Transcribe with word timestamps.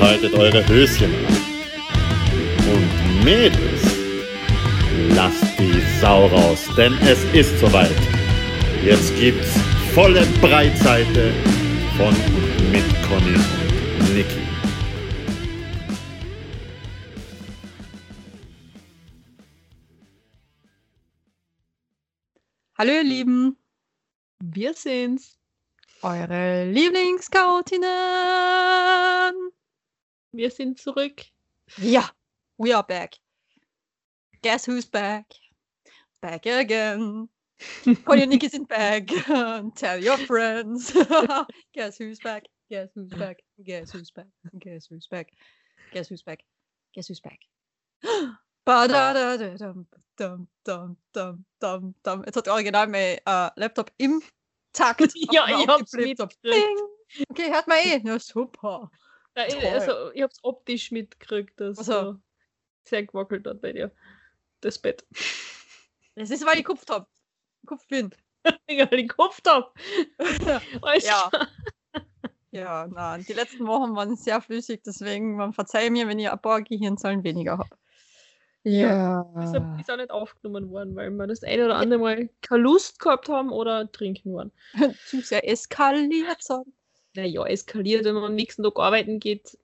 Behaltet 0.00 0.32
eure 0.32 0.66
Höschen 0.66 1.12
an. 1.26 1.36
Und 2.72 3.24
Mädels, 3.24 3.82
lasst 5.14 5.44
die 5.58 5.78
Sau 6.00 6.26
raus, 6.28 6.66
denn 6.74 6.94
es 7.02 7.22
ist 7.34 7.60
soweit. 7.60 7.90
Jetzt 8.82 9.14
gibt's 9.20 9.52
volle 9.94 10.24
Breitseite 10.40 11.34
von 11.98 12.14
mit 12.72 12.84
Conny 13.06 13.36
und 13.98 14.14
Niki. 14.14 14.40
Hallo 22.78 22.92
ihr 22.92 23.04
Lieben, 23.04 23.56
Wir 24.42 24.72
sind's. 24.74 25.36
eure 26.02 26.64
Lieblingskautinnen. 26.64 29.34
Wir 30.32 30.50
sind 30.50 30.78
zurück. 30.78 31.24
Ja, 31.76 32.08
we 32.56 32.74
are 32.74 32.84
back. 32.84 33.16
Guess 34.42 34.66
who's 34.66 34.86
back? 34.86 35.26
Back 36.20 36.46
again. 36.46 37.28
Conny 38.04 38.22
und 38.22 38.30
Niki 38.30 38.48
sind 38.48 38.68
back. 38.68 39.06
Tell 39.74 39.98
your 40.02 40.16
friends. 40.18 40.92
Guess 41.72 41.98
who's 41.98 42.20
back? 42.20 42.44
Guess 42.68 42.90
who's 42.94 43.10
back? 43.10 43.42
Guess 43.64 43.92
who's 43.92 44.12
back? 44.12 44.28
Guess 44.58 44.86
who's 44.86 45.08
back? 45.08 45.32
Guess 45.92 46.08
who's 46.08 46.22
back? 46.22 46.44
Guess 46.94 47.08
who's 47.08 47.20
back? 47.20 47.40
Jetzt 52.24 52.36
hat 52.36 52.48
original 52.48 52.86
mein 52.86 53.18
äh, 53.26 53.50
Laptop 53.56 53.90
im 53.98 54.22
Takt. 54.72 55.12
Ja, 55.32 55.46
ich 55.48 55.66
hab's. 55.66 55.90
Bing. 55.90 56.78
Okay, 57.28 57.50
hört 57.50 57.66
man 57.66 57.78
eh. 57.78 58.00
Ja, 58.04 58.18
super. 58.20 58.90
Ja, 59.36 59.46
ich, 59.46 59.54
Toll. 59.54 59.64
also, 59.66 60.12
ich 60.12 60.22
hab's 60.22 60.38
optisch 60.42 60.90
mitgekriegt, 60.90 61.58
dass 61.60 61.78
Ach 61.78 61.84
so. 61.84 61.92
so. 61.92 62.16
sehr 62.84 63.04
gewackelt 63.04 63.46
hat 63.46 63.60
bei 63.60 63.72
dir. 63.72 63.90
Das 64.60 64.78
Bett. 64.78 65.04
Das 66.16 66.28
ist, 66.28 66.44
weil 66.44 66.58
ich 66.58 66.64
Kopf 66.64 66.84
hab. 66.90 67.08
Kopf 67.64 67.86
bin. 67.86 68.10
Ja, 68.68 68.84
den 68.86 69.08
Kopf. 69.08 69.40
Alles 70.82 71.06
Ja. 71.06 71.30
Ja, 72.50 72.88
nein. 72.88 73.24
Die 73.28 73.32
letzten 73.32 73.66
Wochen 73.66 73.94
waren 73.94 74.16
sehr 74.16 74.40
flüssig, 74.40 74.82
deswegen 74.84 75.36
man 75.36 75.52
verzeiht 75.52 75.92
mir, 75.92 76.08
wenn 76.08 76.18
ich 76.18 76.28
ein 76.28 76.42
paar 76.42 76.62
Gehirnzellen 76.62 77.22
weniger 77.22 77.58
habe. 77.58 77.76
Ja. 78.64 79.24
Deshalb 79.36 79.80
ist 79.80 79.90
auch 79.90 79.96
nicht 79.96 80.10
aufgenommen 80.10 80.70
worden, 80.70 80.94
weil 80.96 81.10
wir 81.10 81.26
das 81.26 81.42
eine 81.42 81.64
oder 81.64 81.76
andere 81.76 82.00
Mal 82.00 82.28
keine 82.42 82.62
Lust 82.62 82.98
gehabt 82.98 83.28
haben 83.28 83.50
oder 83.50 83.90
trinken 83.90 84.34
waren. 84.34 84.52
Zu 85.06 85.20
sehr 85.20 85.48
eskaliert 85.48 86.42
sind. 86.42 86.66
Naja, 87.14 87.44
eskaliert, 87.46 88.04
wenn 88.04 88.14
man 88.14 88.24
am 88.24 88.34
nächsten 88.34 88.62
Tag 88.62 88.78
arbeiten 88.78 89.18
geht, 89.18 89.58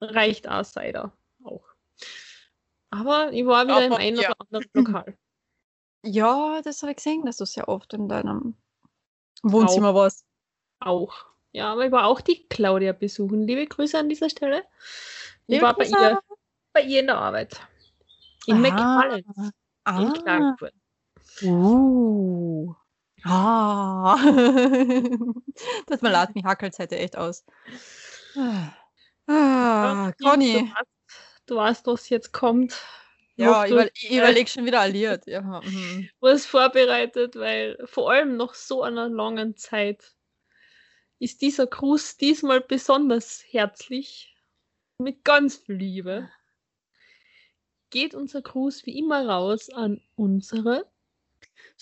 reicht 0.00 0.48
auch 0.48 0.64
Cider. 0.64 1.12
Auch. 1.44 1.64
Aber 2.90 3.32
ich 3.32 3.46
war 3.46 3.66
wieder 3.66 3.84
im 3.86 3.92
Aber, 3.92 4.00
einen 4.00 4.16
ja. 4.18 4.30
oder 4.30 4.36
anderen 4.40 4.64
Lokal. 4.74 5.16
Ja, 6.04 6.60
das 6.62 6.82
habe 6.82 6.92
ich 6.92 6.96
gesehen, 6.96 7.24
dass 7.24 7.36
du 7.36 7.44
sehr 7.44 7.68
oft 7.68 7.92
in 7.94 8.08
deinem 8.08 8.56
Wohnzimmer 9.42 9.94
warst. 9.94 10.24
Auch. 10.80 11.14
Ja, 11.52 11.72
aber 11.72 11.86
ich 11.86 11.92
war 11.92 12.06
auch 12.06 12.20
die 12.20 12.46
Claudia 12.48 12.92
besuchen. 12.92 13.46
Liebe 13.46 13.66
Grüße 13.66 13.98
an 13.98 14.08
dieser 14.08 14.30
Stelle. 14.30 14.64
Ich 15.46 15.54
Liebe 15.54 15.62
war 15.62 15.76
bei 15.76 15.84
ihr, 15.86 16.20
bei 16.72 16.82
ihr 16.82 17.00
in 17.00 17.06
der 17.06 17.18
Arbeit. 17.18 17.60
In 18.46 18.56
Ah. 18.56 18.58
McFarland 18.58 19.26
in 19.26 19.52
Ah. 19.84 20.12
Klagenfurt. 20.12 20.74
Uh. 21.42 22.74
Ah. 23.24 24.16
das 25.86 26.00
mal 26.02 26.10
leid, 26.10 26.34
mich 26.34 26.44
hackelt 26.44 26.78
heute 26.78 26.96
echt 26.98 27.16
aus. 27.16 27.44
Ah, 29.26 30.12
Du 30.18 30.24
Conny. 30.24 30.54
weißt, 30.54 30.88
du 31.46 31.56
weißt, 31.56 31.86
was 31.86 32.08
jetzt 32.08 32.32
kommt. 32.32 32.80
Ja, 33.36 33.64
ich, 33.64 33.72
überle 33.72 33.90
ich 33.94 34.10
überlege 34.10 34.50
schon 34.50 34.66
wieder 34.66 34.80
alliert. 34.80 35.26
Ja, 35.26 35.62
mhm. 35.64 36.08
was 36.20 36.46
vorbereitet, 36.46 37.36
weil 37.36 37.78
vor 37.86 38.10
allem 38.10 38.36
nach 38.36 38.54
so 38.54 38.82
einer 38.82 39.08
langen 39.08 39.56
Zeit 39.56 40.14
ist 41.18 41.42
dieser 41.42 41.66
Gruß 41.66 42.16
diesmal 42.16 42.60
besonders 42.60 43.44
herzlich, 43.48 44.34
mit 44.98 45.24
ganz 45.24 45.56
viel 45.56 45.76
Liebe. 45.76 46.30
Geht 47.90 48.14
unser 48.14 48.42
Gruß 48.42 48.86
wie 48.86 48.98
immer 48.98 49.26
raus 49.28 49.70
an 49.70 50.00
unsere 50.16 50.90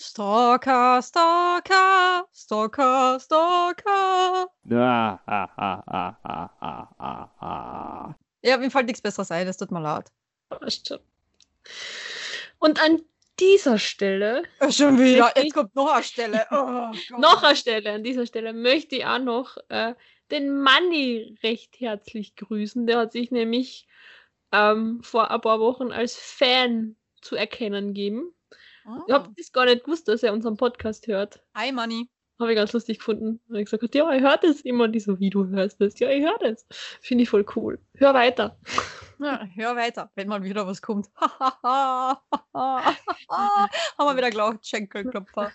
Stalker, 0.01 1.01
Stalker, 1.01 2.25
Stalker, 2.33 3.19
Stalker. 3.19 4.47
Ah, 4.71 5.19
ah, 5.25 5.49
ah, 5.57 5.83
ah, 5.87 6.17
ah, 6.23 6.49
ah, 6.61 6.87
ah, 6.97 7.29
ah. 7.41 8.15
Ja, 8.41 8.55
mir 8.57 8.71
fällt 8.71 8.85
nichts 8.85 9.01
Besseres 9.01 9.29
ein, 9.29 9.45
das 9.45 9.57
tut 9.57 9.71
mir 9.71 9.81
leid. 9.81 10.09
Passt 10.47 10.87
schon. 10.87 10.99
Und 12.59 12.81
an 12.81 13.01
dieser 13.41 13.77
Stelle, 13.77 14.43
Äh, 14.61 14.71
Schon 14.71 14.97
wieder, 14.97 15.33
jetzt 15.35 15.53
kommt 15.53 15.75
noch 15.75 15.91
eine 15.91 16.03
Stelle. 16.03 16.47
Oh, 16.49 17.17
noch 17.17 17.43
eine 17.43 17.57
Stelle, 17.57 17.91
an 17.91 18.03
dieser 18.05 18.25
Stelle 18.25 18.53
möchte 18.53 18.95
ich 18.95 19.05
auch 19.05 19.19
noch 19.19 19.57
äh, 19.67 19.95
den 20.31 20.61
Manni 20.61 21.37
recht 21.43 21.77
herzlich 21.81 22.37
grüßen. 22.37 22.87
Der 22.87 22.99
hat 22.99 23.11
sich 23.11 23.31
nämlich 23.31 23.85
ähm, 24.53 25.01
vor 25.03 25.29
ein 25.29 25.41
paar 25.41 25.59
Wochen 25.59 25.91
als 25.91 26.15
Fan 26.15 26.95
zu 27.19 27.35
erkennen 27.35 27.87
gegeben. 27.93 28.33
Ich 29.07 29.13
Ah. 29.13 29.19
habe 29.19 29.29
das 29.37 29.51
gar 29.51 29.65
nicht 29.65 29.83
gewusst, 29.83 30.07
dass 30.07 30.23
er 30.23 30.33
unseren 30.33 30.57
Podcast 30.57 31.05
hört. 31.07 31.41
Hi, 31.55 31.71
Money. 31.71 32.09
Habe 32.39 32.51
ich 32.53 32.55
ganz 32.57 32.71
lustig 32.73 32.99
gefunden. 32.99 33.39
Und 33.49 33.55
ich 33.57 33.65
gesagt, 33.69 33.93
ja, 33.93 34.09
ich 34.13 34.21
höre 34.23 34.37
das 34.37 34.61
immer. 34.61 34.85
Und 34.85 34.93
die 34.93 34.99
so, 35.01 35.19
wie 35.19 35.29
du 35.29 35.45
hörst 35.47 35.79
das? 35.81 35.99
Ja, 35.99 36.09
ich 36.09 36.23
höre 36.23 36.37
das. 36.39 36.65
Finde 37.01 37.23
ich 37.23 37.29
voll 37.29 37.45
cool. 37.55 37.79
Hör 37.97 38.13
weiter. 38.13 38.57
Ja, 39.21 39.45
hör 39.53 39.75
weiter, 39.75 40.09
wenn 40.15 40.29
mal 40.29 40.41
wieder 40.43 40.65
was 40.65 40.81
kommt. 40.81 41.09
Haben 41.19 42.21
wir 42.53 44.15
wieder 44.15 44.29
gelacht, 44.29 44.65
Schenkelklopfer. 44.65 45.51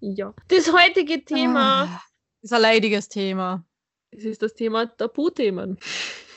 Ja. 0.00 0.34
Das 0.48 0.72
heutige 0.72 1.24
Thema, 1.24 1.84
Ah, 1.84 2.02
Ist 2.42 2.52
ein 2.52 2.60
leidiges 2.62 3.08
Thema. 3.08 3.64
das 4.10 4.24
ist 4.24 4.42
das 4.42 4.54
Thema 4.54 4.86
Tabuthemen. 4.86 5.78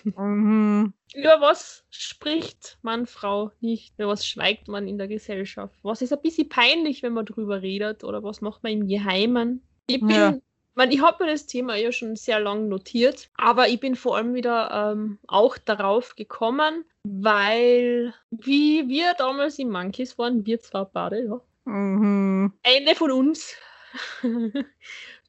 Mhm. 0.03 0.93
Über 1.13 1.41
was 1.41 1.83
spricht 1.89 2.77
man, 2.81 3.05
Frau, 3.05 3.51
nicht? 3.59 3.93
Über 3.97 4.09
was 4.09 4.25
schweigt 4.25 4.67
man 4.67 4.87
in 4.87 4.97
der 4.97 5.07
Gesellschaft? 5.07 5.77
Was 5.83 6.01
ist 6.01 6.13
ein 6.13 6.21
bisschen 6.21 6.47
peinlich, 6.49 7.03
wenn 7.03 7.13
man 7.13 7.25
drüber 7.25 7.61
redet? 7.61 8.03
Oder 8.03 8.23
was 8.23 8.41
macht 8.41 8.63
man 8.63 8.71
im 8.71 8.87
Geheimen? 8.87 9.61
Ich 9.87 9.99
bin, 9.99 10.09
Ja. 10.09 10.37
man, 10.75 10.89
ich 10.91 11.01
habe 11.01 11.25
mir 11.25 11.31
das 11.31 11.47
Thema 11.47 11.75
ja 11.75 11.91
schon 11.91 12.15
sehr 12.15 12.39
lange 12.39 12.67
notiert, 12.67 13.29
aber 13.35 13.67
ich 13.67 13.79
bin 13.79 13.95
vor 13.95 14.15
allem 14.15 14.33
wieder 14.33 14.93
ähm, 14.93 15.19
auch 15.27 15.57
darauf 15.57 16.15
gekommen, 16.15 16.85
weil, 17.03 18.13
wie 18.29 18.87
wir 18.87 19.13
damals 19.17 19.59
in 19.59 19.69
Monkeys 19.69 20.17
waren, 20.17 20.45
wir 20.45 20.59
zwar 20.61 20.85
beide, 20.85 21.25
ja, 21.25 21.41
Mhm. 21.65 22.53
eine 22.63 22.95
von 22.95 23.11
uns 23.11 23.55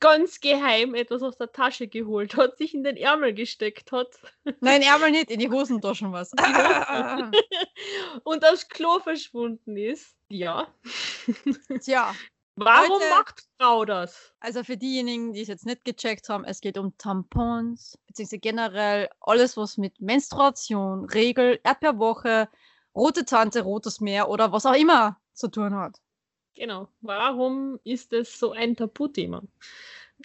ganz 0.03 0.41
geheim 0.41 0.95
etwas 0.95 1.23
aus 1.23 1.39
der 1.39 1.51
Tasche 1.53 1.87
geholt 1.89 2.37
hat, 2.37 2.59
sich 2.59 2.75
in 2.75 2.83
den 2.85 2.97
Ärmel 2.99 3.33
gesteckt 3.33 3.93
hat 3.93 4.09
Nein, 4.61 4.83
Ärmel 4.83 5.13
nicht, 5.13 5.31
in 5.31 5.39
die 5.39 5.49
Hosentaschen 5.49 6.13
was. 6.13 6.33
und 8.25 8.45
aufs 8.45 8.69
Klo 8.69 8.99
verschwunden 9.01 9.77
ist. 9.77 10.15
Ja. 10.29 10.67
Tja, 11.81 12.15
Warum 12.57 12.99
Leute- 13.01 13.11
macht 13.11 13.43
Frau 13.59 13.85
das? 13.85 14.33
also 14.41 14.63
für 14.65 14.77
diejenigen, 14.77 15.33
die 15.33 15.41
es 15.43 15.49
jetzt 15.49 15.65
nicht 15.67 15.85
gecheckt 15.85 16.29
haben, 16.29 16.45
es 16.45 16.61
geht 16.61 16.77
um 16.77 16.97
Tampons, 16.99 17.97
beziehungsweise 18.07 18.41
generell 18.41 19.09
alles, 19.21 19.57
was 19.57 19.79
mit 19.79 20.01
Menstruation, 20.01 21.07
Regel, 21.07 21.61
Erdbeerwoche, 21.63 22.49
rote 22.95 23.25
Tante, 23.25 23.63
rotes 23.63 24.01
Meer 24.01 24.29
oder 24.29 24.53
was 24.53 24.67
auch 24.67 24.75
immer 24.75 25.19
zu 25.33 25.49
tun 25.49 25.75
hat. 25.77 25.99
Genau. 26.55 26.89
Warum 27.01 27.81
ist 27.85 28.13
es 28.13 28.39
so 28.39 28.53
ein 28.53 28.77
Tabuthema? 28.77 29.43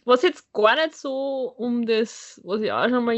Was 0.06 0.21
jetzt 0.21 0.51
gar 0.53 0.75
nicht 0.75 0.95
so 0.95 1.53
um 1.57 1.85
das, 1.85 2.39
was 2.44 2.62
ich 2.62 2.71
auch 2.71 2.88
schon 2.88 3.03
mal 3.03 3.15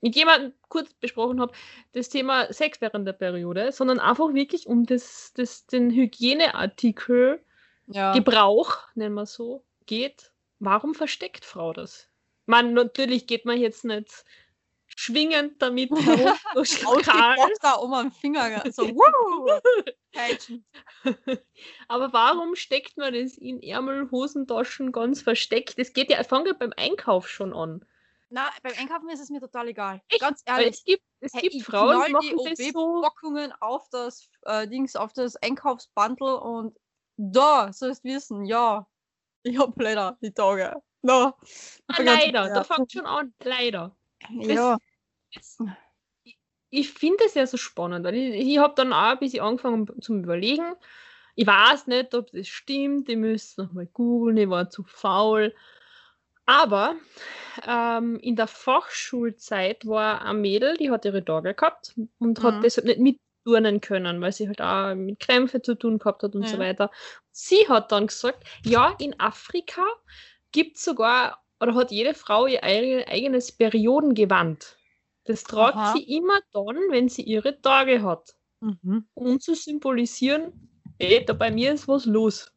mit 0.00 0.14
jemandem 0.16 0.52
kurz 0.68 0.92
besprochen 0.92 1.40
habe, 1.40 1.52
das 1.92 2.08
Thema 2.10 2.52
Sex 2.52 2.80
während 2.80 3.06
der 3.06 3.14
Periode, 3.14 3.72
sondern 3.72 3.98
einfach 3.98 4.34
wirklich 4.34 4.66
um 4.66 4.84
das, 4.84 5.32
das, 5.34 5.66
den 5.66 5.90
Hygieneartikel 5.90 7.42
Ja. 7.86 8.12
Gebrauch, 8.12 8.78
nennen 8.94 9.14
wir 9.14 9.26
so, 9.26 9.64
geht. 9.86 10.32
Warum 10.58 10.94
versteckt 10.94 11.44
Frau 11.44 11.72
das? 11.72 12.08
Man, 12.46 12.74
natürlich 12.74 13.26
geht 13.26 13.46
man 13.46 13.58
jetzt 13.58 13.84
nicht 13.84 14.24
schwingend 14.96 15.60
damit 15.62 15.90
herum. 16.06 16.36
Ausgepackt 16.54 17.58
da 17.62 17.74
um 17.74 17.94
am 17.94 18.12
Finger. 18.12 18.62
So. 18.70 18.82
Aber 21.88 22.12
warum 22.12 22.54
steckt 22.56 22.96
man 22.96 23.14
das 23.14 23.36
in 23.36 23.62
Ärmel, 23.62 24.10
Hosentaschen 24.10 24.92
ganz 24.92 25.22
versteckt? 25.22 25.78
Das 25.78 25.92
geht 25.92 26.10
ja, 26.10 26.22
fängt 26.24 26.46
ja 26.46 26.52
beim 26.52 26.72
Einkauf 26.76 27.28
schon 27.28 27.52
an. 27.52 27.84
Na, 28.32 28.48
beim 28.62 28.74
Einkaufen 28.78 29.08
ist 29.08 29.20
es 29.20 29.28
mir 29.28 29.40
total 29.40 29.68
egal. 29.68 30.00
Echt? 30.08 30.20
Ganz 30.20 30.42
Weil 30.46 30.60
ehrlich. 30.60 30.76
es 30.76 30.84
gibt, 30.84 31.02
es 31.20 31.32
Hey, 31.34 31.48
gibt 31.48 31.64
Frauen, 31.64 32.04
die 32.06 32.12
machen 32.12 32.38
die 32.38 32.54
das 32.54 32.72
so. 32.72 33.04
Auf 33.60 33.88
das 33.90 34.28
äh, 34.42 34.68
Dings, 34.68 34.94
auf 34.94 35.12
das 35.12 35.34
Einkaufsbundle 35.36 36.40
und 36.40 36.76
da 37.16 37.72
sollst 37.72 38.04
wissen, 38.04 38.44
ja, 38.44 38.86
ich 39.42 39.58
hab 39.58 39.80
leider 39.80 40.16
die 40.22 40.32
Tage. 40.32 40.80
No. 41.02 41.34
Ah, 41.88 42.02
leider, 42.02 42.48
da 42.52 42.62
fängt 42.62 42.92
schon 42.92 43.06
an, 43.06 43.34
leider. 43.42 43.96
Ja, 44.28 44.78
ich 46.24 46.38
ich 46.70 46.92
finde 46.92 47.24
es 47.26 47.34
ja 47.34 47.46
so 47.46 47.56
spannend, 47.56 48.04
weil 48.04 48.14
ich, 48.14 48.34
ich 48.48 48.58
habe 48.58 48.74
dann 48.76 48.92
auch 48.92 49.12
ein 49.12 49.18
bisschen 49.18 49.42
angefangen 49.42 49.88
zum 50.00 50.22
Überlegen. 50.22 50.74
Ich 51.36 51.46
weiß 51.46 51.86
nicht, 51.88 52.14
ob 52.14 52.30
das 52.32 52.48
stimmt, 52.48 53.08
ich 53.08 53.16
müsste 53.16 53.62
nochmal 53.64 53.86
googeln, 53.86 54.36
ich 54.36 54.48
war 54.48 54.70
zu 54.70 54.84
faul. 54.84 55.54
Aber 56.46 56.96
ähm, 57.66 58.18
in 58.20 58.36
der 58.36 58.48
Fachschulzeit 58.48 59.86
war 59.86 60.22
ein 60.24 60.40
Mädel, 60.40 60.76
die 60.76 60.90
hat 60.90 61.04
ihre 61.04 61.24
Tage 61.24 61.54
gehabt 61.54 61.94
und 62.18 62.42
hat 62.42 62.62
Mhm. 62.62 62.64
deshalb 62.64 62.86
nicht 62.98 63.00
mitturnen 63.46 63.80
können, 63.80 64.20
weil 64.20 64.32
sie 64.32 64.48
halt 64.48 64.62
auch 64.62 64.94
mit 64.96 65.20
Krämpfe 65.20 65.62
zu 65.62 65.76
tun 65.76 65.98
gehabt 65.98 66.22
hat 66.24 66.34
und 66.36 66.48
so 66.48 66.58
Ja. 66.58 66.60
weiter. 66.60 66.90
Sie 67.32 67.68
hat 67.68 67.92
dann 67.92 68.08
gesagt, 68.08 68.44
ja, 68.64 68.94
in 68.98 69.18
Afrika 69.20 69.84
gibt 70.52 70.76
es 70.78 70.84
sogar, 70.84 71.44
oder 71.60 71.74
hat 71.74 71.90
jede 71.90 72.14
Frau 72.14 72.46
ihr 72.46 72.62
eige- 72.64 73.06
eigenes 73.08 73.52
Periodengewand. 73.52 74.76
Das 75.24 75.44
tragt 75.44 75.76
Aha. 75.76 75.92
sie 75.92 76.02
immer 76.16 76.40
dann, 76.52 76.76
wenn 76.90 77.08
sie 77.08 77.22
ihre 77.22 77.60
Tage 77.60 78.02
hat. 78.02 78.34
mhm. 78.60 79.06
Um 79.14 79.40
zu 79.40 79.54
symbolisieren, 79.54 80.68
ey, 80.98 81.24
da 81.24 81.32
bei 81.34 81.50
mir 81.50 81.72
ist 81.72 81.86
was 81.88 82.04
los. 82.06 82.50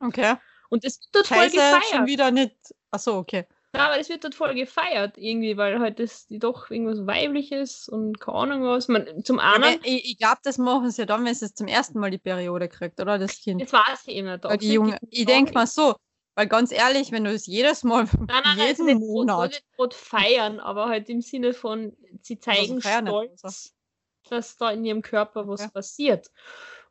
okay. 0.00 0.34
Und 0.68 0.84
das 0.84 1.00
wird 1.00 1.08
dort 1.12 1.26
voll 1.26 1.50
Scheiße, 1.50 1.56
schon 1.56 1.80
gefeiert. 1.80 2.06
wieder 2.08 2.30
nicht. 2.30 2.56
Achso, 2.92 3.18
okay. 3.18 3.46
Ja, 3.74 3.86
aber 3.86 3.98
das 3.98 4.08
wird 4.08 4.22
dort 4.24 4.34
voll 4.34 4.54
gefeiert 4.54 5.16
irgendwie, 5.16 5.56
weil 5.56 5.78
halt 5.80 5.98
das 6.00 6.26
doch 6.28 6.70
irgendwas 6.70 7.06
Weibliches 7.06 7.88
und 7.88 8.18
keine 8.20 8.38
Ahnung 8.38 8.62
was. 8.64 8.86
Man, 8.88 9.24
zum 9.24 9.38
Aber 9.40 9.66
einen, 9.66 9.80
ich 9.84 10.10
ich 10.12 10.18
glaube, 10.18 10.38
das 10.42 10.58
machen 10.58 10.90
sie 10.90 11.02
ja 11.02 11.06
dann, 11.06 11.24
wenn 11.24 11.34
sie 11.34 11.44
es 11.46 11.54
zum 11.54 11.66
ersten 11.68 11.98
Mal 12.00 12.10
die 12.10 12.18
Periode 12.18 12.68
kriegt, 12.68 13.00
oder? 13.00 13.18
Das 13.18 13.40
Kind. 13.40 13.62
das 13.62 13.72
weiß 13.72 14.02
ich 14.06 14.16
eben 14.16 14.28
nicht. 14.30 14.44
Weil 14.44 14.54
ob 14.54 14.60
die 14.60 14.72
Junge, 14.72 14.98
ich 15.08 15.24
denke 15.26 15.52
mal 15.52 15.66
so, 15.68 15.94
weil 16.34 16.46
ganz 16.46 16.72
ehrlich, 16.72 17.12
wenn 17.12 17.24
du 17.24 17.32
es 17.32 17.46
jedes 17.46 17.84
Mal, 17.84 18.04
Nein, 18.18 18.26
nein, 18.28 18.42
nein, 18.44 18.58
also 18.60 18.84
jeden 18.84 18.86
nicht, 18.86 19.00
so 19.00 19.12
Monat, 19.12 19.50
nicht 19.78 19.94
feiern, 19.94 20.60
aber 20.60 20.88
halt 20.88 21.08
im 21.08 21.20
Sinne 21.20 21.52
von, 21.52 21.96
sie 22.22 22.38
zeigen 22.38 22.80
feiern 22.80 23.04
nicht, 23.04 23.12
stolz, 23.12 23.44
also. 23.44 23.70
dass 24.28 24.56
da 24.56 24.70
in 24.70 24.84
ihrem 24.84 25.02
Körper 25.02 25.48
was 25.48 25.62
Okay. 25.62 25.70
passiert. 25.72 26.30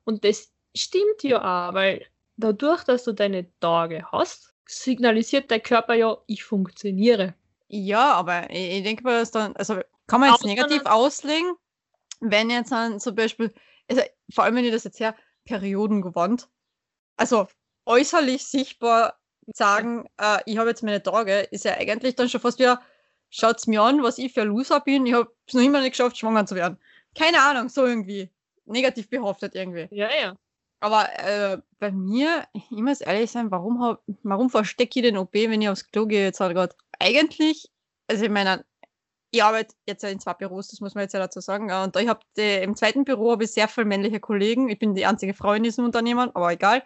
Und 0.03 0.23
das 0.23 0.51
stimmt 0.75 1.23
ja 1.23 1.39
auch, 1.39 1.73
weil 1.73 2.05
dadurch, 2.37 2.83
dass 2.83 3.03
du 3.03 3.13
deine 3.13 3.47
Tage 3.59 4.05
hast, 4.11 4.53
signalisiert 4.65 5.49
der 5.49 5.59
Körper 5.59 5.93
ja, 5.95 6.17
ich 6.27 6.43
funktioniere. 6.43 7.33
ja, 7.67 8.13
aber 8.13 8.49
ich, 8.49 8.77
ich 8.77 8.83
denke 8.83 9.03
mal, 9.03 9.19
dass 9.19 9.31
dann, 9.31 9.55
also 9.55 9.79
kann 10.07 10.21
man 10.21 10.29
jetzt 10.31 10.41
Außer 10.41 10.47
negativ 10.47 10.85
auslegen, 10.85 11.53
wenn 12.19 12.49
jetzt 12.49 12.71
dann 12.71 12.99
zum 12.99 13.15
Beispiel, 13.15 13.53
also 13.89 14.01
vor 14.33 14.43
allem 14.43 14.55
wenn 14.55 14.65
ich 14.65 14.71
das 14.71 14.83
jetzt 14.83 14.99
her, 14.99 15.15
Periodengewand, 15.45 16.49
also 17.17 17.47
äußerlich 17.85 18.45
sichtbar 18.45 19.18
sagen, 19.53 20.05
äh, 20.17 20.39
ich 20.45 20.57
habe 20.57 20.69
jetzt 20.69 20.83
meine 20.83 21.01
Tage, 21.01 21.39
ist 21.51 21.65
ja 21.65 21.73
eigentlich 21.73 22.15
dann 22.15 22.29
schon 22.29 22.41
fast 22.41 22.59
wieder, 22.59 22.81
schaut's 23.29 23.67
mir 23.67 23.81
an, 23.81 24.03
was 24.03 24.17
ich 24.17 24.33
für 24.33 24.41
ein 24.41 24.47
Loser 24.47 24.79
bin, 24.79 25.05
ich 25.05 25.13
habe 25.13 25.31
es 25.47 25.53
noch 25.53 25.61
immer 25.61 25.81
nicht 25.81 25.91
geschafft, 25.91 26.17
schwanger 26.17 26.45
zu 26.45 26.55
werden. 26.55 26.77
Keine 27.17 27.41
Ahnung, 27.41 27.69
so 27.69 27.85
irgendwie. 27.85 28.29
Negativ 28.65 29.09
behaftet 29.09 29.55
irgendwie. 29.55 29.87
Ja, 29.91 30.09
ja. 30.21 30.35
Aber 30.79 31.07
äh, 31.19 31.57
bei 31.79 31.91
mir, 31.91 32.45
ich 32.53 32.71
muss 32.71 33.01
ehrlich 33.01 33.31
sein, 33.31 33.51
warum, 33.51 33.81
hab, 33.83 34.03
warum 34.23 34.49
verstecke 34.49 34.99
ich 34.99 35.05
den 35.05 35.17
OP, 35.17 35.33
wenn 35.33 35.61
ich 35.61 35.69
aufs 35.69 35.89
Klo 35.91 36.05
gehe 36.05 36.23
jetzt 36.23 36.39
halt 36.39 36.55
gerade? 36.55 36.75
Eigentlich, 36.99 37.69
also 38.07 38.23
ich 38.23 38.29
meine, 38.29 38.63
ich 39.31 39.43
arbeite 39.43 39.75
jetzt 39.85 40.03
in 40.03 40.19
zwei 40.19 40.33
Büros, 40.33 40.69
das 40.69 40.81
muss 40.81 40.95
man 40.95 41.03
jetzt 41.03 41.13
ja 41.13 41.19
dazu 41.19 41.39
sagen. 41.39 41.69
äh, 41.69 41.83
Und 41.83 41.95
ich 41.95 42.07
habe 42.07 42.21
im 42.35 42.75
zweiten 42.75 43.03
Büro 43.03 43.31
habe 43.31 43.43
ich 43.43 43.51
sehr 43.51 43.67
viele 43.67 43.85
männliche 43.85 44.19
Kollegen. 44.19 44.69
Ich 44.69 44.79
bin 44.79 44.95
die 44.95 45.05
einzige 45.05 45.33
Frau 45.33 45.53
in 45.53 45.63
diesem 45.63 45.85
Unternehmen, 45.85 46.31
aber 46.33 46.51
egal. 46.51 46.83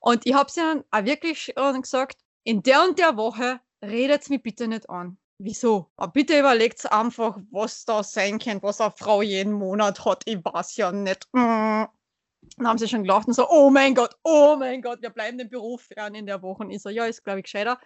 Und 0.00 0.26
ich 0.26 0.34
habe 0.34 0.50
sie 0.50 0.60
dann 0.60 0.84
auch 0.90 1.04
wirklich 1.04 1.52
gesagt, 1.54 2.18
in 2.44 2.62
der 2.62 2.84
und 2.84 2.98
der 2.98 3.16
Woche 3.16 3.60
redet 3.82 4.30
mich 4.30 4.42
bitte 4.42 4.68
nicht 4.68 4.88
an. 4.88 5.18
Wieso? 5.40 5.90
Aber 5.96 6.12
bitte 6.12 6.38
überlegt 6.38 6.90
einfach, 6.90 7.38
was 7.50 7.84
da 7.84 8.02
sein 8.02 8.38
könnte, 8.38 8.64
was 8.64 8.80
eine 8.80 8.90
Frau 8.90 9.22
jeden 9.22 9.52
Monat 9.52 10.04
hat. 10.04 10.22
Ich 10.26 10.44
weiß 10.44 10.76
ja 10.76 10.90
nicht. 10.90 11.28
Mm. 11.32 11.84
Dann 12.56 12.66
haben 12.66 12.78
sie 12.78 12.88
schon 12.88 13.02
gelacht 13.02 13.28
und 13.28 13.34
so, 13.34 13.48
oh 13.48 13.70
mein 13.70 13.94
Gott, 13.94 14.16
oh 14.24 14.56
mein 14.58 14.80
Gott, 14.80 15.02
wir 15.02 15.10
bleiben 15.10 15.38
dem 15.38 15.48
Beruf 15.48 15.82
fern 15.82 16.14
in 16.14 16.26
der 16.26 16.42
Woche. 16.42 16.64
Und 16.64 16.70
ich 16.70 16.82
so, 16.82 16.88
ja, 16.88 17.04
ist 17.04 17.22
glaube 17.22 17.40
ich 17.40 17.44
gescheiter. 17.44 17.78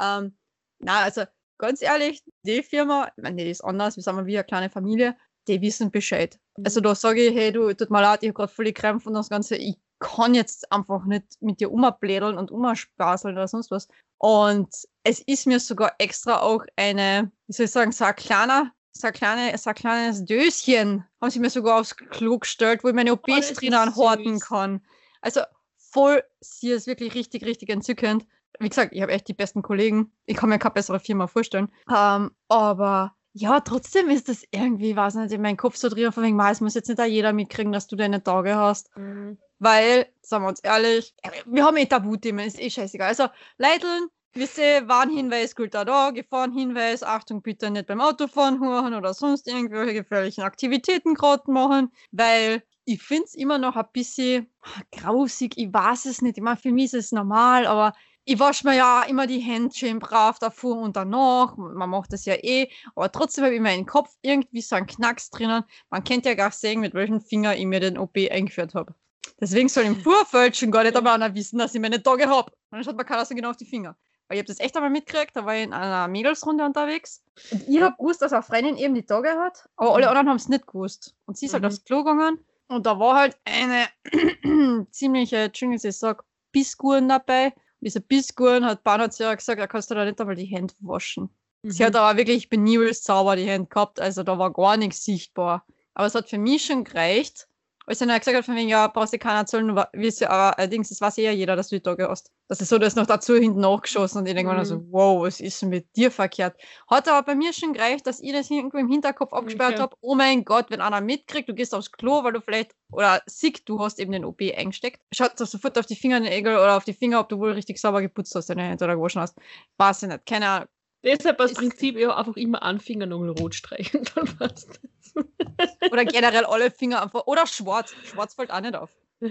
Ähm, 0.00 0.36
na, 0.80 1.00
also 1.00 1.24
ganz 1.58 1.82
ehrlich, 1.82 2.22
die 2.42 2.62
Firma, 2.62 3.10
ich 3.16 3.22
meine, 3.22 3.42
die 3.42 3.50
ist 3.50 3.62
anders, 3.62 3.96
wir 3.96 4.02
sind 4.02 4.26
wie 4.26 4.36
eine 4.36 4.44
kleine 4.44 4.70
Familie, 4.70 5.16
die 5.46 5.60
wissen 5.60 5.90
Bescheid. 5.90 6.38
Also 6.64 6.80
da 6.80 6.94
sage 6.94 7.26
ich, 7.26 7.34
hey, 7.34 7.52
du, 7.52 7.72
tut 7.74 7.90
mir 7.90 8.02
leid, 8.02 8.22
ich 8.22 8.28
habe 8.28 8.34
gerade 8.34 8.52
voll 8.52 8.66
die 8.66 8.74
Krämpfe 8.74 9.08
und 9.08 9.14
das 9.14 9.30
Ganze, 9.30 9.56
ich 9.56 9.78
kann 10.00 10.34
jetzt 10.34 10.70
einfach 10.72 11.04
nicht 11.04 11.24
mit 11.40 11.60
dir 11.60 11.72
umblädeln 11.72 12.38
und 12.38 12.50
umspaseln 12.50 13.34
oder 13.36 13.48
sonst 13.48 13.70
was. 13.70 13.88
Und 14.18 14.68
es 15.04 15.20
ist 15.20 15.46
mir 15.46 15.60
sogar 15.60 15.94
extra 15.98 16.40
auch 16.40 16.64
eine, 16.76 17.30
wie 17.46 17.52
soll 17.52 17.66
ich 17.66 17.72
sagen, 17.72 17.92
so 17.92 18.04
ein 18.04 18.14
kleiner, 18.16 18.72
so 18.92 19.06
ein, 19.06 19.12
kleine, 19.12 19.56
so 19.58 19.70
ein 19.70 19.76
kleines 19.76 20.24
Döschen 20.24 21.04
haben 21.20 21.30
sie 21.30 21.38
mir 21.40 21.50
sogar 21.50 21.80
aufs 21.80 21.96
Klo 21.96 22.38
gestellt, 22.38 22.82
wo 22.82 22.88
ich 22.88 22.94
meine 22.94 23.12
OPs 23.12 23.50
ist 23.50 23.60
drinnen 23.60 23.94
horten 23.96 24.38
süß. 24.38 24.48
kann. 24.48 24.84
Also 25.20 25.40
voll, 25.76 26.22
sie 26.40 26.70
ist 26.70 26.86
wirklich 26.86 27.14
richtig, 27.14 27.44
richtig 27.44 27.70
entzückend. 27.70 28.26
Wie 28.60 28.68
gesagt, 28.68 28.92
ich 28.92 29.02
habe 29.02 29.12
echt 29.12 29.28
die 29.28 29.34
besten 29.34 29.62
Kollegen. 29.62 30.12
Ich 30.26 30.36
kann 30.36 30.48
mir 30.48 30.58
keine 30.58 30.74
bessere 30.74 30.98
Firma 31.00 31.26
vorstellen. 31.28 31.72
Ähm, 31.94 32.32
aber 32.48 33.14
ja, 33.34 33.60
trotzdem 33.60 34.08
ist 34.10 34.28
das 34.28 34.42
irgendwie, 34.50 34.96
weiß 34.96 35.14
nicht, 35.14 35.32
in 35.32 35.42
meinem 35.42 35.56
Kopf 35.56 35.76
so 35.76 35.88
drin, 35.88 36.10
von 36.10 36.24
wegen, 36.24 36.34
"Ma, 36.36 36.50
es 36.50 36.60
muss 36.60 36.74
jetzt 36.74 36.88
nicht 36.88 37.00
auch 37.00 37.04
jeder 37.04 37.32
mitkriegen, 37.32 37.72
dass 37.72 37.86
du 37.86 37.94
deine 37.94 38.22
Tage 38.22 38.56
hast. 38.56 38.90
Mhm. 38.96 39.38
Weil, 39.58 40.06
sagen 40.22 40.44
wir 40.44 40.48
uns 40.48 40.60
ehrlich, 40.60 41.14
wir 41.46 41.64
haben 41.64 41.76
eh 41.76 41.86
Tabuthemen, 41.86 42.46
ist 42.46 42.60
eh 42.60 42.70
scheißegal. 42.70 43.08
Also, 43.08 43.28
Leideln, 43.56 44.08
gewisse 44.32 44.86
Warnhinweis 44.86 45.56
gilt 45.56 45.74
da 45.74 45.84
da, 45.84 46.10
Gefahrenhinweis, 46.10 47.02
Achtung, 47.02 47.42
bitte 47.42 47.70
nicht 47.70 47.86
beim 47.86 48.00
Autofahren 48.00 48.60
hören 48.60 48.94
oder 48.94 49.14
sonst 49.14 49.48
irgendwelche 49.48 49.94
gefährlichen 49.94 50.42
Aktivitäten 50.42 51.14
gerade 51.14 51.50
machen, 51.50 51.90
weil 52.12 52.62
ich 52.84 53.02
finde 53.02 53.24
es 53.24 53.34
immer 53.34 53.58
noch 53.58 53.76
ein 53.76 53.86
bisschen 53.92 54.48
grausig, 54.92 55.54
ich 55.56 55.72
weiß 55.72 56.06
es 56.06 56.22
nicht, 56.22 56.38
ich 56.38 56.42
meine, 56.42 56.56
für 56.56 56.72
mich 56.72 56.86
ist 56.86 56.94
es 56.94 57.12
normal, 57.12 57.66
aber 57.66 57.92
ich 58.24 58.38
wasche 58.38 58.66
mir 58.66 58.76
ja 58.76 59.02
immer 59.04 59.26
die 59.26 59.40
Hände 59.40 59.74
schön 59.74 59.98
brav 59.98 60.38
davor 60.38 60.78
und 60.78 60.96
danach, 60.96 61.56
man 61.56 61.90
macht 61.90 62.12
das 62.12 62.24
ja 62.26 62.34
eh, 62.34 62.70
aber 62.94 63.10
trotzdem 63.10 63.44
habe 63.44 63.54
ich 63.54 63.58
in 63.58 63.62
meinem 63.62 63.86
Kopf 63.86 64.14
irgendwie 64.22 64.60
so 64.60 64.76
einen 64.76 64.86
Knacks 64.86 65.30
drinnen, 65.30 65.64
man 65.90 66.04
kennt 66.04 66.26
ja 66.26 66.34
gar 66.34 66.50
sehen, 66.52 66.80
mit 66.80 66.94
welchem 66.94 67.20
Finger 67.20 67.56
ich 67.56 67.66
mir 67.66 67.80
den 67.80 67.98
OP 67.98 68.16
eingeführt 68.16 68.74
habe. 68.74 68.94
Deswegen 69.40 69.68
soll 69.68 69.84
im 69.84 69.96
Vorfeld 70.00 70.56
schon 70.56 70.70
gar 70.70 70.82
nicht 70.82 70.96
einmal 70.96 71.14
einer 71.14 71.34
wissen, 71.34 71.58
dass 71.58 71.74
ich 71.74 71.80
meine 71.80 72.02
Tage 72.02 72.26
habe. 72.28 72.52
Dann 72.70 72.82
schaut 72.82 72.96
mir 72.96 73.04
keiner 73.04 73.24
so 73.24 73.34
genau 73.34 73.50
auf 73.50 73.56
die 73.56 73.66
Finger. 73.66 73.96
Weil 74.26 74.36
ich 74.36 74.42
habe 74.42 74.48
das 74.48 74.60
echt 74.60 74.76
einmal 74.76 74.90
mitgekriegt, 74.90 75.34
da 75.36 75.44
war 75.46 75.54
ich 75.56 75.62
in 75.62 75.72
einer 75.72 76.06
Mädelsrunde 76.08 76.64
unterwegs. 76.64 77.22
Und 77.50 77.66
ich 77.68 77.80
habe 77.80 77.96
gewusst, 77.96 78.20
dass 78.20 78.32
eine 78.32 78.42
Freundin 78.42 78.76
eben 78.76 78.94
die 78.94 79.04
Tage 79.06 79.30
hat, 79.30 79.68
aber 79.76 79.94
alle 79.94 80.08
anderen 80.08 80.28
haben 80.28 80.36
es 80.36 80.48
nicht 80.48 80.66
gewusst. 80.66 81.14
Und 81.24 81.38
sie 81.38 81.46
ist 81.46 81.52
halt 81.54 81.62
Mhm. 81.62 81.68
aufs 81.68 81.84
Klo 81.84 81.98
gegangen 82.04 82.44
und 82.66 82.84
da 82.84 82.98
war 82.98 83.16
halt 83.16 83.38
eine 83.44 83.86
ziemliche, 84.90 85.36
Entschuldigung, 85.36 85.88
ich 85.88 85.96
sag, 85.96 86.24
Bissguren 86.52 87.08
dabei. 87.08 87.46
Und 87.46 87.54
diese 87.86 88.00
Bissguren 88.00 88.66
hat 88.66 88.82
Bernhard 88.84 89.12
zu 89.14 89.22
ihr 89.22 89.36
gesagt, 89.36 89.58
er 89.60 89.68
kannst 89.68 89.90
du 89.90 89.94
da 89.94 90.04
nicht 90.04 90.20
einmal 90.20 90.36
die 90.36 90.44
Hände 90.44 90.74
waschen. 90.80 91.30
Sie 91.62 91.82
Mhm. 91.82 91.86
hat 91.86 91.96
aber 91.96 92.18
wirklich 92.18 92.50
penibelst 92.50 93.04
sauber 93.04 93.36
die 93.36 93.46
Hände 93.48 93.68
gehabt, 93.68 94.00
also 94.00 94.22
da 94.22 94.38
war 94.38 94.52
gar 94.52 94.76
nichts 94.76 95.04
sichtbar. 95.04 95.64
Aber 95.94 96.06
es 96.06 96.14
hat 96.14 96.28
für 96.28 96.38
mich 96.38 96.64
schon 96.66 96.84
gereicht, 96.84 97.48
als 97.88 97.98
dann 97.98 98.08
gesagt 98.08 98.36
hat, 98.36 98.44
von 98.44 98.54
wegen, 98.54 98.68
ja, 98.68 98.86
brauchst 98.88 99.12
du 99.14 99.18
keiner 99.18 99.38
erzählen, 99.40 99.74
wie 99.94 100.08
ja, 100.08 100.30
aber 100.30 100.58
allerdings, 100.58 100.90
das 100.90 101.00
weiß 101.00 101.16
ja 101.16 101.30
jeder, 101.32 101.56
dass 101.56 101.68
du 101.68 101.76
die 101.76 101.82
Tage 101.82 102.08
hast. 102.08 102.30
Das 102.48 102.60
ist 102.60 102.68
so, 102.68 102.78
das 102.78 102.94
noch 102.96 103.06
dazu 103.06 103.34
hinten 103.34 103.60
nachgeschossen 103.60 104.18
und 104.20 104.26
ich 104.26 104.34
denke 104.34 104.50
mir 104.50 104.56
nur 104.56 104.64
so, 104.64 104.76
Mhm. 104.76 104.88
wow, 104.92 105.22
was 105.26 105.40
ist 105.40 105.60
denn 105.62 105.70
mit 105.70 105.94
dir 105.96 106.10
verkehrt? 106.10 106.56
Hat 106.88 107.08
aber 107.08 107.24
bei 107.24 107.34
mir 107.34 107.52
schon 107.52 107.72
gereicht, 107.72 108.06
dass 108.06 108.20
ich 108.20 108.32
das 108.32 108.50
irgendwo 108.50 108.78
im 108.78 108.88
Hinterkopf 108.88 109.32
abgesperrt 109.32 109.72
Okay. 109.74 109.82
habe, 109.82 109.96
oh 110.00 110.14
mein 110.14 110.44
Gott, 110.44 110.66
wenn 110.70 110.80
einer 110.80 111.00
mitkriegt, 111.00 111.48
du 111.48 111.54
gehst 111.54 111.74
aufs 111.74 111.90
Klo, 111.90 112.22
weil 112.24 112.32
du 112.32 112.40
vielleicht, 112.40 112.72
oder 112.90 113.22
sick, 113.26 113.64
du 113.66 113.80
hast 113.80 113.98
eben 113.98 114.12
den 114.12 114.24
OP 114.24 114.40
eingesteckt, 114.56 115.00
schaut 115.12 115.32
doch 115.40 115.46
sofort 115.46 115.78
auf 115.78 115.86
die 115.86 115.96
Fingernägel 115.96 116.54
oder 116.56 116.76
auf 116.76 116.84
die 116.84 116.94
Finger, 116.94 117.20
ob 117.20 117.28
du 117.28 117.38
wohl 117.38 117.52
richtig 117.52 117.78
sauber 117.78 118.00
geputzt 118.02 118.34
hast, 118.34 118.50
deine 118.50 118.62
Hände 118.62 118.84
oder 118.84 118.96
gewaschen 118.96 119.20
hast. 119.22 119.36
Weiß 119.78 120.02
ich 120.02 120.08
nicht, 120.08 120.26
keine 120.26 120.48
Ahnung. 120.48 120.68
Deshalb 121.04 121.40
Ist- 121.40 121.54
Prinzip 121.54 121.96
ja 121.96 122.16
einfach 122.16 122.36
immer 122.36 122.62
an 122.62 122.80
Fingernagel 122.80 123.30
rot 123.30 123.54
streichen, 123.54 124.02
dann 124.14 124.26
passt 124.36 124.80
Oder 125.92 126.04
generell 126.04 126.44
alle 126.44 126.70
Finger 126.70 127.02
einfach. 127.02 127.26
Oder 127.26 127.46
schwarz. 127.46 127.94
Schwarz 128.04 128.34
fällt 128.34 128.50
auch 128.50 128.60
nicht 128.60 128.76
auf. 128.76 128.90
das. 129.20 129.30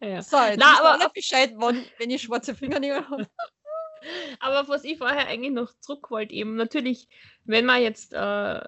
Ja. 0.00 0.22
So, 0.22 0.36
jetzt 0.38 0.58
Na, 0.58 0.78
aber 0.78 0.92
alle 0.92 1.10
Bescheid, 1.14 1.52
wann, 1.56 1.84
wenn 1.98 2.10
ich 2.10 2.22
schwarze 2.22 2.54
Fingernägel 2.54 3.08
habe. 3.08 3.26
Aber 4.40 4.68
was 4.68 4.84
ich 4.84 4.98
vorher 4.98 5.26
eigentlich 5.26 5.52
noch 5.52 5.72
zurück 5.80 6.10
wollte, 6.10 6.32
eben 6.34 6.54
natürlich, 6.54 7.08
wenn 7.44 7.64
man 7.64 7.82
jetzt 7.82 8.12
äh, 8.12 8.60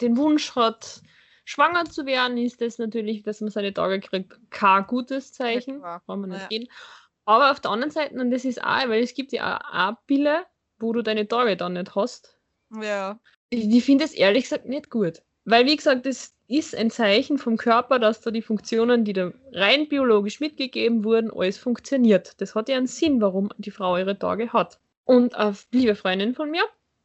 den 0.00 0.16
Wunsch 0.16 0.56
hat, 0.56 1.02
schwanger 1.44 1.84
zu 1.84 2.06
werden, 2.06 2.38
ist 2.38 2.60
das 2.60 2.78
natürlich, 2.78 3.22
dass 3.22 3.40
man 3.40 3.50
seine 3.50 3.72
Tage 3.72 4.00
kriegt, 4.00 4.32
kein 4.50 4.86
gutes 4.86 5.32
Zeichen. 5.32 5.80
Brauchen 5.80 6.22
wir 6.22 6.26
nicht 6.26 6.40
Ja. 6.40 6.46
reden. 6.48 6.68
Aber 7.26 7.50
auf 7.52 7.60
der 7.60 7.70
anderen 7.70 7.90
Seite, 7.92 8.14
und 8.14 8.30
das 8.30 8.44
ist 8.44 8.62
auch, 8.64 8.88
weil 8.88 9.02
es 9.02 9.14
gibt 9.14 9.32
ja 9.32 9.58
auch, 9.58 9.96
Pille, 10.06 10.44
wo 10.78 10.92
du 10.92 11.02
deine 11.02 11.28
Tage 11.28 11.56
dann 11.56 11.74
nicht 11.74 11.94
hast. 11.94 12.36
Ja. 12.70 13.20
Ich, 13.50 13.68
ich 13.68 13.84
finde 13.84 14.04
es 14.04 14.12
ehrlich 14.12 14.44
gesagt 14.44 14.66
nicht 14.66 14.90
gut. 14.90 15.22
Weil, 15.44 15.66
wie 15.66 15.76
gesagt, 15.76 16.06
das 16.06 16.34
ist 16.46 16.74
ein 16.74 16.90
Zeichen 16.90 17.38
vom 17.38 17.56
Körper, 17.56 17.98
dass 17.98 18.20
da 18.20 18.30
die 18.30 18.42
Funktionen, 18.42 19.04
die 19.04 19.12
da 19.12 19.30
rein 19.52 19.88
biologisch 19.88 20.40
mitgegeben 20.40 21.04
wurden, 21.04 21.30
alles 21.30 21.58
funktioniert. 21.58 22.40
Das 22.40 22.54
hat 22.54 22.68
ja 22.68 22.76
einen 22.76 22.86
Sinn, 22.86 23.20
warum 23.20 23.50
die 23.58 23.70
Frau 23.70 23.96
ihre 23.96 24.18
Tage 24.18 24.52
hat. 24.52 24.80
Und 25.04 25.34
eine 25.34 25.54
liebe 25.72 25.94
Freundin 25.94 26.34
von 26.34 26.50
mir, 26.50 26.64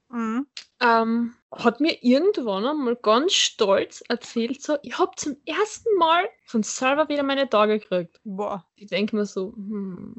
Mhm. 0.10 0.48
ähm, 0.81 1.36
hat 1.51 1.79
mir 1.81 1.98
irgendwann 2.03 2.65
einmal 2.65 2.96
ganz 2.96 3.34
stolz 3.34 4.01
erzählt, 4.08 4.62
so, 4.62 4.77
ich 4.84 4.98
habe 4.98 5.12
zum 5.15 5.38
ersten 5.46 5.93
Mal 5.98 6.29
von 6.46 6.63
selber 6.63 7.10
wieder 7.10 7.24
meine 7.24 7.50
Tage 7.50 7.79
gekriegt. 7.79 8.19
Boah. 8.24 8.65
Ich 8.75 8.88
denke 8.88 9.15
mir 9.15 9.25
so, 9.25 9.53
hm. 9.55 10.15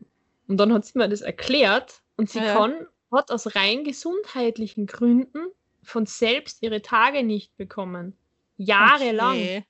Und 0.49 0.57
dann 0.59 0.73
hat 0.73 0.85
sie 0.85 0.99
mir 0.99 1.09
das 1.09 1.21
erklärt 1.21 2.03
und 2.17 2.29
sie 2.29 2.41
Ja. 2.41 2.53
kann, 2.53 2.87
hat 3.13 3.31
aus 3.31 3.55
rein 3.55 3.85
gesundheitlichen 3.85 4.87
Gründen 4.87 5.47
von 5.83 6.07
selbst 6.07 6.63
ihre 6.63 6.83
Tage 6.83 7.23
nicht 7.23 7.57
bekommen. 7.57 8.17
Jahrelang. 8.57 9.37
Okay. 9.37 9.65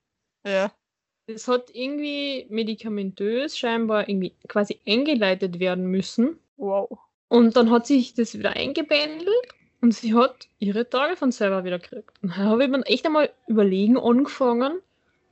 Ja. 0.45 0.71
Das 1.27 1.47
hat 1.47 1.69
irgendwie 1.73 2.45
medikamentös 2.49 3.57
scheinbar 3.57 4.09
irgendwie 4.09 4.35
quasi 4.47 4.79
eingeleitet 4.85 5.59
werden 5.59 5.85
müssen. 5.85 6.39
Wow. 6.57 6.97
Und 7.29 7.55
dann 7.55 7.71
hat 7.71 7.87
sich 7.87 8.13
das 8.13 8.37
wieder 8.37 8.51
eingebändelt 8.51 9.29
und 9.79 9.93
sie 9.93 10.13
hat 10.13 10.49
ihre 10.59 10.89
Tage 10.89 11.15
von 11.15 11.31
selber 11.31 11.63
wieder 11.63 11.79
gekriegt. 11.79 12.11
Und 12.21 12.31
da 12.31 12.35
habe 12.37 12.63
ich 12.63 12.69
mir 12.69 12.85
echt 12.85 13.05
einmal 13.05 13.31
überlegen 13.47 13.97
angefangen, 13.97 14.79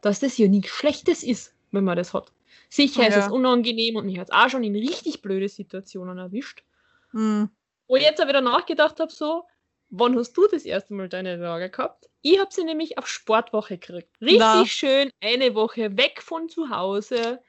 dass 0.01 0.21
das 0.21 0.38
ja 0.38 0.48
nichts 0.48 0.71
Schlechtes 0.71 1.24
ist, 1.24 1.53
wenn 1.71 1.83
man 1.83 1.98
das 1.98 2.13
hat. 2.13 2.31
Sicher 2.69 3.07
ist 3.07 3.15
Ja. 3.15 3.25
es 3.25 3.31
unangenehm 3.31 3.95
und 3.98 4.05
mich 4.05 4.19
hat 4.19 4.29
es 4.29 4.33
auch 4.33 4.50
schon 4.50 4.63
in 4.63 4.75
richtig 4.75 5.21
blöde 5.21 5.50
Situationen 5.50 6.17
erwischt. 6.17 6.63
Hm. 7.12 7.50
Wo 7.88 7.95
ich 7.95 8.03
jetzt 8.03 8.21
auch 8.21 8.27
wieder 8.27 8.41
nachgedacht 8.41 9.00
habe, 9.00 9.12
so, 9.12 9.43
wann 9.89 10.17
hast 10.17 10.34
du 10.34 10.48
das 10.48 10.65
erste 10.65 10.93
Mal 10.93 11.10
deine 11.10 11.39
Tage 11.39 11.69
gehabt? 11.69 12.10
Ich 12.22 12.39
habe 12.39 12.51
sie 12.51 12.63
nämlich 12.63 12.98
auf 12.98 13.08
Sportwoche 13.08 13.77
gekriegt. 13.77 14.10
Richtig 14.22 14.39
Na. 14.39 14.65
schön, 14.65 15.12
eine 15.22 15.55
Woche 15.55 15.98
weg 15.98 16.22
von 16.22 16.50
zu 16.50 16.69
Hause, 16.69 17.39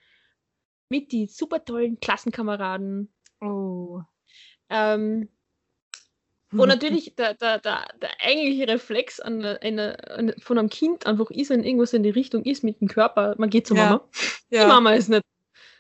mit 0.89 1.13
die 1.13 1.27
super 1.27 1.65
tollen 1.65 1.99
Klassenkameraden. 2.01 3.13
Oh. 3.41 4.01
Ähm, 4.69 5.29
und 6.53 6.69
natürlich 6.69 7.15
der, 7.17 7.35
der, 7.35 7.59
der, 7.59 7.87
der 8.01 8.11
eigentliche 8.21 8.69
Reflex 8.69 9.21
an, 9.21 9.45
einer, 9.45 9.97
an, 10.11 10.35
von 10.41 10.59
einem 10.59 10.69
Kind 10.69 11.07
einfach 11.07 11.31
ist, 11.31 11.51
wenn 11.51 11.65
irgendwas 11.65 11.93
in 11.93 12.03
die 12.03 12.11
Richtung 12.11 12.45
ist 12.45 12.65
mit 12.65 12.81
dem 12.81 12.89
Körper, 12.89 13.35
man 13.39 13.51
geht 13.51 13.67
zur 13.67 13.77
Ja. 13.77 13.85
Mama. 13.85 14.09
Ja. 14.51 14.65
Die 14.65 14.69
Mama 14.69 14.93
ist 14.95 15.09
nicht. 15.09 15.23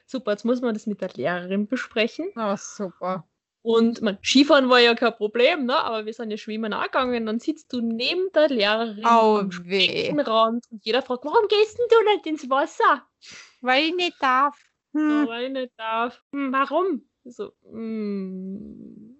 Super, 0.06 0.32
jetzt 0.32 0.44
muss 0.44 0.60
man 0.60 0.74
das 0.74 0.86
mit 0.86 1.00
der 1.00 1.10
Lehrerin 1.14 1.68
besprechen. 1.68 2.30
Ah, 2.34 2.56
super. 2.56 3.24
Und 3.62 4.00
man, 4.00 4.18
Skifahren 4.22 4.70
war 4.70 4.80
ja 4.80 4.94
kein 4.94 5.14
Problem, 5.14 5.66
ne? 5.66 5.76
aber 5.76 6.06
wir 6.06 6.14
sind 6.14 6.30
ja 6.30 6.36
schwimmen 6.38 6.72
auch 6.72 6.84
gegangen. 6.84 7.26
Dann 7.26 7.38
sitzt 7.40 7.72
du 7.72 7.80
neben 7.82 8.32
der 8.32 8.48
Lehrerin 8.48 9.04
Au 9.06 9.36
am. 9.38 9.50
Rand 10.20 10.64
und 10.70 10.84
jeder 10.84 11.02
fragt, 11.02 11.24
warum 11.24 11.46
gehst 11.48 11.78
denn 11.78 11.86
du 11.90 12.10
nicht 12.14 12.26
ins 12.26 12.48
Wasser? 12.50 13.06
Weil 13.60 13.84
ich 13.86 13.94
nicht 13.94 14.22
darf. 14.22 14.56
So, 14.94 14.98
Hm. 14.98 15.26
weil 15.28 15.44
ich 15.46 15.52
nicht 15.52 15.72
darf. 15.76 16.22
Hm, 16.32 16.52
warum? 16.52 17.02
So, 17.24 17.52
hm. 17.70 19.16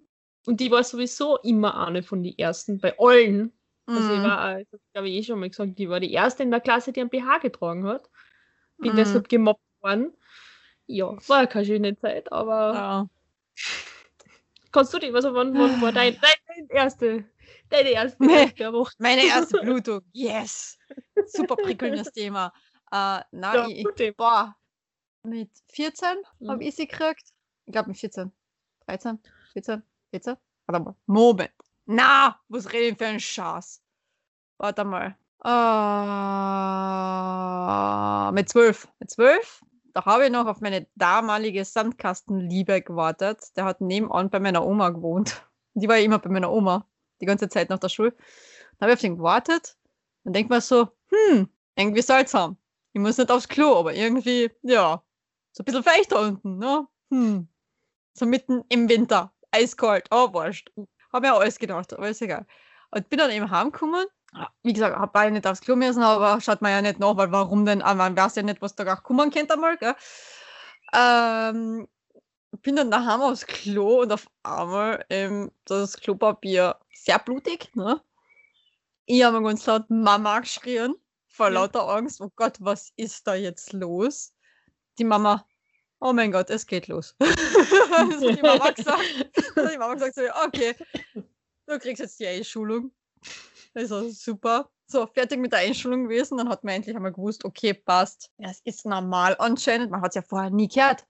Und 0.47 0.61
die 0.61 0.71
war 0.71 0.83
sowieso 0.85 1.37
immer 1.39 1.87
eine 1.87 2.03
von 2.03 2.23
den 2.23 2.37
ersten 2.39 2.79
bei 2.81 2.99
allen. 2.99 3.53
Also 3.87 4.13
ich 4.13 4.19
Hm. 4.19 4.25
war, 4.25 4.59
äh, 4.59 4.65
das 4.71 4.81
glaube 4.95 5.09
ich 5.11 5.17
eh 5.17 5.23
schon 5.23 5.41
mal 5.41 5.51
gesagt, 5.51 5.79
die 5.79 5.91
war 5.91 6.01
die 6.01 6.13
erste 6.13 6.43
in 6.43 6.51
der 6.51 6.61
Klasse, 6.61 6.93
die 6.93 7.01
einen 7.01 7.11
BH 7.11 7.39
getragen 7.39 7.87
hat. 7.87 8.09
Bin 8.81 8.93
Mhm. 8.93 8.97
deshalb 8.97 9.29
gemobbt 9.29 9.61
worden. 9.83 10.15
Ja, 10.87 11.17
war 11.29 11.41
ja 11.43 11.47
keine 11.47 11.67
schöne 11.67 11.97
Zeit, 11.99 12.33
aber 12.33 12.73
Ja. 12.75 13.07
Kannst 14.73 14.93
du 14.95 14.99
dich, 14.99 15.15
also 15.15 15.35
wann, 15.35 15.53
wann 15.59 15.81
war 15.81 15.93
dein, 15.93 16.19
dein, 16.21 16.35
dein 16.47 16.67
erste, 16.69 17.25
deine 17.69 17.91
erste. 17.91 18.25
Erdbeerwoche? 18.25 18.93
Meine 18.99 19.25
erste 19.25 19.59
Blutung. 19.63 20.01
Yes. 20.13 20.79
Super 21.27 21.57
prickelndes 21.57 22.11
Thema. 22.13 22.53
Äh, 22.93 23.21
na, 23.33 23.55
Ja, 23.55 23.67
ich, 23.69 23.87
boah, 24.17 24.57
mit 25.23 25.51
14 25.73 26.09
Mhm. 26.39 26.49
habe 26.51 26.65
ich 26.65 26.75
sie 26.77 26.87
gekriegt. 26.89 27.33
Ich 27.67 27.73
glaube 27.73 27.89
mit 27.91 27.99
14. 27.99 28.33
13, 28.87 29.19
14, 29.53 29.83
14. 30.11 30.37
Warte 30.67 30.85
mal. 30.85 30.95
Moment. 31.07 31.53
Na, 31.87 32.41
was 32.49 32.73
rede 32.73 32.87
ich 32.89 32.99
für 32.99 33.07
einen 33.07 33.21
Schatz? 33.21 33.83
Warte 34.59 34.85
mal. 34.85 35.17
Äh, 38.31 38.33
mit 38.33 38.49
12. 38.49 38.89
Mit 38.99 39.11
12, 39.11 39.61
da 39.93 40.05
habe 40.05 40.27
ich 40.27 40.31
noch 40.31 40.47
auf 40.47 40.61
meine 40.61 40.87
damalige 40.95 41.65
Sandkastenliebe 41.65 42.83
gewartet. 42.83 43.57
Der 43.57 43.65
hat 43.65 43.81
nebenan 43.81 44.31
bei 44.31 44.41
meiner 44.41 44.67
Oma 44.67 44.91
gewohnt. 44.91 45.47
Die 45.75 45.89
war 45.89 45.97
ja 45.97 46.05
immer 46.05 46.19
bei 46.19 46.31
meiner 46.31 46.51
Oma. 46.51 46.87
Die 47.21 47.27
ganze 47.27 47.49
Zeit 47.49 47.71
nach 47.71 47.79
der 47.79 47.89
Schule. 47.89 48.13
Dann 48.79 48.87
habe 48.87 48.93
ich 48.93 48.97
auf 48.97 49.01
den 49.01 49.17
gewartet. 49.17 49.77
Dann 50.25 50.33
denkt 50.33 50.51
man 50.51 50.61
so, 50.61 50.89
hm, 51.11 51.49
irgendwie 51.77 52.03
seltsam. 52.03 52.57
Ich 52.93 53.01
muss 53.01 53.19
nicht 53.19 53.31
aufs 53.31 53.49
Klo, 53.49 53.77
aber 53.77 53.95
irgendwie, 53.95 54.51
ja, 54.63 55.03
so 55.53 55.63
ein 55.63 55.65
bisschen 55.65 55.85
feucht 55.85 56.13
da 56.13 56.21
unten, 56.21 56.59
ne? 56.59 56.87
Hm. 57.11 57.49
So 58.15 58.27
mitten 58.27 58.65
im 58.69 58.89
Winter. 58.89 59.33
Eiskalt. 59.51 60.09
Oh, 60.11 60.33
wurscht. 60.33 60.71
Hab 61.13 61.23
mir 61.23 61.35
alles 61.35 61.59
gedacht, 61.59 61.93
aber 61.93 62.09
ist 62.09 62.23
egal. 62.23 62.47
Und 62.91 63.09
bin 63.09 63.19
dann 63.19 63.31
eben 63.31 63.51
heimgekommen. 63.51 64.07
Wie 64.63 64.73
gesagt, 64.73 64.97
hab 64.97 65.13
beide 65.13 65.33
nicht 65.33 65.47
aufs 65.47 65.61
Klo 65.61 65.77
müssen, 65.77 66.03
aber 66.03 66.41
schaut 66.41 66.63
man 66.63 66.71
ja 66.71 66.83
nicht 66.83 67.01
nach, 67.01 67.17
weil 67.17 67.33
warum 67.33 67.65
denn? 67.65 67.83
Ah, 67.83 67.95
Man 67.95 68.17
weiß 68.17 68.37
ja 68.37 68.43
nicht, 68.43 68.63
was 68.63 68.75
da 68.75 68.85
gar 68.85 69.03
kommen 69.03 69.31
könnte 69.31 69.55
einmal, 69.55 69.77
gell? 69.77 69.95
Ähm, 70.93 71.89
bin 72.63 72.77
dann 72.77 72.91
daheim 72.91 73.21
aufs 73.23 73.47
Klo 73.47 74.03
und 74.03 74.13
auf 74.13 74.29
einmal 74.43 75.05
ähm, 75.09 75.51
das 75.65 75.97
Klopapier 75.97 76.77
sehr 76.93 77.19
blutig, 77.19 77.75
ne? 77.75 78.01
Ich 79.07 79.25
habe 79.25 79.43
ganz 79.43 79.67
laut 79.67 79.91
Mama 79.91 80.41
geschrien, 80.41 80.95
vor 81.27 81.51
lauter 81.51 81.89
Angst. 81.89 82.21
Oh 82.21 82.31
Gott, 82.37 82.57
was 82.61 82.93
ist 82.97 83.27
da 83.27 83.35
jetzt 83.35 83.73
los? 83.73 84.33
Die 84.99 85.05
Mama, 85.05 85.45
oh 85.99 86.13
mein 86.13 86.31
Gott, 86.31 86.51
es 86.51 86.67
geht 86.67 86.87
los. 86.87 87.17
das 87.19 87.31
hat 87.31 88.23
die 88.23 88.43
Mama 88.43 88.71
gesagt. 88.71 89.31
Das 89.35 89.57
hat 89.57 89.73
die 89.73 89.79
Mama 89.79 89.95
gesagt, 89.95 90.17
okay, 90.45 90.77
du 91.67 91.79
kriegst 91.81 92.01
jetzt 92.01 92.21
die 92.21 92.27
Einschulung. 92.27 92.93
Also 93.75 94.11
super. 94.11 94.71
So, 94.87 95.07
fertig 95.07 95.39
mit 95.39 95.53
der 95.53 95.61
Einschulung 95.61 96.05
gewesen. 96.05 96.39
Dann 96.39 96.49
hat 96.49 96.65
man 96.65 96.75
endlich 96.75 96.97
einmal 96.97 97.13
gewusst, 97.13 97.45
okay, 97.45 97.75
passt. 97.75 98.31
Ja, 98.39 98.51
es 98.51 98.61
ist 98.65 98.87
normal 98.87 99.37
anscheinend. 99.39 99.91
Man 99.91 100.03
hat 100.03 100.11
es 100.11 100.17
ja 100.17 100.23
vorher 100.23 100.51
nie 100.51 100.69
gehört. 100.69 101.07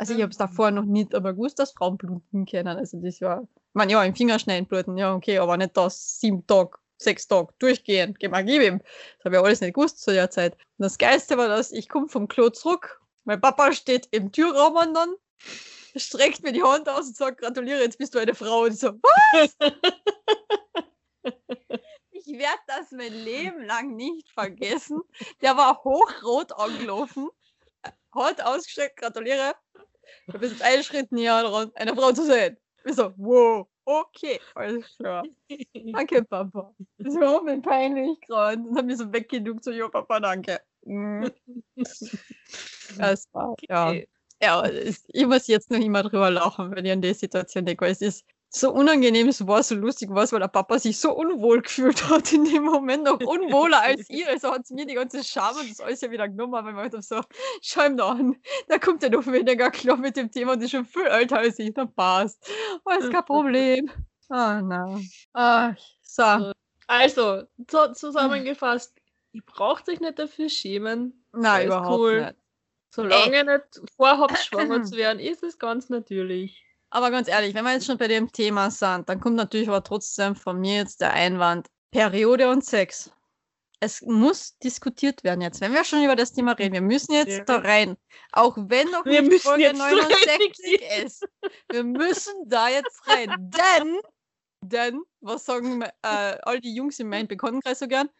Also 0.00 0.14
ich 0.14 0.22
habe 0.22 0.30
es 0.30 0.38
davor 0.38 0.70
noch 0.70 0.86
nicht 0.86 1.14
aber 1.14 1.34
gewusst, 1.34 1.58
dass 1.58 1.72
Frauen 1.72 1.98
bluten 1.98 2.46
können. 2.46 2.78
Also 2.78 2.98
das 3.02 3.20
war, 3.20 3.42
ich 3.42 3.74
meine, 3.74 3.92
ja, 3.92 4.02
im 4.02 4.16
Fingerschneiden 4.16 4.66
bluten, 4.66 4.96
ja, 4.96 5.14
okay, 5.14 5.38
aber 5.38 5.58
nicht 5.58 5.76
das 5.76 6.18
sieben 6.18 6.46
Tage, 6.46 6.78
sechs 6.96 7.28
Tage 7.28 7.52
durchgehend. 7.58 8.18
Geh 8.18 8.28
mal, 8.28 8.42
gib 8.42 8.62
ihm. 8.62 8.78
Das 8.78 9.24
habe 9.26 9.36
ich 9.36 9.42
alles 9.42 9.60
nicht 9.60 9.74
gewusst 9.74 10.00
zu 10.00 10.12
der 10.12 10.30
Zeit. 10.30 10.54
Und 10.54 10.84
das 10.84 10.96
Geilste 10.96 11.36
war, 11.36 11.48
dass 11.48 11.70
ich 11.70 11.88
komme 11.88 12.08
vom 12.08 12.28
Klo 12.28 12.48
zurück. 12.48 13.02
Mein 13.24 13.42
Papa 13.42 13.72
steht 13.72 14.08
im 14.10 14.32
Türraum 14.32 14.76
und 14.76 14.94
dann 14.94 15.14
streckt 15.96 16.42
mir 16.42 16.52
die 16.52 16.62
Hand 16.62 16.88
aus 16.88 17.08
und 17.08 17.16
sagt, 17.16 17.42
gratuliere, 17.42 17.82
jetzt 17.82 17.98
bist 17.98 18.14
du 18.14 18.20
eine 18.20 18.34
Frau. 18.34 18.62
Und 18.62 18.72
ich 18.72 18.80
so, 18.80 18.94
was? 18.94 19.54
Ich 22.26 22.38
werde 22.38 22.60
das 22.66 22.90
mein 22.92 23.12
Leben 23.12 23.62
lang 23.64 23.96
nicht 23.96 24.28
vergessen. 24.30 25.00
Der 25.40 25.56
war 25.56 25.82
hochrot 25.82 26.52
angelaufen, 26.52 27.28
hat 28.12 28.42
ausgestreckt, 28.42 28.98
gratuliere. 28.98 29.54
Du 30.26 30.38
bist 30.38 30.60
einen 30.62 30.82
Schritt 30.82 31.10
näher 31.12 31.42
dran, 31.42 31.70
eine 31.74 31.94
Frau 31.94 32.12
zu 32.12 32.26
sehen. 32.26 32.56
Ich 32.84 32.94
so, 32.94 33.12
wow, 33.16 33.66
okay, 33.84 34.40
alles 34.54 34.96
klar. 34.96 35.24
Danke, 35.92 36.24
Papa. 36.24 36.74
So, 36.98 37.42
mir 37.42 37.60
peinlich 37.60 38.20
gerade. 38.22 38.62
Und 38.62 38.76
hab 38.76 38.84
mir 38.84 38.96
so 38.96 39.12
weggeduckt, 39.12 39.64
so, 39.64 39.70
jo, 39.70 39.88
Papa, 39.88 40.20
danke. 40.20 40.60
Mm. 40.82 41.26
Das 42.98 43.28
war, 43.32 43.54
ja. 43.68 43.88
Okay. 43.88 44.08
Ja, 44.42 44.64
es, 44.66 45.04
ich 45.08 45.26
muss 45.26 45.46
jetzt 45.48 45.70
noch 45.70 45.78
immer 45.78 46.02
drüber 46.02 46.30
lachen, 46.30 46.74
wenn 46.74 46.86
ich 46.86 46.92
an 46.92 47.02
die 47.02 47.12
Situation 47.12 47.66
denke, 47.66 47.86
es 47.86 48.00
ist 48.00 48.24
so 48.52 48.72
unangenehm, 48.72 49.28
es 49.28 49.46
war 49.46 49.62
so 49.62 49.76
lustig, 49.76 50.08
was, 50.10 50.32
weil 50.32 50.40
der 50.40 50.48
Papa 50.48 50.78
sich 50.80 50.98
so 50.98 51.12
unwohl 51.12 51.62
gefühlt 51.62 52.08
hat 52.10 52.32
in 52.32 52.44
dem 52.44 52.64
Moment, 52.64 53.04
noch 53.04 53.20
unwohler 53.20 53.80
als 53.80 54.10
ich. 54.10 54.26
Also 54.26 54.52
hat 54.52 54.62
es 54.64 54.70
mir 54.70 54.86
die 54.86 54.94
ganze 54.94 55.22
Scham 55.22 55.56
und 55.56 55.70
das 55.70 55.80
alles 55.80 56.00
ja 56.00 56.10
wieder 56.10 56.28
genommen, 56.28 56.52
weil 56.52 56.64
man 56.64 56.76
halt 56.76 57.04
so, 57.04 57.20
schau 57.62 57.86
ihm 57.86 57.96
da 57.96 58.10
an, 58.10 58.36
da 58.66 58.78
kommt 58.78 59.04
er 59.04 59.10
noch 59.10 59.26
weniger 59.26 59.70
klar 59.70 59.96
mit 59.96 60.16
dem 60.16 60.32
Thema 60.32 60.52
und 60.52 60.62
ist 60.62 60.72
schon 60.72 60.84
viel 60.84 61.06
älter 61.06 61.38
als 61.38 61.60
ich, 61.60 61.72
dann 61.72 61.94
passt. 61.94 62.44
Oh, 62.84 62.90
ist 62.98 63.12
kein 63.12 63.24
Problem. 63.24 63.88
Ah, 64.28 64.60
na. 64.60 65.00
Ah, 65.32 65.74
so. 66.02 66.52
Also, 66.88 67.44
so, 67.70 67.92
zusammengefasst, 67.92 68.92
ihr 69.30 69.42
braucht 69.46 69.88
euch 69.88 70.00
nicht 70.00 70.18
dafür 70.18 70.48
schämen. 70.48 71.24
Nein, 71.32 71.66
überhaupt 71.66 72.00
cool. 72.00 72.20
nicht. 72.24 72.36
Solange 72.92 73.36
ihr 73.36 73.44
nicht 73.44 73.92
vorhabt, 73.96 74.38
schwanger 74.44 74.82
zu 74.82 74.96
werden, 74.96 75.20
ist 75.20 75.44
es 75.44 75.60
ganz 75.60 75.88
natürlich. 75.88 76.64
Aber 76.90 77.10
ganz 77.10 77.28
ehrlich, 77.28 77.54
wenn 77.54 77.64
wir 77.64 77.72
jetzt 77.72 77.86
schon 77.86 77.98
bei 77.98 78.08
dem 78.08 78.30
Thema 78.32 78.70
sind, 78.70 79.08
dann 79.08 79.20
kommt 79.20 79.36
natürlich 79.36 79.68
aber 79.68 79.82
trotzdem 79.84 80.34
von 80.34 80.58
mir 80.60 80.76
jetzt 80.76 81.00
der 81.00 81.12
Einwand, 81.12 81.68
Periode 81.92 82.50
und 82.50 82.64
Sex. 82.64 83.10
Es 83.78 84.02
muss 84.02 84.58
diskutiert 84.58 85.24
werden 85.24 85.40
jetzt. 85.40 85.60
Wenn 85.60 85.72
wir 85.72 85.84
schon 85.84 86.04
über 86.04 86.16
das 86.16 86.32
Thema 86.32 86.52
reden, 86.52 86.74
wir 86.74 86.82
müssen 86.82 87.12
jetzt 87.14 87.38
Ja. 87.38 87.44
da 87.44 87.56
rein. 87.58 87.96
Auch 88.32 88.54
wenn 88.58 88.90
noch 88.90 89.06
Wir 89.06 89.22
nicht 89.22 89.42
Folge 89.42 89.62
jetzt 89.62 89.78
69 89.78 90.82
ist. 91.04 91.26
Wir 91.70 91.84
müssen 91.84 92.34
da 92.46 92.68
jetzt 92.68 93.00
rein. 93.06 93.28
Denn, 93.82 94.00
denn, 94.62 95.00
was 95.20 95.46
sagen 95.46 95.80
äh, 95.82 95.88
all 96.02 96.60
die 96.60 96.74
Jungs 96.74 96.98
in 96.98 97.08
meinem 97.08 97.26
Bekanntenkreis 97.28 97.78
so 97.78 97.88
gern? 97.88 98.10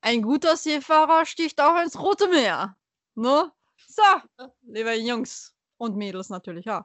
Ein 0.00 0.22
guter 0.22 0.56
Seefahrer 0.56 1.26
sticht 1.26 1.60
auch 1.60 1.82
ins 1.82 1.98
Rote 1.98 2.28
Meer. 2.28 2.76
Ne? 3.16 3.50
So, 3.88 4.02
liebe 4.62 4.94
Jungs 4.94 5.56
und 5.76 5.96
Mädels 5.96 6.28
natürlich 6.28 6.70
auch. 6.70 6.84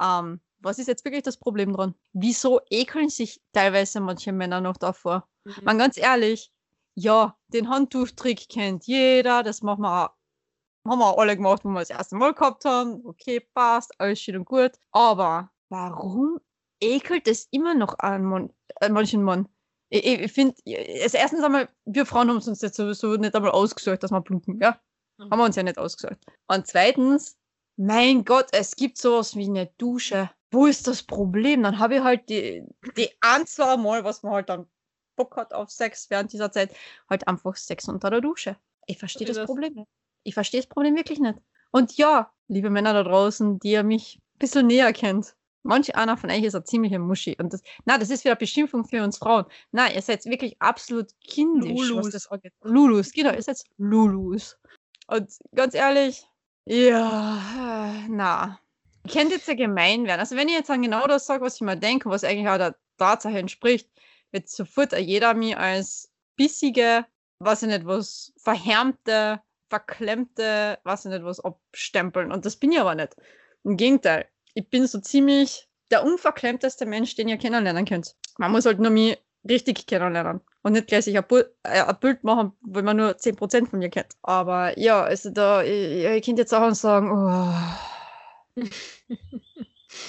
Ähm, 0.00 0.40
was 0.60 0.78
ist 0.78 0.88
jetzt 0.88 1.04
wirklich 1.04 1.22
das 1.22 1.36
Problem 1.36 1.72
dran? 1.72 1.94
Wieso 2.12 2.60
ekeln 2.70 3.08
sich 3.08 3.40
teilweise 3.52 4.00
manche 4.00 4.32
Männer 4.32 4.60
noch 4.60 4.76
davor? 4.76 5.28
Mhm. 5.44 5.54
Man 5.64 5.78
ganz 5.78 5.96
ehrlich, 5.96 6.50
ja, 6.94 7.36
den 7.48 7.68
Handtuchtrick 7.68 8.48
kennt 8.48 8.86
jeder, 8.86 9.42
das 9.42 9.62
machen 9.62 9.82
wir 9.82 10.04
auch 10.04 10.18
haben 10.88 10.98
wir 11.00 11.18
alle 11.18 11.36
gemacht, 11.36 11.64
wo 11.64 11.68
wir 11.68 11.80
das 11.80 11.90
erste 11.90 12.16
Mal 12.16 12.34
gehabt 12.34 12.64
haben. 12.64 13.04
Okay, 13.04 13.40
passt, 13.54 13.92
alles 13.98 14.20
schön 14.20 14.36
und 14.36 14.44
gut. 14.44 14.72
Aber 14.92 15.50
warum 15.68 16.40
ekelt 16.80 17.28
es 17.28 17.48
immer 17.50 17.74
noch 17.74 17.98
an, 17.98 18.24
man, 18.24 18.50
an 18.80 18.92
manchen 18.92 19.22
Mann? 19.22 19.48
Ich, 19.90 20.04
ich, 20.04 20.32
finde, 20.32 20.54
erstens 20.64 21.42
einmal, 21.42 21.68
wir 21.86 22.04
Frauen 22.04 22.28
haben 22.28 22.36
es 22.38 22.48
uns 22.48 22.60
jetzt 22.60 22.76
sowieso 22.76 23.16
nicht 23.16 23.34
einmal 23.34 23.52
ausgesucht, 23.52 24.02
dass 24.02 24.10
wir 24.10 24.20
bluten, 24.20 24.60
ja? 24.60 24.78
Mhm. 25.18 25.30
Haben 25.30 25.38
wir 25.38 25.44
uns 25.44 25.56
ja 25.56 25.62
nicht 25.62 25.78
ausgesucht. 25.78 26.18
Und 26.46 26.66
zweitens, 26.66 27.38
mein 27.78 28.24
Gott, 28.24 28.48
es 28.52 28.74
gibt 28.76 28.98
sowas 28.98 29.36
wie 29.36 29.46
eine 29.46 29.66
Dusche. 29.78 30.30
Wo 30.50 30.66
ist 30.66 30.86
das 30.86 31.02
Problem? 31.02 31.62
Dann 31.62 31.78
habe 31.78 31.96
ich 31.96 32.02
halt 32.02 32.28
die, 32.28 32.64
die 32.96 33.10
zwei 33.46 33.76
Mal, 33.76 34.02
was 34.04 34.22
man 34.22 34.32
halt 34.32 34.48
dann 34.48 34.66
Bock 35.16 35.36
hat 35.36 35.54
auf 35.54 35.70
Sex 35.70 36.10
während 36.10 36.32
dieser 36.32 36.50
Zeit, 36.50 36.74
halt 37.08 37.26
einfach 37.28 37.56
Sex 37.56 37.88
unter 37.88 38.10
der 38.10 38.20
Dusche. 38.20 38.56
Ich 38.86 38.98
verstehe 38.98 39.26
Versteh 39.26 39.26
das 39.26 39.36
das. 39.36 39.46
Problem 39.46 39.74
nicht. 39.74 39.88
Ich 40.24 40.34
verstehe 40.34 40.60
das 40.60 40.68
Problem 40.68 40.96
wirklich 40.96 41.20
nicht. 41.20 41.38
Und 41.70 41.96
ja, 41.96 42.32
liebe 42.48 42.70
Männer 42.70 42.94
da 42.94 43.04
draußen, 43.04 43.58
die 43.60 43.72
ihr 43.72 43.82
mich 43.84 44.16
ein 44.16 44.38
bisschen 44.38 44.66
näher 44.66 44.92
kennt. 44.92 45.34
Manch 45.62 45.94
einer 45.94 46.16
von 46.16 46.30
euch 46.30 46.42
ist 46.42 46.54
ein 46.54 46.64
ziemlicher 46.64 46.98
Muschi. 46.98 47.36
Und 47.38 47.52
das, 47.52 47.62
na, 47.84 47.98
das 47.98 48.10
ist 48.10 48.24
wieder 48.24 48.36
Beschimpfung 48.36 48.84
für 48.84 49.04
uns 49.04 49.18
Frauen. 49.18 49.44
Na, 49.70 49.92
ihr 49.92 50.02
seid 50.02 50.24
wirklich 50.24 50.56
absolut 50.60 51.10
kindisch, 51.20 51.70
was 51.70 51.88
Lulus. 51.88 52.10
das 52.10 52.26
angeht. 52.28 52.54
Lulus, 52.62 53.12
genau, 53.12 53.32
ihr 53.32 53.42
seid 53.42 53.62
Lulus. 53.76 54.56
Und 55.08 55.30
ganz 55.54 55.74
ehrlich, 55.74 56.24
ja, 56.68 57.38
äh, 57.86 58.08
na. 58.08 58.60
Ihr 59.04 59.12
könnt 59.12 59.30
jetzt 59.30 59.48
ja 59.48 59.54
gemein 59.54 60.04
werden. 60.04 60.20
Also 60.20 60.36
wenn 60.36 60.48
ich 60.48 60.54
jetzt 60.54 60.68
dann 60.68 60.82
genau 60.82 61.06
das 61.06 61.26
sage, 61.26 61.44
was 61.44 61.56
ich 61.56 61.60
mir 61.62 61.76
denke, 61.76 62.10
was 62.10 62.24
eigentlich 62.24 62.48
auch 62.48 62.58
der 62.58 62.76
Tatsache 62.98 63.38
entspricht, 63.38 63.88
wird 64.32 64.48
sofort 64.48 64.92
jeder 64.98 65.34
mir 65.34 65.58
als 65.58 66.12
bissige, 66.36 67.06
weiß 67.38 67.62
ich 67.62 67.68
nicht 67.68 67.86
was, 67.86 68.32
verhärmte, 68.36 69.40
verklemmte, 69.70 70.78
weiß 70.84 71.06
ich 71.06 71.12
nicht 71.12 71.24
was, 71.24 71.40
abstempeln. 71.40 72.32
Und 72.32 72.44
das 72.44 72.56
bin 72.56 72.72
ich 72.72 72.80
aber 72.80 72.94
nicht. 72.94 73.16
Im 73.64 73.76
Gegenteil, 73.76 74.28
ich 74.54 74.68
bin 74.68 74.86
so 74.86 75.00
ziemlich 75.00 75.68
der 75.90 76.04
unverklemmteste 76.04 76.84
Mensch, 76.84 77.14
den 77.14 77.28
ihr 77.28 77.38
kennenlernen 77.38 77.86
könnt. 77.86 78.14
Man 78.36 78.52
muss 78.52 78.66
halt 78.66 78.78
nur 78.78 78.90
mich 78.90 79.18
richtig 79.48 79.86
kennenlernen 79.86 80.40
und 80.62 80.72
nicht 80.72 80.86
gleich 80.88 81.04
sich 81.04 81.16
ein, 81.16 81.24
Bu- 81.26 81.44
äh, 81.62 81.82
ein 81.82 81.96
Bild 82.00 82.24
machen, 82.24 82.52
wenn 82.62 82.84
man 82.84 82.96
nur 82.96 83.10
10% 83.16 83.66
von 83.68 83.78
mir 83.78 83.90
kennt. 83.90 84.14
Aber 84.22 84.78
ja, 84.78 85.02
also 85.02 85.30
da, 85.30 85.62
ich, 85.62 86.04
ich 86.04 86.24
könnt 86.24 86.38
jetzt 86.38 86.54
auch 86.54 86.72
sagen, 86.74 87.10
oh. 87.12 88.62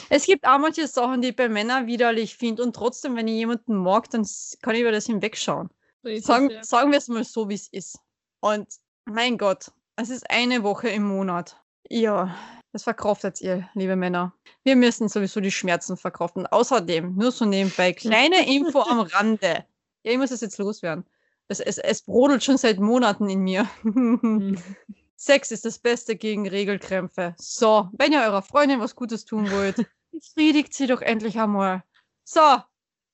Es 0.10 0.25
gibt 0.25 0.46
auch 0.46 0.60
manche 0.60 0.88
Sachen, 0.88 1.22
die 1.22 1.29
ich 1.29 1.36
bei 1.36 1.50
Männern 1.50 1.88
widerlich 1.88 2.36
finde 2.36 2.63
und 2.63 2.75
trotzdem, 2.75 3.15
wenn 3.15 3.27
ich 3.27 3.36
jemanden 3.36 3.75
mag, 3.75 4.10
dann 4.10 4.27
kann 4.62 4.75
ich 4.75 4.82
über 4.82 4.91
das 4.91 5.06
hinwegschauen. 5.06 5.70
So 6.03 6.15
Sagen, 6.18 6.50
ja. 6.50 6.63
sagen 6.63 6.91
wir 6.91 6.98
es 6.98 7.08
mal 7.08 7.24
so, 7.24 7.48
wie 7.50 7.56
es 7.56 7.68
ist. 7.70 8.00
Und 8.41 8.68
mein 9.06 9.38
Gott, 9.38 9.72
es 9.96 10.10
ist 10.10 10.29
eine 10.29 10.63
Woche 10.63 10.89
im 10.89 11.03
Monat. 11.03 11.58
Ja, 11.89 12.36
das 12.72 12.84
verkraftet 12.84 13.41
ihr, 13.41 13.68
liebe 13.74 13.96
Männer. 13.96 14.34
Wir 14.63 14.75
müssen 14.75 15.10
sowieso 15.10 15.39
die 15.39 15.51
Schmerzen 15.51 15.98
verkraften. 15.98 16.46
Außerdem, 16.46 17.15
nur 17.15 17.32
so 17.32 17.46
nebenbei, 17.46 17.94
kleine 17.94 18.48
Info 18.53 18.82
am 18.82 19.00
Rande. 19.00 19.65
Ja, 20.10 20.13
ich 20.13 20.20
muss 20.20 20.32
es 20.32 20.42
jetzt 20.42 20.58
loswerden. 20.58 21.06
Es, 21.50 21.60
es, 21.60 21.78
es 21.78 22.01
brodelt 22.01 22.44
schon 22.44 22.58
seit 22.58 22.80
Monaten 22.80 23.30
in 23.30 23.42
mir. 23.42 23.70
Mhm. 23.84 24.57
Sex 25.16 25.51
ist 25.51 25.66
das 25.66 25.77
Beste 25.77 26.16
gegen 26.16 26.48
Regelkrämpfe. 26.48 27.36
So, 27.38 27.90
wenn 27.92 28.12
ihr 28.12 28.22
eurer 28.22 28.42
Freundin 28.42 28.79
was 28.79 28.96
Gutes 28.96 29.24
tun 29.25 29.51
wollt, 29.51 29.75
befriedigt 30.12 30.74
sie 30.74 30.88
doch 30.88 31.03
endlich 31.03 31.40
einmal. 31.40 31.83
So, 32.24 32.42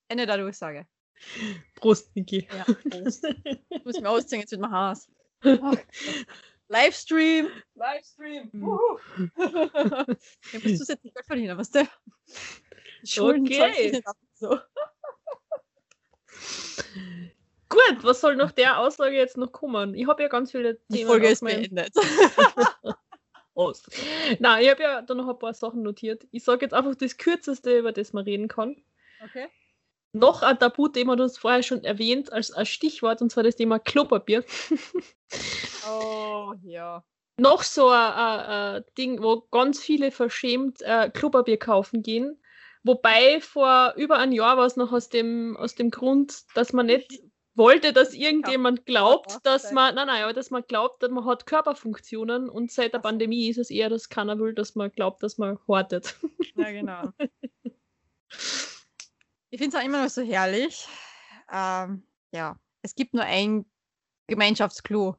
Ende 0.08 0.24
der 0.24 0.38
Durchsage. 0.38 0.86
Prost, 1.74 2.16
Niki. 2.16 2.48
Ja, 2.50 2.64
Prost. 2.88 3.26
Ich 3.68 3.84
muss 3.84 3.96
mich 3.96 4.06
ausziehen, 4.06 4.40
jetzt 4.40 4.52
wird 4.52 4.62
mein 4.62 4.72
Haas. 4.72 5.10
Ach, 5.42 5.76
Livestream! 6.68 7.48
Livestream! 7.74 8.48
Mhm. 8.52 8.70
Ich 10.50 10.64
muss 10.64 10.78
zusätzlich 10.78 11.12
Geld 11.12 11.26
verdienen, 11.26 11.58
was 11.58 11.70
der? 11.70 11.88
Schulden 13.04 13.44
Okay. 13.44 14.02
So. 14.32 14.58
Gut, 17.68 17.98
was 18.02 18.20
soll 18.20 18.36
nach 18.36 18.52
der 18.52 18.78
Aussage 18.78 19.16
jetzt 19.16 19.36
noch 19.36 19.52
kommen? 19.52 19.94
Ich 19.94 20.06
habe 20.06 20.22
ja 20.22 20.28
ganz 20.28 20.52
viele 20.52 20.76
Themen. 20.76 20.86
Die 20.90 21.04
Folge 21.04 21.28
ist 21.28 21.42
beendet. 21.42 21.92
Prost. 23.54 23.90
Nein, 24.38 24.62
ich 24.62 24.70
habe 24.70 24.82
ja 24.82 25.02
da 25.02 25.14
noch 25.14 25.28
ein 25.28 25.38
paar 25.38 25.54
Sachen 25.54 25.82
notiert. 25.82 26.26
Ich 26.30 26.44
sage 26.44 26.66
jetzt 26.66 26.74
einfach 26.74 26.94
das 26.94 27.16
Kürzeste, 27.16 27.78
über 27.78 27.90
das 27.90 28.12
man 28.12 28.24
reden 28.24 28.48
kann. 28.48 28.76
Okay. 29.24 29.48
Noch 30.12 30.42
ein 30.42 30.58
Tabuthema, 30.58 31.16
du 31.16 31.24
hast 31.24 31.38
vorher 31.38 31.62
schon 31.62 31.82
erwähnt, 31.82 32.32
als, 32.32 32.52
als 32.52 32.68
Stichwort, 32.68 33.22
und 33.22 33.30
zwar 33.30 33.42
das 33.42 33.56
Thema 33.56 33.78
Klopapier. 33.78 34.44
Oh, 35.88 36.54
ja. 36.62 37.04
noch 37.36 37.62
so 37.62 37.88
ein, 37.88 38.12
ein, 38.12 38.40
ein 38.76 38.84
Ding, 38.98 39.22
wo 39.22 39.40
ganz 39.50 39.80
viele 39.80 40.10
verschämt 40.10 40.82
äh, 40.82 41.10
Klopapier 41.10 41.58
kaufen 41.58 42.02
gehen. 42.02 42.40
Wobei 42.86 43.40
vor 43.40 43.94
über 43.96 44.18
ein 44.18 44.30
Jahr 44.30 44.56
war 44.56 44.64
es 44.64 44.76
noch 44.76 44.92
aus 44.92 45.08
dem, 45.08 45.56
aus 45.56 45.74
dem 45.74 45.90
Grund, 45.90 46.44
dass 46.54 46.72
man 46.72 46.86
nicht 46.86 47.20
wollte, 47.56 47.92
dass 47.92 48.14
irgendjemand 48.14 48.86
glaubt, 48.86 49.38
dass 49.42 49.72
man, 49.72 49.96
nein, 49.96 50.06
nein, 50.06 50.22
aber 50.22 50.32
dass 50.32 50.50
man 50.50 50.62
glaubt, 50.62 51.02
dass 51.02 51.10
man 51.10 51.24
hat 51.24 51.46
Körperfunktionen 51.46 52.48
und 52.48 52.70
seit 52.70 52.92
der. 52.94 53.00
Pandemie 53.00 53.48
ist 53.48 53.58
es 53.58 53.70
eher, 53.70 53.88
dass 53.88 54.08
keiner 54.08 54.38
will, 54.38 54.54
dass 54.54 54.76
man 54.76 54.92
glaubt, 54.92 55.22
dass 55.22 55.36
man 55.36 55.58
hortet. 55.66 56.16
Ja, 56.54 56.70
genau. 56.70 57.10
Ich 59.50 59.60
finde 59.60 59.76
es 59.76 59.82
auch 59.82 59.86
immer 59.86 60.02
noch 60.02 60.10
so 60.10 60.22
herrlich. 60.22 60.86
Ähm, 61.50 62.06
ja, 62.32 62.58
es 62.82 62.94
gibt 62.94 63.14
nur 63.14 63.22
ein 63.22 63.64
Gemeinschaftsklo 64.26 65.14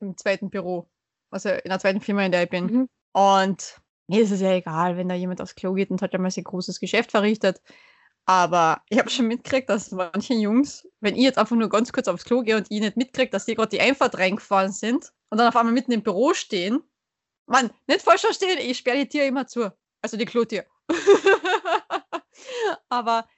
im 0.00 0.16
zweiten 0.16 0.50
Büro, 0.50 0.88
also 1.30 1.50
in 1.50 1.68
der 1.68 1.80
zweiten 1.80 2.00
Firma, 2.00 2.24
in 2.24 2.32
der 2.32 2.44
ich 2.44 2.48
bin. 2.48 2.66
Mhm. 2.66 2.88
Und 3.12 3.80
mir 4.08 4.22
ist 4.22 4.30
es 4.30 4.40
ja 4.40 4.52
egal, 4.52 4.96
wenn 4.96 5.08
da 5.08 5.14
jemand 5.14 5.40
aufs 5.40 5.54
Klo 5.54 5.74
geht 5.74 5.90
und 5.90 6.02
hat 6.02 6.14
einmal 6.14 6.30
sein 6.30 6.44
großes 6.44 6.80
Geschäft 6.80 7.10
verrichtet. 7.10 7.60
Aber 8.26 8.82
ich 8.88 8.98
habe 8.98 9.10
schon 9.10 9.28
mitgekriegt, 9.28 9.70
dass 9.70 9.92
manche 9.92 10.34
Jungs, 10.34 10.86
wenn 11.00 11.14
ich 11.14 11.22
jetzt 11.22 11.38
einfach 11.38 11.56
nur 11.56 11.68
ganz 11.68 11.92
kurz 11.92 12.08
aufs 12.08 12.24
Klo 12.24 12.42
gehe 12.42 12.56
und 12.56 12.66
ich 12.70 12.80
nicht 12.80 12.96
mitkriege, 12.96 13.30
dass 13.30 13.44
die 13.44 13.54
gerade 13.54 13.70
die 13.70 13.80
Einfahrt 13.80 14.18
reingefahren 14.18 14.72
sind 14.72 15.12
und 15.30 15.38
dann 15.38 15.48
auf 15.48 15.56
einmal 15.56 15.72
mitten 15.72 15.92
im 15.92 16.02
Büro 16.02 16.34
stehen, 16.34 16.82
Mann, 17.46 17.70
nicht 17.86 18.02
falsch 18.02 18.22
verstehen, 18.22 18.58
ich 18.58 18.78
sperre 18.78 18.98
die 18.98 19.08
Tür 19.08 19.24
immer 19.24 19.46
zu. 19.46 19.72
Also 20.02 20.16
die 20.16 20.24
Klotür. 20.24 20.64
Aber 22.88 23.28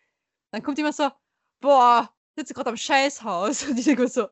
dann 0.51 0.63
kommt 0.63 0.79
immer 0.79 0.93
so, 0.93 1.11
boah, 1.61 2.11
sitze 2.37 2.55
gerade 2.55 2.71
am 2.71 2.77
Scheißhaus. 2.77 3.65
Und 3.69 3.79
ich 3.79 3.85
denke 3.85 4.09
so, 4.09 4.29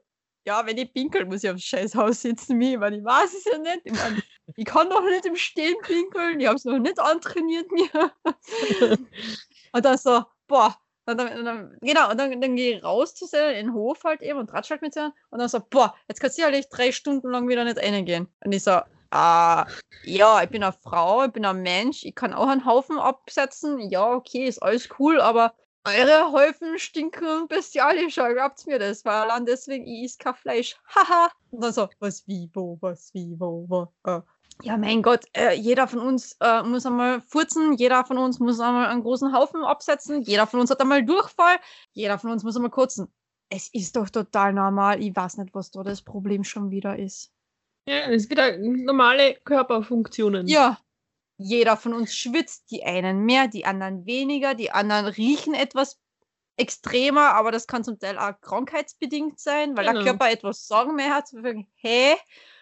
ja, 0.47 0.65
wenn 0.65 0.79
ich 0.79 0.93
pinkel, 0.93 1.27
muss 1.27 1.43
ich 1.43 1.51
am 1.51 1.59
Scheißhaus 1.59 2.23
sitzen. 2.23 2.59
Wie? 2.61 2.75
Ich, 2.75 2.79
mein, 2.79 2.95
ich 2.95 3.05
weiß 3.05 3.35
es 3.35 3.45
ja 3.45 3.59
nicht. 3.59 3.81
Ich, 3.85 3.93
mein, 3.93 4.23
ich 4.57 4.65
kann 4.65 4.89
doch 4.89 5.03
nicht 5.05 5.27
im 5.27 5.37
Stehen 5.37 5.77
pinkeln. 5.83 6.41
Ich 6.41 6.47
habe 6.47 6.57
es 6.57 6.65
noch 6.65 6.79
nicht 6.79 6.99
antrainiert 7.01 7.71
mir. 7.73 8.13
Und 9.73 9.85
dann 9.85 9.99
so, 9.99 10.25
boah. 10.47 10.77
Und 11.09 11.19
dann, 11.19 11.39
und 11.39 11.45
dann, 11.45 11.79
genau, 11.83 12.11
und 12.11 12.19
dann, 12.19 12.41
dann 12.41 12.57
gehe 12.57 12.79
ich 12.79 12.83
raus 12.83 13.15
zu 13.15 13.27
sein, 13.27 13.55
in 13.55 13.67
den 13.67 13.75
Hof 13.75 14.03
halt 14.03 14.23
eben 14.23 14.41
und 14.41 14.53
ratsch 14.53 14.71
halt 14.71 14.83
mit 14.83 14.93
sein. 14.93 15.13
Und 15.31 15.39
dann 15.39 15.49
so, 15.49 15.61
boah, 15.61 15.95
jetzt 16.09 16.21
kannst 16.21 16.37
du 16.37 16.43
ja 16.43 16.51
nicht 16.51 16.69
drei 16.69 16.91
Stunden 16.91 17.31
lang 17.31 17.49
wieder 17.49 17.63
nicht 17.63 17.79
reingehen. 17.79 18.27
Und 18.45 18.51
ich 18.51 18.65
so, 18.65 18.81
ah, 19.13 19.67
ja, 20.03 20.43
ich 20.43 20.49
bin 20.49 20.65
eine 20.65 20.73
Frau, 20.73 21.25
ich 21.25 21.31
bin 21.31 21.45
ein 21.45 21.63
Mensch, 21.63 22.05
ich 22.05 22.17
kann 22.17 22.35
auch 22.35 22.49
einen 22.49 22.65
Haufen 22.65 22.99
absetzen. 22.99 23.89
Ja, 23.89 24.11
okay, 24.15 24.47
ist 24.47 24.61
alles 24.61 24.89
cool, 24.99 25.21
aber 25.21 25.55
eure 25.87 26.33
Häufen 26.33 26.79
stinken 26.79 27.49
bestialischer, 27.49 28.33
glaubt 28.35 28.67
mir 28.67 28.79
das. 28.79 29.05
Weil 29.05 29.15
allein 29.15 29.47
deswegen, 29.47 29.87
ich 29.87 30.05
is 30.05 30.19
kein 30.19 30.35
Fleisch. 30.35 30.77
Haha. 30.95 31.31
Und 31.51 31.63
dann 31.63 31.73
so, 31.73 31.89
was, 32.01 32.27
wie, 32.27 32.51
wo, 32.53 32.77
was, 32.81 33.13
wie, 33.15 33.35
wo, 33.39 33.65
wo. 33.69 33.89
Äh. 34.05 34.21
Ja, 34.63 34.77
mein 34.77 35.03
Gott, 35.03 35.25
äh, 35.37 35.55
jeder 35.55 35.87
von 35.87 36.01
uns 36.01 36.37
äh, 36.41 36.63
muss 36.63 36.87
einmal 36.87 37.21
furzen, 37.21 37.75
jeder 37.75 38.05
von 38.05 38.17
uns 38.17 38.39
muss 38.41 38.59
einmal 38.59 38.87
einen 38.87 39.03
großen 39.03 39.35
Haufen 39.35 39.63
absetzen, 39.63 40.23
jeder 40.23 40.47
von 40.47 40.61
uns 40.61 40.71
hat 40.71 40.81
einmal 40.81 41.05
Durchfall, 41.05 41.59
jeder 41.93 42.19
von 42.19 42.31
uns 42.31 42.43
muss 42.43 42.57
einmal 42.57 42.71
kotzen. 42.71 43.13
Es 43.51 43.69
ist 43.69 43.97
doch 43.97 44.09
total 44.09 44.53
normal. 44.55 45.03
Ich 45.03 45.15
weiß 45.15 45.37
nicht, 45.37 45.55
was 45.55 45.71
da 45.71 45.83
das 45.83 46.03
Problem 46.03 46.43
schon 46.43 46.71
wieder 46.71 46.99
ist. 46.99 47.31
Ja, 47.89 48.07
das 48.07 48.23
ist 48.23 48.31
wieder 48.31 48.57
normale 48.59 49.37
Körperfunktionen. 49.45 50.49
Ja. 50.49 50.79
Jeder 51.39 51.77
von 51.77 51.93
uns 51.93 52.15
schwitzt, 52.15 52.71
die 52.71 52.83
einen 52.85 53.25
mehr, 53.25 53.49
die 53.49 53.65
anderen 53.67 54.07
weniger, 54.07 54.55
die 54.55 54.71
anderen 54.71 55.07
riechen 55.07 55.55
etwas 55.55 55.99
extremer, 56.57 57.35
aber 57.35 57.53
das 57.53 57.67
kann 57.67 57.85
zum 57.85 57.99
Teil 57.99 58.17
auch 58.19 58.41
krankheitsbedingt 58.41 59.39
sein, 59.39 59.77
weil 59.77 59.87
Genau. 59.87 59.99
der 60.03 60.13
Körper 60.13 60.31
etwas 60.31 60.67
Sorgen 60.67 60.95
mehr 60.95 61.15
hat, 61.15 61.29
zu 61.29 61.43
sagen, 61.43 61.69
hey, 61.75 62.17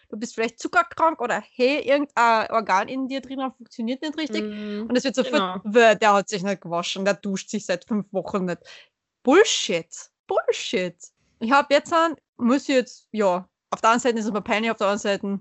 du 0.08 0.16
bist 0.16 0.34
vielleicht 0.34 0.58
zuckerkrank 0.58 1.20
oder 1.20 1.40
hey, 1.54 1.78
irgendein 1.88 2.50
Organ 2.50 2.88
in 2.88 3.06
dir 3.06 3.20
drin 3.20 3.40
funktioniert 3.56 4.02
nicht 4.02 4.18
richtig. 4.18 4.42
Mhm. 4.42 4.86
Und 4.88 4.96
es 4.96 5.04
wird 5.04 5.14
sofort, 5.14 5.34
Genau. 5.34 5.58
"Bäh, 5.64 5.94
der 5.94 6.12
hat 6.12 6.28
sich 6.28 6.42
nicht 6.42 6.60
gewaschen, 6.62 7.04
der 7.04 7.14
duscht 7.14 7.50
sich 7.50 7.64
seit 7.66 7.84
fünf 7.86 8.12
Wochen 8.12 8.46
nicht. 8.46 8.58
Bullshit. 9.22 9.86
Bullshit. 10.26 10.96
Ich 11.40 11.52
habe 11.52 11.72
jetzt, 11.74 11.92
ein, 11.92 12.16
muss 12.36 12.68
ich 12.68 12.74
jetzt, 12.74 13.08
ja, 13.12 13.48
auf 13.70 13.80
der 13.80 13.90
einen 13.90 14.00
Seite 14.00 14.18
ist 14.18 14.24
es 14.26 14.32
mir 14.32 14.42
peinlich, 14.42 14.70
auf 14.70 14.76
der 14.78 14.88
anderen 14.88 15.00
Seite, 15.00 15.40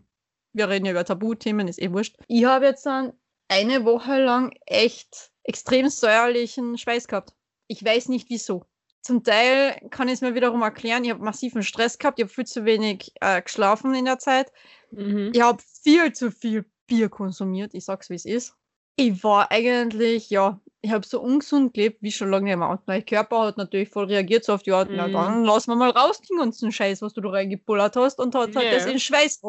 wir 0.54 0.69
reden 0.69 0.86
ja 0.86 0.91
über 0.91 1.06
Tabuthemen, 1.06 1.67
ist 1.67 1.82
eh 1.82 1.91
wurscht. 1.91 2.17
Ich 2.28 2.46
habe 2.46 2.65
jetzt 2.65 2.86
ein, 2.88 3.13
eine 3.54 3.86
Woche 3.86 4.20
lang 4.20 4.52
echt 4.66 5.32
extrem 5.44 5.88
säuerlichen 5.89 6.78
Schweiß 6.78 7.08
gehabt. 7.08 7.34
Ich 7.68 7.84
weiß 7.86 8.10
nicht 8.10 8.30
wieso. 8.30 8.66
Zum 9.04 9.24
Teil 9.24 9.76
kann 9.92 10.08
ich 10.08 10.16
es 10.16 10.22
mir 10.22 10.34
wiederum 10.34 10.62
erklären, 10.63 11.04
ich 11.04 11.12
habe 11.12 11.24
massiven 11.24 11.62
Stress 11.62 12.00
gehabt, 12.00 12.18
ich 12.20 12.24
habe 12.24 12.34
viel 12.34 12.46
zu 12.46 12.66
wenig 12.66 13.12
äh, 13.22 13.42
geschlafen 13.42 13.94
in 13.94 14.06
der 14.06 14.18
Zeit. 14.18 14.52
Mhm. 14.92 15.32
Ich 15.34 15.42
habe 15.42 15.62
viel 15.84 16.13
zu 16.13 16.32
viel 16.32 16.66
Bier 16.88 17.10
konsumiert, 17.10 17.74
ich 17.74 17.86
sag's 17.86 18.10
wie 18.10 18.16
es 18.16 18.26
ist. 18.26 18.56
Ich 18.96 19.24
war 19.24 19.52
eigentlich, 19.52 20.30
ja, 20.30 20.60
ich 20.82 20.92
habe 20.92 21.06
so 21.06 21.20
ungesund 21.22 21.74
gelebt 21.74 21.98
wie 22.02 22.12
schon 22.12 22.30
lange 22.32 22.46
nicht 22.46 22.58
mehr. 22.58 22.70
Und 22.70 22.88
mein 22.88 23.06
Körper 23.06 23.42
hat 23.48 23.58
natürlich 23.58 23.89
voll 23.89 24.06
reagiert 24.06 24.46
so 24.46 24.54
auf 24.54 24.63
die 24.63 24.72
Art, 24.72 24.89
na 24.92 25.08
Mhm. 25.08 25.13
dann 25.13 25.44
lassen 25.44 25.72
wir 25.72 25.76
mal 25.76 25.92
raus 25.92 26.20
den 26.22 26.38
ganzen 26.38 26.72
Scheiß, 26.72 27.02
was 27.02 27.13
du 27.13 27.22
da 27.22 27.30
reingepullert 27.30 27.96
hast 27.96 28.20
und 28.20 28.34
hat 28.36 28.56
halt 28.56 28.66
Ja. 28.66 28.74
das 28.74 28.86
in 28.86 29.00
Schweiß 29.00 29.42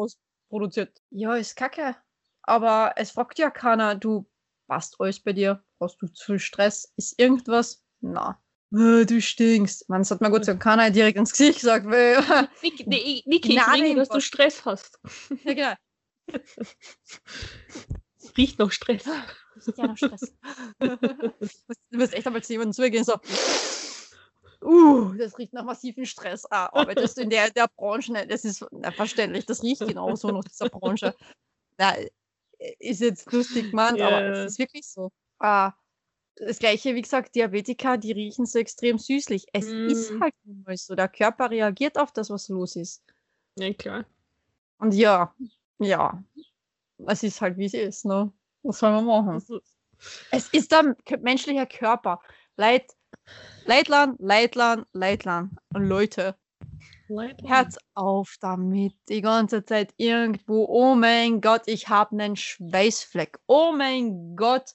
produziert. 0.49 1.01
Ja, 1.11 1.35
ist 1.35 1.55
kacke. 1.55 1.95
Aber 2.47 2.93
es 2.95 3.11
fragt 3.11 3.39
ja 3.39 3.49
keiner, 3.49 3.95
du 3.95 4.25
passt 4.67 4.95
alles 4.99 5.19
bei 5.19 5.33
dir, 5.33 5.63
hast 5.79 6.01
du 6.01 6.07
zu 6.07 6.25
viel 6.25 6.39
Stress, 6.39 6.93
ist 6.97 7.19
irgendwas? 7.19 7.83
Na. 8.01 8.39
Du 8.71 9.21
stinkst. 9.21 9.87
Man, 9.89 10.01
das 10.01 10.11
hat 10.11 10.21
mir 10.21 10.31
sei 10.31 10.39
Dank 10.39 10.61
keiner 10.61 10.89
direkt 10.89 11.17
ins 11.17 11.31
Gesicht 11.31 11.59
gesagt, 11.59 11.85
weil, 11.85 12.17
Niki, 12.61 12.83
nee, 12.87 13.23
Niki, 13.25 13.55
ich 13.55 13.67
rieche, 13.67 13.95
dass 13.95 14.09
du. 14.09 14.19
Stress 14.19 14.65
hast. 14.65 14.99
ja 15.43 15.53
genau, 15.53 15.73
Riecht 18.37 18.59
noch 18.59 18.71
Stress. 18.71 19.05
ja, 19.05 19.87
noch 19.87 19.95
Stress. 19.95 20.35
du 20.79 21.97
musst 21.97 22.13
echt 22.13 22.27
einmal 22.27 22.43
zu 22.43 22.53
jemandem 22.53 22.73
zugehen, 22.73 23.05
so, 23.05 23.15
uh, 24.61 25.13
das 25.13 25.37
riecht 25.37 25.53
nach 25.53 25.63
massivem 25.63 26.05
Stress. 26.05 26.45
Ah, 26.51 26.65
arbeitest 26.73 27.17
du 27.17 27.21
in 27.21 27.29
der, 27.29 27.49
der 27.51 27.69
Branche? 27.77 28.11
Ne, 28.11 28.27
Das 28.27 28.43
ist 28.43 28.65
na, 28.71 28.91
verständlich, 28.91 29.45
das 29.45 29.63
riecht 29.63 29.87
genauso 29.87 30.31
nach 30.31 30.43
dieser 30.43 30.69
Branche. 30.69 31.15
Na, 31.77 31.93
ist 32.79 33.01
jetzt 33.01 33.31
lustig 33.31 33.71
gemeint, 33.71 33.99
aber 34.01 34.21
Ja. 34.23 34.31
es 34.43 34.51
ist 34.53 34.59
wirklich 34.59 34.87
so. 34.87 35.11
Ah, 35.39 35.73
das 36.37 36.59
gleiche, 36.59 36.95
wie 36.95 37.01
gesagt, 37.01 37.33
Diabetiker, 37.35 37.97
die 37.97 38.11
riechen 38.11 38.45
so 38.45 38.59
extrem 38.59 38.97
süßlich. 38.97 39.45
Es 39.53 39.65
ist 39.67 40.11
Mm. 40.11 40.21
halt 40.21 40.33
nun 40.43 40.63
mal 40.65 40.75
so. 40.77 40.93
Der 40.95 41.07
Körper 41.07 41.49
reagiert 41.49 41.97
auf 41.97 42.11
das, 42.11 42.29
was 42.29 42.49
los 42.49 42.75
ist. 42.75 43.03
Ja, 43.57 43.73
klar. 43.73 44.05
Und 44.79 44.93
ja, 44.93 45.33
ja, 45.79 46.21
es 47.07 47.23
ist 47.23 47.39
halt, 47.41 47.57
wie 47.57 47.65
es 47.65 47.73
ist, 47.73 48.05
ne? 48.05 48.31
Was 48.63 48.79
soll 48.79 48.91
man 48.91 49.05
machen? 49.05 49.37
Ist- 49.37 49.51
Es 50.31 50.49
ist 50.49 50.71
der 50.73 50.93
k- 51.05 51.17
menschliche 51.17 51.65
Körper. 51.67 52.19
Leid, 52.57 52.91
Leitlan, 53.65 54.15
Leitlan, 54.19 54.85
Leitlan. 54.91 55.57
Und 55.73 55.85
Leute, 55.85 56.35
Leid- 57.07 57.41
hört 57.45 57.77
auf 57.93 58.35
damit. 58.39 58.95
Die 59.09 59.21
ganze 59.21 59.63
Zeit 59.63 59.93
irgendwo. 59.97 60.65
Oh 60.65 60.95
mein 60.95 61.41
Gott, 61.41 61.63
ich 61.65 61.89
habe 61.89 62.11
einen 62.11 62.35
Schweißfleck. 62.35 63.39
Oh 63.47 63.71
mein 63.71 64.35
Gott. 64.35 64.71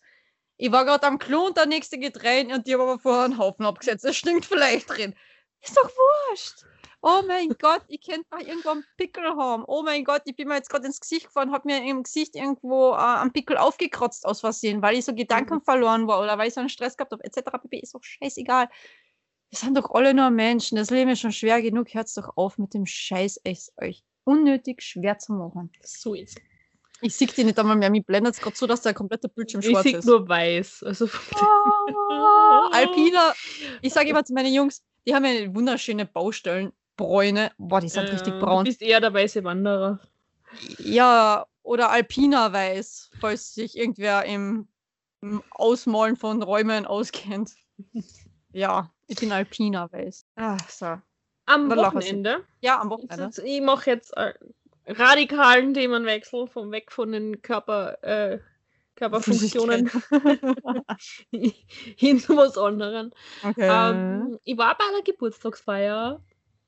Ich 0.57 0.71
war 0.71 0.85
gerade 0.85 1.07
am 1.07 1.19
Klo 1.19 1.47
und 1.47 1.57
der 1.57 1.67
nächste 1.67 1.99
geht 1.99 2.23
rein 2.23 2.53
und 2.53 2.67
die 2.67 2.75
haben 2.75 2.83
aber 2.83 2.99
vorher 2.99 3.25
einen 3.25 3.39
Haufen 3.39 3.65
abgesetzt. 3.65 4.05
Das 4.05 4.17
stinkt 4.17 4.45
vielleicht 4.45 4.91
drin. 4.91 5.15
Ist 5.63 5.77
doch 5.77 5.91
wurscht. 5.91 6.65
Oh 7.03 7.23
mein 7.27 7.49
Gott, 7.59 7.83
ich 7.89 8.03
könnte 8.03 8.27
mal 8.31 8.43
irgendwo 8.43 8.71
einen 8.71 8.85
Pickel 8.97 9.25
haben. 9.37 9.65
Oh 9.67 9.83
mein 9.83 10.05
Gott, 10.05 10.23
ich 10.27 10.37
bin 10.37 10.49
mir 10.49 10.57
jetzt 10.57 10.69
gerade 10.69 10.87
ins 10.87 11.01
Gesicht 11.01 11.27
gefahren, 11.27 11.51
habe 11.51 11.67
mir 11.67 11.83
im 11.83 12.03
Gesicht 12.03 12.37
irgendwo 12.37 12.93
äh, 12.93 12.97
einen 12.97 13.33
Pickel 13.33 13.57
aufgekratzt 13.57 14.27
aus 14.27 14.41
Versehen, 14.41 14.83
weil 14.83 14.97
ich 14.97 15.07
so 15.07 15.15
Gedanken 15.15 15.63
verloren 15.63 16.07
war 16.07 16.21
oder 16.21 16.37
weil 16.37 16.49
ich 16.49 16.55
so 16.55 16.61
einen 16.61 16.69
Stress 16.69 16.97
gehabt 16.97 17.13
habe, 17.13 17.25
etc. 17.25 17.59
pp. 17.63 17.79
Ist 17.79 17.95
doch 17.95 18.03
scheißegal. 18.03 18.69
Wir 19.51 19.59
sind 19.59 19.77
doch 19.77 19.91
alle 19.91 20.15
nur 20.15 20.31
Menschen. 20.31 20.77
Das 20.77 20.91
Leben 20.91 21.11
ist 21.11 21.21
schon 21.21 21.33
schwer 21.33 21.61
genug. 21.61 21.93
Hört 21.93 22.17
doch 22.17 22.37
auf 22.37 22.57
mit 22.59 22.73
dem 22.73 22.87
Scheiß, 22.87 23.41
es 23.45 23.73
euch 23.81 24.05
unnötig 24.25 24.81
schwer 24.83 25.19
zu 25.19 25.33
machen. 25.33 25.73
So 25.83 26.15
ist 26.15 26.41
Ich 27.01 27.17
sehe 27.17 27.27
die 27.27 27.43
nicht 27.45 27.59
einmal 27.59 27.75
mehr. 27.77 27.91
Mir 27.91 28.03
blendet 28.03 28.35
es 28.35 28.41
gerade 28.41 28.57
so, 28.57 28.67
dass 28.69 28.83
der 28.83 28.95
komplette 28.95 29.29
Bildschirm 29.29 29.61
Ich 29.63 29.69
schwarz 29.69 29.83
sehe 29.83 29.97
ist. 29.99 30.05
nur 30.05 30.29
weiß. 30.29 30.85
Also 30.85 31.09
Ah, 31.35 32.69
Alpina. 32.73 33.33
Ich 33.83 33.93
sage 33.93 34.11
immer 34.11 34.25
zu 34.25 34.35
meinen 34.35 34.55
Jungs, 34.55 34.83
die 35.07 35.15
haben 35.15 35.25
ja 35.25 35.53
wunderschöne 35.53 36.07
Baustellenbräune. 36.07 37.51
Boah, 37.59 37.81
die 37.81 37.89
sind 37.89 38.09
richtig 38.13 38.35
Äh, 38.35 38.39
braun. 38.39 38.65
Du 38.65 38.71
bist 38.71 38.83
eher 38.83 39.01
der 39.01 39.13
weiße 39.13 39.43
Wanderer. 39.43 39.99
Ja, 40.79 41.47
oder 41.65 41.91
Alpina 41.91 42.53
weiß, 42.53 43.11
falls 43.21 43.55
sich 43.55 43.77
irgendwer 43.77 44.25
im, 44.27 44.69
im 45.23 45.43
Ausmalen 45.51 46.15
von 46.17 46.41
Räumen 46.41 46.87
auskennt. 46.87 47.51
Ja, 48.53 48.91
ich 49.07 49.17
bin 49.17 49.33
Alpina 49.33 49.91
weiß. 49.93 50.27
Ach 50.37 50.69
so. 50.69 50.99
Am 51.47 51.69
Dann. 51.69 51.79
Wochenende. 51.79 52.45
Ja, 52.61 52.81
am 52.81 52.91
Wochenende. 52.91 53.25
Jetzt, 53.25 53.39
ich 53.39 53.61
mache 53.61 53.91
jetzt 53.91 54.17
einen 54.17 54.35
radikalen 54.87 55.75
Themenwechsel 55.75 56.47
vom 56.47 56.71
weg 56.71 56.93
von 56.93 57.13
den 57.13 57.43
Körper, 57.43 58.03
äh, 58.03 58.39
Körperfunktionen 58.97 59.91
hin 61.97 62.19
zu 62.21 62.37
was 62.37 62.59
anderem. 62.59 63.11
Okay. 63.43 63.69
Ähm, 63.71 64.39
ich 64.45 64.59
war 64.59 64.77
bei 64.77 64.85
einer 64.93 65.03
Geburtstagsfeier. 65.03 66.21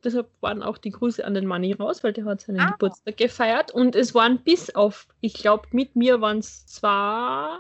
Deshalb 0.05 0.31
waren 0.41 0.65
auch 0.65 0.79
die 0.79 0.91
Grüße 0.91 1.25
an 1.25 1.35
den 1.35 1.47
Manni 1.47 1.73
raus, 1.75 2.03
weil 2.03 2.13
der 2.13 2.25
hat 2.25 2.41
seinen 2.41 2.59
Ah. 2.61 2.71
Geburtstag 2.73 3.17
gefeiert. 3.17 3.71
Und 3.71 3.95
es 3.95 4.15
waren 4.15 4.43
bis 4.43 4.75
auf, 4.75 5.07
ich 5.21 5.35
glaube, 5.35 5.69
mit 5.71 5.95
mir 5.95 6.21
waren 6.21 6.39
es 6.39 6.67
zwei, 6.67 7.59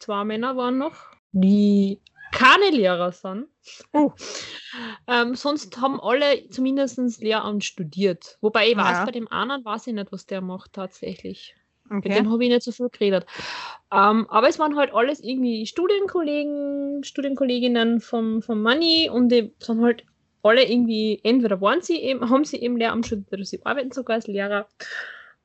zwei 0.00 0.24
Männer 0.24 0.56
waren 0.56 0.78
noch, 0.78 0.96
die 1.30 2.00
keine 2.36 2.70
Lehrer 2.70 3.12
sind. 3.12 3.46
Oh. 3.92 4.12
Ähm, 5.08 5.36
sonst 5.36 5.80
haben 5.80 6.00
alle 6.00 6.48
zumindest 6.50 6.98
Lehramt 7.22 7.64
studiert. 7.64 8.36
Wobei 8.40 8.68
ich 8.68 8.76
weiß, 8.76 8.98
Ja. 8.98 9.04
bei 9.04 9.12
dem 9.12 9.28
anderen 9.30 9.64
weiß 9.64 9.86
ich 9.86 9.94
nicht, 9.94 10.12
was 10.12 10.26
der 10.26 10.40
macht 10.40 10.72
tatsächlich. 10.72 11.54
Mit 11.88 12.04
okay. 12.04 12.14
dem 12.16 12.30
habe 12.30 12.44
ich 12.44 12.50
nicht 12.50 12.62
so 12.62 12.72
viel 12.72 12.88
geredet. 12.90 13.24
Ähm, 13.92 14.26
aber 14.28 14.48
es 14.48 14.58
waren 14.58 14.76
halt 14.76 14.92
alles 14.92 15.20
irgendwie 15.20 15.64
Studienkollegen, 15.64 17.04
Studienkolleginnen 17.04 18.00
vom, 18.00 18.42
vom 18.42 18.62
Money 18.62 19.08
und 19.08 19.30
die 19.30 19.54
sind 19.60 19.80
halt 19.80 20.04
alle 20.42 20.64
irgendwie, 20.68 21.20
entweder 21.22 21.60
waren 21.60 21.80
sie 21.80 21.96
eben, 22.02 22.28
haben 22.28 22.44
sie 22.44 22.60
eben 22.60 22.76
Lehramt 22.76 23.06
studiert 23.06 23.32
oder 23.32 23.44
sie 23.44 23.64
arbeiten 23.64 23.92
sogar 23.92 24.16
als 24.16 24.26
Lehrer. 24.26 24.66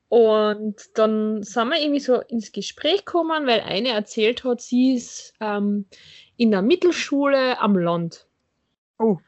Und 0.08 0.76
dann 0.98 1.42
sind 1.42 1.68
wir 1.70 1.80
irgendwie 1.80 2.00
so 2.00 2.20
ins 2.20 2.52
Gespräch 2.52 3.04
gekommen, 3.06 3.46
weil 3.46 3.60
eine 3.60 3.88
erzählt 3.90 4.44
hat, 4.44 4.60
sie 4.60 4.94
ist 4.94 5.32
ähm, 5.40 5.86
in 6.42 6.50
der 6.50 6.60
Mittelschule 6.62 7.58
am 7.60 7.78
Land. 7.78 8.26
Oh. 8.98 9.18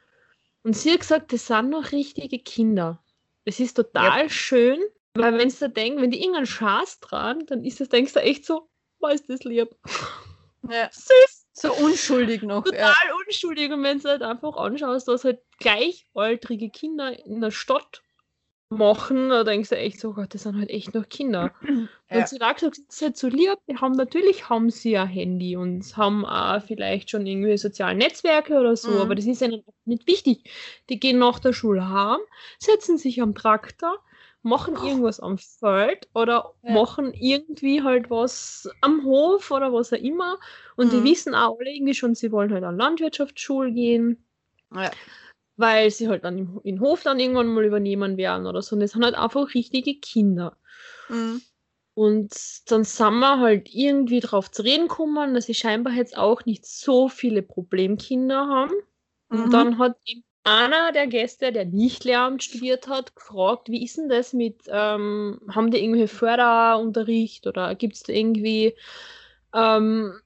Und 0.65 0.77
sie 0.77 0.91
hat 0.93 1.01
gesagt, 1.01 1.33
das 1.33 1.47
sind 1.47 1.71
noch 1.71 1.93
richtige 1.93 2.41
Kinder. 2.41 3.01
Das 3.45 3.61
ist 3.61 3.75
total 3.75 4.29
schön, 4.31 4.81
weil 5.15 5.39
wenn 5.39 5.49
du 5.49 5.69
denkst, 5.71 6.03
wenn 6.03 6.11
die 6.11 6.19
irgendeinen 6.21 6.47
Schaß 6.47 6.99
tragen, 6.99 7.47
dann 7.47 7.65
ist 7.65 7.81
das, 7.81 7.89
denkst 7.89 8.15
du 8.15 8.21
echt 8.21 8.45
so, 8.47 8.69
was 8.99 9.21
ist 9.21 9.31
das 9.31 9.45
lieb? 9.45 9.69
Ja. 10.71 10.89
Süß, 10.91 11.47
So 11.53 11.75
unschuldig 11.75 12.41
noch. 12.41 12.65
total 12.65 12.79
Ja. 12.81 12.95
unschuldig. 13.27 13.71
Und 13.71 13.83
wenn 13.83 13.99
du 14.01 14.09
halt 14.09 14.23
einfach 14.23 14.57
anschaust, 14.57 15.07
dass 15.09 15.23
halt 15.23 15.43
gleichaltrige 15.59 16.71
Kinder 16.71 17.13
in 17.27 17.43
der 17.43 17.51
Stadt 17.51 18.03
machen, 18.75 19.29
da 19.31 19.45
denkst 19.45 19.71
du 19.71 19.77
echt 19.77 20.01
so, 20.01 20.13
Gott, 20.13 20.35
das 20.35 20.43
sind 20.45 20.59
halt 20.59 20.71
echt 20.71 20.95
noch 20.95 21.09
Kinder. 21.09 21.53
Ja. 22.11 22.21
Und 22.21 22.29
sie 22.29 22.39
hat 22.39 22.57
gesagt, 22.57 22.79
das 22.79 22.97
ist 22.97 23.03
halt 23.03 23.17
so 23.17 23.29
lieb. 23.29 23.55
Die 23.69 23.77
haben, 23.77 23.93
natürlich 23.95 24.49
haben 24.49 24.71
sie 24.71 24.97
ein 24.97 25.09
Handy 25.09 25.57
und 25.57 25.97
haben 25.97 26.25
auch 26.25 26.63
vielleicht 26.63 27.11
schon 27.11 27.27
irgendwie 27.27 27.57
soziale 27.57 27.97
Netzwerke 27.97 28.55
oder 28.61 28.77
so, 28.77 28.93
Mhm. 28.93 29.01
aber 29.01 29.15
das 29.17 29.25
ist 29.27 29.43
ihnen 29.43 29.65
nicht 29.85 30.07
wichtig. 30.07 30.49
Die 30.91 31.01
gehen 31.01 31.19
nach 31.19 31.41
der 31.41 31.53
Schule 31.53 31.89
heim, 31.89 32.21
setzen 32.59 32.99
sich 32.99 33.21
am 33.23 33.35
Traktor, 33.35 33.99
machen 34.43 34.77
irgendwas 34.77 35.19
am 35.19 35.39
Feld 35.39 36.09
oder 36.15 36.53
Ja. 36.63 36.75
machen 36.75 37.15
irgendwie 37.15 37.83
halt 37.83 38.11
was 38.11 38.69
am 38.81 39.03
Hof 39.05 39.51
oder 39.51 39.73
was 39.73 39.93
auch 39.93 39.97
immer. 39.99 40.39
Und 40.77 40.93
die 40.93 41.01
Mhm. 41.01 41.05
wissen 41.05 41.35
auch 41.35 41.59
alle 41.59 41.71
irgendwie 41.75 41.95
schon, 41.95 42.15
sie 42.15 42.31
wollen 42.31 42.53
halt 42.53 42.65
an 42.65 42.77
Landwirtschaftsschule 42.77 43.73
gehen 43.73 44.25
Ja. 44.75 44.91
Weil 45.57 45.91
sie 45.91 46.09
halt 46.09 46.25
dann 46.25 46.39
im, 46.39 46.61
im 46.65 46.81
Hof 46.81 47.03
dann 47.03 47.21
irgendwann 47.21 47.49
mal 47.49 47.65
übernehmen 47.65 48.17
werden 48.17 48.47
oder 48.47 48.63
so. 48.63 48.77
Und 48.77 48.81
das 48.81 48.93
sind 48.93 49.05
halt 49.05 49.15
einfach 49.15 49.55
richtige 49.55 49.95
Kinder. 50.01 50.57
Mhm. 51.09 51.43
Und 51.95 52.33
dann 52.71 52.83
sind 52.85 53.15
wir 53.21 53.39
halt 53.39 53.73
irgendwie 53.73 54.21
drauf 54.21 54.51
zu 54.51 54.63
reden 54.63 54.89
gekommen, 54.89 55.35
dass 55.35 55.47
sie 55.47 55.55
scheinbar 55.55 55.93
jetzt 55.95 56.17
auch 56.17 56.45
nicht 56.45 56.67
so 56.67 57.09
viele 57.09 57.43
Problemkinder 57.43 58.49
haben. 58.49 58.75
Und 59.29 59.47
Mhm. 59.47 59.51
dann 59.53 59.79
hat 59.79 59.97
eben 60.05 60.25
einer 60.43 60.93
der 60.93 61.07
Gäste, 61.07 61.53
der 61.53 61.65
nicht 61.65 62.05
Lehramt 62.05 62.43
studiert 62.43 62.89
hat, 62.89 63.15
gefragt, 63.17 63.69
wie 63.71 63.85
ist 63.85 63.97
denn 63.97 64.09
das 64.09 64.33
mit, 64.33 64.63
ähm, 64.69 65.41
haben 65.49 65.71
die 65.71 65.83
irgendwie 65.83 66.09
Förderunterricht 66.09 67.47
oder 67.47 67.75
gibt 67.77 67.95
es 67.95 68.03
da 68.03 68.13
irgendwie 68.13 68.75
ähm, 69.55 70.21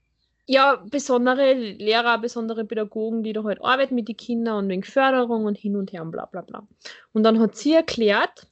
ja, 0.48 0.76
besondere 0.90 1.54
Lehrer, 1.54 2.18
besondere 2.18 2.64
Pädagogen, 2.66 3.22
die 3.24 3.34
da 3.34 3.44
halt 3.44 3.62
arbeiten 3.64 3.94
mit 3.96 4.08
den 4.08 4.16
Kindern 4.18 4.64
und 4.64 4.70
wegen 4.70 4.84
Förderung 4.84 5.46
und 5.46 5.58
hin 5.58 5.76
und 5.76 5.92
her 5.92 6.02
und 6.02 6.12
bla 6.12 6.26
bla 6.26 6.42
bla. 6.42 6.66
Und 7.14 7.24
dann 7.24 7.40
hat 7.40 7.56
sie 7.56 7.74
erklärt, 7.74 8.48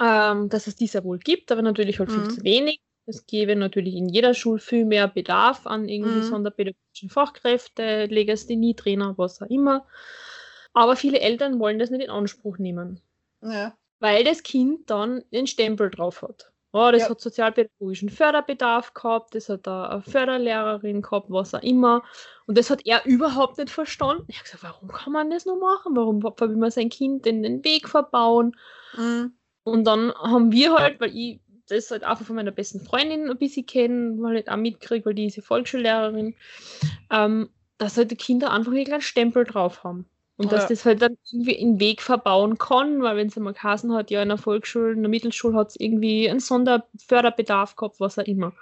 ähm, 0.00 0.48
dass 0.48 0.68
es 0.68 0.76
dies 0.76 0.94
ja 0.94 1.04
wohl 1.04 1.18
gibt, 1.18 1.52
aber 1.52 1.62
natürlich 1.62 1.98
halt 2.00 2.12
viel 2.12 2.22
Mhm. 2.22 2.28
zu 2.28 2.44
wenig. 2.44 2.80
Es 3.06 3.26
gäbe 3.26 3.56
natürlich 3.56 3.96
in 3.96 4.08
jeder 4.08 4.34
Schule 4.34 4.60
viel 4.60 4.84
mehr 4.86 5.08
Bedarf 5.08 5.66
an 5.66 5.88
irgendwie 5.88 6.22
Mhm. 6.22 6.22
sonderpädagogischen 6.22 7.10
Fachkräfte, 7.10 8.06
Legasthenie-Trainer, 8.06 9.14
was 9.18 9.42
auch 9.42 9.48
immer. 9.48 9.86
Aber 10.74 10.96
viele 10.96 11.20
Eltern 11.20 11.60
wollen 11.60 11.78
das 11.78 11.90
nicht 11.90 12.04
in 12.04 12.10
Anspruch 12.10 12.58
nehmen, 12.58 13.00
Ja. 13.42 13.76
weil 14.00 14.24
das 14.24 14.42
Kind 14.42 14.90
dann 14.90 15.22
den 15.32 15.46
Stempel 15.46 15.90
drauf 15.90 16.22
hat. 16.22 16.49
Oh, 16.72 16.90
das 16.92 17.02
Ja. 17.02 17.10
hat 17.10 17.20
sozialpädagogischen 17.20 18.10
Förderbedarf 18.10 18.94
gehabt, 18.94 19.34
das 19.34 19.48
hat 19.48 19.66
eine 19.66 20.02
Förderlehrerin 20.02 21.02
gehabt, 21.02 21.26
was 21.28 21.54
auch 21.54 21.62
immer. 21.62 22.02
Und 22.46 22.56
das 22.58 22.70
hat 22.70 22.86
er 22.86 23.04
überhaupt 23.06 23.58
nicht 23.58 23.70
verstanden. 23.70 24.24
Ich 24.28 24.36
habe 24.36 24.44
gesagt, 24.44 24.62
warum 24.62 24.88
kann 24.88 25.12
man 25.12 25.30
das 25.30 25.46
nur 25.46 25.58
machen? 25.58 25.96
Warum 25.96 26.22
will 26.22 26.56
man 26.56 26.70
sein 26.70 26.88
Kind 26.88 27.26
in 27.26 27.42
den 27.42 27.64
Weg 27.64 27.88
verbauen? 27.88 28.56
Mhm. 28.96 29.32
Und 29.64 29.84
dann 29.84 30.12
haben 30.14 30.52
wir 30.52 30.74
halt, 30.74 31.00
weil 31.00 31.14
ich 31.16 31.40
das 31.68 31.90
halt 31.90 32.04
einfach 32.04 32.24
von 32.24 32.36
meiner 32.36 32.50
besten 32.50 32.80
Freundin 32.80 33.30
ein 33.30 33.38
bisschen 33.38 33.66
kenne, 33.66 34.16
weil 34.18 34.38
ich 34.38 34.50
auch 34.50 34.56
mitkriege, 34.56 35.06
weil 35.06 35.14
die 35.14 35.26
ist 35.26 35.36
ja 35.36 35.42
Volksschullehrerin, 35.42 36.34
ähm, 37.10 37.50
dass 37.78 37.96
halt 37.96 38.10
die 38.10 38.16
Kinder 38.16 38.52
einfach 38.52 38.72
einen 38.72 38.84
kleinen 38.84 39.02
Stempel 39.02 39.44
drauf 39.44 39.84
haben. 39.84 40.06
Und 40.40 40.52
dass 40.52 40.62
Ja. 40.62 40.68
das 40.70 40.84
halt 40.86 41.02
dann 41.02 41.18
irgendwie 41.30 41.52
in 41.52 41.74
den 41.74 41.80
Weg 41.80 42.00
verbauen 42.00 42.56
kann, 42.56 43.02
weil 43.02 43.16
wenn 43.16 43.28
es 43.28 43.36
einmal 43.36 43.52
geheißen 43.52 43.92
hat, 43.92 44.10
ja, 44.10 44.22
in 44.22 44.28
der 44.30 44.38
Volksschule, 44.38 44.92
in 44.92 45.02
der 45.02 45.10
Mittelschule 45.10 45.54
hat 45.54 45.68
es 45.68 45.76
irgendwie 45.78 46.30
einen 46.30 46.40
Sonderförderbedarf 46.40 47.76
gehabt, 47.76 48.00
was 48.00 48.18
auch 48.18 48.24
immer. 48.24 48.54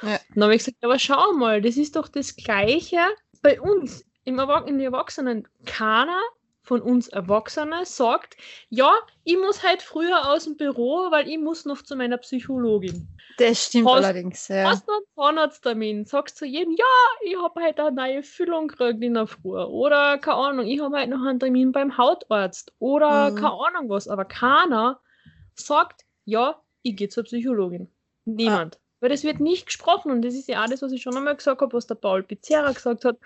Ja. 0.00 0.18
Dann 0.34 0.44
habe 0.44 0.54
ich 0.54 0.60
gesagt, 0.64 0.78
aber 0.82 0.98
schau 0.98 1.32
mal, 1.32 1.60
das 1.60 1.76
ist 1.76 1.96
doch 1.96 2.08
das 2.08 2.36
Gleiche 2.36 3.00
bei 3.42 3.60
uns 3.60 4.04
im 4.24 4.38
Erwach 4.38 4.66
in 4.66 4.78
den 4.78 4.86
Erwachsenen. 4.86 5.46
Keiner 5.66 6.20
von 6.62 6.80
uns 6.80 7.08
Erwachsenen 7.08 7.84
sagt, 7.84 8.36
ja, 8.70 8.92
ich 9.24 9.36
muss 9.36 9.62
halt 9.62 9.82
früher 9.82 10.28
aus 10.30 10.44
dem 10.44 10.56
Büro, 10.56 11.10
weil 11.10 11.28
ich 11.28 11.38
muss 11.38 11.64
noch 11.66 11.82
zu 11.82 11.96
meiner 11.96 12.16
Psychologin. 12.16 13.08
Das 13.38 13.66
stimmt 13.66 13.88
Hast- 13.88 13.96
allerdings, 14.04 14.48
ja. 14.48 14.70
Hast 14.70 14.88
du 14.88 14.92
einen 14.92 15.04
Zahnarzttermin? 15.14 16.04
Sagst 16.06 16.36
zu 16.38 16.46
jedem, 16.46 16.72
ja, 16.74 16.84
ich 17.22 17.36
habe 17.36 17.60
heute 17.62 17.84
eine 17.84 17.94
neue 17.96 18.22
Füllung 18.22 18.68
gekriegt 18.68 19.02
in 19.02 19.14
der 19.14 19.26
Früh. 19.26 19.58
Oder, 19.62 20.18
keine 20.18 20.36
Ahnung, 20.38 20.66
ich 20.66 20.80
habe 20.80 20.96
heute 20.96 21.10
noch 21.10 21.24
einen 21.26 21.38
Termin 21.38 21.72
beim 21.72 21.98
Hautarzt. 21.98 22.72
Oder, 22.78 23.30
Mhm. 23.32 23.36
keine 23.36 23.52
Ahnung 23.52 23.88
was. 23.90 24.08
Aber 24.08 24.24
keiner 24.24 25.00
sagt, 25.54 26.04
ja, 26.24 26.60
ich 26.82 26.96
gehe 26.96 27.08
zur 27.10 27.24
Psychologin. 27.24 27.92
Niemand. 28.24 28.80
Weil 29.00 29.10
das 29.10 29.22
wird 29.24 29.40
nicht 29.40 29.66
gesprochen. 29.66 30.10
Und 30.10 30.22
das 30.22 30.34
ist 30.34 30.48
ja 30.48 30.64
auch 30.64 30.68
das, 30.70 30.80
was 30.80 30.92
ich 30.92 31.02
schon 31.02 31.16
einmal 31.16 31.36
gesagt 31.36 31.60
habe, 31.60 31.72
was 31.74 31.86
der 31.86 31.96
Paul 31.96 32.22
Pizzerra 32.22 32.72
gesagt 32.72 33.04
hat. 33.04 33.18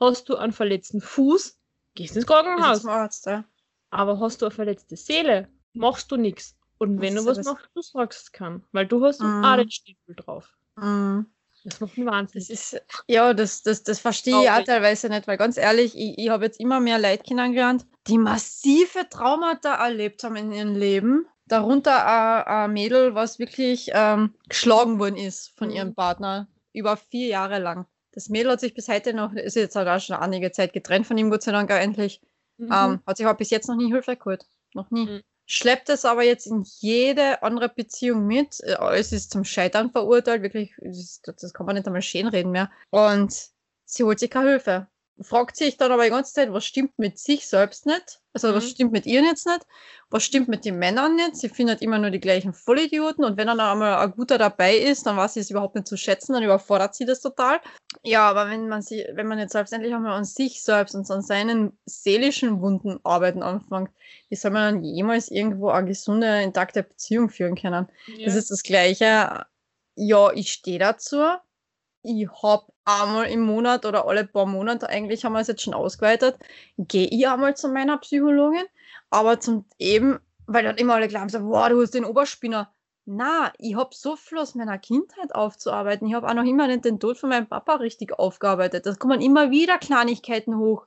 Hast 0.00 0.28
du 0.30 0.36
einen 0.36 0.52
verletzten 0.52 1.02
Fuß, 1.02 1.58
gehst 1.94 2.16
ins 2.16 2.26
Krankenhaus. 2.26 2.86
Arzt, 2.86 3.26
ja. 3.26 3.44
Aber 3.90 4.18
hast 4.20 4.40
du 4.40 4.46
eine 4.46 4.54
verletzte 4.54 4.96
Seele, 4.96 5.48
machst 5.74 6.10
du 6.10 6.16
nichts. 6.16 6.56
Und 6.80 7.00
wenn 7.00 7.14
Das 7.14 7.24
du 7.24 7.30
was 7.30 7.44
machst, 7.44 7.68
du 7.74 7.82
sagst 7.82 8.32
kann. 8.32 8.64
Weil 8.72 8.86
du 8.86 9.04
hast 9.04 9.20
Mhm. 9.20 9.44
auch 9.44 9.56
den 9.56 9.70
Stempel 9.70 10.14
drauf. 10.16 10.48
Mhm. 10.76 11.26
Das 11.62 11.78
macht 11.78 11.98
mich 11.98 12.06
wahnsinnig. 12.06 12.48
Das 12.48 12.72
ist, 12.72 12.82
ja, 13.06 13.34
das, 13.34 13.62
das, 13.62 13.82
das 13.82 14.00
verstehe 14.00 14.42
ich 14.44 14.50
auch 14.50 14.64
teilweise 14.64 15.10
nicht, 15.10 15.28
weil 15.28 15.36
ganz 15.36 15.58
ehrlich, 15.58 15.94
ich, 15.94 16.18
ich 16.18 16.30
habe 16.30 16.44
jetzt 16.46 16.58
immer 16.58 16.80
mehr 16.80 16.98
Leute 16.98 17.22
kennengelernt, 17.22 17.84
die 18.06 18.16
massive 18.16 19.06
Traumata 19.10 19.74
erlebt 19.74 20.24
haben 20.24 20.36
in 20.36 20.52
ihrem 20.52 20.74
Leben. 20.74 21.26
Darunter 21.44 22.06
ein, 22.06 22.44
ein 22.46 22.72
Mädel, 22.72 23.14
was 23.14 23.38
wirklich 23.38 23.90
ähm, 23.92 24.32
geschlagen 24.48 24.98
worden 24.98 25.16
ist 25.16 25.52
von 25.58 25.68
Mhm. 25.68 25.74
ihrem 25.74 25.94
Partner 25.94 26.48
über 26.72 26.96
vier 26.96 27.26
Jahre 27.28 27.58
lang. 27.58 27.86
Das 28.12 28.30
Mädel 28.30 28.52
hat 28.52 28.60
sich 28.60 28.72
bis 28.72 28.88
heute 28.88 29.12
noch, 29.12 29.34
ist 29.34 29.54
jetzt 29.56 29.76
halt 29.76 29.86
auch 29.86 30.00
schon 30.00 30.16
einige 30.16 30.52
Zeit 30.52 30.72
getrennt 30.72 31.06
von 31.06 31.18
ihm, 31.18 31.28
Gott 31.28 31.42
sei 31.42 31.52
Dank 31.52 31.70
auch 31.70 31.76
endlich. 31.76 32.22
Mhm. 32.56 32.72
Ähm, 32.72 33.00
hat 33.06 33.16
sich 33.18 33.26
aber 33.26 33.36
bis 33.36 33.50
jetzt 33.50 33.68
noch 33.68 33.76
nie 33.76 33.92
Hilfe 33.92 34.16
geholt. 34.16 34.46
Noch 34.72 34.90
nie. 34.90 35.06
Mhm. 35.06 35.20
Schleppt 35.52 35.88
es 35.88 36.04
aber 36.04 36.22
jetzt 36.22 36.46
in 36.46 36.62
jede 36.78 37.42
andere 37.42 37.68
Beziehung 37.68 38.24
mit. 38.26 38.60
Äh, 38.62 38.74
Alles 38.74 39.10
ist 39.12 39.32
zum 39.32 39.44
Scheitern 39.44 39.90
verurteilt. 39.90 40.42
Wirklich, 40.42 40.72
das, 40.80 41.20
das 41.22 41.52
kann 41.52 41.66
man 41.66 41.74
nicht 41.74 41.86
einmal 41.88 42.02
schön 42.02 42.28
reden 42.28 42.52
mehr. 42.52 42.70
Und 42.90 43.34
sie 43.84 44.04
holt 44.04 44.20
sich 44.20 44.30
keine 44.30 44.50
Hilfe. 44.50 44.86
Fragt 45.22 45.56
sich 45.56 45.76
dann 45.76 45.92
aber 45.92 46.04
die 46.04 46.10
ganze 46.10 46.32
Zeit, 46.32 46.52
was 46.52 46.64
stimmt 46.64 46.98
mit 46.98 47.18
sich 47.18 47.46
selbst 47.46 47.84
nicht? 47.86 48.20
Also, 48.32 48.54
was 48.54 48.64
Mhm. 48.64 48.68
stimmt 48.68 48.92
mit 48.92 49.06
ihr 49.06 49.22
jetzt 49.22 49.46
nicht? 49.46 49.66
Was 50.08 50.22
stimmt 50.24 50.48
mit 50.48 50.64
den 50.64 50.78
Männern 50.78 51.16
nicht? 51.16 51.36
Sie 51.36 51.48
findet 51.48 51.82
immer 51.82 51.98
nur 51.98 52.10
die 52.10 52.20
gleichen 52.20 52.54
Vollidioten. 52.54 53.24
Und 53.24 53.36
wenn 53.36 53.48
dann 53.48 53.60
einmal 53.60 53.96
ein 53.98 54.12
guter 54.12 54.38
dabei 54.38 54.76
ist, 54.76 55.04
dann 55.06 55.16
weiß 55.16 55.34
sie 55.34 55.40
es 55.40 55.50
überhaupt 55.50 55.74
nicht 55.74 55.86
zu 55.88 55.96
schätzen, 55.96 56.32
dann 56.32 56.42
überfordert 56.42 56.94
sie 56.94 57.04
das 57.04 57.20
total. 57.20 57.60
Ja, 58.02 58.28
aber 58.30 58.48
wenn 58.48 58.68
man 58.68 58.82
sie, 58.82 59.06
wenn 59.12 59.26
man 59.26 59.38
jetzt 59.38 59.52
selbst 59.52 59.72
endlich 59.72 59.92
einmal 59.94 60.12
an 60.12 60.24
sich 60.24 60.62
selbst 60.62 60.94
und 60.94 61.10
an 61.10 61.22
seinen 61.22 61.78
seelischen 61.84 62.60
Wunden 62.62 62.98
arbeiten 63.04 63.42
anfängt, 63.42 63.90
wie 64.28 64.36
soll 64.36 64.52
man 64.52 64.74
dann 64.76 64.84
jemals 64.84 65.30
irgendwo 65.30 65.68
eine 65.70 65.86
gesunde, 65.88 66.42
intakte 66.42 66.82
Beziehung 66.82 67.28
führen 67.28 67.56
können? 67.56 67.88
ja. 68.06 68.26
Das 68.26 68.36
ist 68.36 68.50
das 68.50 68.62
Gleiche. 68.62 69.44
Ja, 69.96 70.32
ich 70.32 70.52
stehe 70.52 70.78
dazu. 70.78 71.18
Ich 72.02 72.28
hab 72.42 72.68
einmal 72.84 73.26
im 73.26 73.40
Monat 73.40 73.84
oder 73.84 74.06
alle 74.06 74.24
paar 74.26 74.46
Monate, 74.46 74.88
eigentlich 74.88 75.24
haben 75.24 75.32
wir 75.34 75.40
es 75.40 75.48
jetzt 75.48 75.62
schon 75.62 75.74
ausgeweitet, 75.74 76.38
gehe 76.78 77.06
ich 77.06 77.28
einmal 77.28 77.56
zu 77.56 77.68
meiner 77.68 77.98
Psychologin, 77.98 78.64
aber 79.10 79.40
zum 79.40 79.64
eben, 79.78 80.18
weil 80.46 80.64
dann 80.64 80.76
immer 80.76 80.94
alle 80.94 81.08
glauben, 81.08 81.28
so, 81.28 81.40
wow, 81.44 81.68
du 81.68 81.80
hast 81.80 81.94
den 81.94 82.04
Oberspinner. 82.04 82.72
Na, 83.06 83.52
ich 83.58 83.74
hab 83.74 83.94
so 83.94 84.14
viel 84.14 84.38
aus 84.38 84.54
meiner 84.54 84.78
Kindheit 84.78 85.34
aufzuarbeiten. 85.34 86.06
Ich 86.06 86.14
habe 86.14 86.28
auch 86.28 86.34
noch 86.34 86.44
immer 86.44 86.66
nicht 86.66 86.84
den 86.84 87.00
Tod 87.00 87.18
von 87.18 87.30
meinem 87.30 87.48
Papa 87.48 87.76
richtig 87.76 88.18
aufgearbeitet. 88.18 88.86
Da 88.86 88.94
kommen 88.94 89.20
immer 89.20 89.50
wieder 89.50 89.78
Kleinigkeiten 89.78 90.56
hoch, 90.56 90.86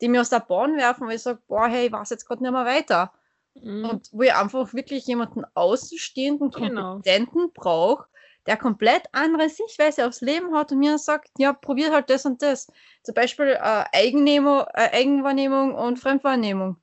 die 0.00 0.08
mir 0.08 0.20
aus 0.20 0.30
der 0.30 0.40
Bahn 0.40 0.76
werfen, 0.76 1.06
weil 1.06 1.16
ich 1.16 1.22
sage, 1.22 1.40
boah, 1.46 1.68
hey, 1.68 1.86
ich 1.86 1.92
weiß 1.92 2.10
jetzt 2.10 2.26
gerade 2.26 2.42
nicht 2.42 2.52
mehr 2.52 2.66
weiter. 2.66 3.12
Mhm. 3.54 3.88
Und 3.88 4.08
wo 4.12 4.22
ich 4.22 4.34
einfach 4.34 4.74
wirklich 4.74 5.06
jemanden 5.06 5.44
Außenstehenden, 5.54 6.50
Genau. 6.50 6.94
Kompetenten 6.94 7.52
brauche, 7.54 8.08
der 8.46 8.56
komplett 8.56 9.06
andere 9.12 9.48
Sichtweise 9.48 10.06
aufs 10.06 10.20
Leben 10.20 10.54
hat 10.54 10.72
und 10.72 10.78
mir 10.78 10.98
sagt, 10.98 11.30
ja, 11.38 11.52
probiert 11.52 11.92
halt 11.92 12.10
das 12.10 12.24
und 12.26 12.42
das. 12.42 12.66
Zum 13.02 13.14
Beispiel 13.14 13.48
äh, 13.48 13.84
Eigennehmung, 13.92 14.64
äh, 14.74 14.90
Eigenwahrnehmung 14.92 15.74
und 15.74 15.98
Fremdwahrnehmung. 15.98 16.76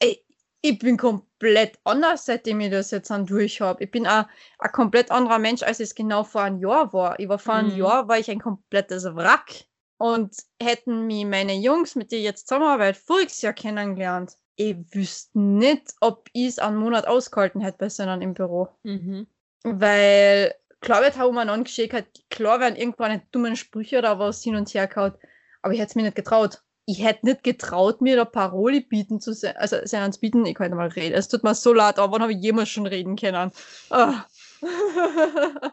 Ey, 0.00 0.24
ich 0.62 0.78
bin 0.78 0.96
komplett 0.96 1.78
anders, 1.84 2.24
seitdem 2.26 2.60
ich 2.60 2.70
das 2.70 2.90
jetzt 2.90 3.10
an 3.10 3.26
durch 3.26 3.60
habe. 3.60 3.84
Ich 3.84 3.90
bin 3.90 4.06
ein 4.06 4.26
ein 4.58 4.72
komplett 4.72 5.10
anderer 5.10 5.38
Mensch, 5.38 5.62
als 5.62 5.80
ich 5.80 5.88
es 5.90 5.94
genau 5.94 6.24
vor 6.24 6.42
einem 6.42 6.58
Jahr 6.60 6.92
war. 6.92 7.18
Ich 7.20 7.28
war 7.28 7.38
vor 7.38 7.54
einem 7.54 7.70
Mhm. 7.70 7.76
Jahr, 7.76 8.08
war 8.08 8.18
ich 8.18 8.30
ein 8.30 8.40
komplettes 8.40 9.04
Wrack. 9.14 9.64
Und 9.98 10.36
hätten 10.60 11.06
mich 11.06 11.24
meine 11.24 11.54
Jungs, 11.54 11.94
mit 11.94 12.10
denen 12.12 12.20
ich 12.20 12.24
jetzt 12.26 12.48
zusammenarbeite, 12.48 12.98
voriges 12.98 13.40
Jahr 13.42 13.52
kennengelernt, 13.52 14.36
ich 14.56 14.76
wüsste 14.94 15.38
nicht, 15.38 15.94
ob 16.00 16.28
ich 16.32 16.46
es 16.48 16.58
einen 16.58 16.76
Monat 16.76 17.06
ausgehalten 17.06 17.60
hätte 17.60 17.78
bei 17.78 17.88
Sinnen 17.88 18.20
im 18.22 18.34
Büro. 18.34 18.68
Mhm. 18.84 19.26
Weil 19.64 20.54
klar 20.84 21.02
wird 21.02 21.18
auch 21.18 21.28
umeinander 21.28 21.64
geschickt, 21.64 21.94
hat, 21.94 22.06
klar 22.30 22.60
werden 22.60 22.76
irgendwann 22.76 23.22
dummen 23.32 23.56
Sprüche 23.56 23.98
oder 23.98 24.18
was 24.18 24.42
hin 24.42 24.54
und 24.54 24.72
her 24.74 24.86
gehauen, 24.86 25.14
aber 25.62 25.72
ich 25.72 25.80
hätte 25.80 25.90
es 25.90 25.94
mir 25.96 26.02
nicht 26.02 26.14
getraut. 26.14 26.62
Ich 26.86 27.02
hätte 27.02 27.24
nicht 27.24 27.42
getraut, 27.42 28.02
mir 28.02 28.14
da 28.16 28.26
Paroli 28.26 28.80
bieten 28.80 29.18
zu 29.18 29.32
sein, 29.32 29.56
also 29.56 29.78
seinen 29.84 30.12
zu 30.12 30.20
bieten, 30.20 30.44
ich 30.44 30.54
kann 30.54 30.68
nicht 30.68 30.76
mal 30.76 30.88
reden. 30.88 31.14
Es 31.14 31.28
tut 31.28 31.42
mir 31.42 31.54
so 31.54 31.72
leid, 31.72 31.98
aber 31.98 32.12
wann 32.12 32.22
habe 32.22 32.34
ich 32.34 32.42
jemals 32.42 32.68
schon 32.68 32.86
reden 32.86 33.16
können? 33.16 33.50
Ah. 33.88 34.26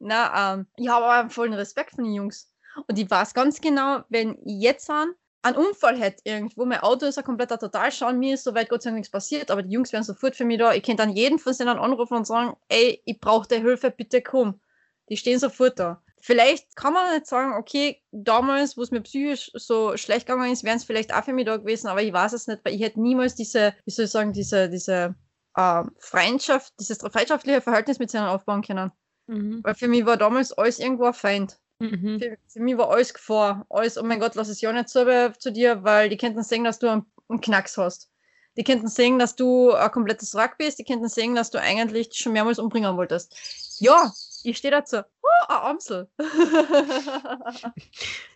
Na, 0.00 0.54
ähm, 0.54 0.66
ich 0.76 0.88
habe 0.88 1.04
aber 1.04 1.28
vollen 1.28 1.52
Respekt 1.52 1.90
von 1.94 2.04
den 2.04 2.14
Jungs. 2.14 2.50
Und 2.88 2.98
ich 2.98 3.10
weiß 3.10 3.34
ganz 3.34 3.60
genau, 3.60 4.00
wenn 4.08 4.38
ich 4.46 4.62
jetzt 4.62 4.88
an 4.88 5.14
einen 5.46 5.56
Unfall 5.56 5.98
hätte 5.98 6.22
irgendwo, 6.24 6.64
mein 6.64 6.80
Auto 6.80 7.06
ist 7.06 7.18
ein 7.18 7.24
kompletter 7.24 7.58
Totalschaden, 7.58 8.18
mir 8.18 8.34
ist 8.34 8.44
soweit 8.44 8.68
Gott 8.68 8.82
sei 8.82 8.90
Dank 8.90 8.98
nichts 8.98 9.10
passiert, 9.10 9.50
aber 9.50 9.62
die 9.62 9.72
Jungs 9.72 9.92
wären 9.92 10.02
sofort 10.02 10.36
für 10.36 10.44
mich 10.44 10.58
da. 10.58 10.72
Ich 10.72 10.82
könnte 10.82 11.02
dann 11.02 11.14
jeden 11.14 11.38
von 11.38 11.52
denen 11.56 11.78
anrufen 11.78 12.16
und 12.16 12.26
sagen, 12.26 12.56
ey, 12.68 13.02
ich 13.04 13.20
brauche 13.20 13.48
der 13.48 13.60
Hilfe, 13.60 13.90
bitte 13.90 14.22
komm. 14.22 14.60
Die 15.08 15.16
stehen 15.16 15.38
sofort 15.38 15.78
da. 15.78 16.02
Vielleicht 16.20 16.74
kann 16.74 16.92
man 16.92 17.14
nicht 17.14 17.26
sagen, 17.26 17.52
okay, 17.52 18.02
damals, 18.10 18.76
wo 18.76 18.82
es 18.82 18.90
mir 18.90 19.02
psychisch 19.02 19.50
so 19.54 19.96
schlecht 19.96 20.26
gegangen 20.26 20.52
ist, 20.52 20.64
wären 20.64 20.78
es 20.78 20.84
vielleicht 20.84 21.14
auch 21.14 21.22
für 21.22 21.32
mich 21.32 21.46
da 21.46 21.56
gewesen, 21.56 21.86
aber 21.86 22.02
ich 22.02 22.12
weiß 22.12 22.32
es 22.32 22.48
nicht, 22.48 22.64
weil 22.64 22.74
ich 22.74 22.80
hätte 22.80 23.00
niemals 23.00 23.36
diese, 23.36 23.74
wie 23.84 23.90
soll 23.90 24.06
ich 24.06 24.10
sagen, 24.10 24.32
diese, 24.32 24.68
diese 24.68 25.14
äh, 25.54 25.84
Freundschaft, 25.98 26.72
dieses 26.80 26.98
freundschaftliche 26.98 27.60
Verhältnis 27.60 27.98
mit 27.98 28.12
ihnen 28.12 28.24
aufbauen 28.24 28.62
können. 28.62 28.90
Mhm. 29.26 29.60
Weil 29.62 29.74
für 29.74 29.88
mich 29.88 30.04
war 30.06 30.16
damals 30.16 30.52
alles 30.52 30.78
irgendwo 30.78 31.04
ein 31.04 31.14
Feind. 31.14 31.58
Mhm. 31.78 32.18
Für, 32.20 32.38
für 32.48 32.60
mich 32.60 32.76
war 32.78 32.90
alles 32.90 33.12
Gefahr. 33.12 33.66
Alles, 33.68 33.98
oh 33.98 34.02
mein 34.02 34.20
Gott, 34.20 34.34
lass 34.34 34.48
es 34.48 34.60
ja 34.60 34.72
nicht 34.72 34.88
so 34.88 35.04
zu 35.38 35.52
dir, 35.52 35.84
weil 35.84 36.08
die 36.08 36.16
könnten 36.16 36.42
sehen, 36.42 36.64
dass 36.64 36.78
du 36.78 36.90
einen, 36.90 37.06
einen 37.28 37.40
Knacks 37.40 37.76
hast. 37.76 38.10
Die 38.56 38.64
könnten 38.64 38.88
sehen, 38.88 39.18
dass 39.18 39.36
du 39.36 39.72
ein 39.72 39.90
komplettes 39.90 40.34
Wrack 40.34 40.56
bist. 40.56 40.78
Die 40.78 40.84
könnten 40.84 41.08
sehen, 41.08 41.34
dass 41.34 41.50
du 41.50 41.60
eigentlich 41.60 42.08
dich 42.08 42.18
schon 42.20 42.32
mehrmals 42.32 42.58
umbringen 42.58 42.96
wolltest. 42.96 43.36
Ja, 43.80 44.10
ich 44.44 44.56
stehe 44.56 44.70
dazu. 44.70 45.02
Oh, 45.22 45.28
ein 45.48 45.56
Amsel. 45.56 46.08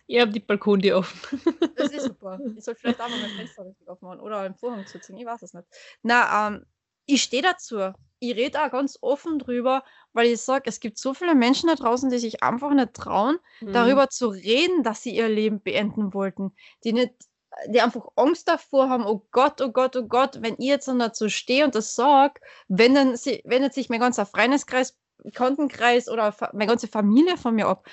Ihr 0.07 0.21
habt 0.21 0.35
die 0.35 0.39
Balkontür 0.41 0.99
offen. 0.99 1.41
das 1.75 1.91
ist 1.91 2.03
super. 2.03 2.39
Ich 2.55 2.63
soll 2.63 2.75
vielleicht 2.75 3.01
auch 3.01 3.09
mal 3.09 3.19
mein 3.19 3.31
Fenster 3.31 3.65
richtig 3.65 3.87
aufmachen 3.87 4.19
oder 4.19 4.41
einen 4.41 4.55
Vorhang 4.55 4.85
zuziehen. 4.85 5.17
Ich 5.17 5.25
weiß 5.25 5.41
es 5.41 5.55
nicht. 5.55 5.65
Na, 6.03 6.47
ähm, 6.47 6.65
ich 7.07 7.23
stehe 7.23 7.41
dazu. 7.41 7.93
Ich 8.23 8.35
rede 8.35 8.61
auch 8.63 8.69
ganz 8.69 8.99
offen 9.01 9.39
drüber, 9.39 9.83
weil 10.13 10.27
ich 10.27 10.41
sage, 10.41 10.65
es 10.69 10.79
gibt 10.79 10.99
so 10.99 11.15
viele 11.15 11.33
Menschen 11.33 11.69
da 11.69 11.75
draußen, 11.75 12.07
die 12.11 12.19
sich 12.19 12.43
einfach 12.43 12.71
nicht 12.71 12.93
trauen, 12.93 13.39
Mhm. 13.61 13.71
darüber 13.73 14.09
zu 14.09 14.27
reden, 14.27 14.83
dass 14.83 15.01
sie 15.01 15.15
ihr 15.15 15.27
Leben 15.27 15.59
beenden 15.59 16.13
wollten. 16.13 16.53
Die 16.83 16.93
nicht, 16.93 17.15
die 17.69 17.81
einfach 17.81 18.05
Angst 18.15 18.47
davor 18.47 18.89
haben, 18.89 19.07
oh 19.07 19.25
Gott, 19.31 19.59
oh 19.59 19.71
Gott, 19.71 19.95
oh 19.95 20.03
Gott, 20.07 20.37
wenn 20.43 20.53
ich 20.59 20.65
jetzt 20.67 20.87
dann 20.87 20.99
dazu 20.99 21.29
stehe 21.29 21.65
und 21.65 21.73
das 21.73 21.95
sage, 21.95 22.39
wendet, 22.67 23.17
sie, 23.17 23.41
wendet 23.43 23.73
sich 23.73 23.89
mein 23.89 23.99
ganzer 23.99 24.27
Freundeskreis, 24.27 24.95
Bekanntenkreis 25.23 26.07
oder 26.07 26.35
meine 26.53 26.67
ganze 26.67 26.87
Familie 26.87 27.37
von 27.37 27.55
mir 27.55 27.67
ab. 27.67 27.87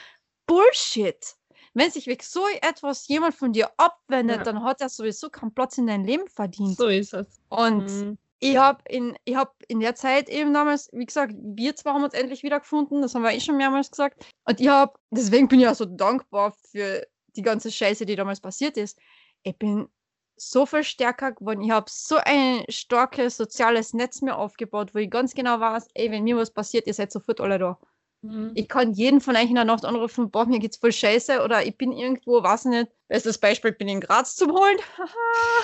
Bullshit! 0.47 1.37
Wenn 1.73 1.91
sich 1.91 2.07
wirklich 2.07 2.29
so 2.29 2.43
etwas 2.61 3.09
jemand 3.09 3.35
von 3.35 3.53
dir 3.55 3.71
abwendet, 3.79 4.39
Ja. 4.39 4.45
dann 4.45 4.63
hat 4.63 4.83
er 4.83 4.91
sowieso 4.91 5.31
keinen 5.31 5.55
Platz 5.55 5.79
in 5.79 5.87
deinem 5.87 6.05
Leben 6.05 6.29
verdient. 6.29 6.77
So 6.77 6.87
ist 6.89 7.15
es. 7.15 7.41
Und 7.49 7.85
Mhm. 7.89 8.19
Ich 8.41 8.57
habe 8.57 8.83
in, 8.89 9.17
ich 9.25 9.35
hab 9.35 9.55
in 9.69 9.81
der 9.81 9.95
Zeit 9.95 10.29
eben 10.29 10.55
damals, 10.55 10.89
wie 10.93 11.07
gesagt, 11.07 11.35
wir 11.37 11.75
zwei 11.75 11.91
haben 11.91 12.05
uns 12.05 12.15
endlich 12.15 12.43
wiedergefunden, 12.43 13.03
das 13.03 13.15
haben 13.15 13.23
wir 13.23 13.33
eh 13.33 13.41
schon 13.41 13.57
mehrmals 13.57 13.91
gesagt. 13.91 14.25
Und 14.45 14.61
ich 14.61 14.69
habe, 14.69 14.93
deswegen 15.11 15.49
bin 15.49 15.61
ich 15.61 15.69
auch 15.69 15.75
so 15.75 15.85
dankbar 15.85 16.55
für 16.71 17.07
die 17.37 17.43
ganze 17.43 17.71
Scheiße, 17.71 18.07
die 18.07 18.17
damals 18.17 18.41
passiert 18.41 18.77
ist. 18.77 18.99
Ich 19.43 19.57
bin 19.57 19.89
so 20.37 20.67
viel 20.67 20.85
stärker 20.85 21.33
geworden. 21.33 21.63
Ich 21.63 21.71
habe 21.71 21.87
so 21.89 22.17
ein 22.25 22.65
starkes 22.69 23.37
soziales 23.37 23.93
Netz 23.93 24.23
mir 24.23 24.37
aufgebaut, 24.37 24.95
wo 24.95 24.99
ich 24.99 25.11
ganz 25.11 25.35
genau 25.35 25.59
weiß, 25.59 25.89
ey, 25.95 26.11
wenn 26.11 26.25
mir 26.25 26.37
was 26.37 26.53
passiert, 26.53 26.87
ihr 26.87 26.95
seid 26.95 27.11
sofort 27.11 27.41
alle 27.41 27.59
da. 27.59 27.79
Mhm. 28.23 28.53
Ich 28.55 28.69
kann 28.69 28.93
jeden 28.93 29.21
von 29.21 29.37
euch 29.37 29.49
in 29.49 29.55
der 29.55 29.65
Nacht 29.65 29.85
anrufen, 29.85 30.31
boah, 30.31 30.47
mir 30.47 30.59
geht's 30.59 30.77
voll 30.77 30.93
scheiße 30.93 31.43
oder 31.43 31.65
ich 31.65 31.77
bin 31.77 31.93
irgendwo, 31.93 32.43
weiß 32.43 32.67
ich 32.67 32.71
nicht. 32.71 32.93
Bestes 33.09 33.39
Beispiel, 33.39 33.73
bin 33.73 33.89
in 33.89 34.01
Graz 34.01 34.37
zum 34.37 34.53
Holen. 34.53 34.79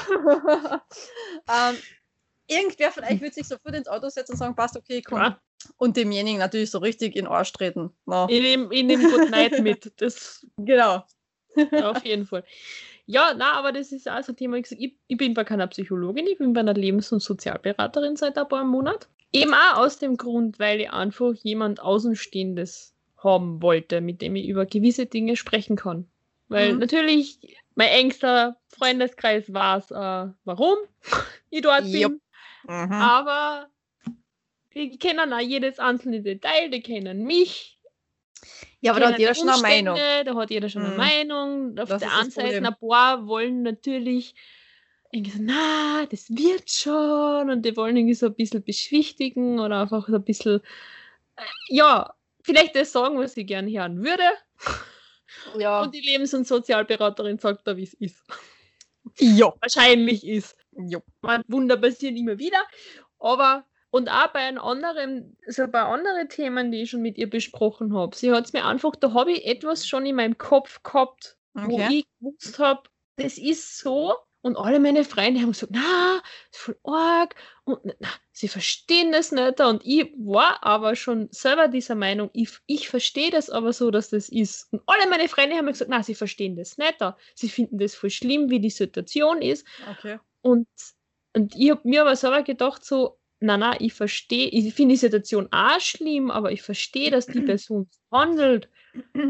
ähm, 1.49 1.77
irgendwer 2.47 2.91
von 2.91 3.05
euch 3.05 3.21
wird 3.21 3.35
sich 3.35 3.47
sofort 3.47 3.75
ins 3.75 3.89
Auto 3.89 4.09
setzen 4.09 4.33
und 4.33 4.39
sagen, 4.39 4.55
passt, 4.55 4.77
okay, 4.77 5.03
komm. 5.03 5.19
Ja. 5.19 5.41
Und 5.79 5.97
demjenigen 5.97 6.39
natürlich 6.39 6.71
so 6.71 6.79
richtig 6.79 7.17
in 7.17 7.25
den 7.25 7.33
Arsch 7.33 7.53
treten. 7.53 7.91
Na, 8.05 8.27
Ich 8.29 8.41
nehme 8.41 8.69
nehm 8.69 9.03
Good 9.11 9.31
Night 9.31 9.59
mit. 9.61 9.93
Das 9.97 10.47
genau. 10.59 11.05
auf 11.83 12.05
jeden 12.05 12.27
Fall. 12.27 12.45
Ja, 13.07 13.35
na, 13.37 13.53
aber 13.53 13.73
das 13.73 13.93
ist 13.93 14.09
auch 14.09 14.23
so 14.23 14.33
ein 14.33 14.37
Thema. 14.37 14.57
Ich, 14.57 14.71
ich, 15.09 15.17
bin 15.17 15.35
bei 15.35 15.45
keiner 15.45 15.67
Psychologin, 15.67 16.27
ich 16.27 16.39
bin 16.39 16.53
bei 16.53 16.61
einer 16.61 16.75
Lebens- 16.75 17.13
und 17.13 17.21
Sozialberaterin 17.21 18.17
seit 18.17 18.37
ein 18.39 18.49
paar 18.49 18.65
Monaten. 18.65 19.07
Eben 19.33 19.53
auch 19.53 19.79
aus 19.79 19.99
dem 19.99 20.17
Grund, 20.17 20.59
weil 20.59 20.81
ich 20.81 20.91
einfach 20.91 21.35
jemand 21.43 21.81
Außenstehendes 21.81 22.95
haben 23.19 23.61
wollte, 23.63 24.01
mit 24.01 24.23
dem 24.23 24.37
ich 24.37 24.49
über 24.49 24.67
gewisse 24.67 25.07
Dinge 25.07 25.37
sprechen 25.37 25.77
kann. 25.77 26.07
Weil 26.49 26.75
Mhm. 26.75 26.81
natürlich 26.81 27.41
mein 27.75 27.89
engster 27.89 28.57
Freundeskreis 28.69 29.53
weiß, 29.53 29.91
äh, 29.91 30.33
warum 30.45 30.77
ich 31.51 31.63
dort 31.63 31.91
bin. 31.91 32.21
Mhm. 32.66 32.92
Aber 32.92 33.68
die 34.74 34.98
kennen 34.98 35.33
auch 35.33 35.40
jedes 35.40 35.79
einzelne 35.79 36.22
Detail, 36.22 36.68
die 36.70 36.83
kennen 36.83 37.24
mich. 37.24 37.79
ja, 38.81 38.90
aber 38.92 39.00
da 39.00 39.09
hat 39.12 39.18
jeder 39.18 39.35
schon 39.35 39.48
eine 39.48 39.62
Meinung. 39.62 39.96
Da 40.24 40.35
hat 40.35 40.50
jeder 40.50 40.68
schon 40.68 40.83
eine 40.83 40.90
Mhm. 40.92 40.96
Meinung. 40.96 41.79
Auf 41.79 41.88
Das 41.88 42.00
der 42.03 42.12
einen 42.18 42.31
Seite, 42.31 42.57
ein 42.66 42.77
paar 42.79 43.27
wollen 43.27 43.62
natürlich 43.62 44.35
irgendwie 45.12 45.31
so, 45.31 45.38
na, 45.42 46.07
das 46.11 46.29
wird 46.31 46.70
schon. 46.70 47.48
Und 47.50 47.62
die 47.64 47.77
wollen 47.77 47.96
irgendwie 47.96 48.14
so 48.14 48.27
ein 48.27 48.35
bisschen 48.35 48.62
beschwichtigen 48.64 49.61
oder 49.61 49.81
einfach 49.83 50.09
so 50.09 50.16
ein 50.16 50.24
bisschen, 50.24 50.61
äh, 51.37 51.42
ja, 51.68 52.12
vielleicht 52.42 52.74
das 52.74 52.92
sagen, 52.92 53.18
was 53.18 53.37
ich 53.37 53.46
gern 53.46 53.70
hören 53.70 54.03
würde. 54.05 54.24
Ja. 55.59 55.83
Und 55.83 55.94
die 55.94 56.00
Lebens- 56.00 56.35
und 56.35 56.46
Sozialberaterin 56.46 57.38
sagt 57.38 57.66
da, 57.66 57.77
wie 57.77 57.85
es 57.85 57.94
ist. 57.94 58.24
ja. 59.18 59.53
Wahrscheinlich 59.61 60.27
ist. 60.27 60.57
Jo. 60.77 61.01
Man, 61.23 61.43
Wunder 61.49 61.77
passieren 61.77 62.17
immer 62.17 62.39
wieder. 62.39 62.59
Aber, 63.19 63.65
und 63.91 64.09
auch 64.09 64.29
bei 64.33 64.41
einem 64.41 64.59
anderen, 64.59 65.37
also 65.47 65.67
bei 65.69 65.83
anderen 65.83 66.29
Themen, 66.29 66.73
die 66.73 66.83
ich 66.83 66.91
schon 66.91 67.03
mit 67.03 67.17
ihr 67.19 67.31
besprochen 67.31 67.95
habe, 67.97 68.17
sie 68.17 68.33
hat 68.33 68.47
es 68.47 68.53
mir 68.53 68.65
einfach, 68.65 68.97
da 68.97 69.13
habe 69.15 69.33
ich 69.33 69.47
etwas 69.47 69.87
schon 69.87 70.07
in 70.07 70.17
meinem 70.17 70.39
Kopf 70.39 70.83
gehabt, 70.83 71.37
wo 71.63 71.77
Okay. 71.77 71.89
ich 71.89 72.07
gewusst 72.21 72.59
habe, 72.59 72.83
das 73.17 73.39
ist 73.39 73.79
so. 73.79 74.15
Und 74.43 74.59
alle 74.59 74.79
meine 74.79 75.05
Freunde 75.05 75.41
haben 75.41 75.53
gesagt, 75.53 75.73
na, 75.75 76.21
ist 76.53 76.59
voll 76.61 76.79
arg 76.85 77.35
und 77.65 77.79
na, 77.99 78.09
sie 78.31 78.49
verstehen 78.49 79.11
das 79.11 79.33
nicht. 79.33 79.59
Und 79.61 79.81
ich 79.87 80.13
war 80.19 80.63
aber 80.63 80.97
schon 80.97 81.29
selber 81.31 81.69
dieser 81.69 81.95
Meinung, 81.95 82.29
ich, 82.35 82.51
ich 82.67 82.91
verstehe 82.91 83.31
das 83.31 83.49
aber 83.49 83.73
so, 83.73 83.91
dass 83.91 84.11
das 84.11 84.29
ist. 84.29 84.71
Und 84.71 84.83
alle 84.85 85.09
meine 85.09 85.29
Freunde 85.31 85.57
haben 85.57 85.65
mir 85.65 85.73
gesagt, 85.73 85.91
na, 85.91 86.03
sie 86.03 86.15
verstehen 86.15 86.57
das 86.57 86.77
nicht. 86.77 86.99
Sie 87.35 87.49
finden 87.49 87.79
das 87.79 87.95
voll 87.95 88.11
schlimm, 88.11 88.51
wie 88.51 88.61
die 88.61 88.69
Situation 88.71 89.41
ist. 89.41 89.67
Okay. 89.91 90.19
Und, 90.45 90.69
und 91.35 91.55
ich 91.57 91.71
habe 91.71 91.81
mir 91.89 92.03
aber 92.03 92.17
selber 92.17 92.43
gedacht, 92.43 92.85
so, 92.85 93.19
na, 93.41 93.57
na, 93.57 93.81
ich 93.81 93.95
verstehe, 93.95 94.49
ich 94.49 94.75
finde 94.75 94.95
die 94.95 94.99
Situation 94.99 95.49
auch 95.53 95.81
schlimm, 95.81 96.31
aber 96.31 96.53
ich 96.53 96.63
verstehe, 96.63 97.11
dass 97.11 97.27
die 97.31 97.41
Person 97.43 97.89
so 97.91 98.19
handelt. 98.19 98.69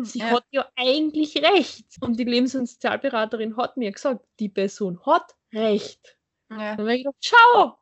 Sie 0.02 0.20
Ja. 0.20 0.30
hat 0.30 0.44
ja 0.50 0.68
eigentlich 0.76 1.36
recht. 1.38 1.86
Und 2.00 2.18
die 2.18 2.24
Lebens- 2.24 2.54
und 2.54 2.66
Sozialberaterin 2.68 3.56
hat 3.56 3.76
mir 3.76 3.92
gesagt, 3.92 4.24
die 4.40 4.48
Person 4.50 5.00
hat 5.06 5.34
recht. 5.54 6.18
Ja. 6.50 6.76
Dann 6.76 6.86
habe 6.86 6.96
ich 6.96 7.04
gedacht, 7.04 7.16
schau, 7.20 7.78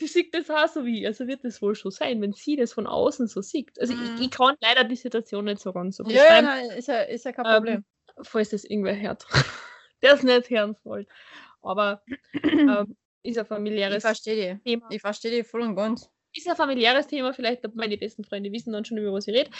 die 0.00 0.06
sieht 0.06 0.34
das 0.34 0.50
auch 0.50 0.68
so 0.68 0.84
wie, 0.84 1.06
also 1.06 1.26
wird 1.26 1.44
das 1.44 1.62
wohl 1.62 1.74
so 1.74 1.90
sein, 1.90 2.20
wenn 2.20 2.32
sie 2.32 2.56
das 2.56 2.72
von 2.72 2.86
außen 2.86 3.26
so 3.28 3.42
sieht. 3.42 3.78
Also 3.80 3.94
Mhm. 3.94 4.02
ich, 4.16 4.24
ich 4.24 4.30
kann 4.30 4.56
leider 4.60 4.84
die 4.84 4.96
Situation 4.96 5.44
nicht 5.44 5.60
so 5.60 5.72
ganz 5.72 5.96
so 5.96 6.04
Ja, 6.08 6.42
nein, 6.42 6.70
ist 6.70 6.88
ja, 6.88 7.02
ist 7.02 7.24
ja 7.24 7.32
kein 7.32 7.44
Ähm, 7.46 7.52
Problem. 7.56 7.84
falls 8.22 8.50
das 8.50 8.64
irgendwer 8.64 8.98
hört. 9.00 9.26
Der 10.02 10.14
es 10.14 10.22
nicht 10.22 10.50
hören 10.50 10.76
soll. 10.84 11.06
Aber 11.64 12.02
ähm, 12.34 12.96
ist 13.22 13.38
ein 13.38 13.42
ich 13.42 13.48
familiäres 13.48 14.02
verstehe 14.02 14.58
die. 14.62 14.70
Thema. 14.70 14.88
Ich 14.90 15.00
verstehe 15.00 15.30
die 15.30 15.44
voll 15.44 15.62
und 15.62 15.76
ganz. 15.76 16.08
Ist 16.36 16.48
ein 16.48 16.56
familiäres 16.56 17.06
Thema, 17.06 17.32
vielleicht 17.32 17.62
meine 17.74 17.96
besten 17.96 18.24
Freunde 18.24 18.50
wissen 18.52 18.72
dann 18.72 18.84
schon, 18.84 18.98
über 18.98 19.12
was 19.12 19.28
ich 19.28 19.34
rede. 19.34 19.50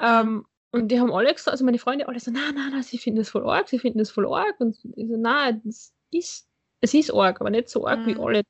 Ähm, 0.00 0.44
und 0.72 0.88
die 0.88 0.98
haben 0.98 1.12
alle 1.12 1.32
gesagt, 1.32 1.50
also 1.52 1.64
meine 1.64 1.78
Freunde 1.78 2.08
alle 2.08 2.18
so, 2.18 2.32
na, 2.32 2.50
na, 2.52 2.70
na, 2.72 2.82
sie 2.82 2.98
finden 2.98 3.18
das 3.20 3.30
voll 3.30 3.48
arg, 3.48 3.68
sie 3.68 3.78
finden 3.78 3.98
das 4.00 4.10
voll 4.10 4.26
arg. 4.26 4.58
Und 4.58 4.76
ich 4.96 5.08
so, 5.08 5.16
na, 5.16 5.52
das 5.52 5.92
ist, 6.10 6.48
es 6.80 6.92
ist 6.94 7.14
arg, 7.14 7.40
aber 7.40 7.50
nicht 7.50 7.68
so 7.68 7.86
arg 7.86 8.04
wie 8.06 8.14
Mhm. 8.14 8.20
alle. 8.20 8.42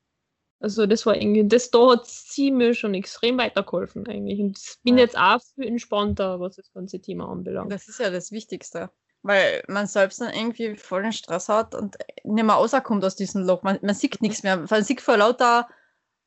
Also 0.60 0.86
das 0.86 1.04
war 1.04 1.14
irgendwie, 1.14 1.46
das 1.46 1.70
da 1.70 1.90
hat 1.90 2.06
sie 2.06 2.50
mir 2.50 2.72
schon 2.72 2.94
extrem 2.94 3.36
weitergeholfen 3.36 4.06
eigentlich. 4.06 4.40
Und 4.40 4.58
ich 4.58 4.76
bin 4.82 4.96
Ja. 4.96 5.04
jetzt 5.04 5.18
auch 5.18 5.40
viel 5.54 5.66
entspannter, 5.66 6.40
was 6.40 6.56
das 6.56 6.72
ganze 6.72 7.00
Thema 7.00 7.28
anbelangt. 7.28 7.70
Das 7.70 7.86
ist 7.88 8.00
ja 8.00 8.08
das 8.10 8.32
Wichtigste. 8.32 8.90
Weil 9.24 9.64
man 9.68 9.86
selbst 9.86 10.20
dann 10.20 10.32
irgendwie 10.32 10.76
vollen 10.76 11.12
Stress 11.12 11.48
hat 11.48 11.74
und 11.74 11.96
nicht 12.24 12.44
mehr 12.44 12.54
rauskommt 12.54 13.04
aus 13.04 13.16
diesem 13.16 13.42
Loch. 13.42 13.62
Man, 13.62 13.78
man 13.80 13.94
sieht 13.94 14.20
nichts 14.20 14.42
mehr. 14.42 14.58
Man 14.68 14.84
sieht 14.84 15.00
vor 15.00 15.16
lauter 15.16 15.66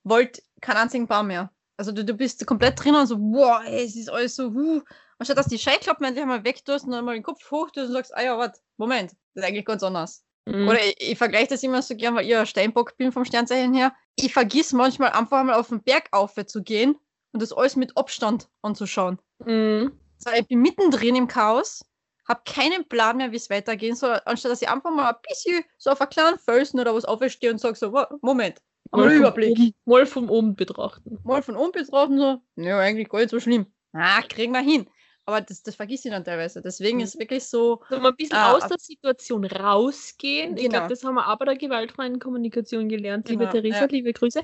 Volt 0.04 0.42
keinen 0.62 0.78
einzigen 0.78 1.08
Baum 1.08 1.28
mehr. 1.28 1.52
Also 1.78 1.92
du, 1.92 2.04
du 2.04 2.16
bist 2.16 2.46
komplett 2.48 2.84
drin 2.84 2.96
und 2.96 3.06
so, 3.06 3.18
boah, 3.18 3.62
ey, 3.66 3.86
es 3.86 3.96
ist 3.96 4.10
alles 4.10 4.36
so, 4.36 4.52
huh. 4.52 4.82
Anstatt 5.20 5.38
dass 5.38 5.48
die 5.48 5.60
Scheiklappen 5.60 6.06
endlich 6.06 6.26
mal 6.26 6.44
weg 6.44 6.66
tust 6.66 6.86
und 6.86 6.92
dann 6.92 7.06
mal 7.06 7.14
den 7.14 7.24
Kopf 7.24 7.50
hoch 7.52 7.70
tust 7.72 7.88
und 7.88 7.94
sagst, 7.94 8.16
ah 8.16 8.24
ja, 8.24 8.38
warte, 8.38 8.60
Moment, 8.78 9.12
das 9.34 9.44
ist 9.44 9.48
eigentlich 9.48 9.66
ganz 9.66 9.84
anders. 9.84 10.24
Mhm. 10.46 10.68
Oder 10.68 10.84
ich, 10.84 10.96
ich 11.12 11.18
vergleiche 11.18 11.50
das 11.50 11.64
immer 11.64 11.82
so 11.82 11.96
gern, 11.96 12.16
weil 12.16 12.24
ich 12.24 12.32
ja 12.32 12.46
Steinbock 12.46 12.98
bin 12.98 13.12
vom 13.12 13.26
Sternzeichen 13.26 13.74
her. 13.74 13.94
Ich 14.16 14.34
vergiss 14.34 14.74
manchmal 14.74 15.12
einfach 15.12 15.44
mal 15.44 15.56
auf 15.56 15.70
den 15.70 15.84
Berg 15.84 16.08
auf 16.12 16.34
zu 16.48 16.64
gehen 16.64 16.96
und 17.32 17.42
das 17.42 17.54
alles 17.54 17.76
mit 17.76 17.96
Abstand 17.98 18.50
anzuschauen. 18.62 19.20
Mhm. 19.46 19.92
So, 20.18 20.32
ich 20.32 20.48
bin 20.48 20.62
mittendrin 20.62 21.16
im 21.16 21.28
Chaos, 21.28 21.84
habe 22.28 22.42
keinen 22.46 22.88
Plan 22.88 23.18
mehr, 23.18 23.32
wie 23.32 23.38
es 23.38 23.50
weitergehen 23.50 23.96
soll, 23.96 24.20
anstatt 24.26 24.52
dass 24.52 24.62
ich 24.62 24.70
einfach 24.70 24.92
mal 24.92 25.10
ein 25.10 25.16
bisschen 25.28 25.63
so 25.78 25.92
auf 25.92 26.02
einen 26.02 26.10
kleinen 26.10 26.40
Felsen 26.40 26.80
oder 26.80 26.94
was 26.94 27.06
aufstehe 27.06 27.52
und 27.52 27.60
sage 27.60 27.76
so, 27.76 27.94
"Wa- 27.94 28.10
Moment, 28.22 28.62
mal 28.92 29.12
Überblick. 29.12 29.74
mal 29.86 30.06
von 30.06 30.30
oben 30.30 30.56
betrachten. 30.56 31.20
Mal 31.24 31.42
von 31.42 31.56
oben 31.56 31.72
betrachten 31.72 32.18
so, 32.18 32.42
ja, 32.56 32.80
eigentlich 32.80 33.10
gar 33.10 33.20
nicht 33.20 33.30
so 33.30 33.40
schlimm. 33.40 33.68
Ah, 33.94 34.22
kriegen 34.22 34.52
wir 34.52 34.60
hin. 34.62 34.90
Aber 35.30 35.42
das, 35.42 35.62
das 35.62 35.76
vergisst 35.76 36.06
ich 36.06 36.12
dann 36.12 36.24
teilweise. 36.24 36.62
Desegen 36.62 37.00
Mhm. 37.00 37.04
ist 37.04 37.20
wirklich 37.20 37.44
so, 37.44 37.82
So 37.90 38.00
mal 38.00 38.12
ein 38.12 38.16
bisschen 38.16 38.38
Ah, 38.38 38.54
aus 38.54 38.66
der 38.66 38.78
Situation 38.80 39.44
rausgehen. 39.44 40.56
Ich 40.56 40.63
Genau. 40.63 40.76
glaube, 40.78 40.88
das 40.88 41.04
haben 41.04 41.16
wir 41.16 41.28
auch 41.30 41.38
bei 41.38 41.44
der 41.44 41.58
gewaltfreien 41.58 42.18
Kommunikation 42.18 42.88
gelernt. 42.88 43.28
Liebe 43.28 43.40
Genau, 43.40 43.52
Theresa, 43.52 43.82
ja. 43.82 43.86
liebe 43.88 44.13
Grüße. 44.13 44.42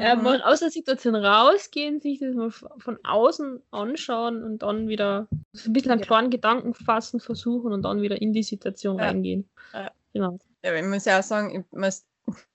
Äh, 0.00 0.16
mhm. 0.16 0.22
mal 0.22 0.42
aus 0.42 0.60
der 0.60 0.70
Situation 0.70 1.14
rausgehen, 1.14 2.00
sich 2.00 2.18
das 2.20 2.34
mal 2.34 2.50
von 2.50 2.98
außen 3.04 3.60
anschauen 3.72 4.42
und 4.42 4.62
dann 4.62 4.88
wieder 4.88 5.28
so 5.52 5.68
ein 5.68 5.74
bisschen 5.74 5.90
einen 5.92 6.00
Ja. 6.00 6.06
klaren 6.06 6.30
Gedanken 6.30 6.72
fassen 6.72 7.20
versuchen 7.20 7.70
und 7.70 7.82
dann 7.82 8.00
wieder 8.00 8.20
in 8.22 8.32
die 8.32 8.42
Situation 8.42 8.98
Ja. 8.98 9.04
reingehen. 9.04 9.50
Ja. 9.74 9.90
Genau. 10.14 10.38
Ja, 10.64 10.74
ich 10.74 10.84
muss 10.86 11.04
ja 11.04 11.18
auch 11.18 11.22
sagen, 11.22 11.60
ich 11.70 11.78
muss, 11.78 12.06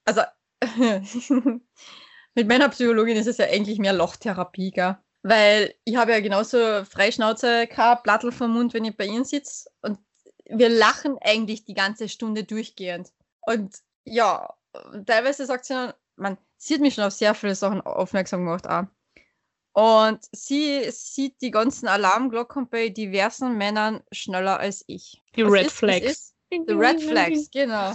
also 0.04 0.22
mit 2.34 2.48
meiner 2.48 2.70
Psychologin 2.70 3.18
ist 3.18 3.28
es 3.28 3.38
ja 3.38 3.46
eigentlich 3.46 3.78
mehr 3.78 3.94
Lochtherapie, 3.94 4.72
gell? 4.72 4.98
Weil 5.28 5.74
ich 5.84 5.96
habe 5.98 6.12
ja 6.12 6.20
genauso 6.22 6.86
Freischnauze, 6.86 7.68
kein 7.68 8.02
Plattel 8.04 8.32
vom 8.32 8.52
Mund, 8.54 8.74
wenn 8.74 8.86
ich 8.86 8.96
bei 8.96 9.06
ihnen 9.06 9.26
sitze. 9.26 9.70
Und 9.82 10.00
wir 10.46 10.70
lachen 10.70 11.18
eigentlich 11.22 11.66
die 11.66 11.74
ganze 11.74 12.08
Stunde 12.08 12.44
durchgehend. 12.46 13.12
Und 13.42 13.76
ja, 14.06 14.54
teilweise 15.06 15.46
sagt 15.46 15.66
sie 15.66 15.74
dann, 15.74 15.94
man, 16.16 16.38
sie 16.58 16.76
hat 16.76 16.82
mich 16.82 16.94
schon 16.94 17.04
auf 17.04 17.14
sehr 17.14 17.34
viele 17.36 17.56
Sachen 17.56 17.82
aufmerksam 17.82 18.46
gemacht 18.46 18.68
auch. 18.70 18.86
Und 19.74 20.20
sie 20.32 20.90
sieht 20.92 21.42
die 21.42 21.52
ganzen 21.52 21.88
Alarmglocken 21.88 22.70
bei 22.70 22.90
diversen 22.90 23.58
Männern 23.58 24.02
schneller 24.12 24.60
als 24.60 24.84
ich. 24.88 25.22
Die 25.36 25.44
Was 25.46 25.52
Red 25.52 25.66
ist- 25.68 25.74
Flags. 25.76 26.06
ist? 26.06 26.34
The 26.50 26.74
Red 26.74 27.02
Flags, 27.04 27.52
genau. 27.52 27.94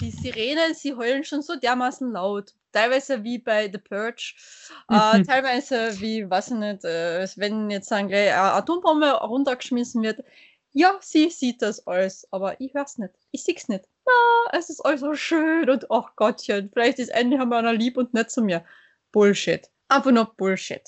Die 0.00 0.10
Sirenen, 0.10 0.74
sie 0.74 0.94
heulen 0.94 1.24
schon 1.24 1.42
so 1.42 1.56
dermaßen 1.56 2.10
laut. 2.12 2.52
Teilweise 2.72 3.22
wie 3.22 3.38
bei 3.38 3.70
The 3.70 3.78
Purge, 3.78 4.34
äh, 4.90 5.22
teilweise 5.22 6.00
wie, 6.00 6.28
weiß 6.28 6.50
ich 6.50 6.56
nicht, 6.56 6.84
äh, 6.84 7.26
wenn 7.36 7.70
jetzt 7.70 7.92
eine 7.92 8.34
Atombombe 8.34 9.12
runtergeschmissen 9.12 10.02
wird. 10.02 10.24
Ja, 10.72 10.98
sie 11.00 11.30
sieht 11.30 11.62
das 11.62 11.86
alles, 11.86 12.26
aber 12.32 12.60
ich 12.60 12.74
hör's 12.74 12.98
nicht. 12.98 13.14
Ich 13.30 13.44
sieh's 13.44 13.68
nicht. 13.68 13.84
Na, 14.04 14.58
es 14.58 14.70
ist 14.70 14.80
alles 14.80 15.00
so 15.00 15.14
schön 15.14 15.70
und 15.70 15.88
ach 15.90 16.16
Gottchen, 16.16 16.68
vielleicht 16.72 16.98
ist 16.98 17.10
Ende 17.10 17.38
haben 17.38 17.50
wir 17.50 17.58
einer 17.58 17.72
lieb 17.72 17.96
und 17.96 18.12
nicht 18.12 18.30
zu 18.30 18.42
mir. 18.42 18.64
Bullshit. 19.12 19.70
Einfach 19.88 20.10
nur 20.10 20.34
Bullshit. 20.34 20.82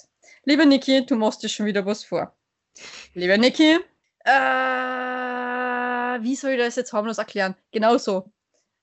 Liebe 0.45 0.67
Niki, 0.67 1.07
du 1.07 1.15
machst 1.15 1.45
dir 1.45 1.49
schon 1.49 1.67
wieder 1.67 1.87
was 1.87 2.03
vor. 2.05 2.35
Liebe 3.15 3.39
Niki, 3.39 3.79
äh, 4.25 4.31
wie 6.21 6.35
soll 6.35 6.51
ich 6.53 6.59
das 6.59 6.75
jetzt 6.75 6.93
harmlos 6.93 7.19
erklären? 7.19 7.55
Genau 7.71 7.97
so. 7.99 8.33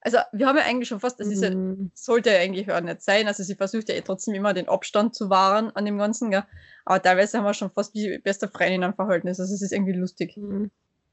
Also 0.06 0.18
wir 0.34 0.47
haben 0.47 0.58
ja 0.58 0.66
eigentlich 0.66 0.89
schon 0.89 0.99
fast, 0.99 1.20
das 1.20 1.28
ist 1.28 1.41
ja, 1.41 1.49
Mhm. 1.49 1.91
sollte 1.93 2.32
ja 2.32 2.39
eigentlich 2.39 2.70
auch 2.72 2.82
nicht 2.82 3.01
sein. 3.01 3.28
Also 3.28 3.43
sie 3.43 3.56
versucht 3.56 3.88
ja 3.89 3.95
eh 3.95 4.01
trotzdem 4.01 4.34
immer 4.34 4.54
den 4.54 4.68
Abstand 4.68 5.16
zu 5.16 5.30
wahren 5.30 5.72
an 5.76 5.86
dem 5.86 5.97
Ganzen, 5.97 6.30
gell? 6.32 6.43
Aber 6.86 7.01
teilweise 7.01 7.38
haben 7.38 7.45
wir 7.45 7.54
schon 7.54 7.72
fast 7.72 7.93
wie 7.93 8.18
beste 8.18 8.49
Freundin 8.49 8.84
ein 8.84 8.93
Verhältnis. 8.93 9.39
Also 9.39 9.54
es 9.54 9.62
ist 9.62 9.72
irgendwie 9.72 9.93
lustig. 9.93 10.36
Mhm. 10.36 10.72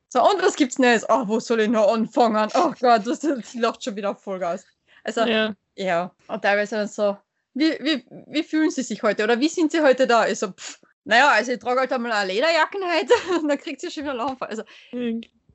So, 0.09 0.20
und 0.22 0.43
was 0.43 0.57
gibt's 0.57 0.78
Neues? 0.78 1.09
Ach, 1.09 1.28
wo 1.28 1.38
soll 1.38 1.61
ich 1.61 1.68
noch 1.68 1.93
anfangen? 1.93 2.51
Oh 2.55 2.72
Gott, 2.80 3.07
das, 3.07 3.20
das 3.20 3.55
lacht 3.55 3.84
schon 3.84 3.95
wieder 3.95 4.16
Vollgas. 4.16 4.64
Also, 5.05 5.20
ja. 5.22 5.55
Ja. 5.76 6.12
Und 6.26 6.43
teilweise 6.43 6.74
dann 6.76 6.88
so, 6.88 7.16
wie, 7.55 7.70
wie, 7.80 8.05
wie 8.26 8.43
fühlen 8.43 8.70
Sie 8.70 8.82
sich 8.82 9.05
heute? 9.05 9.22
Oder 9.22 9.38
wie 9.38 9.49
sind 9.49 9.70
Sie 9.70 9.80
heute 9.82 10.09
da? 10.09 10.26
Ich 10.26 10.41
so, 10.41 10.49
pff, 10.49 10.80
naja, 11.05 11.30
also 11.30 11.53
ich 11.53 11.61
trage 11.61 11.80
halt 11.80 11.93
einmal 11.93 12.12
eine 12.12 12.32
Lederjacken 12.32 12.82
heute 12.84 13.12
und 13.41 13.49
dann 13.49 13.59
kriegt 13.59 13.80
sie 13.80 13.91
schon 13.91 14.03
wieder 14.03 14.14
Lachen. 14.14 14.36
Also, 14.41 14.64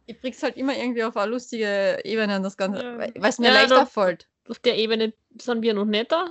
ich 0.05 0.19
bring's 0.19 0.41
halt 0.43 0.57
immer 0.57 0.75
irgendwie 0.75 1.03
auf 1.03 1.17
eine 1.17 1.31
lustige 1.31 1.99
Ebene 2.03 2.41
das 2.41 2.57
Ganze, 2.57 2.83
Ja. 2.83 2.97
weil 2.97 3.13
es 3.15 3.39
mir 3.39 3.47
Ja, 3.47 3.53
leichter 3.53 3.81
doch. 3.85 3.89
fällt. 3.89 4.27
Auf 4.49 4.59
der 4.59 4.77
Ebene 4.77 5.13
sind 5.41 5.61
wir 5.61 5.73
noch 5.73 5.85
nicht 5.85 6.11
da. 6.11 6.27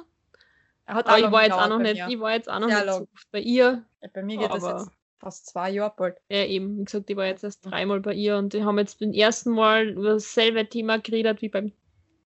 Er 0.86 0.94
hat 0.96 1.06
Aber 1.06 1.18
ich 1.18 1.24
auch 1.24 1.32
war 1.32 1.42
jetzt 1.44 1.52
auch 1.54 1.68
noch 1.68 1.78
nicht, 1.78 1.94
mir. 1.96 2.08
ich 2.08 2.20
war 2.20 2.32
jetzt 2.32 2.48
auch 2.50 2.58
noch 2.60 2.68
Sehr 2.68 2.84
nicht 2.84 2.94
so 2.94 3.08
bei 3.32 3.40
ihr. 3.40 3.84
Ja, 4.02 4.08
Bei 4.12 4.22
mir 4.22 4.36
geht 4.38 4.50
das 4.50 4.62
aber- 4.62 4.78
jetzt 4.80 4.90
fast 5.18 5.46
zwei 5.46 5.70
Jahre 5.70 5.94
bald. 5.96 6.16
Ja, 6.28 6.44
eben, 6.44 6.78
wie 6.78 6.84
gesagt, 6.84 7.08
ich 7.08 7.16
war 7.16 7.24
jetzt 7.26 7.42
erst 7.44 7.64
dreimal 7.64 8.00
bei 8.00 8.12
ihr 8.12 8.36
und 8.36 8.52
die 8.52 8.62
haben 8.62 8.78
jetzt 8.78 9.00
beim 9.00 9.12
ersten 9.12 9.50
Mal 9.52 9.88
über 9.88 10.10
dasselbe 10.14 10.68
Thema 10.68 10.98
geredet 10.98 11.40
wie 11.40 11.48
beim 11.48 11.72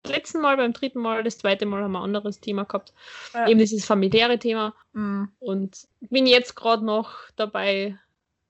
letzten 0.04 0.40
Mal, 0.40 0.56
beim 0.56 0.72
dritten 0.72 0.98
Mal, 1.00 1.22
das 1.22 1.38
zweite 1.38 1.66
Mal 1.66 1.82
haben 1.84 1.92
wir 1.92 1.98
ein 2.00 2.04
anderes 2.04 2.40
Thema 2.40 2.64
gehabt. 2.64 2.92
Ja. 3.34 3.46
Eben 3.46 3.58
dieses 3.60 3.84
familiäre 3.84 4.38
Thema. 4.38 4.74
Mhm. 4.92 5.30
Und 5.38 5.86
bin 6.00 6.26
jetzt 6.26 6.56
gerade 6.56 6.84
noch 6.84 7.12
dabei, 7.36 7.96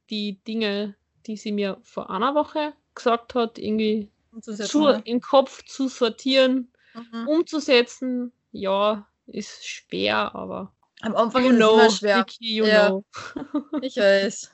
die 0.08 0.42
Dinge, 0.44 0.94
die 1.26 1.36
sie 1.36 1.52
mir 1.52 1.78
vor 1.82 2.08
einer 2.10 2.34
Woche 2.34 2.72
gesagt 2.98 3.34
hat, 3.34 3.58
irgendwie 3.58 4.10
zu, 4.40 4.88
im 5.04 5.20
Kopf 5.20 5.64
zu 5.64 5.88
sortieren. 5.88 6.72
Mhm. 6.94 7.28
umzusetzen. 7.28 8.32
Ja, 8.52 9.06
ist 9.26 9.66
schwer, 9.66 10.34
aber 10.34 10.72
Am 11.02 11.14
Anfang 11.14 11.44
ist 11.44 11.50
es 11.52 11.56
know, 11.56 11.74
immer 11.74 11.90
schwer. 11.90 12.18
Vicky, 12.20 12.56
you 12.56 12.64
Ja. 12.66 12.88
know. 12.88 13.04
Ich 13.82 13.96
weiß. 13.96 14.50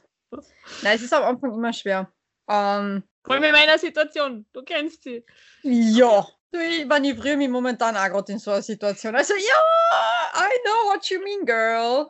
Nein, 0.82 0.96
es 0.96 1.02
ist 1.02 1.12
am 1.14 1.22
Anfang 1.22 1.54
immer 1.54 1.72
schwer. 1.72 2.10
Ähm, 2.48 3.02
Vor 3.24 3.34
allem 3.34 3.44
in 3.44 3.52
meiner 3.52 3.78
Situation, 3.78 4.44
du 4.52 4.62
kennst 4.62 5.02
sie. 5.04 5.24
ja. 5.62 6.26
Ich 6.52 6.86
manövriere 6.86 7.36
mich 7.36 7.48
momentan 7.48 7.96
auch 7.96 8.06
gerade 8.08 8.30
in 8.32 8.38
so 8.38 8.52
einer 8.52 8.62
Situation. 8.62 9.16
Also, 9.16 9.34
ja, 9.34 10.36
I 10.36 10.50
know 10.64 10.92
what 10.92 11.04
you 11.10 11.18
mean, 11.20 11.44
girl. 11.44 12.08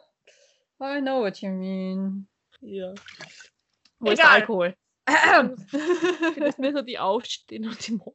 I 0.82 1.01
know 1.01 1.20
what 1.22 1.39
you 1.39 1.49
mean. 1.51 2.28
Ja. 2.61 2.93
Wo 4.01 4.11
ist 4.11 4.18
der 4.18 4.26
Egal. 4.26 4.41
Alkohol? 4.41 4.76
Das 5.07 6.59
mir 6.59 6.73
so 6.73 6.83
die 6.83 6.99
aufstehen 6.99 7.67
und 7.69 7.87
die 7.87 7.93
Mo- 7.93 8.15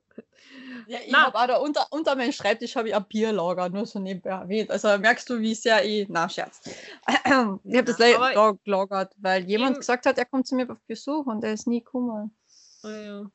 Ja, 0.88 0.98
ich 1.06 1.14
habe 1.14 1.38
auch 1.38 1.46
da 1.48 1.58
unter, 1.58 1.86
unter 1.92 2.16
meinem 2.16 2.32
Schreibtisch 2.32 2.76
habe 2.76 2.88
ich 2.90 2.96
ein 2.96 3.06
Bierlager, 3.06 3.70
nur 3.70 3.86
so 3.86 4.00
nebenbei 4.00 4.32
erwähnt. 4.32 4.72
Also 4.72 4.98
merkst 4.98 5.30
du, 5.30 5.40
wie 5.40 5.54
sehr 5.54 5.86
ich. 5.86 6.08
Na, 6.10 6.28
Scherz. 6.28 6.62
Ich 6.66 7.32
habe 7.32 7.84
das 7.84 8.00
Ja, 8.00 8.08
le- 8.08 8.16
aber- 8.18 8.34
da 8.34 8.52
gelagert, 8.64 9.14
weil 9.18 9.44
jemand 9.48 9.72
Eben- 9.72 9.80
gesagt 9.82 10.06
hat, 10.08 10.18
er 10.18 10.26
kommt 10.26 10.48
zu 10.48 10.56
mir 10.56 10.70
auf 10.70 10.80
Besuch 10.88 11.26
und 11.28 11.44
er 11.44 11.54
ist 11.54 11.68
nie 11.68 11.84
gekommen. 11.84 12.36
Ah, 12.84 12.90
ja. 12.90 13.32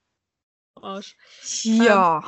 Arsch. 0.82 1.16
Ja. 1.62 2.24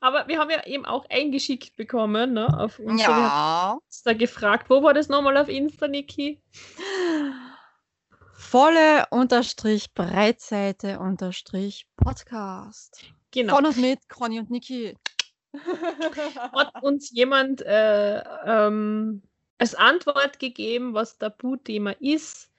Aber 0.00 0.28
wir 0.28 0.38
haben 0.38 0.50
ja 0.50 0.66
eben 0.66 0.84
auch 0.86 1.06
eingeschickt 1.08 1.76
bekommen, 1.76 2.32
ne? 2.34 2.46
Auf 2.58 2.78
uns. 2.78 3.00
Wir 3.00 3.06
haben 3.08 3.22
ja. 3.22 3.78
uns 3.86 4.02
da 4.02 4.12
gefragt, 4.14 4.68
wo 4.70 4.82
war 4.82 4.92
das 4.94 5.08
nochmal 5.08 5.36
auf 5.36 5.48
Insta, 5.48 5.88
Niki? 5.88 6.40
Volle 8.40 9.06
Unterstrich 9.10 9.92
Breitseite 9.92 10.98
Unterstrich 10.98 11.86
Podcast. 11.94 13.04
Genau. 13.30 13.54
Von 13.54 13.66
und 13.66 13.76
mit 13.76 14.08
Conny 14.08 14.40
und 14.40 14.50
Niki. 14.50 14.96
Hat 15.54 16.82
uns 16.82 17.10
jemand 17.12 17.60
äh, 17.60 18.22
ähm, 18.46 19.22
als 19.58 19.74
Antwort 19.74 20.38
gegeben, 20.40 20.94
was 20.94 21.18
Tabuthema 21.18 21.90
ist. 22.00 22.50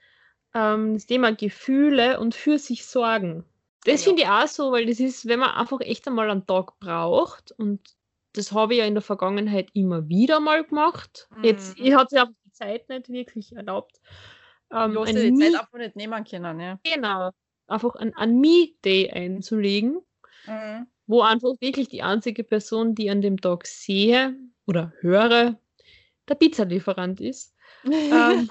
Ähm, 0.54 0.94
das 0.94 1.06
Thema 1.06 1.34
Gefühle 1.34 2.20
und 2.20 2.34
für 2.36 2.58
sich 2.60 2.86
sorgen. 2.86 3.44
Das 3.84 4.02
Ja. 4.02 4.10
finde 4.10 4.22
ich 4.22 4.28
auch 4.28 4.46
so, 4.46 4.70
weil 4.70 4.86
das 4.86 5.00
ist, 5.00 5.26
wenn 5.26 5.40
man 5.40 5.50
einfach 5.50 5.80
echt 5.80 6.06
einmal 6.06 6.30
einen 6.30 6.46
Tag 6.46 6.78
braucht 6.78 7.50
und 7.58 7.80
das 8.34 8.52
habe 8.52 8.74
ich 8.74 8.78
ja 8.78 8.86
in 8.86 8.94
der 8.94 9.02
Vergangenheit 9.02 9.68
immer 9.74 10.08
wieder 10.08 10.38
mal 10.40 10.64
gemacht. 10.64 11.28
Jetzt 11.42 11.76
Mhm. 11.76 11.86
ich 11.86 11.94
hat 11.94 12.08
sich 12.08 12.20
einfach 12.20 12.32
die 12.46 12.52
Zeit 12.52 12.88
nicht 12.88 13.08
wirklich 13.10 13.52
erlaubt. 13.54 14.00
Ähm, 14.72 14.94
dir 15.04 15.14
die 15.14 15.30
Me- 15.32 15.52
Zeit 15.52 15.60
einfach 15.60 15.78
nicht 15.78 15.96
nehmen 15.96 16.24
können, 16.24 16.60
ja. 16.60 16.78
genau, 16.84 17.30
einfach 17.66 17.94
ein, 17.96 18.14
ein 18.16 18.40
Me-Day 18.40 19.10
einzulegen, 19.10 20.00
Mhm. 20.46 20.86
wo 21.06 21.22
einfach 21.22 21.52
wirklich 21.60 21.88
die 21.88 22.02
einzige 22.02 22.44
Person, 22.44 22.94
die 22.94 23.10
an 23.10 23.20
dem 23.20 23.40
Tag 23.40 23.66
sehe 23.66 24.36
oder 24.66 24.92
höre, 25.00 25.58
der 26.28 26.34
Pizzalieferant 26.34 27.20
ist. 27.20 27.54
Ähm, 28.12 28.50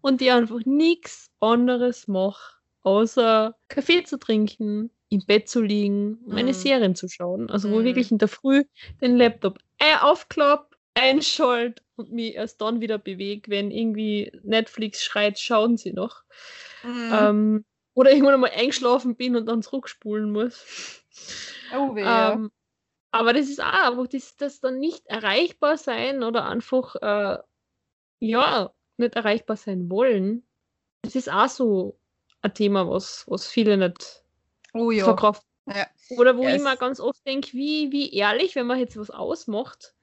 und 0.00 0.20
die 0.20 0.30
einfach 0.30 0.60
nichts 0.64 1.30
anderes 1.40 2.08
mache, 2.08 2.56
außer 2.82 3.54
Kaffee 3.68 4.04
zu 4.04 4.18
trinken, 4.18 4.90
im 5.10 5.24
Bett 5.26 5.48
zu 5.48 5.62
liegen, 5.62 6.18
meine 6.26 6.50
Mhm. 6.50 6.54
Serien 6.54 6.94
zu 6.94 7.08
schauen. 7.08 7.50
Also 7.50 7.70
wo 7.70 7.78
Mhm. 7.80 7.84
wirklich 7.84 8.10
in 8.12 8.18
der 8.18 8.28
Früh 8.28 8.64
den 9.00 9.16
Laptop 9.16 9.58
äh, 9.78 9.96
aufklapp, 10.00 10.67
einschalt 10.98 11.82
und 11.96 12.12
mich 12.12 12.34
erst 12.34 12.60
dann 12.60 12.80
wieder 12.80 12.98
bewege, 12.98 13.50
wenn 13.50 13.70
irgendwie 13.70 14.32
Netflix 14.42 15.02
schreit, 15.02 15.38
schauen 15.38 15.76
Sie 15.76 15.92
noch. 15.92 16.22
Mhm. 16.82 17.12
Ähm, 17.12 17.64
oder 17.94 18.10
irgendwann 18.10 18.34
einmal 18.34 18.50
eingeschlafen 18.50 19.16
bin 19.16 19.36
und 19.36 19.46
dann 19.46 19.62
zurückspulen 19.62 20.30
muss. 20.30 21.02
oh, 21.74 21.94
weh. 21.94 22.04
Ähm, 22.04 22.50
aber 23.10 23.32
das 23.32 23.48
ist 23.48 23.60
auch 23.62 23.72
einfach 23.72 24.06
das, 24.06 24.36
das 24.36 24.60
dann 24.60 24.78
nicht 24.78 25.06
erreichbar 25.06 25.76
sein 25.78 26.22
oder 26.22 26.46
einfach 26.46 26.94
äh, 26.96 27.38
ja 28.20 28.72
nicht 28.96 29.16
erreichbar 29.16 29.56
sein 29.56 29.90
wollen. 29.90 30.46
Das 31.02 31.16
ist 31.16 31.30
auch 31.30 31.48
so 31.48 31.98
ein 32.42 32.54
Thema, 32.54 32.88
was, 32.88 33.24
was 33.28 33.46
viele 33.46 33.76
nicht 33.76 34.24
oh 34.74 34.90
ja. 34.90 35.04
verkraften. 35.04 35.48
Ja. 35.66 35.86
Oder 36.10 36.36
wo 36.36 36.44
Ja, 36.44 36.54
ich 36.54 36.62
mir 36.62 36.76
ganz 36.76 37.00
oft 37.00 37.26
denke, 37.26 37.52
wie, 37.52 37.92
wie 37.92 38.12
ehrlich, 38.14 38.54
wenn 38.54 38.66
man 38.66 38.78
jetzt 38.78 38.96
was 38.96 39.10
ausmacht 39.10 39.94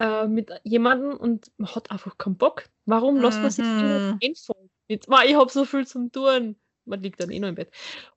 äh, 0.00 0.26
mit 0.26 0.50
jemandem 0.64 1.16
und 1.16 1.50
man 1.58 1.74
hat 1.74 1.90
einfach 1.90 2.18
keinen 2.18 2.36
Bock. 2.38 2.64
Warum 2.86 3.20
lässt 3.20 3.42
man 3.42 3.50
sich 3.52 3.66
Mhm. 3.66 4.18
einfallen? 4.22 4.70
Mit, 4.88 5.08
"Ma, 5.08 5.24
ich 5.24 5.34
habe 5.36 5.50
so 5.50 5.64
viel 5.64 5.86
zum 5.86 6.12
Tun. 6.12 6.56
Man 6.86 7.02
liegt 7.02 7.20
dann 7.20 7.30
eh 7.30 7.40
noch 7.40 7.48
im 7.48 7.54
Bett. 7.56 7.70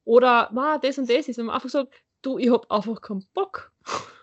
Oder 0.06 0.50
"Ma, 0.54 0.78
das 0.78 0.98
und 1.00 1.10
das 1.10 1.28
ist, 1.28 1.38
wenn 1.38 1.48
man 1.48 1.56
einfach 1.56 1.70
sagt, 1.70 1.94
du, 2.22 2.38
ich 2.38 2.52
habe 2.52 2.70
einfach 2.72 3.02
keinen 3.02 3.28
Bock. 3.34 3.72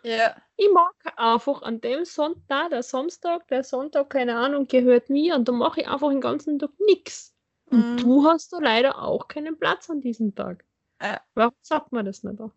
Ja. 0.05 0.37
Ich 0.59 0.71
mag 0.73 0.95
einfach 1.17 1.61
an 1.63 1.81
dem 1.83 2.05
Sonntag, 2.07 2.71
der 2.71 2.83
Samstag, 2.83 3.47
der 3.49 3.63
Sonntag, 3.63 4.09
keine 4.11 4.37
Ahnung, 4.37 4.67
gehört 4.69 5.11
mir 5.11 5.35
und 5.35 5.49
da 5.49 5.53
mache 5.53 5.83
ich 5.83 5.89
einfach 5.89 6.09
den 6.11 6.21
ganzen 6.23 6.59
Tag 6.59 6.71
nichts. 6.87 7.35
Und 7.71 7.93
Mhm. 7.93 7.97
du 7.97 8.25
hast 8.27 8.53
da 8.55 8.59
leider 8.61 9.03
auch 9.03 9.29
keinen 9.29 9.59
Platz 9.59 9.91
an 9.91 10.01
diesem 10.01 10.35
Tag. 10.35 10.65
Äh. 10.99 11.19
Warum 11.35 11.55
sagt 11.63 11.93
man 11.93 12.07
das 12.07 12.23
nicht 12.23 12.41
auch? 12.41 12.53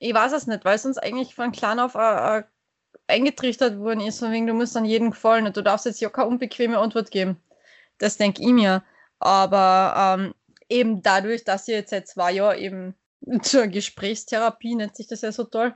Ich 0.00 0.14
weiß 0.14 0.32
es 0.32 0.46
nicht, 0.46 0.64
weil 0.64 0.76
es 0.76 0.86
uns 0.86 0.98
eigentlich 0.98 1.34
von 1.34 1.50
klein 1.52 1.80
auf 1.80 1.94
äh, 1.96 2.38
äh, 2.38 2.44
eingetrichtert 3.08 3.78
worden 3.78 4.00
ist, 4.00 4.20
von 4.20 4.30
wegen, 4.32 4.46
du 4.46 4.54
musst 4.54 4.76
an 4.76 4.84
jeden 4.84 5.10
gefallen 5.10 5.46
und 5.46 5.56
du 5.56 5.62
darfst 5.62 5.86
jetzt 5.86 6.00
ja 6.00 6.10
keine 6.10 6.28
unbequeme 6.28 6.78
Antwort 6.78 7.10
geben. 7.10 7.40
Das 7.98 8.16
denke 8.16 8.42
ich 8.42 8.48
mir. 8.48 8.84
Aber 9.18 10.16
ähm, 10.18 10.34
eben 10.68 11.02
dadurch, 11.02 11.44
dass 11.44 11.66
ich 11.68 11.74
jetzt 11.74 11.90
seit 11.90 12.06
zwei 12.06 12.32
Jahren 12.32 12.58
eben 12.58 12.94
zur 13.42 13.66
Gesprächstherapie, 13.66 14.74
nennt 14.76 14.96
sich 14.96 15.08
das 15.08 15.22
ja 15.22 15.32
so 15.32 15.44
toll, 15.44 15.74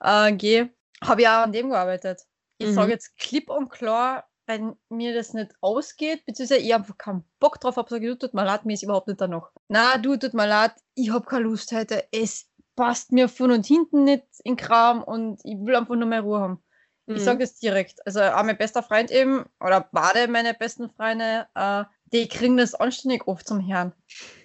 äh, 0.00 0.32
gehe, 0.32 0.70
habe 1.02 1.22
ich 1.22 1.28
auch 1.28 1.42
an 1.42 1.52
dem 1.52 1.70
gearbeitet. 1.70 2.20
Ich 2.58 2.68
Mhm. 2.68 2.74
sage 2.74 2.92
jetzt 2.92 3.16
klipp 3.18 3.50
und 3.50 3.68
klar, 3.70 4.28
wenn 4.46 4.76
mir 4.90 5.14
das 5.14 5.32
nicht 5.32 5.52
ausgeht, 5.60 6.24
beziehungsweise 6.26 6.60
ich 6.60 6.74
einfach 6.74 6.98
keinen 6.98 7.24
Bock 7.40 7.58
drauf 7.60 7.76
habe, 7.76 7.88
sage 7.88 8.04
ich, 8.04 8.12
du, 8.12 8.26
tut 8.26 8.34
mir 8.34 8.44
leid, 8.44 8.64
mir 8.64 8.74
ist 8.74 8.82
überhaupt 8.82 9.08
nicht 9.08 9.20
danach. 9.20 9.50
Na, 9.68 9.96
du, 9.96 10.16
tut 10.16 10.34
mir 10.34 10.46
leid, 10.46 10.72
ich 10.94 11.10
habe 11.10 11.24
keine 11.24 11.44
Lust 11.44 11.72
heute, 11.72 12.04
es 12.12 12.50
passt 12.76 13.12
mir 13.12 13.28
von 13.28 13.50
und 13.52 13.66
hinten 13.66 14.04
nicht 14.04 14.24
in 14.44 14.56
Kram 14.56 15.02
und 15.02 15.40
ich 15.44 15.56
will 15.58 15.74
einfach 15.74 15.94
nur 15.94 16.06
mehr 16.06 16.20
Ruhe 16.20 16.40
haben. 16.40 16.63
Ich 17.06 17.16
Mhm. 17.16 17.24
sage 17.24 17.38
das 17.40 17.58
direkt. 17.58 18.06
Also 18.06 18.22
auch 18.22 18.42
mein 18.42 18.56
bester 18.56 18.82
Freund 18.82 19.10
eben, 19.10 19.44
oder 19.60 19.88
beide 19.92 20.26
meine 20.28 20.54
besten 20.54 20.88
Freunde, 20.90 21.46
äh, 21.54 21.84
die 22.12 22.28
kriegen 22.28 22.56
das 22.56 22.74
anständig 22.74 23.26
oft 23.26 23.46
zum 23.46 23.60
Herrn. 23.60 23.92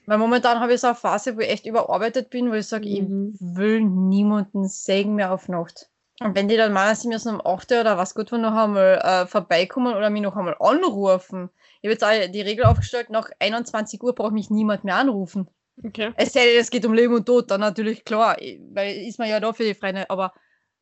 Weil 0.06 0.18
momentan 0.18 0.60
habe 0.60 0.74
ich 0.74 0.82
so 0.82 0.88
eine 0.88 0.96
Phase, 0.96 1.36
wo 1.36 1.40
ich 1.42 1.50
echt 1.50 1.66
überarbeitet 1.66 2.30
bin, 2.30 2.50
wo 2.50 2.56
ich 2.56 2.68
sage, 2.68 2.88
Mhm. 2.90 3.34
ich 3.34 3.40
will 3.40 3.82
niemanden 3.82 4.68
sägen 4.68 5.16
mehr 5.16 5.32
auf 5.32 5.48
Nacht. 5.48 5.90
Und 6.20 6.36
wenn 6.36 6.50
die 6.50 6.58
dann 6.58 6.74
meinen, 6.74 6.96
sie 6.96 7.08
müssen 7.08 7.36
um 7.36 7.46
8 7.46 7.72
Uhr 7.72 7.80
oder 7.80 7.98
was 7.98 8.14
gut 8.14 8.30
von 8.30 8.42
noch 8.42 8.54
einmal 8.54 9.00
äh, 9.02 9.26
vorbeikommen 9.28 9.96
oder 9.96 10.10
mich 10.10 10.22
noch 10.22 10.36
einmal 10.36 10.58
anrufen. 10.60 11.50
Ich 11.82 11.88
habe 11.88 11.94
jetzt 11.94 12.04
auch 12.04 12.32
die 12.32 12.42
Regel 12.42 12.66
aufgestellt, 12.66 13.10
nach 13.10 13.30
21 13.40 14.04
Uhr 14.04 14.14
braucht 14.14 14.34
mich 14.34 14.50
niemand 14.50 14.84
mehr 14.84 14.96
anrufen. 14.98 15.48
Okay. 15.82 16.12
Es 16.18 16.34
sei 16.34 16.44
denn, 16.46 16.60
es 16.60 16.72
geht 16.72 16.86
um 16.86 16.94
Leben 16.94 17.14
und 17.14 17.26
Tod, 17.26 17.50
dann 17.52 17.62
natürlich 17.62 18.04
klar, 18.04 18.36
weil 18.74 18.98
ist 19.08 19.18
man 19.18 19.30
ja 19.30 19.40
da 19.40 19.54
für 19.54 19.64
die 19.64 19.76
Freunde, 19.76 20.10
aber 20.10 20.34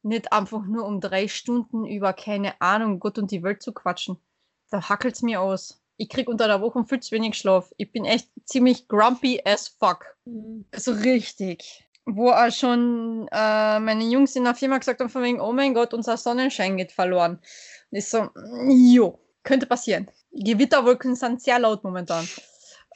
nicht 0.08 0.32
einfach 0.34 0.66
nur 0.66 0.86
um 0.86 1.00
drei 1.02 1.28
Stunden 1.28 1.86
über 1.86 2.14
keine 2.14 2.60
Ahnung, 2.62 3.00
Gott 3.00 3.18
und 3.18 3.32
die 3.32 3.44
Welt 3.44 3.62
zu 3.62 3.74
quatschen. 3.74 4.18
Da 4.70 4.90
hackelt's 4.90 5.22
mir 5.22 5.42
aus. 5.42 5.82
Ich 5.98 6.10
krieg 6.10 6.28
unter 6.30 6.48
der 6.48 6.62
Woche 6.62 6.84
viel 6.86 7.00
zu 7.00 7.12
wenig 7.12 7.36
Schlaf. 7.38 7.72
Ich 7.78 7.92
bin 7.92 8.06
echt 8.06 8.30
ziemlich 8.46 8.88
grumpy 8.88 9.42
as 9.46 9.68
fuck. 9.68 10.06
Mhm. 10.26 10.66
So 10.76 10.92
richtig. 10.92 11.84
wo 12.06 12.30
auch 12.32 12.52
schon 12.52 13.28
äh, 13.32 13.80
meine 13.80 14.06
Jungs 14.06 14.36
in 14.38 14.46
der 14.46 14.56
Firma 14.56 14.78
gesagt 14.78 15.02
haben, 15.02 15.10
von 15.10 15.24
wegen, 15.24 15.42
oh 15.42 15.52
mein 15.52 15.74
Gott, 15.74 15.94
unser 15.94 16.16
Sonnenschein 16.18 16.78
geht 16.78 16.92
verloren. 16.94 17.40
Und 17.92 17.98
ich 17.98 18.08
so, 18.08 18.30
jo, 18.70 19.20
könnte 19.44 19.66
passieren. 19.66 20.10
Gewitterwolken 20.32 21.16
sind 21.16 21.42
sehr 21.42 21.60
laut 21.60 21.84
momentan. 21.84 22.26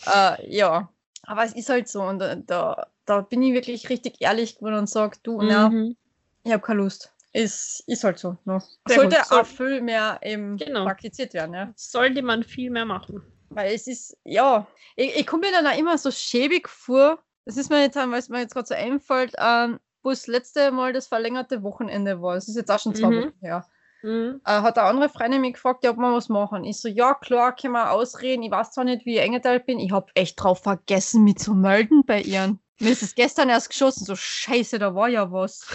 Äh, 0.06 0.56
ja, 0.56 0.90
aber 1.24 1.44
es 1.44 1.54
ist 1.54 1.70
halt 1.70 1.88
so. 1.90 2.02
Und 2.04 2.20
da, 2.20 2.36
da, 2.36 2.88
da 3.06 3.22
bin 3.22 3.42
ich 3.44 3.54
wirklich 3.54 3.90
richtig 3.90 4.22
ehrlich 4.22 4.58
geworden 4.58 4.76
und 4.80 4.90
sage, 4.90 5.18
du, 5.24 5.42
na, 5.42 5.70
Mhm. 5.70 5.96
Ich 6.44 6.52
habe 6.52 6.62
keine 6.64 6.82
Lust. 6.82 7.14
Ist, 7.34 7.84
ist 7.88 8.04
halt 8.04 8.20
so. 8.20 8.36
Ne? 8.46 8.62
Sollte 8.88 9.16
gut. 9.18 9.32
Auch 9.32 9.46
viel 9.46 9.82
mehr 9.82 10.20
eben 10.22 10.58
Genau. 10.58 10.84
praktiziert 10.84 11.34
werden. 11.34 11.54
Ja? 11.54 11.72
Sollte 11.76 12.22
man 12.22 12.44
viel 12.44 12.70
mehr 12.70 12.86
machen. 12.86 13.22
Weil 13.50 13.74
es 13.74 13.88
ist, 13.88 14.18
ja, 14.26 14.68
ich, 14.96 15.16
ich 15.18 15.28
komme 15.28 15.48
mir 15.48 15.54
dann 15.54 15.68
auch 15.68 15.78
immer 15.78 15.98
so 15.98 16.12
schäbig 16.12 16.68
vor. 16.68 17.20
Das 17.46 17.58
ist 17.58 17.70
mir 17.70 17.82
jetzt, 17.82 17.96
weil 17.96 18.14
es 18.14 18.30
mir 18.30 18.40
jetzt 18.40 18.54
gerade 18.54 18.68
so 18.68 18.76
einfällt, 18.76 19.34
ähm, 19.38 19.80
wo 20.04 20.10
das 20.10 20.28
letzte 20.28 20.72
Mal 20.72 20.94
das 20.94 21.08
verlängerte 21.08 21.64
Wochenende 21.64 22.22
war. 22.22 22.36
Das 22.36 22.48
ist 22.50 22.56
jetzt 22.56 22.70
auch 22.72 22.80
schon 22.80 22.96
zwei 22.96 23.08
Mhm. 23.10 23.22
Wochen 23.22 23.34
her. 23.42 23.66
Mhm. 24.04 24.42
Äh, 24.46 24.52
hat 24.62 24.78
eine 24.78 24.88
andere 24.88 25.10
Freundin 25.10 25.42
mich 25.42 25.54
gefragt, 25.54 25.84
ja, 25.84 25.92
ob 25.92 25.98
wir 25.98 26.14
was 26.14 26.28
machen. 26.28 26.64
Ich 26.66 26.82
so, 26.82 26.88
ja, 26.88 27.14
klar, 27.14 27.56
können 27.56 27.74
wir 27.74 27.92
ausreden. 27.92 28.44
Ich 28.44 28.52
weiß 28.52 28.72
zwar 28.72 28.84
nicht, 28.84 29.06
wie 29.06 29.16
ich 29.16 29.22
eingeteilt 29.22 29.66
bin. 29.66 29.80
Ich 29.80 29.92
habe 29.92 30.12
echt 30.16 30.42
drauf 30.42 30.64
vergessen, 30.64 31.24
mich 31.24 31.38
zu 31.38 31.54
melden 31.54 32.04
bei 32.06 32.22
ihren. 32.22 32.60
Mir 32.80 32.92
ist 32.92 33.04
es 33.04 33.16
gestern 33.16 33.50
erst 33.50 33.70
geschossen. 33.70 34.06
So, 34.06 34.16
scheiße, 34.16 34.80
da 34.80 34.96
war 34.96 35.08
ja 35.08 35.32
was. 35.32 35.66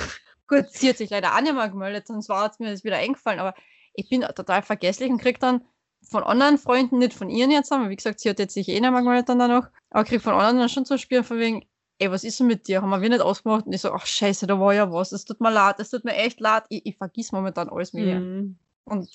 Gut, 0.49 0.67
sie 0.71 0.89
hat 0.89 0.97
sich 0.97 1.11
leider 1.11 1.35
auch 1.35 1.41
nicht 1.41 1.55
mehr 1.55 1.69
gemeldet, 1.69 2.07
sonst 2.07 2.29
war 2.29 2.51
es 2.51 2.59
mir 2.59 2.71
das 2.71 2.85
wieder 2.85 2.97
eingefallen. 2.97 3.41
Aber 3.41 3.55
ich 3.95 4.09
bin 4.09 4.23
total 4.23 4.63
vergesslich 4.63 5.11
und 5.11 5.19
krieg 5.19 5.41
dann 5.41 5.65
von 6.09 6.23
anderen 6.23 6.59
Freunden, 6.59 6.99
nicht 6.99 7.15
von 7.15 7.29
ihren 7.29 7.51
jetzt, 7.51 7.73
aber 7.73 7.91
wie 7.91 7.97
gesagt, 7.97 8.21
sie 8.21 8.31
hat 8.31 8.39
jetzt 8.39 8.55
sich 8.55 8.69
eh 8.69 8.81
nicht 8.81 8.91
mehr 8.91 9.03
gemeldet 9.03 9.29
dann 9.29 9.41
danach, 9.41 9.71
aber 9.91 10.05
krieg 10.05 10.23
von 10.23 10.35
anderen 10.35 10.59
dann 10.59 10.69
schon 10.69 10.85
zu 10.85 10.99
spüren, 10.99 11.25
von 11.25 11.39
wegen, 11.39 11.67
ey, 11.99 12.11
was 12.11 12.25
ist 12.25 12.39
denn 12.39 12.47
mit 12.47 12.69
dir? 12.69 12.83
Haben 12.83 12.91
wir 12.91 13.09
nicht 13.09 13.21
ausgemacht? 13.21 13.67
Und 13.67 13.73
ich 13.73 13.81
so, 13.81 13.91
ach 13.93 14.07
scheiße, 14.07 14.47
da 14.47 14.61
war 14.61 14.75
ja 14.75 14.93
was. 14.93 15.13
Es 15.13 15.25
tut 15.25 15.41
mir 15.41 15.51
leid, 15.51 15.77
es 15.79 15.91
tut 15.91 16.05
mir 16.05 16.15
echt 16.15 16.41
leid. 16.41 16.65
Ich, 16.69 16.85
ich 16.87 16.97
vergiss 16.97 17.33
momentan 17.33 17.69
alles 17.69 17.93
mehr. 17.93 18.21
Mhm. 18.21 18.59
Und 18.85 19.09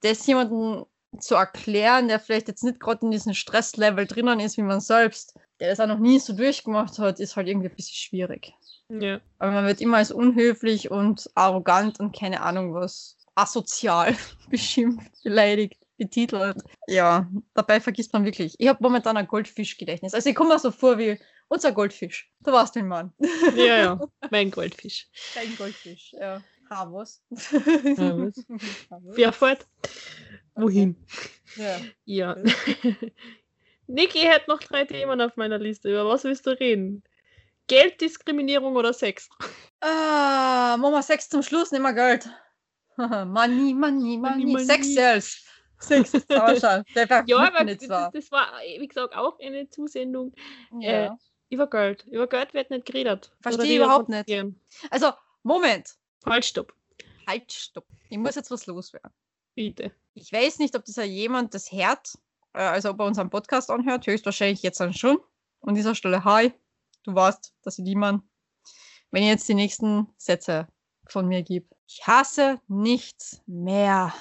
das 0.00 0.26
jemandem 0.26 0.86
zu 1.18 1.34
erklären, 1.34 2.08
der 2.08 2.20
vielleicht 2.20 2.48
jetzt 2.48 2.62
nicht 2.62 2.78
gerade 2.78 3.04
in 3.04 3.10
diesem 3.10 3.34
Stresslevel 3.34 4.06
drinnen 4.06 4.38
ist 4.38 4.56
wie 4.56 4.62
man 4.62 4.80
selbst, 4.80 5.34
der 5.58 5.70
das 5.70 5.80
auch 5.80 5.88
noch 5.88 5.98
nie 5.98 6.20
so 6.20 6.32
durchgemacht 6.32 6.98
hat, 6.98 7.18
ist 7.18 7.36
halt 7.36 7.48
irgendwie 7.48 7.68
ein 7.68 7.74
bisschen 7.74 7.96
schwierig. 7.96 8.54
Ja. 8.90 9.20
Aber 9.38 9.52
man 9.52 9.66
wird 9.66 9.80
immer 9.80 9.98
als 9.98 10.10
unhöflich 10.10 10.90
und 10.90 11.30
arrogant 11.34 12.00
und 12.00 12.16
keine 12.16 12.42
Ahnung 12.42 12.74
was 12.74 13.16
asozial 13.34 14.16
beschimpft, 14.50 15.10
beleidigt, 15.22 15.76
betitelt. 15.96 16.62
Ja, 16.86 17.30
dabei 17.54 17.80
vergisst 17.80 18.12
man 18.12 18.24
wirklich. 18.24 18.54
Ich 18.58 18.68
habe 18.68 18.82
momentan 18.82 19.16
ein 19.16 19.26
Goldfischgedächtnis. 19.26 20.14
Also 20.14 20.28
ich 20.28 20.34
komme 20.34 20.50
mir 20.50 20.58
so 20.58 20.70
vor 20.70 20.98
wie 20.98 21.18
unser 21.48 21.72
Goldfisch. 21.72 22.30
Du 22.40 22.52
warst 22.52 22.74
den 22.76 22.88
Mann. 22.88 23.12
ja, 23.56 23.76
ja. 23.76 24.00
Mein 24.30 24.50
Goldfisch. 24.50 25.08
Kein 25.34 25.56
Goldfisch. 25.56 26.12
Ja. 26.12 26.42
Havos. 26.68 27.22
Havos. 27.30 28.44
Wer 29.14 29.32
fährt? 29.32 29.66
Wohin? 30.54 30.96
Ja. 31.56 31.80
Ja. 32.04 32.36
Niki 33.88 34.20
hat 34.20 34.46
noch 34.46 34.60
drei 34.60 34.84
Themen 34.84 35.20
auf 35.20 35.36
meiner 35.36 35.58
Liste. 35.58 35.90
Über 35.90 36.06
was 36.06 36.22
willst 36.24 36.46
du 36.46 36.50
reden? 36.50 37.02
Gelddiskriminierung 37.70 38.74
oder 38.74 38.92
Sex? 38.92 39.28
Ah, 39.80 40.76
machen 40.76 40.92
wir 40.92 41.02
Sex 41.02 41.28
zum 41.28 41.42
Schluss, 41.42 41.70
nehmen 41.70 41.84
wir 41.84 41.92
Geld. 41.92 42.28
money, 42.96 43.72
money, 43.72 44.18
money, 44.18 44.44
money. 44.44 44.64
Sex 44.64 44.92
Sales. 44.92 45.44
Sex 45.78 46.14
ist 46.14 46.28
Ja, 46.30 47.38
aber 47.38 47.64
das, 47.64 47.78
das 48.12 48.32
war, 48.32 48.52
wie 48.78 48.86
gesagt, 48.88 49.14
auch 49.14 49.38
eine 49.38 49.70
Zusendung 49.70 50.32
Ja. 50.80 51.06
äh, 51.06 51.10
über 51.48 51.68
Geld. 51.68 52.06
Über 52.08 52.26
Geld 52.26 52.52
wird 52.54 52.70
nicht 52.70 52.86
geredet. 52.86 53.30
Versteh 53.40 53.60
Oder 53.60 53.70
ich 53.70 53.76
überhaupt 53.76 54.08
nicht. 54.08 54.28
Also, 54.90 55.12
Moment. 55.44 55.94
Halt, 56.26 56.44
stopp. 56.44 56.74
Halt, 57.26 57.52
stopp. 57.52 57.86
Ich 58.08 58.18
muss 58.18 58.34
jetzt 58.34 58.50
was 58.50 58.66
loswerden. 58.66 59.12
Bitte. 59.54 59.92
Ich 60.14 60.32
weiß 60.32 60.58
nicht, 60.58 60.74
ob 60.76 60.84
dieser 60.84 61.04
jemand 61.04 61.54
das 61.54 61.70
hört, 61.70 62.18
äh, 62.52 62.58
also 62.62 62.90
ob 62.90 62.98
er 62.98 63.06
unseren 63.06 63.30
Podcast 63.30 63.70
anhört, 63.70 64.06
höchstwahrscheinlich 64.06 64.62
jetzt 64.62 64.80
dann 64.80 64.92
schon. 64.92 65.18
An 65.62 65.74
dieser 65.74 65.94
Stelle, 65.94 66.24
hi, 66.24 66.52
du 67.04 67.14
weißt, 67.14 67.54
dass 67.62 67.78
ich 67.78 67.84
niemand, 67.84 68.22
wenn 69.10 69.22
ich 69.22 69.28
jetzt 69.28 69.48
die 69.48 69.54
nächsten 69.54 70.08
Sätze 70.16 70.68
von 71.08 71.26
mir 71.26 71.42
gebe. 71.42 71.66
Ich 71.86 72.06
hasse 72.06 72.60
nichts 72.68 73.42
mehr 73.46 74.12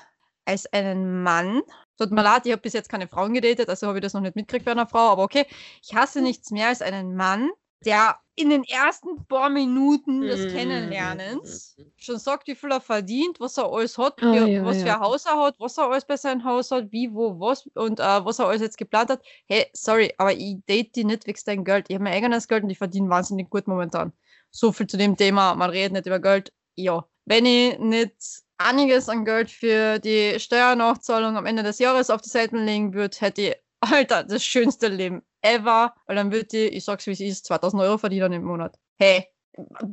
als 0.46 0.66
einen 0.74 1.22
Mann. 1.22 1.62
Tut 1.98 2.12
mir 2.12 2.24
leid, 2.24 2.46
ich 2.46 2.52
habe 2.52 2.62
bis 2.62 2.74
jetzt 2.74 2.90
keine 2.90 3.08
Frauen 3.08 3.34
gedatet, 3.34 3.70
also 3.70 3.88
habe 3.88 4.00
ich 4.00 4.04
das 4.04 4.14
noch 4.14 4.22
nicht 4.22 4.36
mitgekriegt 4.36 4.66
bei 4.66 4.72
einer 4.72 4.88
Frau, 4.88 5.12
aber 5.12 5.24
okay. 5.24 5.46
Ich 5.84 5.94
hasse 5.94 6.22
nichts 6.22 6.50
mehr 6.50 6.70
als 6.70 6.82
einen 6.82 7.16
Mann, 7.16 7.52
der 7.86 8.20
in 8.36 8.50
den 8.50 8.64
ersten 8.64 9.26
paar 9.28 9.50
Minuten 9.50 10.22
des 10.22 10.46
Mm. 10.46 10.56
Kennenlernens 10.56 11.76
schon 11.98 12.18
sagt, 12.20 12.48
wie 12.48 12.56
viel 12.56 12.72
er 12.72 12.80
verdient, 12.82 13.40
was 13.40 13.58
er 13.58 13.72
alles 13.72 13.98
hat, 13.98 14.22
Ah, 14.22 14.32
wie, 14.34 14.54
ja, 14.54 14.64
was 14.64 14.82
für 14.82 14.88
ja. 14.88 14.96
ein 14.96 15.02
Haus 15.02 15.26
er 15.26 15.38
hat, 15.38 15.56
was 15.60 15.78
er 15.78 15.90
alles 15.90 16.06
bei 16.06 16.16
seinem 16.16 16.44
Haus 16.46 16.72
hat, 16.72 16.92
wie, 16.92 17.14
wo, 17.14 17.38
was 17.40 17.68
und 17.76 18.00
äh, 18.00 18.04
was 18.26 18.40
er 18.40 18.48
alles 18.48 18.62
jetzt 18.62 18.78
geplant 18.78 19.10
hat. 19.10 19.22
Hey, 19.48 19.66
sorry, 19.74 20.14
aber 20.18 20.34
ich 20.34 20.58
date 20.68 20.96
die 20.96 21.04
nicht 21.04 21.28
wegen 21.28 21.40
dein 21.46 21.64
Geld. 21.66 21.86
Ich 21.90 21.96
habe 21.96 22.04
mein 22.06 22.14
eigenes 22.14 22.48
Geld 22.48 22.64
und 22.64 22.70
ich 22.70 22.78
verdiene 22.78 23.10
wahnsinnig 23.10 23.50
gut 23.50 23.68
momentan. 23.68 24.14
So 24.52 24.72
viel 24.72 24.88
zu 24.88 24.98
dem 24.98 25.18
Thema, 25.18 25.54
man 25.56 25.70
redet 25.70 25.94
nicht 25.94 26.06
über 26.08 26.20
Geld. 26.20 26.54
Ja, 26.76 27.06
wenn 27.26 27.46
ich 27.46 27.78
nicht 27.80 28.14
einiges 28.58 29.10
an 29.10 29.26
Geld 29.26 29.50
für 29.52 30.00
die 30.00 30.40
Steuernachzahlung 30.40 31.36
am 31.38 31.46
Ende 31.46 31.64
des 31.64 31.80
Jahres 31.80 32.10
auf 32.10 32.22
die 32.22 32.30
Seiten 32.30 32.66
legen 32.66 32.94
würde, 32.94 33.18
hätte 33.20 33.42
ich, 33.42 33.56
Alter, 33.82 34.24
das 34.24 34.44
schönste 34.44 34.88
Leben 34.88 35.22
ever, 35.42 35.94
weil 36.06 36.16
dann 36.16 36.32
würde 36.32 36.58
ich, 36.58 36.74
ich 36.74 36.86
sag's 36.86 37.08
wie 37.08 37.12
es 37.12 37.20
ist, 37.20 37.46
2000 37.46 37.82
Euro 37.82 37.98
verdienen 37.98 38.34
im 38.34 38.44
Monat. 38.44 38.78
Hey, 38.98 39.28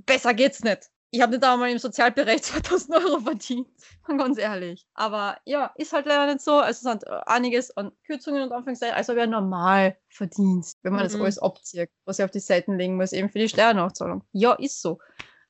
besser 0.05 0.35
geht's 0.35 0.63
nicht. 0.63 0.91
Ich 1.13 1.23
habe 1.23 1.33
nicht 1.33 1.45
einmal 1.45 1.71
im 1.71 1.79
Sozialbereich 1.79 2.43
2000 2.43 2.97
Euro 2.97 3.21
verdient. 3.21 3.69
Ganz 4.19 4.39
ehrlich. 4.39 4.87
Aber 4.95 5.39
ja, 5.45 5.73
ist 5.77 5.93
halt 5.93 6.07
leider 6.07 6.27
nicht 6.33 6.41
so. 6.45 6.55
Also 6.55 6.71
es 6.71 6.81
sind 6.81 7.05
äh, 7.07 7.21
einiges 7.27 7.77
an 7.77 7.93
Kürzungen 8.05 8.43
und 8.43 8.53
Anführungszeichen, 8.53 8.97
als 8.97 9.09
ob 9.09 9.17
er 9.17 9.27
normal 9.27 9.97
verdient, 10.09 10.73
wenn 10.83 10.93
man 10.93 11.05
das 11.05 11.15
Mhm. 11.15 11.23
alles 11.23 11.39
abzieht, 11.39 11.91
was 12.05 12.19
er 12.19 12.25
auf 12.27 12.33
die 12.33 12.41
Seiten 12.41 12.77
legen 12.77 12.97
muss, 12.97 13.13
eben 13.13 13.31
für 13.31 13.39
die 13.39 13.49
Steuernachzahlung. 13.49 14.25
Ja, 14.33 14.53
ist 14.55 14.83
so. 14.83 14.99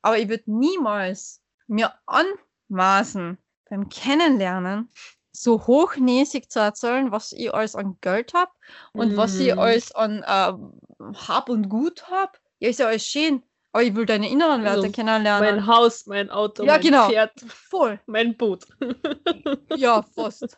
Aber 0.03 0.17
ich 0.19 0.29
würde 0.29 0.43
niemals 0.45 1.41
mir 1.67 1.91
anmaßen, 2.05 3.37
beim 3.69 3.89
Kennenlernen 3.89 4.89
so 5.41 5.67
hochnäsig 5.67 6.49
zu 6.49 6.59
erzählen, 6.59 7.11
was 7.11 7.31
ich 7.31 7.53
alles 7.53 7.75
an 7.75 7.97
Geld 8.01 8.33
habe 8.33 8.51
und 8.93 9.15
was 9.17 9.39
ich 9.39 9.53
Mhm. 9.53 9.59
alles 9.59 9.91
an 9.93 10.23
äh, 10.23 10.53
Hab 11.27 11.49
und 11.49 11.69
Gut 11.69 12.09
habe. 12.09 12.31
Ja, 12.59 12.69
ist 12.69 12.79
ja 12.79 12.87
alles 12.87 13.05
schön. 13.05 13.43
Aber 13.71 13.83
ich 13.83 13.95
will 13.95 14.05
deine 14.05 14.29
inneren 14.29 14.63
Werte 14.63 14.87
Also, 14.87 14.93
kennenlernen. 14.95 15.57
Mein 15.57 15.67
Haus, 15.67 16.05
mein 16.07 16.29
Auto, 16.31 16.65
Ja, 16.65 16.73
mein 16.73 16.81
genau. 16.81 17.07
Pferd, 17.09 17.31
Voll. 17.47 17.99
mein 18.07 18.35
Boot. 18.37 18.65
Ja, 19.69 20.01
fast. 20.15 20.57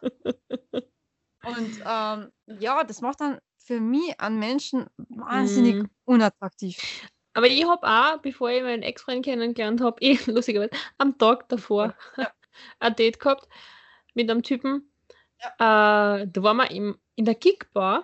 Und 1.43 1.79
ähm, 1.85 2.31
ja, 2.47 2.83
das 2.83 3.01
macht 3.01 3.21
dann 3.21 3.39
für 3.57 3.79
mich 3.79 4.19
an 4.19 4.39
Menschen 4.39 4.87
wahnsinnig 5.09 5.77
Mhm. 5.77 5.89
unattraktiv. 6.05 6.77
Aber 7.33 7.47
ich 7.47 7.65
habe 7.65 7.87
auch, 7.87 8.17
bevor 8.21 8.49
ich 8.49 8.61
meinen 8.63 8.83
Ex-Freund 8.83 9.23
kennengelernt 9.25 9.81
habe, 9.81 10.01
eh 10.01 10.17
lustigerweise 10.27 10.71
am 10.97 11.17
Tag 11.17 11.47
davor 11.49 11.93
Ja. 12.17 12.31
ein 12.79 12.95
Date 12.95 13.19
gehabt 13.19 13.47
mit 14.15 14.29
einem 14.29 14.43
Typen. 14.43 14.91
Äh, 15.41 15.49
da 15.59 16.27
waren 16.35 16.57
wir 16.57 16.71
im, 16.71 16.97
in 17.15 17.25
der 17.25 17.35
Kickbar 17.35 18.03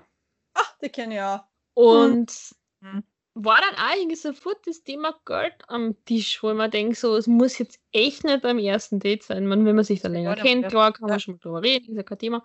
Ach, 0.53 0.78
die 0.80 0.89
kenne 0.89 1.16
ich 1.16 1.22
auch. 1.22 1.41
und 1.74 2.56
Mhm. 2.82 3.03
war 3.34 3.60
dann 3.60 3.76
auch 3.76 3.95
irgendwie 3.97 4.16
sofort 4.16 4.66
das 4.68 4.84
Thema 4.84 5.14
Geld 5.26 5.56
am 5.68 5.95
Tisch, 6.06 6.41
wo 6.41 6.51
ich 6.51 6.56
mir 6.58 6.70
denke, 6.70 6.95
so, 6.95 7.16
es 7.18 7.28
muss 7.28 7.58
jetzt 7.58 7.80
echt 7.91 8.24
nicht 8.24 8.41
beim 8.41 8.60
ersten 8.60 8.99
Date 8.99 9.24
sein. 9.24 9.47
Man, 9.47 9.66
wenn 9.66 9.76
man 9.76 9.84
sich 9.84 10.01
da 10.01 10.08
länger 10.08 10.38
Ja, 10.38 10.43
kennt, 10.43 10.64
ja. 10.64 10.70
klar, 10.70 10.93
kann 10.93 11.08
Ja. 11.10 11.14
man 11.14 11.20
schon 11.20 11.34
mal 11.36 11.39
drüber 11.39 11.62
reden, 11.64 11.91
ist 11.91 11.97
ja 11.97 12.03
kein 12.03 12.20
Thema. 12.20 12.43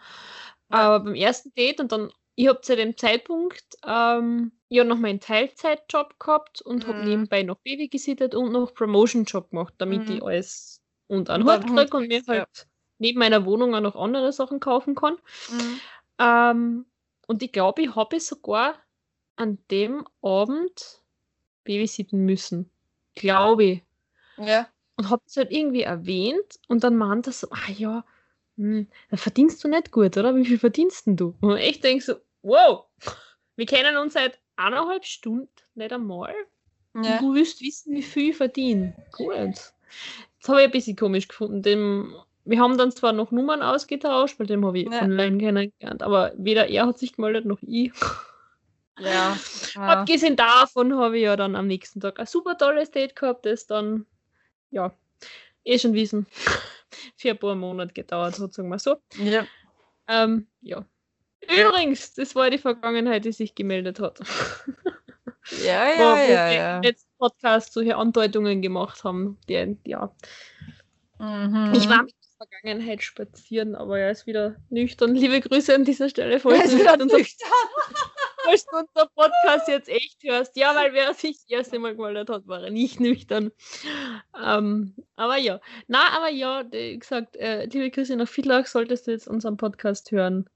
Ja. 0.70 0.78
Aber 0.78 1.04
beim 1.04 1.14
ersten 1.14 1.52
Date 1.54 1.80
und 1.80 1.92
dann, 1.92 2.10
ich 2.34 2.48
habe 2.48 2.60
zu 2.62 2.74
dem 2.74 2.96
Zeitpunkt 2.96 3.76
ähm, 3.86 4.52
ja 4.68 4.84
noch 4.84 4.96
meinen 4.98 5.20
Teilzeitjob 5.20 6.18
gehabt 6.18 6.62
und 6.62 6.86
habe 6.86 6.98
Mhm. 6.98 7.04
nebenbei 7.04 7.42
noch 7.42 7.58
Baby 7.60 7.88
gesittet 7.88 8.34
und 8.34 8.52
noch 8.52 8.74
Promotion-Job 8.74 9.50
gemacht, 9.50 9.74
damit 9.78 10.08
Mhm. 10.08 10.16
ich 10.16 10.22
alles 10.22 10.82
unter 11.08 11.34
einen 11.34 11.44
Hut 11.44 11.66
kriege 11.66 11.96
und 11.96 12.08
mir 12.08 12.18
ja. 12.20 12.26
halt 12.26 12.66
neben 13.00 13.18
meiner 13.18 13.44
Wohnung 13.44 13.74
auch 13.74 13.80
noch 13.80 13.96
andere 13.96 14.32
Sachen 14.32 14.60
kaufen 14.60 14.94
kann. 14.94 15.16
Mhm. 15.50 15.80
Ähm, 16.18 16.86
und 17.26 17.42
ich 17.42 17.50
glaube, 17.50 17.82
ich 17.82 17.96
habe 17.96 18.20
sogar 18.20 18.74
an 19.36 19.58
dem 19.70 20.06
Abend 20.22 21.02
babysitten 21.64 22.24
müssen. 22.24 22.70
Glaube 23.14 23.64
ich. 23.64 23.82
Ja. 24.36 24.68
Und 24.96 25.10
habe 25.10 25.22
es 25.26 25.36
halt 25.36 25.50
irgendwie 25.50 25.82
erwähnt 25.82 26.60
und 26.68 26.84
dann 26.84 26.96
meint 26.96 27.26
er 27.26 27.32
so, 27.32 27.48
ah 27.50 27.70
ja, 27.76 28.04
hm, 28.56 28.86
da 29.10 29.16
verdienst 29.16 29.64
du 29.64 29.68
nicht 29.68 29.90
gut, 29.90 30.16
oder? 30.16 30.36
Wie 30.36 30.44
viel 30.44 30.58
verdienst 30.58 31.06
denn 31.06 31.16
du? 31.16 31.34
Und 31.40 31.56
ich 31.56 31.80
denke 31.80 32.04
so, 32.04 32.14
wow, 32.42 32.84
wir 33.56 33.66
kennen 33.66 33.96
uns 33.96 34.12
seit 34.12 34.38
eineinhalb 34.56 35.06
Stunden 35.06 35.48
nicht 35.74 35.92
einmal. 35.92 36.34
ja. 36.94 37.00
Und 37.00 37.20
du 37.20 37.34
willst 37.34 37.62
wissen, 37.62 37.94
wie 37.94 38.02
viel 38.02 38.30
ich 38.30 38.36
verdiene. 38.36 38.94
Gut. 39.12 39.72
Das 40.40 40.48
habe 40.48 40.60
ich 40.60 40.66
ein 40.66 40.70
bisschen 40.70 40.96
komisch 40.96 41.28
gefunden. 41.28 41.62
Dem, 41.62 42.14
wir 42.50 42.60
haben 42.60 42.76
dann 42.76 42.90
zwar 42.90 43.12
noch 43.12 43.30
Nummern 43.30 43.62
ausgetauscht, 43.62 44.38
weil 44.38 44.46
dem 44.46 44.66
habe 44.66 44.80
ich 44.80 44.90
Ja. 44.90 45.02
online 45.02 45.38
kennengelernt, 45.38 46.02
aber 46.02 46.32
weder 46.36 46.68
er 46.68 46.86
hat 46.86 46.98
sich 46.98 47.14
gemeldet 47.14 47.44
noch 47.46 47.58
ich. 47.62 47.92
Ja. 48.98 49.36
ja. 49.74 49.80
Abgesehen 49.80 50.36
davon 50.36 50.96
habe 50.96 51.16
ich 51.16 51.24
ja 51.24 51.36
dann 51.36 51.54
am 51.54 51.68
nächsten 51.68 52.00
Tag 52.00 52.18
ein 52.18 52.26
super 52.26 52.58
tolles 52.58 52.90
Date 52.90 53.14
gehabt, 53.14 53.46
das 53.46 53.66
dann, 53.66 54.04
ja, 54.70 54.92
eh 55.64 55.78
schon 55.78 55.94
wissen, 55.94 56.26
für 57.16 57.30
ein 57.30 57.38
paar 57.38 57.54
Monate 57.54 57.94
gedauert 57.94 58.38
hat, 58.40 58.52
sagen 58.52 58.68
wir 58.68 58.80
so. 58.80 58.96
Ja. 59.16 59.46
Ähm, 60.08 60.48
ja. 60.60 60.84
Übrigens, 61.42 62.14
das 62.14 62.34
war 62.34 62.50
die 62.50 62.58
Vergangenheit, 62.58 63.24
die 63.24 63.32
sich 63.32 63.54
gemeldet 63.54 64.00
hat. 64.00 64.20
Ja, 65.64 65.84
wo, 65.96 66.02
ja, 66.02 66.14
wo 66.14 66.16
ja, 66.16 66.26
wir 66.48 66.52
ja. 66.52 66.76
im 66.76 66.82
letzten 66.82 67.10
Podcast 67.18 67.72
solche 67.72 67.96
Andeutungen 67.96 68.62
gemacht 68.62 69.02
haben. 69.02 69.36
Die, 69.48 69.76
ja. 69.84 70.14
Mhm. 71.18 71.72
Ich 71.74 71.88
war 71.88 72.04
mit 72.04 72.14
Vergangenheit 72.40 73.02
spazieren, 73.02 73.74
aber 73.74 73.98
er 73.98 74.10
ist 74.10 74.26
wieder 74.26 74.56
nüchtern. 74.70 75.14
Liebe 75.14 75.40
Grüße 75.40 75.74
an 75.74 75.84
dieser 75.84 76.08
Stelle, 76.08 76.32
Er 76.32 76.40
falls 76.40 76.64
ist 76.64 76.72
du 76.72 76.78
wieder 76.78 76.94
unser, 76.94 77.18
nüchtern. 77.18 77.48
falls 78.44 78.64
du 78.64 78.78
unser 78.78 79.10
Podcast 79.14 79.68
jetzt 79.68 79.90
echt 79.90 80.22
hörst. 80.22 80.56
Ja, 80.56 80.74
weil 80.74 80.94
wer 80.94 81.12
sich 81.12 81.36
das 81.36 81.50
erste 81.50 81.78
Mal 81.78 81.94
gemeldet 81.94 82.30
hat, 82.30 82.46
war 82.48 82.62
er 82.62 82.70
nicht 82.70 82.98
nüchtern. 82.98 83.52
Ähm, 84.42 84.94
aber 85.16 85.36
ja. 85.36 85.60
Na, 85.86 86.16
aber 86.16 86.30
ja, 86.30 86.64
wie 86.70 86.98
gesagt, 86.98 87.36
äh, 87.36 87.66
liebe 87.66 87.90
Grüße 87.90 88.16
nach 88.16 88.28
Villach, 88.28 88.66
solltest 88.66 89.06
du 89.06 89.10
jetzt 89.10 89.28
unseren 89.28 89.58
Podcast 89.58 90.10
hören. 90.10 90.48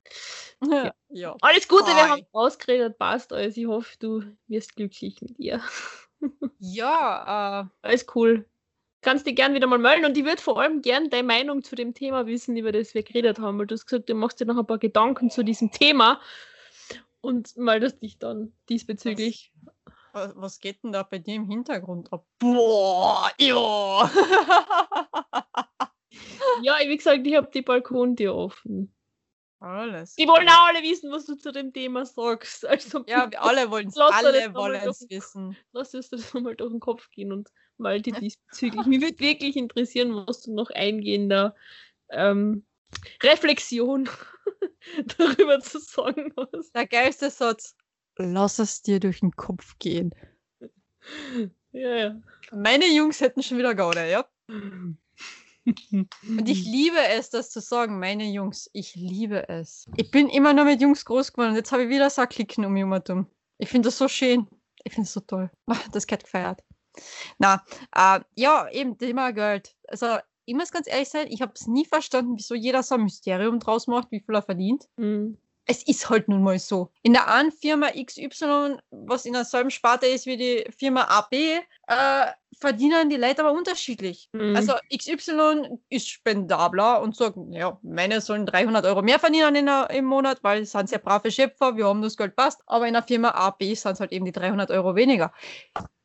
Ja. 0.66 0.95
ja. 1.11 1.37
Alles 1.43 1.68
Gute, 1.68 1.89
wir 1.89 1.97
Hi. 1.97 2.09
haben 2.09 2.26
ausgeredet, 2.32 2.97
passt 2.97 3.30
alles. 3.30 3.59
Ich 3.59 3.66
hoffe, 3.66 3.95
du 3.99 4.22
wirst 4.47 4.74
glücklich 4.74 5.20
mit 5.20 5.39
ihr. 5.39 5.61
Ja, 6.59 7.68
äh, 7.82 7.87
Alles 7.87 8.07
cool. 8.14 8.47
Kannst 9.05 9.27
dich 9.27 9.37
gern 9.37 9.53
wieder 9.53 9.67
mal 9.67 9.79
melden 9.79 10.07
und 10.07 10.17
ich 10.17 10.25
würde 10.25 10.41
vor 10.41 10.59
allem 10.61 10.81
gern 10.81 11.11
deine 11.11 11.25
Meinung 11.27 11.63
zu 11.63 11.77
dem 11.77 11.93
Thema 11.93 12.27
wissen, 12.27 12.57
über 12.57 12.73
das 12.73 12.95
wir 12.95 13.03
geredet 13.03 13.39
haben, 13.39 13.59
weil 13.59 13.67
du 13.67 13.75
hast 13.75 13.85
gesagt, 13.87 14.09
du 14.09 14.15
machst 14.15 14.41
dir 14.41 14.47
noch 14.47 14.57
ein 14.57 14.67
paar 14.67 14.79
Gedanken 14.79 15.29
zu 15.31 15.43
diesem 15.45 15.71
Thema 15.71 16.21
und 17.21 17.55
meldest 17.59 18.01
dich 18.03 18.19
dann 18.19 18.55
diesbezüglich. 18.71 19.53
wa- 20.15 20.33
was 20.37 20.59
geht 20.59 20.83
denn 20.85 20.93
da 20.93 21.03
bei 21.03 21.19
dir 21.19 21.35
im 21.35 21.47
Hintergrund 21.51 22.11
ab? 22.15 22.25
Boah, 22.39 23.31
ja. 23.39 24.11
Ja, 26.63 26.77
wie 26.87 26.97
gesagt, 26.97 27.27
ich 27.27 27.35
habe 27.37 27.51
die 27.53 27.63
Balkontür 27.63 28.35
offen. 28.35 28.93
Alles. 29.65 30.15
Die 30.17 30.29
wollen 30.29 30.47
auch 30.47 30.67
alle 30.67 30.83
wissen, 30.83 31.11
was 31.11 31.25
du 31.25 31.37
zu 31.37 31.51
dem 31.51 31.73
Thema 31.73 32.05
sagst. 32.05 32.67
Also 32.69 33.03
Ja, 33.07 33.31
wir 33.31 33.43
alle 33.43 33.71
wollen 33.71 33.89
es. 33.89 33.97
Alle 33.97 34.53
wollen 34.55 34.83
es 34.87 35.07
wissen. 35.09 35.57
lass 35.73 35.95
uns 35.95 36.11
das 36.11 36.35
nochmal 36.35 36.55
durch 36.55 36.71
den 36.71 36.81
Kopf 36.81 37.11
gehen 37.11 37.33
und 37.33 37.49
mal 37.79 38.03
die 38.03 38.12
diesbezüglich. 38.29 38.85
Mich 38.85 39.01
würde 39.01 39.19
wirklich 39.21 39.57
interessieren, 39.57 40.27
was 40.27 40.43
du 40.43 40.53
noch 40.55 40.69
eingehender 40.71 41.55
ähm, 42.11 42.67
Reflexion 43.23 44.07
darüber 45.19 45.61
zu 45.61 45.79
sagen 45.79 46.35
hast. 46.37 46.75
Der 46.75 46.87
geilste 46.87 47.31
Satz. 47.31 47.75
Lass 48.17 48.59
es 48.59 48.83
dir 48.83 49.01
durch 49.01 49.21
den 49.21 49.35
Kopf 49.35 49.79
gehen. 49.79 50.15
Ja, 51.73 51.97
ja. 51.97 52.21
Meine 52.53 52.87
Jungs 52.87 53.23
hätten 53.23 53.43
schon 53.43 53.57
wieder 53.57 53.75
Gaude, 53.75 54.11
ja. 54.11 54.29
Und 55.67 56.49
ich 56.49 56.65
liebe 56.65 56.99
es, 57.11 57.31
das 57.31 57.51
zu 57.51 57.61
sagen, 57.61 57.99
meine 57.99 58.25
Jungs. 58.25 58.69
Ich 58.73 58.95
liebe 58.95 59.49
es. 59.49 59.87
Ich 59.97 60.11
bin 60.11 60.29
immer 60.29 60.53
nur 60.53 60.65
mit 60.65 60.81
Jungs 60.81 61.05
groß 61.05 61.33
geworden 61.33 61.51
und 61.51 61.57
jetzt 61.57 61.73
habe 61.73 61.85
ich 61.85 61.89
wieder 61.89 62.11
so 62.11 62.23
ein 62.23 62.29
Klicken 62.29 62.65
um 62.65 62.77
herum. 62.77 63.27
Ich 63.59 63.71
finde 63.71 63.89
das 63.89 63.99
so 63.99 64.09
schön. 64.09 64.47
Ich 64.85 64.93
finde 64.93 65.07
es 65.07 65.12
so 65.12 65.21
toll. 65.21 65.51
Ah, 65.67 65.77
Das 65.93 66.07
gehört 66.07 66.25
gefeiert. 66.25 66.62
Na, 67.39 67.65
äh, 67.97 68.21
ja, 68.37 68.69
eben 68.71 68.99
Thema 68.99 69.33
Geld. 69.33 69.75
Also, 69.89 70.19
ich 70.45 70.55
muss 70.55 70.71
ganz 70.71 70.87
ehrlich 70.87 71.09
sein, 71.09 71.27
ich 71.29 71.41
habe 71.41 71.53
es 71.55 71.67
nie 71.67 71.87
verstanden, 71.87 72.35
wieso 72.37 72.55
jeder 72.55 72.83
so 72.83 72.97
ein 72.97 73.05
Mysterium 73.05 73.59
draus 73.59 73.87
macht, 73.87 74.11
wie 74.11 74.21
viel 74.21 74.35
er 74.35 74.43
verdient. 74.43 74.89
Mhm. 74.97 75.39
Es 75.67 75.83
ist 75.87 76.11
halt 76.11 76.29
nun 76.29 76.43
mal 76.43 76.59
so. 76.59 76.91
In 77.03 77.15
der 77.15 77.33
einen 77.33 77.51
Firma 77.51 77.89
XY, 77.91 78.77
was 78.91 79.25
in 79.25 79.33
derselben 79.33 79.71
Sparte 79.71 80.07
ist 80.07 80.27
wie 80.27 80.37
die 80.37 80.65
Firma 80.77 81.05
AB, 81.05 81.33
äh, 81.33 82.27
verdienen 82.61 83.09
die 83.11 83.17
Leute 83.17 83.45
aber 83.45 83.53
unterschiedlich. 83.53 84.29
Mhm. 84.33 84.57
Also 84.57 84.75
XY 84.95 85.79
ist 85.89 86.09
spendabler 86.09 87.01
und 87.03 87.17
sagt, 87.17 87.37
ja, 87.51 87.79
meine 87.83 88.21
sollen 88.21 88.47
300 88.47 88.85
Euro 88.87 89.03
mehr 89.03 89.19
verdienen 89.19 89.55
in 89.55 89.67
der, 89.67 89.91
im 89.91 90.05
Monat, 90.05 90.39
weil 90.43 90.65
sie 90.65 90.71
sind 90.71 90.89
sehr 90.89 90.99
brave 90.99 91.31
Schöpfer, 91.31 91.77
wir 91.77 91.87
haben 91.87 92.03
das 92.03 92.17
Geld 92.17 92.37
passt. 92.37 92.62
Aber 92.67 92.87
in 92.87 92.95
der 92.95 93.03
Firma 93.03 93.31
AB 93.31 93.62
sind 93.75 93.93
es 93.93 94.01
halt 94.01 94.12
eben 94.12 94.25
die 94.25 94.33
300 94.33 94.71
Euro 94.71 94.95
weniger. 94.95 95.33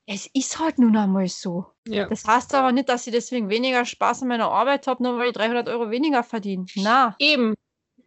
Es 0.06 0.28
ist 0.34 0.58
halt 0.58 0.80
nun 0.80 0.98
einmal 0.98 1.28
so. 1.28 1.68
ja. 1.88 2.08
Das 2.08 2.26
heißt 2.26 2.56
aber 2.56 2.72
nicht, 2.72 2.90
dass 2.90 3.06
ich 3.06 3.14
deswegen 3.14 3.50
weniger 3.50 3.86
Spaß 3.86 4.24
an 4.24 4.30
meiner 4.30 4.50
Arbeit 4.50 4.88
habe, 4.88 5.04
nur 5.04 5.20
weil 5.20 5.28
ich 5.28 5.34
300 5.34 5.70
Euro 5.70 5.92
weniger 5.92 6.24
verdiene. 6.24 6.66
Na, 6.76 7.16
Eben. 7.20 7.54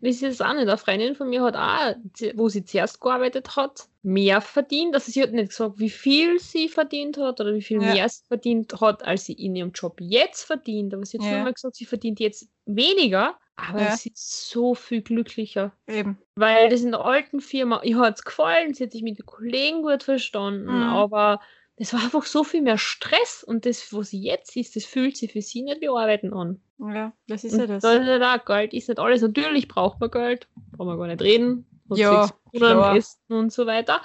Das 0.04 0.16
ist 0.16 0.22
es 0.24 0.40
auch 0.40 0.52
nicht. 0.52 0.62
Eine 0.62 0.76
Freundin 0.76 1.14
von 1.14 1.30
mir 1.30 1.42
hat 1.44 1.56
auch, 1.56 1.94
wo 2.34 2.48
sie 2.48 2.64
zuerst 2.64 3.00
gearbeitet 3.00 3.54
hat, 3.56 3.86
mehr 4.02 4.40
verdient. 4.40 4.94
Also 4.94 5.12
sie 5.12 5.22
hat 5.22 5.30
nicht 5.32 5.50
gesagt, 5.50 5.78
wie 5.78 5.90
viel 5.90 6.40
sie 6.40 6.68
verdient 6.68 7.16
hat 7.18 7.40
oder 7.40 7.54
wie 7.54 7.62
viel 7.62 7.80
Ja. 7.80 7.94
mehr 7.94 8.08
sie 8.08 8.24
verdient 8.26 8.80
hat, 8.80 9.04
als 9.04 9.26
sie 9.26 9.34
in 9.34 9.54
ihrem 9.54 9.70
Job 9.70 10.00
jetzt 10.00 10.42
verdient. 10.42 10.92
Aber 10.92 11.06
sie 11.06 11.18
hat 11.18 11.24
Ja. 11.26 11.30
nur 11.30 11.40
mal 11.44 11.52
gesagt, 11.52 11.76
sie 11.76 11.84
verdient 11.86 12.18
jetzt 12.18 12.48
weniger, 12.66 13.38
aber 13.54 13.82
Ja. 13.82 13.90
sie 13.90 14.10
ist 14.10 14.50
so 14.50 14.74
viel 14.74 15.02
glücklicher. 15.02 15.72
eben. 15.86 16.18
Weil 16.34 16.68
das 16.70 16.80
in 16.82 16.90
der 16.92 17.04
alten 17.04 17.40
Firma, 17.40 17.82
ihr 17.84 17.98
hat 17.98 18.16
es 18.18 18.24
gefallen, 18.24 18.74
sie 18.74 18.84
hat 18.84 18.92
sich 18.92 19.02
mit 19.02 19.18
den 19.18 19.26
Kollegen 19.26 19.82
gut 19.82 20.02
verstanden, 20.02 20.78
Mhm. 20.78 20.82
aber 20.82 21.40
das 21.76 21.92
war 21.92 22.00
einfach 22.02 22.24
so 22.24 22.44
viel 22.44 22.62
mehr 22.62 22.78
Stress 22.78 23.42
und 23.42 23.66
das, 23.66 23.92
sie 24.02 24.20
jetzt 24.22 24.56
ist, 24.56 24.76
das 24.76 24.84
fühlt 24.84 25.16
sich 25.16 25.32
für 25.32 25.42
sie 25.42 25.62
nicht 25.62 25.80
wie 25.80 25.88
Arbeiten 25.88 26.32
an. 26.32 26.60
Ja, 26.78 27.12
das 27.28 27.44
ist 27.44 27.56
ja 27.56 27.66
das. 27.66 27.82
da 27.82 27.94
ist 27.94 28.06
ja 28.06 28.18
da, 28.18 28.36
Geld 28.38 28.74
ist 28.74 28.88
nicht 28.88 28.98
alles. 28.98 29.22
Natürlich 29.22 29.68
braucht 29.68 30.00
man 30.00 30.10
Geld, 30.10 30.48
braucht 30.72 30.88
man 30.88 30.98
gar 30.98 31.06
nicht 31.06 31.22
reden, 31.22 31.64
Ja, 31.90 32.28
Bruder. 32.52 32.96
Essen 32.96 33.18
und 33.28 33.52
so 33.52 33.66
weiter. 33.66 34.00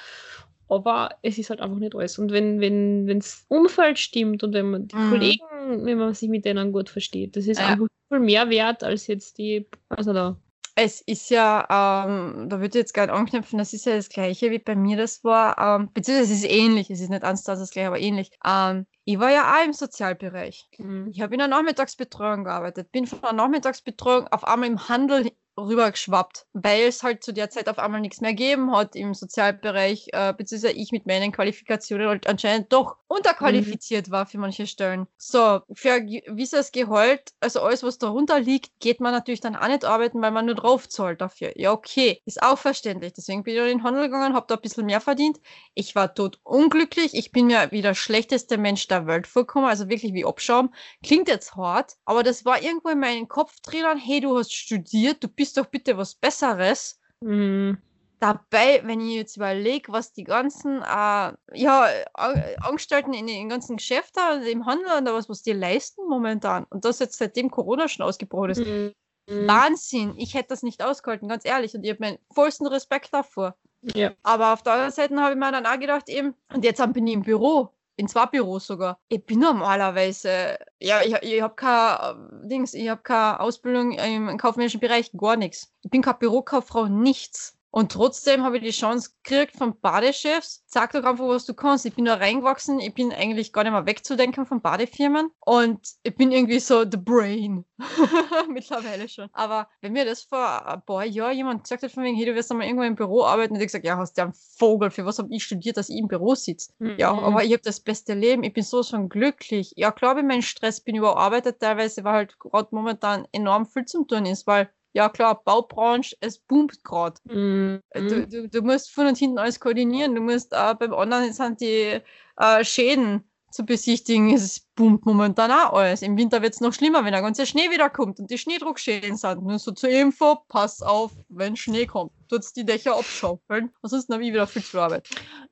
Aber 0.70 1.12
es 1.22 1.38
ist 1.38 1.50
halt 1.50 1.62
einfach 1.62 1.78
nicht 1.80 1.96
alles. 1.96 2.18
Und 2.20 2.32
wenn 2.32 2.60
wenn 2.60 3.08
wenn's 3.08 3.46
Umfeld 3.48 3.98
stimmt 4.00 4.44
und 4.44 4.54
wenn 4.54 4.70
man 4.70 4.88
die 4.88 4.96
Mhm. 4.98 5.10
Kollegen, 5.10 5.86
wenn 5.86 5.98
man 5.98 6.14
sich 6.14 6.30
mit 6.30 6.46
denen 6.46 6.72
gut 6.74 6.90
versteht, 6.90 7.36
das 7.38 7.48
ist 7.48 7.60
Ja. 7.60 7.68
einfach 7.68 7.88
viel 8.10 8.20
mehr 8.20 8.50
wert 8.50 8.84
als 8.84 9.08
jetzt 9.08 9.38
die, 9.38 9.66
also 9.90 10.14
da. 10.14 10.38
Es 10.80 11.02
ist 11.02 11.32
ja, 11.32 12.06
ähm, 12.06 12.50
da 12.50 12.58
würde 12.60 12.68
ich 12.68 12.76
jetzt 12.76 12.94
gerne 12.94 13.12
anknüpfen, 13.12 13.58
das 13.58 13.74
ist 13.74 13.88
ja 13.88 13.96
das 13.96 14.10
Gleiche, 14.10 14.52
wie 14.52 14.60
bei 14.60 14.76
mir 14.76 14.96
das 14.96 15.24
war, 15.24 15.58
ähm, 15.58 15.92
beziehungsweise 15.92 16.34
es 16.34 16.44
ist 16.44 16.52
ähnlich, 16.52 16.92
es 16.92 17.02
ist 17.02 17.10
nicht 17.10 17.24
eins 17.24 17.42
zu 17.42 17.50
eins 17.52 17.62
das 17.62 17.72
Gleiche, 17.72 17.88
aber 17.88 18.00
ähnlich. 18.00 18.30
Ähm, 18.46 18.86
ich 19.04 19.18
war 19.18 19.32
ja 19.32 19.56
auch 19.56 19.66
im 19.66 19.74
Sozialbereich. 19.74 20.70
Mhm. 20.78 21.08
Ich 21.12 21.20
habe 21.20 21.34
in 21.34 21.40
der 21.40 21.48
Nachmittagsbetreuung 21.48 22.44
gearbeitet, 22.44 22.92
bin 22.92 23.08
von 23.08 23.22
der 23.22 23.34
Nachmittagsbetreuung 23.34 24.28
auf 24.28 24.44
einmal 24.44 24.70
im 24.70 24.88
Handel 24.88 25.32
rübergeschwappt, 25.58 26.46
weil 26.54 26.84
es 26.84 27.04
halt 27.04 27.24
zu 27.24 27.34
der 27.34 27.50
Zeit 27.50 27.68
auf 27.70 27.80
einmal 27.80 28.02
nichts 28.02 28.22
mehr 28.22 28.32
gegeben 28.32 28.76
hat 28.76 28.96
im 28.96 29.14
Sozialbereich, 29.14 30.08
äh, 30.14 30.34
beziehungsweise 30.34 30.74
ich 30.74 30.92
mit 30.92 31.06
meinen 31.06 31.32
Qualifikationen 31.32 32.08
halt 32.08 32.28
anscheinend 32.28 32.72
doch 32.72 32.98
unterqualifiziert 33.08 34.12
war 34.12 34.26
für 34.26 34.38
manche 34.38 34.68
Stellen. 34.68 35.08
So, 35.18 35.62
für 35.74 35.94
ein 35.94 36.08
gewisses 36.08 36.72
Gehalt, 36.72 37.34
also 37.40 37.62
alles, 37.62 37.84
was 37.84 37.98
darunter 37.98 38.40
liegt, 38.40 38.80
geht 38.80 39.00
man 39.00 39.14
natürlich 39.14 39.40
dann 39.40 39.56
auch 39.56 39.68
nicht 39.68 39.86
arbeiten, 39.86 40.22
weil 40.22 40.32
man 40.32 40.46
nur 40.46 40.56
drauf 40.56 40.90
zahlt 40.90 41.22
dafür. 41.22 41.58
Ja, 41.60 41.72
okay, 41.72 42.22
ist 42.26 42.44
auch 42.44 42.58
verständlich. 42.58 43.14
Deswegen 43.14 43.44
bin 43.44 43.56
ich 43.56 43.62
in 43.62 43.68
den 43.68 43.84
Handel 43.84 44.04
gegangen, 44.04 44.36
habe 44.36 44.46
da 44.48 44.56
ein 44.56 44.62
bisschen 44.62 44.86
mehr 44.86 45.02
verdient. 45.02 45.40
Ich 45.74 45.96
war 45.96 46.14
tot 46.14 46.40
unglücklich. 46.44 47.14
Ich 47.14 47.32
bin 47.32 47.48
mir 47.48 47.72
wie 47.72 47.82
der 47.82 47.96
schlechteste 47.96 48.58
Mensch 48.58 48.88
der 48.88 49.08
Welt 49.08 49.26
vorgekommen, 49.28 49.70
also 49.70 49.90
wirklich 49.90 50.14
wie 50.14 50.26
Abschaum. 50.26 50.74
Klingt 51.04 51.28
jetzt 51.28 51.56
hart, 51.56 51.96
aber 52.06 52.24
das 52.24 52.46
war 52.46 52.62
irgendwo 52.62 52.90
in 52.90 53.00
meinem 53.00 53.28
Kopf 53.28 53.60
drinnen, 53.62 53.98
hey, 53.98 54.20
du 54.20 54.38
hast 54.38 54.54
studiert, 54.54 55.24
du 55.24 55.28
bist 55.30 55.47
doch 55.54 55.68
bitte 55.68 55.98
was 55.98 56.16
Besseres. 56.16 57.00
Mhm. 57.22 57.78
Dabei, 58.20 58.82
wenn 58.84 59.00
ich 59.00 59.16
jetzt 59.16 59.38
überlege, 59.38 59.92
was 59.92 60.12
die 60.12 60.24
ganzen 60.24 60.82
äh, 60.82 61.34
ja, 61.54 61.88
An- 62.14 62.44
Angestellten 62.62 63.14
in 63.14 63.28
den 63.28 63.48
ganzen 63.48 63.78
Geschäften, 63.78 64.24
also 64.24 64.50
im 64.50 64.66
Handel 64.66 64.88
und 64.98 65.06
was, 65.06 65.30
was 65.30 65.44
die 65.44 65.54
leisten 65.54 66.08
momentan. 66.08 66.66
Und 66.72 66.84
das 66.84 66.98
jetzt 66.98 67.20
seitdem 67.20 67.52
Corona 67.52 67.88
schon 67.88 68.06
ausgebrochen 68.06 68.50
ist. 68.50 68.66
Mhm. 68.66 68.94
Wahnsinn. 69.30 70.16
Ich 70.18 70.34
hätte 70.34 70.50
das 70.50 70.64
nicht 70.64 70.82
ausgehalten, 70.82 71.28
ganz 71.28 71.46
ehrlich. 71.46 71.76
Und 71.76 71.84
ich 71.84 71.92
habe 71.92 72.00
meinen 72.00 72.18
vollsten 72.34 72.66
Respekt 72.66 73.14
davor. 73.14 73.56
Ja. 73.94 74.14
Aber 74.24 74.54
auf 74.54 74.64
der 74.64 74.74
anderen 74.74 74.92
Seite 74.92 75.16
habe 75.18 75.34
ich 75.34 75.40
mir 75.40 75.52
dann 75.52 75.66
auch 75.66 75.80
gedacht, 75.80 76.10
eben, 76.10 76.34
und 76.54 76.64
jetzt 76.64 76.82
bin 76.94 77.06
ich 77.06 77.14
im 77.14 77.22
Büro, 77.22 77.70
in 77.98 78.08
zwei 78.08 78.28
Büros 78.28 78.68
sogar. 78.68 79.00
Ich 79.10 79.26
bin 79.26 79.40
normalerweise, 79.40 80.58
ja, 80.80 81.02
ich, 81.02 81.14
ich 81.24 81.42
habe 81.42 81.56
keine 81.56 82.18
äh, 82.44 82.48
Dings, 82.48 82.74
ich 82.74 82.88
habe 82.88 83.02
keine 83.02 83.40
Ausbildung 83.40 83.92
im 83.94 84.38
kaufmännischen 84.38 84.80
Bereich, 84.80 85.12
gar 85.18 85.36
nichts. 85.36 85.74
Ich 85.84 85.90
bin 85.90 86.02
keine 86.02 86.18
Bürokauffrau, 86.20 86.88
nichts. 86.88 87.57
Und 87.70 87.92
trotzdem 87.92 88.44
habe 88.44 88.58
ich 88.58 88.64
die 88.64 88.72
Chance 88.72 89.12
gekriegt 89.24 89.56
von 89.58 89.80
Badechefs. 89.80 90.64
Sag 90.68 90.94
doch 90.94 91.04
einfach, 91.04 91.28
was 91.28 91.46
du 91.46 91.54
kannst. 91.54 91.86
Ich 91.86 91.94
bin 91.94 92.06
da 92.06 92.16
reingewachsen. 92.16 92.80
Ich 92.80 92.94
bin 92.94 93.12
eigentlich 93.12 93.52
gar 93.54 93.64
nicht 93.64 93.74
mehr 93.74 93.86
wegzudenken 93.86 94.46
von 94.46 94.62
Badefirmen. 94.62 95.30
Und 95.42 95.80
ich 96.04 96.16
bin 96.16 96.32
irgendwie 96.32 96.60
so 96.60 96.84
the 96.90 96.98
brain. 96.98 97.66
Mittlerweile 98.50 99.08
schon. 99.10 99.30
Aber 99.34 99.68
wenn 99.82 99.94
mir 99.94 100.06
das 100.06 100.24
vor 100.24 100.66
ein 100.66 100.82
paar 100.84 101.06
Jahren 101.06 101.36
jemand 101.36 101.64
gesagt 101.64 101.84
hat, 101.84 101.92
von 101.92 102.04
wegen, 102.04 102.16
hey, 102.16 102.26
du 102.26 102.36
wirst 102.36 102.52
einmal 102.52 102.68
irgendwo 102.68 102.84
im 102.86 102.96
Büro 102.96 103.24
arbeiten, 103.24 103.54
hätte 103.56 103.66
ich 103.66 103.68
gesagt, 103.72 103.86
ja, 103.86 103.98
hast 103.98 104.18
du 104.18 104.24
einen 104.24 104.34
Vogel, 104.34 104.90
für 104.90 105.06
was 105.06 105.20
habe 105.20 105.30
ich 105.32 105.44
studiert, 105.44 105.78
dass 105.78 105.90
ich 105.90 105.98
im 105.98 106.08
Büro 106.08 106.36
sitze? 106.36 106.72
Ja, 106.80 107.14
Mhm. 107.14 107.20
aber 107.20 107.44
ich 107.44 107.52
habe 107.52 107.62
das 107.64 107.80
beste 107.80 108.14
Leben, 108.14 108.44
ich 108.44 108.54
bin 108.54 108.64
so 108.64 108.82
schon 108.84 109.10
glücklich. 109.10 109.74
Ja, 109.76 109.92
klar, 109.92 110.18
ich 110.18 110.24
mein 110.24 110.42
Stress 110.42 110.82
bin 110.82 110.96
überarbeitet 110.96 111.60
teilweise, 111.60 112.04
weil 112.04 112.14
halt 112.14 112.40
gerade 112.40 112.70
momentan 112.72 113.28
enorm 113.32 113.66
viel 113.66 113.86
zum 113.86 114.08
tun 114.08 114.26
ist, 114.26 114.48
weil 114.48 114.70
Ja 114.94 115.10
klar, 115.10 115.44
Baubranche, 115.44 116.16
es 116.22 116.40
boomt 116.40 116.84
gerade. 116.84 117.16
Mhm. 117.26 117.82
Du, 117.94 118.28
du, 118.28 118.50
du 118.50 118.62
musst 118.62 118.92
von 118.92 119.08
und 119.08 119.18
hinten 119.18 119.38
alles 119.38 119.60
koordinieren. 119.60 120.16
Du 120.16 120.22
musst 120.22 120.54
äh, 120.54 120.76
beim 120.76 120.94
anderen 120.94 121.32
sind 121.34 121.62
die 121.62 122.00
äh, 122.38 122.64
Schäden 122.64 123.24
zu 123.52 123.66
besichtigen. 123.66 124.34
Es 124.34 124.60
boomt 124.76 125.06
momentan 125.06 125.52
auch 125.52 125.74
alles. 125.74 126.02
Im 126.02 126.18
Winter 126.18 126.42
wird 126.42 126.54
es 126.54 126.62
noch 126.62 126.74
schlimmer, 126.74 127.04
wenn 127.04 127.12
der 127.12 127.22
ganze 127.22 127.46
Schnee 127.46 127.70
wieder 127.72 127.90
kommt 127.90 128.20
und 128.20 128.30
die 128.30 128.38
Schneedruckschäden 128.38 129.18
sind. 129.18 129.44
Nur 129.44 129.60
so 129.60 129.72
zur 129.72 129.90
Info, 129.90 130.38
pass 130.48 130.82
auf, 130.82 131.12
wenn 131.30 131.56
Schnee 131.56 131.86
kommt. 131.86 132.12
Tut's 132.30 132.54
die 132.54 132.66
Dächer 132.66 132.96
abschaufeln. 132.98 133.74
Ansonsten 133.82 134.14
habe 134.14 134.24
ich 134.24 134.34
wieder 134.34 134.48
viel 134.48 134.64
zu 134.64 134.80
Arbeit. 134.80 135.10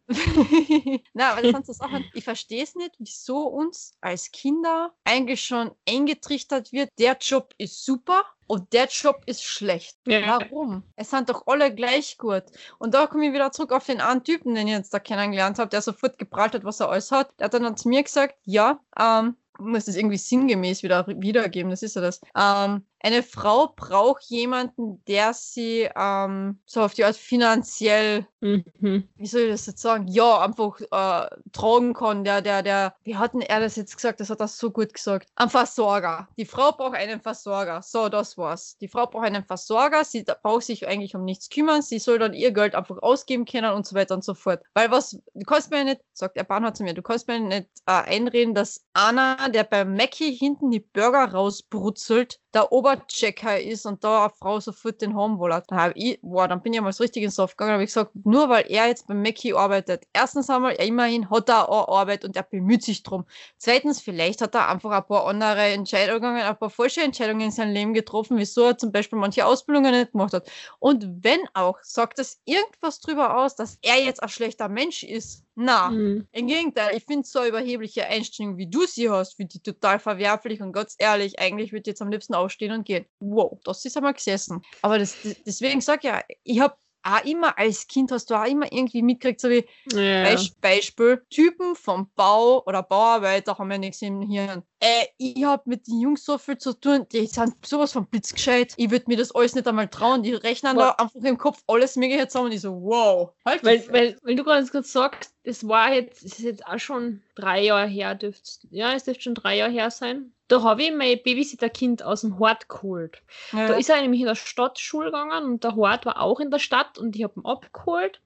Na, 1.13 1.31
aber 1.31 1.41
das 1.41 1.51
sind 1.51 1.65
so 1.65 1.73
Sachen, 1.73 2.05
ich 2.13 2.23
verstehe 2.23 2.63
es 2.63 2.75
nicht, 2.75 2.95
wieso 2.99 3.47
uns 3.47 3.93
als 4.01 4.31
Kinder 4.31 4.93
eigentlich 5.03 5.43
schon 5.43 5.71
eingetrichtert 5.87 6.71
wird, 6.71 6.89
der 6.99 7.17
Job 7.19 7.53
ist 7.57 7.83
super 7.85 8.23
und 8.47 8.73
der 8.73 8.87
Job 8.87 9.21
ist 9.25 9.43
schlecht. 9.43 9.97
Ja. 10.07 10.39
Warum? 10.39 10.83
Es 10.95 11.09
sind 11.09 11.29
doch 11.29 11.47
alle 11.47 11.73
gleich 11.73 12.17
gut. 12.17 12.43
Und 12.77 12.93
da 12.93 13.07
komme 13.07 13.27
ich 13.27 13.33
wieder 13.33 13.51
zurück 13.51 13.71
auf 13.71 13.85
den 13.85 14.01
einen 14.01 14.23
Typen, 14.23 14.55
den 14.55 14.67
ich 14.67 14.73
jetzt 14.73 14.93
da 14.93 14.99
kennengelernt 14.99 15.59
habe, 15.59 15.69
der 15.69 15.81
sofort 15.81 16.17
geprallt 16.17 16.53
hat, 16.53 16.63
was 16.63 16.79
er 16.79 16.89
alles 16.89 17.11
hat. 17.11 17.31
Der 17.39 17.45
hat 17.45 17.53
dann 17.53 17.77
zu 17.77 17.89
mir 17.89 18.03
gesagt, 18.03 18.35
ja, 18.43 18.79
ähm, 18.99 19.35
muss 19.59 19.85
das 19.85 19.95
irgendwie 19.95 20.17
sinngemäß 20.17 20.83
wieder 20.83 21.07
wiedergeben, 21.07 21.69
das 21.69 21.81
ist 21.81 21.95
ja 21.95 22.01
das. 22.01 22.21
Ähm, 22.35 22.85
eine 23.05 23.21
Frau 23.21 23.67
braucht 23.67 24.23
jemanden, 24.23 25.03
der 25.05 25.35
sie 25.35 25.87
ähm, 25.95 26.59
so 26.65 26.81
auf 26.81 26.95
die 26.95 27.05
Art 27.05 27.15
finanziell, 27.15 28.25
Mhm. 28.45 29.09
wie 29.15 29.25
soll 29.25 29.41
ich 29.41 29.49
das 29.49 29.65
jetzt 29.65 29.81
sagen, 29.81 30.07
ja, 30.07 30.41
einfach 30.41 30.79
äh, 30.79 31.35
tragen 31.51 31.95
kann. 31.95 32.23
Der, 32.23 32.43
der, 32.43 32.61
der, 32.61 32.95
wie 33.03 33.15
hat 33.15 33.33
denn 33.33 33.41
er 33.41 33.59
das 33.59 33.75
jetzt 33.75 33.95
gesagt? 33.95 34.19
Das 34.19 34.29
hat 34.29 34.39
er 34.39 34.47
so 34.47 34.69
gut 34.69 34.93
gesagt. 34.93 35.29
Ein 35.35 35.49
Versorger. 35.49 36.27
Die 36.37 36.45
Frau 36.45 36.71
braucht 36.71 36.95
einen 36.95 37.21
Versorger. 37.21 37.81
So, 37.81 38.07
das 38.07 38.37
war's. 38.37 38.77
Die 38.77 38.87
Frau 38.87 39.07
braucht 39.07 39.25
einen 39.25 39.43
Versorger. 39.43 40.05
Sie 40.05 40.23
braucht 40.43 40.63
sich 40.63 40.87
eigentlich 40.87 41.15
um 41.15 41.25
nichts 41.25 41.49
kümmern. 41.49 41.81
Sie 41.81 41.97
soll 41.97 42.19
dann 42.19 42.33
ihr 42.33 42.51
Geld 42.51 42.75
einfach 42.75 43.01
ausgeben 43.01 43.45
können 43.45 43.73
und 43.73 43.87
so 43.87 43.95
weiter 43.95 44.13
und 44.13 44.23
so 44.23 44.35
fort. 44.35 44.61
Weil 44.75 44.91
was, 44.91 45.19
du 45.33 45.45
kannst 45.45 45.71
mir 45.71 45.83
nicht, 45.83 46.01
sagt 46.13 46.37
der 46.37 46.43
Bahnhof 46.43 46.73
zu 46.73 46.83
mir, 46.83 46.93
du 46.93 47.01
kannst 47.01 47.27
mir 47.27 47.39
nicht 47.39 47.69
äh, 47.87 47.91
einreden, 47.93 48.53
dass 48.53 48.85
einer, 48.93 49.49
der 49.49 49.63
beim 49.63 49.95
Mackie 49.95 50.31
hinten 50.31 50.69
die 50.69 50.81
Burger 50.81 51.31
rausbrutzelt, 51.31 52.39
der 52.53 52.71
Oberchecker 52.95 53.59
ist 53.59 53.85
und 53.85 54.03
da 54.03 54.25
eine 54.25 54.29
Frau 54.29 54.59
sofort 54.59 55.01
den 55.01 55.15
haben 55.15 55.39
will. 55.39 55.61
Da 55.67 55.91
ich, 55.95 56.19
boah, 56.21 56.47
dann 56.47 56.61
bin 56.61 56.73
ich 56.73 56.81
mal 56.81 56.93
so 56.93 57.03
richtig 57.03 57.23
ins 57.23 57.35
Soft 57.35 57.57
gegangen, 57.57 57.73
habe 57.73 57.83
ich 57.83 57.89
gesagt, 57.89 58.11
nur 58.23 58.49
weil 58.49 58.65
er 58.69 58.87
jetzt 58.87 59.07
beim 59.07 59.21
Mackie 59.21 59.53
arbeitet. 59.53 60.05
Erstens 60.13 60.49
einmal, 60.49 60.73
er 60.73 60.85
immerhin 60.85 61.29
hat 61.29 61.49
er 61.49 61.69
auch 61.69 61.87
Arbeit 61.87 62.25
und 62.25 62.35
er 62.35 62.43
bemüht 62.43 62.83
sich 62.83 63.03
drum. 63.03 63.25
Zweitens, 63.57 64.01
vielleicht 64.01 64.41
hat 64.41 64.55
er 64.55 64.69
einfach 64.69 64.91
ein 64.91 65.05
paar 65.05 65.25
andere 65.27 65.63
Entscheidungen, 65.63 66.35
ein 66.35 66.57
paar 66.57 66.69
falsche 66.69 67.01
Entscheidungen 67.01 67.41
in 67.41 67.51
seinem 67.51 67.73
Leben 67.73 67.93
getroffen, 67.93 68.37
wieso 68.37 68.63
er 68.63 68.77
zum 68.77 68.91
Beispiel 68.91 69.19
manche 69.19 69.45
Ausbildungen 69.45 69.91
nicht 69.91 70.11
gemacht 70.11 70.33
hat. 70.33 70.49
Und 70.79 71.23
wenn 71.23 71.39
auch, 71.53 71.77
sagt 71.81 72.19
das 72.19 72.39
irgendwas 72.45 72.99
drüber 72.99 73.37
aus, 73.37 73.55
dass 73.55 73.77
er 73.81 74.03
jetzt 74.03 74.21
ein 74.23 74.29
schlechter 74.29 74.69
Mensch 74.69 75.03
ist? 75.03 75.44
Na, 75.57 75.95
Mhm. 75.95 76.27
im 76.31 76.47
Gegenteil, 76.47 76.97
ich 76.97 77.05
finde 77.05 77.25
so 77.27 77.45
überhebliche 77.45 78.05
Einstellung, 78.07 78.57
wie 78.57 78.67
du 78.69 78.85
sie 78.85 79.09
hast, 79.09 79.35
finde 79.35 79.55
ich 79.55 79.63
total 79.63 79.99
verwerflich 79.99 80.61
und 80.61 80.73
ganz 80.73 80.95
ehrlich, 80.99 81.39
eigentlich 81.39 81.71
würde 81.71 81.81
ich 81.83 81.87
jetzt 81.87 82.01
am 82.01 82.09
liebsten 82.11 82.35
aufstehen 82.35 82.73
und 82.73 82.85
gehen. 82.85 83.05
Wow, 83.21 83.59
das 83.63 83.85
ist 83.85 83.95
einmal 83.95 84.13
gesessen. 84.13 84.65
Aber 84.83 84.99
das, 84.99 85.17
deswegen 85.45 85.81
sag 85.81 86.03
ich 86.03 86.09
ja, 86.09 86.21
ich 86.43 86.59
habe 86.59 86.75
auch 87.03 87.23
immer 87.23 87.57
als 87.57 87.87
Kind 87.87 88.11
hast 88.11 88.29
du 88.29 88.35
auch 88.35 88.45
immer 88.45 88.71
irgendwie 88.71 89.01
mitgekriegt, 89.01 89.39
so 89.41 89.49
wie 89.49 89.65
Ja. 89.91 90.15
Beis 90.21 90.49
Beispiel, 90.59 91.23
Typen 91.29 91.75
vom 91.75 92.11
Bau 92.15 92.63
oder 92.65 92.81
Bauarbeiter 92.83 93.57
haben 93.57 93.71
ja 93.71 93.77
nichts 93.77 94.01
im 94.01 94.21
Hirn. 94.23 94.63
Äh, 94.85 95.07
ich 95.17 95.43
habe 95.43 95.63
mit 95.65 95.87
den 95.87 95.99
Jungs 95.99 96.23
so 96.23 96.37
viel 96.37 96.59
zu 96.59 96.73
tun, 96.73 97.07
die 97.11 97.25
sind 97.25 97.65
sowas 97.65 97.93
von 97.93 98.05
blitzgescheit. 98.05 98.75
Ich 98.77 98.91
würde 98.91 99.05
mir 99.07 99.17
das 99.17 99.33
alles 99.33 99.55
nicht 99.55 99.67
einmal 99.67 99.87
trauen. 99.87 100.21
Die 100.21 100.35
rechnen 100.35 100.77
da 100.77 100.91
einfach 100.91 101.15
im 101.15 101.39
Kopf 101.39 101.63
alles 101.65 101.95
Mögliche 101.95 102.27
zusammen 102.27 102.47
und 102.47 102.51
ich 102.51 102.61
so, 102.61 102.79
wow. 102.83 103.31
Halt 103.43 103.63
Weil, 103.63 103.83
weil, 103.91 104.19
weil 104.21 104.35
du 104.35 104.43
gerade 104.43 104.63
sagst, 104.83 105.33
es 105.41 105.67
war 105.67 105.91
jetzt, 105.91 106.23
es 106.23 106.33
ist 106.33 106.45
jetzt 106.45 106.67
auch 106.67 106.77
schon 106.77 107.23
drei 107.33 107.63
Jahre 107.63 107.87
her, 107.87 108.13
dürft, 108.13 108.67
ja, 108.69 108.93
es 108.93 109.05
dürfte 109.05 109.23
schon 109.23 109.33
drei 109.33 109.57
Jahre 109.57 109.71
her 109.71 109.89
sein. 109.89 110.33
Da 110.49 110.61
habe 110.61 110.83
ich 110.83 110.91
mein 110.91 111.19
Babysitterkind 111.23 112.03
aus 112.03 112.21
dem 112.21 112.37
Hort 112.37 112.69
geholt. 112.69 113.23
ja. 113.53 113.67
Da 113.67 113.73
ist 113.77 113.89
er 113.89 113.99
nämlich 113.99 114.21
in 114.21 114.27
der 114.27 114.35
Stadt 114.35 114.77
Schule 114.77 115.07
gegangen 115.07 115.45
und 115.45 115.63
der 115.63 115.75
Hort 115.75 116.05
war 116.05 116.21
auch 116.21 116.39
in 116.39 116.51
der 116.51 116.59
Stadt 116.59 116.99
und 116.99 117.15
ich 117.15 117.23
habe 117.23 117.39
ihn 117.39 117.45
abgeholt 117.45 118.21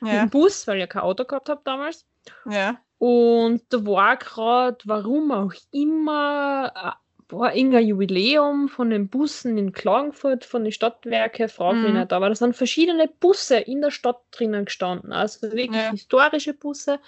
mit 0.00 0.12
ja, 0.12 0.20
dem 0.20 0.30
Bus, 0.30 0.68
weil 0.68 0.76
ich 0.76 0.82
ja 0.82 0.86
kein 0.86 1.02
Auto 1.02 1.24
gehabt 1.24 1.48
habe 1.48 1.62
damals. 1.64 2.06
ja. 2.48 2.78
Und 2.98 3.62
da 3.70 3.84
war 3.86 4.16
gerade, 4.16 4.78
warum 4.84 5.30
auch 5.32 5.52
immer, 5.72 6.72
äh, 6.74 6.90
war 7.34 7.54
irgendein 7.56 7.86
Jubiläum 7.88 8.68
von 8.68 8.90
den 8.90 9.08
Bussen 9.08 9.58
in 9.58 9.72
Klagenfurt, 9.72 10.44
von 10.44 10.62
den 10.64 10.72
Stadtwerke, 10.72 11.48
frag 11.48 11.82
mich 11.82 11.92
Mhm. 11.92 11.98
nicht, 12.00 12.12
aber 12.12 12.28
da 12.28 12.34
sind 12.34 12.54
verschiedene 12.54 13.08
Busse 13.08 13.56
in 13.56 13.80
der 13.80 13.90
Stadt 13.90 14.20
drinnen 14.30 14.66
gestanden, 14.66 15.12
also 15.12 15.50
wirklich 15.52 15.70
Ja. 15.72 15.90
historische 15.90 16.54
Busse. 16.54 17.00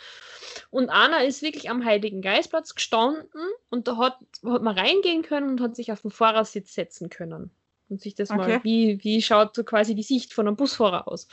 Und 0.70 0.88
einer 0.90 1.24
ist 1.24 1.42
wirklich 1.42 1.70
am 1.70 1.84
Heiligen 1.84 2.22
Geistplatz 2.22 2.74
gestanden 2.74 3.28
und 3.70 3.88
da 3.88 3.96
hat, 3.98 4.18
hat 4.44 4.62
man 4.62 4.76
reingehen 4.78 5.22
können 5.22 5.50
und 5.50 5.60
hat 5.60 5.76
sich 5.76 5.92
auf 5.92 6.02
den 6.02 6.10
Fahrersitz 6.10 6.74
setzen 6.74 7.10
können. 7.10 7.50
Und 7.88 8.00
sich 8.00 8.14
das 8.14 8.30
Okay. 8.30 8.38
mal, 8.38 8.64
wie, 8.64 8.98
wie 9.02 9.22
schaut 9.22 9.54
so 9.54 9.62
quasi 9.64 9.94
die 9.94 10.02
Sicht 10.02 10.32
von 10.34 10.46
einem 10.46 10.56
Busfahrer 10.56 11.08
aus? 11.08 11.28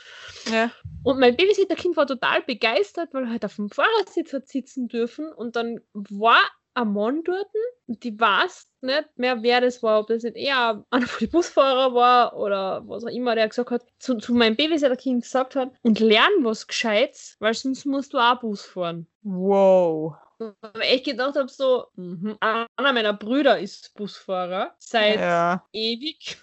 ja. 0.50 0.70
Und 1.02 1.20
mein 1.20 1.36
Babysitterkind 1.36 1.98
war 1.98 2.06
total 2.06 2.42
begeistert, 2.42 3.12
weil 3.12 3.24
er 3.24 3.30
halt 3.30 3.44
auf 3.44 3.56
dem 3.56 3.68
Fahrersitz 3.68 4.32
hat 4.32 4.48
sitzen 4.48 4.88
dürfen. 4.88 5.30
Und 5.32 5.54
dann 5.54 5.80
war 5.92 6.40
ein 6.72 6.92
Mann 6.92 7.22
dort 7.24 7.46
und 7.86 8.02
die 8.02 8.18
weiß 8.18 8.68
nicht 8.80 9.08
mehr, 9.16 9.42
wer 9.42 9.60
das 9.60 9.82
war. 9.82 10.00
Ob 10.00 10.06
das 10.08 10.22
nicht 10.22 10.36
eher 10.36 10.84
einer 10.90 11.06
von 11.06 11.20
den 11.20 11.30
Busfahrer 11.30 11.94
war 11.94 12.36
oder 12.36 12.82
was 12.86 13.04
auch 13.04 13.10
immer, 13.10 13.34
der 13.34 13.48
gesagt 13.48 13.70
hat, 13.70 13.84
zu, 13.98 14.16
zu 14.16 14.34
meinem 14.34 14.56
Babysitterkind 14.56 15.22
gesagt 15.22 15.56
hat, 15.56 15.72
und 15.82 16.00
lern 16.00 16.32
was 16.42 16.66
Gescheites, 16.66 17.36
weil 17.38 17.54
sonst 17.54 17.84
musst 17.84 18.14
du 18.14 18.18
auch 18.18 18.40
Bus 18.40 18.64
fahren. 18.64 19.06
Wow. 19.22 20.14
Aber 20.38 20.84
ich 20.92 21.04
gedacht 21.04 21.36
habe, 21.36 21.48
so, 21.48 21.86
Mhm. 21.96 22.36
einer 22.40 22.66
meiner 22.78 23.12
Brüder 23.12 23.58
ist 23.58 23.94
Busfahrer 23.94 24.74
seit 24.78 25.20
Ja. 25.20 25.64
ewig. 25.72 26.36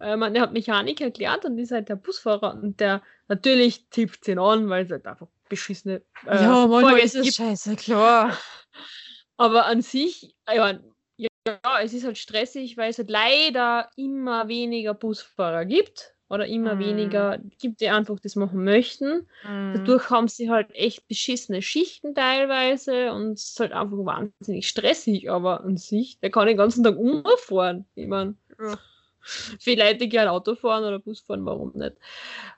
Äh, 0.00 0.16
man, 0.16 0.34
der 0.34 0.42
hat 0.42 0.52
Mechanik 0.52 1.00
erklärt 1.00 1.44
und 1.44 1.58
ist 1.58 1.72
halt 1.72 1.88
der 1.88 1.96
Busfahrer 1.96 2.54
und 2.54 2.80
der 2.80 3.02
natürlich 3.28 3.88
tippt 3.90 4.28
ihn 4.28 4.38
an, 4.38 4.68
weil 4.68 4.84
es 4.84 4.90
halt 4.90 5.06
einfach 5.06 5.28
beschissene 5.48 6.02
äh, 6.26 6.42
ja, 6.42 6.66
manchmal 6.66 6.98
ist 7.00 7.14
es 7.14 7.34
scheiße, 7.34 7.76
klar. 7.76 8.36
Aber 9.36 9.66
an 9.66 9.82
sich, 9.82 10.34
ja, 10.48 10.78
ja, 11.18 11.80
es 11.80 11.92
ist 11.92 12.04
halt 12.04 12.18
stressig, 12.18 12.76
weil 12.76 12.90
es 12.90 12.98
halt 12.98 13.10
leider 13.10 13.90
immer 13.96 14.48
weniger 14.48 14.94
Busfahrer 14.94 15.64
gibt. 15.64 16.14
Oder 16.30 16.46
immer 16.46 16.76
Mhm. 16.76 16.78
weniger 16.80 17.38
gibt, 17.58 17.80
die 17.80 17.88
einfach 17.90 18.18
das 18.20 18.34
machen 18.36 18.64
möchten. 18.64 19.26
Mhm. 19.42 19.72
Dadurch 19.74 20.08
haben 20.10 20.28
sie 20.28 20.50
halt 20.50 20.74
echt 20.74 21.06
beschissene 21.08 21.62
Schichten 21.62 22.14
teilweise 22.14 23.12
und 23.12 23.32
es 23.32 23.50
ist 23.50 23.60
halt 23.60 23.72
einfach 23.72 23.98
wahnsinnig 23.98 24.68
stressig, 24.68 25.30
aber 25.30 25.62
an 25.62 25.76
sich, 25.76 26.18
der 26.20 26.30
kann 26.30 26.46
den 26.46 26.56
ganzen 26.56 26.82
Tag 26.84 26.96
umfahren. 26.96 27.84
Ich 27.94 28.08
meine, 28.08 28.36
Ja. 28.58 28.78
viele 29.60 29.84
Leute, 29.84 29.98
die 29.98 30.08
gerne 30.08 30.30
Auto 30.32 30.54
fahren 30.54 30.84
oder 30.84 30.98
Bus 30.98 31.20
fahren, 31.20 31.44
warum 31.44 31.72
nicht? 31.74 31.96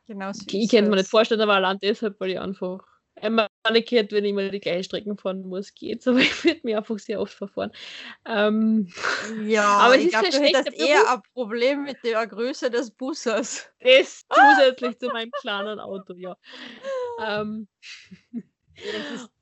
Genau 0.06 0.32
so 0.32 0.42
Ich 0.52 0.70
kann 0.70 0.88
mir 0.88 0.96
nicht 0.96 1.08
vorstellen, 1.08 1.40
aber 1.40 1.54
allein 1.54 1.78
deshalb, 1.80 2.20
weil 2.20 2.30
ich 2.30 2.40
einfach 2.40 2.84
einmal 3.16 3.48
gehört, 3.86 4.12
wenn 4.12 4.24
ich 4.24 4.30
immer 4.30 4.48
die 4.50 4.60
gleichen 4.60 4.84
Strecken 4.84 5.16
fahren 5.16 5.42
muss, 5.46 5.74
geht's, 5.74 6.06
aber 6.06 6.18
ich 6.20 6.44
würde 6.44 6.60
mich 6.64 6.76
einfach 6.76 6.98
sehr 6.98 7.20
oft 7.20 7.34
verfahren. 7.34 7.72
Ähm, 8.26 8.88
Ja, 9.46 9.64
Aber 9.78 9.94
es 9.96 10.00
ich 10.02 10.06
ist 10.06 10.12
glaube, 10.12 10.30
du 10.30 10.38
hättest 10.40 10.78
eher 10.78 11.10
ein 11.12 11.22
Problem 11.34 11.84
mit 11.84 11.98
der 12.04 12.26
Größe 12.26 12.70
des 12.70 12.90
Busses. 12.90 13.68
das 13.80 14.24
zusätzlich 14.32 14.98
zu 14.98 15.08
meinem 15.08 15.30
kleinen 15.40 15.80
Auto, 15.80 16.14
ja. 16.14 16.36
Ähm, 17.20 17.68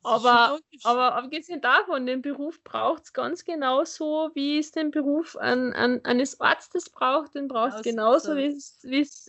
Aber- 0.02 0.60
Aber 0.84 1.14
abgesehen 1.16 1.60
davon, 1.60 2.06
den 2.06 2.22
Beruf 2.22 2.62
braucht 2.62 3.04
es 3.04 3.12
ganz 3.12 3.44
genauso, 3.44 4.30
wie 4.34 4.58
es 4.58 4.70
den 4.70 4.90
Beruf 4.90 5.36
an, 5.36 5.72
an, 5.72 6.04
eines 6.04 6.40
Arztes 6.40 6.90
braucht. 6.90 7.34
Den 7.34 7.48
braucht 7.48 7.74
es 7.74 7.82
Genau 7.82 8.18
so 8.18 8.28
genauso, 8.30 8.36
wie 8.36 8.56
es, 8.56 8.78
wie 8.82 9.00
es 9.00 9.28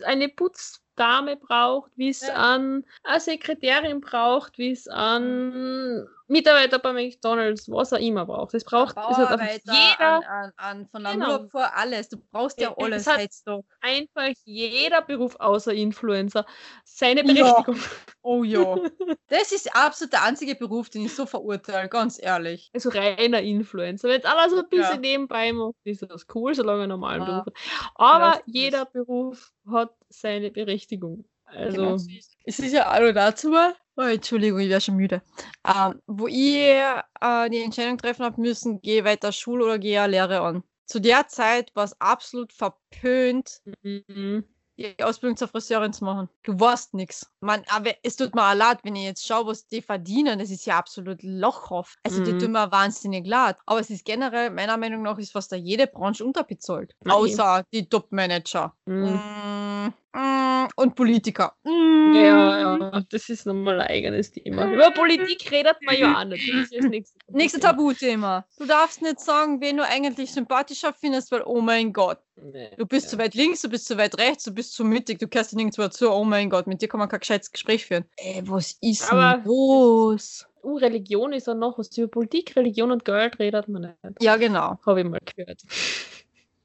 Putzdame 0.96 1.36
braucht, 1.36 1.90
wie 1.96 2.08
es 2.08 2.22
Ja. 2.26 2.34
an 2.34 2.84
eine 3.04 3.20
Sekretärin 3.20 4.00
braucht, 4.00 4.58
wie 4.58 4.70
es 4.70 4.88
an 4.88 6.06
Mitarbeiter 6.28 6.80
bei 6.80 6.92
McDonalds, 6.92 7.70
was 7.70 7.92
er 7.92 8.00
immer 8.00 8.26
braucht. 8.26 8.52
Es 8.54 8.64
braucht 8.64 8.96
es 8.96 9.16
hat 9.16 9.40
jeder, 9.64 10.00
an, 10.00 10.24
an, 10.24 10.52
an, 10.56 10.88
von 10.88 11.04
der 11.04 11.12
Genau. 11.12 11.48
Vor 11.48 11.72
alles. 11.76 12.08
Du 12.08 12.16
brauchst 12.32 12.60
ja 12.60 12.70
Ja, 12.70 12.76
alles 12.84 13.02
es 13.02 13.06
hat- 13.06 13.62
einfach 13.80 14.32
jeder 14.44 15.02
Beruf 15.02 15.36
außer 15.38 15.72
Influencer 15.72 16.44
seine 16.84 17.24
Ja. 17.24 17.32
Berechtigung. 17.62 17.78
Oh 18.22 18.42
ja. 18.42 18.74
das 19.28 19.52
ist 19.52 19.72
absolut 19.76 20.12
der 20.14 20.24
einzige 20.24 20.56
Beruf, 20.56 20.90
den 20.90 21.04
ich 21.04 21.14
so 21.14 21.26
verurteile, 21.26 21.88
ganz 21.88 22.20
ehrlich. 22.20 22.70
Also 22.74 22.88
reiner 22.88 23.40
Influencer. 23.40 24.08
Wenn 24.08 24.20
es 24.20 24.26
alles 24.26 24.50
so 24.50 24.58
ein 24.58 24.68
bisschen 24.68 24.94
Ja. 24.94 24.96
nebenbei 25.00 25.52
macht, 25.52 25.76
ist 25.84 26.02
das 26.02 26.26
cool, 26.34 26.54
solange 26.56 26.84
er 26.84 26.86
normalen 26.88 27.20
Ja. 27.22 27.26
Beruf 27.26 27.46
hat. 27.46 27.54
Aber 27.94 28.40
jeder 28.46 28.84
Beruf 28.86 29.52
hat 29.70 29.94
seine 30.20 30.50
Berechtigung. 30.50 31.24
Also, 31.44 31.76
Genau 31.76 31.94
es. 31.94 32.08
Ist 32.44 32.72
ja 32.72 32.92
auch 32.92 33.00
noch 33.00 33.12
dazu, 33.12 33.52
oh, 33.96 34.00
Entschuldigung, 34.02 34.58
ich 34.60 34.68
wäre 34.68 34.80
schon 34.80 34.96
müde, 34.96 35.22
ähm, 35.66 36.00
wo 36.06 36.26
ich 36.26 36.56
äh, 36.56 37.48
die 37.50 37.62
Entscheidung 37.62 37.98
treffen 37.98 38.24
habe 38.24 38.40
müssen, 38.40 38.80
gehe 38.82 38.98
ich 39.00 39.04
weiter 39.04 39.30
Schule 39.32 39.64
oder 39.64 39.78
gehe 39.78 40.06
Lehre 40.06 40.40
an. 40.40 40.62
zu 40.86 41.00
der 41.00 41.26
Zeit 41.28 41.70
war 41.74 41.84
es 41.84 42.00
absolut 42.00 42.52
verpönt, 42.52 43.60
Mhm. 43.82 44.44
die 44.78 45.02
Ausbildung 45.02 45.36
zur 45.38 45.48
Friseurin 45.48 45.92
zu 45.92 46.04
machen. 46.04 46.28
Du 46.42 46.60
warst. 46.60 46.92
Man, 47.40 47.62
aber 47.68 47.92
es 48.02 48.14
tut 48.16 48.34
mir 48.34 48.42
auch 48.48 48.54
leid, 48.54 48.80
wenn 48.82 48.94
ich 48.94 49.04
jetzt 49.04 49.26
schaue, 49.26 49.46
was 49.46 49.66
die 49.66 49.80
verdienen. 49.80 50.38
Das 50.38 50.50
ist 50.50 50.66
ja 50.66 50.76
absolut 50.78 51.22
lochhaft. 51.22 51.98
Also 52.02 52.22
die 52.22 52.34
Mhm. 52.34 52.38
tun 52.38 52.52
mir 52.52 52.70
wahnsinnig 52.70 53.26
leid. 53.26 53.56
Aber 53.66 53.80
es 53.80 53.88
ist 53.90 54.04
generell, 54.04 54.50
meiner 54.50 54.76
Meinung 54.76 55.02
nach, 55.02 55.18
ist 55.18 55.32
fast 55.32 55.50
da 55.50 55.56
jede 55.56 55.86
Branche 55.86 56.24
unterbezahlt. 56.24 56.94
Eh. 57.06 57.10
Außer 57.10 57.64
die 57.72 57.88
Top-Manager. 57.88 58.74
Mhm. 58.84 59.94
Mm, 60.16 60.68
und 60.76 60.94
Politiker. 60.94 61.52
Mm. 61.64 62.14
Ja, 62.14 62.78
ja, 62.78 63.02
das 63.10 63.28
ist 63.28 63.44
nochmal 63.44 63.80
ein 63.80 63.88
eigenes 63.88 64.32
Thema. 64.32 64.72
Über 64.72 64.90
Politik 64.90 65.50
redet 65.52 65.76
man 65.82 65.96
ja 65.96 66.18
auch 66.18 66.24
nicht. 66.24 66.50
Das 66.52 66.72
ist 66.72 66.88
nächste. 66.88 67.18
Nächste 67.28 67.60
Tabuthema. 67.60 68.46
Du 68.58 68.64
darfst 68.64 69.02
nicht 69.02 69.20
sagen, 69.20 69.60
wen 69.60 69.76
du 69.76 69.84
eigentlich 69.84 70.32
sympathischer 70.32 70.94
findest, 70.94 71.30
weil, 71.32 71.42
oh 71.44 71.60
mein 71.60 71.92
Gott, 71.92 72.18
Nee, 72.38 72.70
du 72.76 72.86
bist 72.86 73.06
ja. 73.06 73.10
zu 73.12 73.18
weit 73.18 73.34
links, 73.34 73.62
du 73.62 73.70
bist 73.70 73.86
zu 73.86 73.96
weit 73.96 74.18
rechts, 74.18 74.44
du 74.44 74.52
bist 74.52 74.74
zu 74.74 74.84
mittig, 74.84 75.18
du 75.18 75.26
kannst 75.26 75.54
nirgendwo 75.54 75.82
dazu, 75.82 76.10
oh 76.10 76.24
mein 76.24 76.50
Gott, 76.50 76.66
mit 76.66 76.82
dir 76.82 76.88
kann 76.88 77.00
man 77.00 77.08
kein 77.08 77.20
gescheites 77.20 77.50
Gespräch 77.50 77.86
führen. 77.86 78.04
Ey, 78.16 78.42
was 78.44 78.76
ist 78.82 79.10
Aber 79.10 79.38
denn 79.38 79.44
los? 79.46 80.46
Uh, 80.62 80.76
Religion 80.76 81.32
ist 81.32 81.48
auch 81.48 81.54
noch 81.54 81.78
was. 81.78 81.96
Über 81.96 82.08
Politik, 82.08 82.54
Religion 82.56 82.90
und 82.90 83.04
Geld 83.04 83.38
redet 83.38 83.68
man 83.68 83.82
nicht. 83.82 84.22
Ja, 84.22 84.36
genau. 84.36 84.78
Habe 84.84 85.00
ich 85.00 85.06
mal 85.06 85.20
gehört. 85.34 85.62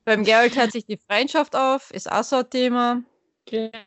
Beim 0.04 0.24
Geld 0.24 0.58
hört 0.58 0.72
sich 0.72 0.86
die 0.86 0.97
Freundschaft 0.97 1.56
auf, 1.56 1.91
ist 1.91 2.12
auch 2.12 2.24
so 2.24 2.38
ein 2.38 2.49
Thema. 2.49 3.04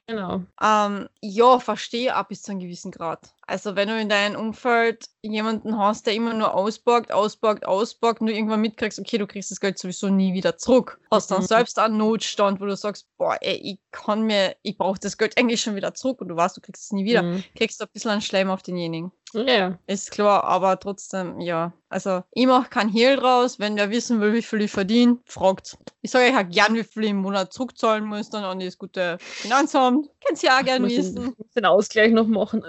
Genau. 0.07 0.43
Ähm, 0.61 1.09
ja, 1.23 1.59
verstehe 1.59 2.17
auch 2.19 2.25
bis 2.29 2.43
zu 2.43 2.53
einem 2.53 2.61
gewissen 2.61 2.91
Grad. 2.91 3.35
Also 3.47 3.77
wenn 3.77 3.89
du 3.89 3.99
in 4.01 4.09
deinem 4.09 4.39
Umfeld 4.41 5.07
jemanden 5.23 5.79
hast, 5.79 6.07
der 6.07 6.15
immer 6.15 6.33
nur 6.35 6.55
ausborgt, 6.55 7.13
ausborgt, 7.13 7.67
ausborgt 7.67 8.21
und 8.21 8.29
du 8.29 8.33
irgendwann 8.33 8.61
mitkriegst, 8.61 8.99
okay, 8.99 9.19
du 9.19 9.27
kriegst 9.27 9.51
das 9.51 9.61
Geld 9.61 9.79
sowieso 9.79 10.09
nie 10.09 10.35
wieder 10.35 10.57
zurück. 10.57 11.01
Hast 11.11 11.31
dann 11.31 11.43
Mhm. 11.43 11.47
selbst 11.47 11.79
einen 11.79 11.97
Notstand, 11.99 12.61
wo 12.61 12.67
du 12.67 12.77
sagst, 12.77 13.07
boah, 13.19 13.37
ey, 13.41 13.55
ich 13.57 13.79
kann 13.91 14.23
mir, 14.23 14.57
ich 14.63 14.77
brauche 14.79 14.99
das 14.99 15.19
Geld 15.19 15.37
eigentlich 15.39 15.61
schon 15.61 15.77
wieder 15.77 15.95
zurück 15.95 16.21
und 16.21 16.29
du 16.29 16.37
weißt, 16.37 16.57
du 16.57 16.61
kriegst 16.61 16.85
es 16.85 16.93
nie 16.93 17.05
wieder. 17.05 17.23
Mhm. 17.23 17.45
Kriegst 17.57 17.81
du 17.81 17.85
ein 17.85 17.91
bisschen 17.93 18.11
einen 18.11 18.21
Schleim 18.21 18.51
auf 18.51 18.63
denjenigen. 18.63 19.13
Ja. 19.35 19.79
Ist 19.89 20.13
klar, 20.13 20.45
aber 20.45 20.79
trotzdem, 20.79 21.41
ja. 21.41 21.73
Also, 21.89 22.23
ich 22.33 22.47
mache 22.47 22.71
kein 22.71 22.89
Hehl 22.89 23.17
draus. 23.17 23.59
Wenn 23.59 23.77
wer 23.77 23.91
wissen 23.91 24.21
will, 24.21 24.33
wie 24.33 24.43
viel 24.43 24.61
ich 24.63 24.71
verdiene, 24.71 25.19
fragt. 25.27 25.77
Ich 26.03 26.13
sage 26.13 26.27
euch 26.27 26.37
auch 26.37 26.49
gern, 26.49 26.75
wie 26.75 26.85
viel 26.85 27.05
ich 27.05 27.11
im 27.11 27.17
Monat 27.17 27.53
zurückzahlen 27.53 28.05
muss, 28.05 28.31
dann 28.31 28.45
an 28.45 28.61
das 28.61 28.79
gute 28.79 29.17
Finanzamt. 29.21 30.09
Könnt 30.27 30.43
ihr 30.43 30.53
auch 30.57 30.63
gern 30.65 30.83
Muss 30.83 30.93
wissen. 30.93 31.35
den, 31.57 31.65
Ausgleich 31.65 32.13
noch 32.13 32.27
machen. 32.27 32.63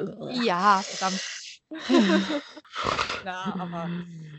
Ja, 0.43 0.81
verdammt. 0.83 1.23
Na, 3.23 3.55
aber. 3.59 3.89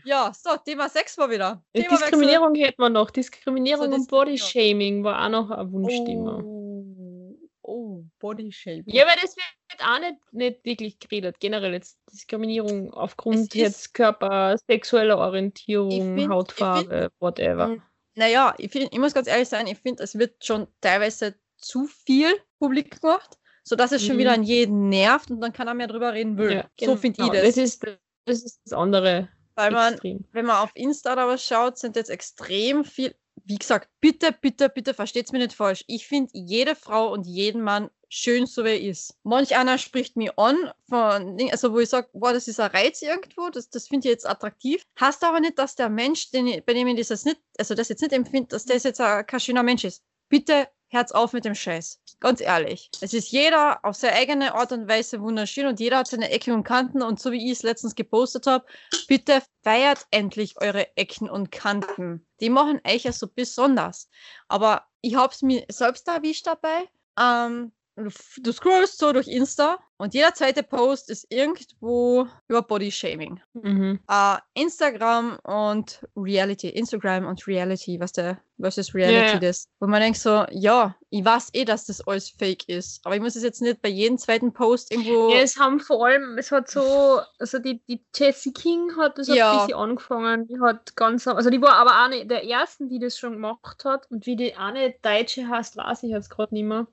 Ja, 0.04 0.32
so, 0.32 0.50
Thema 0.64 0.88
6 0.88 1.18
war 1.18 1.30
wieder. 1.30 1.62
Themawechsel. 1.74 1.98
Diskriminierung 1.98 2.54
hätte 2.54 2.76
man 2.78 2.92
noch. 2.92 3.10
Diskriminierung 3.10 3.88
So, 3.90 3.94
und. 3.96 4.08
Bodyshaming 4.08 5.02
war 5.04 5.24
auch 5.24 5.28
noch 5.30 5.50
ein 5.50 5.72
Wunschthema. 5.72 6.40
Oh, 6.42 7.36
oh 7.62 8.04
Bodyshaming. 8.20 8.84
Ja, 8.86 9.04
aber 9.04 9.14
das 9.20 9.36
wird 9.36 9.80
auch 9.80 9.98
nicht, 10.00 10.16
nicht 10.32 10.64
wirklich 10.64 10.98
geredet. 10.98 11.40
Generell 11.40 11.72
jetzt 11.72 11.98
Diskriminierung 12.12 12.92
aufgrund 12.94 13.54
jetzt 13.54 13.92
Körper, 13.94 14.56
sexueller 14.68 15.18
Orientierung, 15.18 16.16
find- 16.16 16.28
Hautfarbe, 16.30 17.10
whatever. 17.18 17.68
Mm, 17.68 17.82
Naja, 18.14 18.54
ich, 18.58 18.70
find, 18.70 18.92
ich 18.92 18.98
muss 18.98 19.14
ganz 19.14 19.26
ehrlich 19.26 19.48
sein, 19.48 19.66
ich 19.66 19.78
finde, 19.78 20.04
es 20.04 20.16
wird 20.18 20.44
schon 20.44 20.68
teilweise 20.80 21.34
zu 21.66 21.86
viel 21.86 22.28
publik 22.58 23.00
gemacht, 23.00 23.36
sodass 23.64 23.92
es 23.92 24.04
schon 24.04 24.16
Mhm. 24.16 24.20
wieder 24.20 24.32
an 24.32 24.42
jeden 24.42 24.88
nervt 24.88 25.30
und 25.30 25.40
dann 25.40 25.52
kann 25.52 25.68
er 25.68 25.74
mehr 25.74 25.88
drüber 25.88 26.12
reden 26.12 26.38
will. 26.38 26.64
so 26.80 26.96
finde 26.96 27.22
ich 27.22 27.30
genau. 27.30 27.32
das. 27.32 27.54
Das 27.54 27.56
ist 27.56 27.84
das, 28.26 28.42
ist 28.42 28.60
das 28.64 28.72
andere 28.72 29.28
Weil 29.54 29.70
man, 29.72 29.94
Extrem. 29.94 30.24
wenn 30.32 30.46
man 30.46 30.56
auf 30.56 30.70
Insta 30.74 31.14
da 31.16 31.26
was 31.28 31.44
schaut, 31.44 31.78
sind 31.78 31.96
jetzt 31.96 32.10
extrem 32.10 32.84
viel. 32.84 33.14
Wie 33.44 33.56
gesagt, 33.56 33.88
bitte, 34.00 34.32
bitte, 34.32 34.68
bitte 34.68 34.94
versteht's 34.94 35.30
mir 35.32 35.38
nicht 35.38 35.52
falsch. 35.52 35.84
Ich 35.86 36.06
finde 36.06 36.30
jede 36.34 36.74
Frau 36.74 37.12
und 37.12 37.24
jeden 37.26 37.62
Mann 37.62 37.90
schön, 38.08 38.46
so 38.46 38.64
wie 38.64 38.68
er 38.70 38.80
ist. 38.80 39.14
Manch 39.24 39.56
einer 39.56 39.78
spricht 39.78 40.16
mich 40.16 40.36
an, 40.38 40.56
von, 40.88 41.38
also 41.50 41.72
wo 41.72 41.78
ich 41.78 41.88
sage, 41.88 42.08
boah, 42.12 42.32
das 42.32 42.48
ist 42.48 42.60
ein 42.60 42.70
Reiz 42.70 43.02
irgendwo, 43.02 43.50
das, 43.50 43.68
das 43.68 43.88
finde 43.88 44.08
ich 44.08 44.12
jetzt 44.12 44.26
attraktiv. 44.28 44.84
Heißt 44.98 45.22
aber 45.24 45.40
nicht, 45.40 45.58
dass 45.58 45.74
der 45.74 45.88
Mensch, 45.90 46.30
den 46.30 46.62
bei 46.64 46.72
dem 46.74 46.86
ich 46.88 46.96
das 46.98 47.08
jetzt 47.10 47.26
nicht, 47.26 47.40
also 47.58 47.74
das 47.74 47.88
jetzt 47.88 48.00
nicht 48.02 48.12
empfinde, 48.12 48.48
dass 48.48 48.64
das 48.64 48.84
jetzt 48.84 49.00
ein, 49.00 49.26
kein 49.26 49.40
schöner 49.40 49.62
Mensch 49.62 49.84
ist. 49.84 50.02
Bitte 50.28 50.68
Herz 50.88 51.12
auf 51.12 51.32
mit 51.32 51.44
dem 51.44 51.54
Scheiß. 51.54 52.00
Ganz 52.20 52.40
ehrlich. 52.40 52.90
Es 53.00 53.12
ist 53.12 53.30
jeder 53.30 53.84
auf 53.84 53.96
seine 53.96 54.14
eigene 54.14 54.54
Art 54.54 54.72
und 54.72 54.88
Weise 54.88 55.20
wunderschön 55.20 55.66
und 55.66 55.80
jeder 55.80 55.98
hat 55.98 56.06
seine 56.06 56.30
Ecken 56.30 56.54
und 56.54 56.64
Kanten 56.64 57.02
und 57.02 57.20
so 57.20 57.32
wie 57.32 57.44
ich 57.44 57.58
es 57.58 57.62
letztens 57.62 57.94
gepostet 57.94 58.46
habe, 58.46 58.64
bitte 59.06 59.42
feiert 59.62 60.06
endlich 60.10 60.60
eure 60.60 60.96
Ecken 60.96 61.28
und 61.28 61.50
Kanten. 61.50 62.26
Die 62.40 62.50
machen 62.50 62.80
euch 62.86 63.04
ja 63.04 63.12
so 63.12 63.28
besonders. 63.28 64.08
Aber 64.48 64.86
ich 65.00 65.16
hab's 65.16 65.42
mir 65.42 65.64
selbst 65.68 66.08
erwischt 66.08 66.46
dabei. 66.46 66.88
Ähm, 67.18 67.72
du, 67.96 68.52
scrollst 68.52 68.98
so 68.98 69.12
durch 69.12 69.28
Insta 69.28 69.78
und 69.96 70.14
jeder 70.14 70.34
zweite 70.34 70.62
Post 70.62 71.10
ist 71.10 71.26
irgendwo 71.30 72.26
über 72.48 72.62
Bodyshaming. 72.62 73.40
Mhm. 73.54 74.00
Äh, 74.08 74.36
Instagram 74.54 75.38
und 75.42 76.06
Reality. 76.14 76.68
Instagram 76.68 77.26
und 77.26 77.46
Reality, 77.46 77.98
was 77.98 78.12
der 78.12 78.38
versus 78.60 78.94
Reality 78.94 79.42
ja. 79.42 79.50
ist. 79.50 79.70
Wo 79.80 79.86
man 79.86 80.00
denkt 80.00 80.18
so, 80.18 80.44
ja, 80.50 80.94
ich 81.10 81.24
weiß 81.24 81.50
eh, 81.54 81.64
dass 81.64 81.86
das 81.86 82.06
alles 82.06 82.30
fake 82.30 82.68
ist. 82.68 83.04
Aber 83.04 83.16
ich 83.16 83.22
muss 83.22 83.36
es 83.36 83.42
jetzt 83.42 83.62
nicht 83.62 83.80
bei 83.80 83.88
jedem 83.88 84.18
zweiten 84.18 84.52
Post 84.52 84.92
irgendwo. 84.92 85.30
Ja, 85.30 85.40
es 85.40 85.58
haben 85.58 85.80
vor 85.80 86.06
allem, 86.06 86.36
es 86.38 86.52
hat 86.52 86.70
so, 86.70 87.20
also 87.38 87.58
die, 87.58 87.82
die 87.86 88.04
Jessie 88.14 88.52
King 88.52 88.96
hat 88.96 89.18
das 89.18 89.28
Ja. 89.28 89.52
ein 89.52 89.66
bisschen 89.66 89.80
angefangen, 89.80 90.46
die 90.48 90.60
hat 90.60 90.96
ganz, 90.96 91.26
also 91.26 91.50
die 91.50 91.60
war 91.60 91.74
aber 91.74 91.98
eine 92.02 92.26
der 92.26 92.44
ersten, 92.44 92.88
die 92.88 92.98
das 92.98 93.18
schon 93.18 93.32
gemacht 93.32 93.84
hat 93.84 94.10
und 94.10 94.26
wie 94.26 94.36
die 94.36 94.54
eine 94.54 94.94
Deutsche 95.02 95.48
heißt, 95.48 95.76
weiß 95.76 96.02
ich 96.02 96.10
jetzt 96.10 96.30
gerade 96.30 96.54
nicht 96.54 96.64
mehr, 96.64 96.86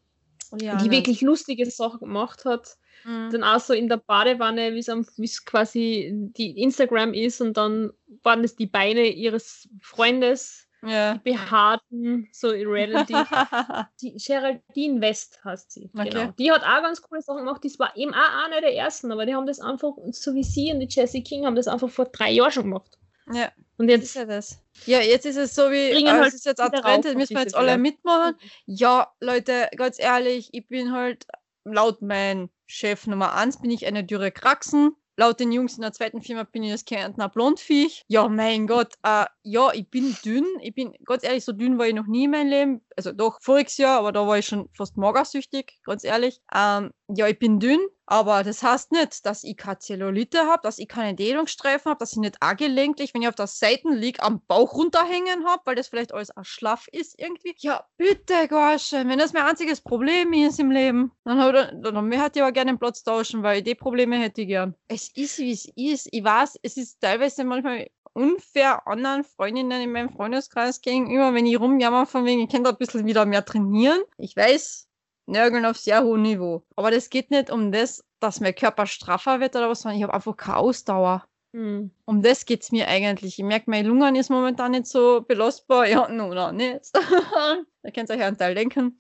ja, 0.62 0.76
die 0.78 0.84
nicht. 0.90 0.92
wirklich 0.92 1.22
lustige 1.22 1.66
Sachen 1.70 2.00
gemacht 2.02 2.46
hat. 2.46 2.78
Mhm. 3.06 3.30
Dann 3.32 3.44
auch 3.44 3.60
so 3.60 3.74
in 3.74 3.90
der 3.90 3.98
Badewanne, 3.98 4.74
wie 4.74 4.80
es 5.26 5.46
quasi 5.46 6.10
die 6.14 6.62
Instagram 6.62 7.14
ist 7.14 7.42
und 7.42 7.58
dann 7.58 7.92
waren 8.24 8.44
es 8.44 8.56
die 8.56 8.68
Beine 8.68 9.08
ihres 9.08 9.68
Freundes, 9.82 10.68
Ja. 10.86 11.20
behaarten, 11.24 12.28
so 12.32 12.52
in 12.52 12.68
Reality. 12.68 13.14
die 14.02 14.14
Geraldine 14.16 15.02
West 15.02 15.40
heißt 15.44 15.72
sie. 15.72 15.90
Okay. 15.94 16.10
Genau. 16.10 16.32
Die 16.38 16.52
hat 16.52 16.62
auch 16.64 16.82
ganz 16.82 17.02
coole 17.02 17.22
Sachen 17.22 17.46
gemacht. 17.46 17.64
Das 17.64 17.80
war 17.80 17.96
eben 17.96 18.14
auch 18.14 18.46
eine 18.46 18.62
der 18.62 18.76
ersten, 18.76 19.12
aber 19.12 19.26
die 19.26 19.34
haben 19.34 19.46
das 19.48 19.60
einfach, 19.60 19.94
so 20.12 20.34
wie 20.34 20.44
sie 20.44 20.72
und 20.74 20.80
die 20.82 20.88
Jessie 20.90 21.24
King, 21.24 21.46
haben 21.46 21.56
das 21.56 21.68
einfach 21.68 21.90
vor 21.90 22.06
drei 22.06 22.32
Jahren 22.32 22.52
schon 22.52 22.64
gemacht. 22.64 22.98
Ja, 23.32 23.52
Und 23.78 23.90
jetzt 23.90 24.04
ist 24.04 24.16
ja 24.16 24.26
das. 24.26 24.60
Ja, 24.86 25.02
jetzt 25.02 25.26
ist 25.26 25.38
es 25.38 25.56
so 25.56 25.72
wie, 25.72 25.92
äh, 25.92 26.08
halt 26.08 26.28
es 26.28 26.36
ist 26.36 26.46
jetzt 26.46 26.60
rauf 26.60 26.72
jetzt 26.74 27.16
müssen 27.16 27.36
wir 27.36 27.42
jetzt 27.42 27.56
alle 27.56 27.78
mitmachen. 27.78 28.36
Ja, 28.66 29.12
Leute, 29.20 29.70
ganz 29.76 30.00
ehrlich, 30.00 30.50
ich 30.52 30.68
bin 30.68 30.92
halt, 30.92 31.26
laut 31.64 32.02
mein 32.02 32.50
Chef 32.66 33.08
Nummer 33.08 33.34
eins 33.34 33.62
bin 33.62 33.72
ich 33.72 33.86
eine 33.86 34.04
dürre 34.04 34.32
Kraxen. 34.32 34.96
Laut 35.16 35.40
den 35.40 35.52
Jungs 35.52 35.76
in 35.76 35.84
der 35.84 35.92
zweiten 35.94 36.24
Firma 36.24 36.44
bin 36.44 36.64
ich 36.64 36.72
das 36.72 36.86
Kärntner 36.86 37.30
Blondviech. 37.30 38.04
Ja, 38.08 38.28
mein 38.28 38.66
Gott, 38.66 38.96
äh, 39.04 39.26
ja, 39.44 39.72
ich 39.72 39.88
bin 39.88 40.16
dünn. 40.26 40.46
Ich 40.60 40.74
bin, 40.74 40.94
ganz 41.06 41.24
ehrlich, 41.24 41.46
so 41.46 41.52
dünn 41.52 41.78
war 41.78 41.88
ich 41.88 41.94
noch 41.94 42.08
nie 42.08 42.24
in 42.24 42.32
meinem 42.32 42.50
Leben. 42.50 42.86
Also 42.98 43.12
doch, 43.12 43.40
voriges 43.40 43.78
Jahr, 43.78 44.00
aber 44.00 44.12
da 44.12 44.26
war 44.26 44.40
ich 44.40 44.48
schon 44.48 44.70
fast 44.76 44.98
magersüchtig, 44.98 45.80
ganz 45.84 46.04
ehrlich. 46.04 46.42
Ähm, 46.54 46.92
ja, 47.10 47.28
ich 47.28 47.38
bin 47.38 47.60
dünn, 47.60 47.80
aber 48.06 48.44
das 48.44 48.62
heißt 48.64 48.92
nicht, 48.92 49.26
dass 49.26 49.44
ich 49.44 49.58
keine 49.58 49.80
Zellulite 49.80 50.42
habe, 50.48 50.62
dass 50.64 50.80
ich 50.80 50.88
keine 50.88 51.16
Dehnungsstreifen 51.16 51.90
habe, 51.90 52.00
dass 52.00 52.12
ich 52.14 52.18
nicht 52.20 52.38
auch 52.42 52.56
gelenklich, 52.56 53.14
wenn 53.14 53.22
ich 53.22 53.28
auf 53.28 53.36
der 53.36 53.48
Seite 53.48 53.90
liege, 53.90 54.22
am 54.22 54.42
Bauch 54.48 54.74
runterhängen 54.74 55.46
habe, 55.46 55.62
weil 55.66 55.76
das 55.76 55.88
vielleicht 55.88 56.14
alles 56.14 56.36
auch 56.36 56.44
schlaff 56.46 56.88
ist 56.92 57.18
irgendwie. 57.18 57.56
Ja, 57.60 57.86
bitte, 57.98 58.48
Gorsche, 58.48 59.04
wenn 59.08 59.20
das 59.20 59.34
mein 59.34 59.44
einziges 59.44 59.82
Problem 59.82 60.34
ist 60.34 60.60
im 60.60 60.72
Leben, 60.72 61.12
dann, 61.24 61.40
ich- 61.40 61.82
dann, 61.82 61.96
dann 61.96 62.12
hätte 62.12 62.40
ich 62.40 62.44
aber 62.44 62.52
gerne 62.52 62.72
den 62.74 62.80
Platz 62.80 63.04
tauschen, 63.04 63.44
weil 63.44 63.62
die 63.62 63.76
Probleme 63.76 64.18
hätte 64.18 64.42
ich 64.42 64.48
gern. 64.48 64.76
Es 64.88 65.10
ist, 65.16 65.38
wie 65.40 65.52
es 65.52 65.66
ist. 65.76 66.08
Ich 66.12 66.24
weiß, 66.24 66.60
es 66.62 66.78
ist 66.78 67.00
teilweise 67.00 67.44
manchmal 67.44 67.88
unfair 68.14 68.86
anderen 68.88 69.24
Freundinnen 69.24 69.82
in 69.82 69.92
meinem 69.92 70.10
Freundeskreis 70.10 70.82
gegenüber, 70.82 71.34
wenn 71.34 71.46
ich 71.46 71.60
rumjammer 71.60 72.06
von 72.06 72.26
wegen, 72.26 72.42
ich 72.42 72.50
könnte 72.50 72.70
ein 72.70 72.78
bisschen 72.78 73.06
wieder 73.06 73.26
mehr 73.26 73.44
trainieren. 73.44 74.02
Ich 74.18 74.36
weiß, 74.36 74.88
Nörgeln 75.26 75.66
auf 75.66 75.78
sehr 75.78 76.04
hohem 76.04 76.22
Niveau. 76.22 76.64
Aber 76.76 76.92
das 76.92 77.10
geht 77.10 77.32
nicht 77.32 77.50
um 77.50 77.72
das, 77.72 78.04
dass 78.20 78.40
mein 78.40 78.56
Körper 78.56 78.86
straffer 78.86 79.40
wird 79.40 79.56
oder 79.56 79.70
was, 79.70 79.82
sondern 79.82 79.98
ich 79.98 80.04
habe 80.04 80.14
einfach 80.14 80.36
keine 80.36 80.58
Ausdauer. 80.58 81.26
Hm. 81.56 81.92
Um 82.06 82.22
das 82.22 82.46
geht 82.46 82.64
es 82.64 82.72
mir 82.72 82.88
eigentlich. 82.88 83.38
Ich 83.38 83.46
merke, 83.46 83.70
meine 83.70 83.88
Lungen 83.88 84.16
ist 84.16 84.30
momentan 84.30 84.72
nicht 84.72 84.88
so 84.88 85.22
belastbar. 85.22 85.88
Ja, 85.88 86.08
no, 86.10 86.34
no, 86.34 86.52
nicht. 86.52 86.90
da 86.94 87.92
könnt 87.94 88.10
ihr 88.10 88.16
euch 88.16 88.24
einen 88.24 88.38
Teil 88.38 88.56
denken. 88.56 88.98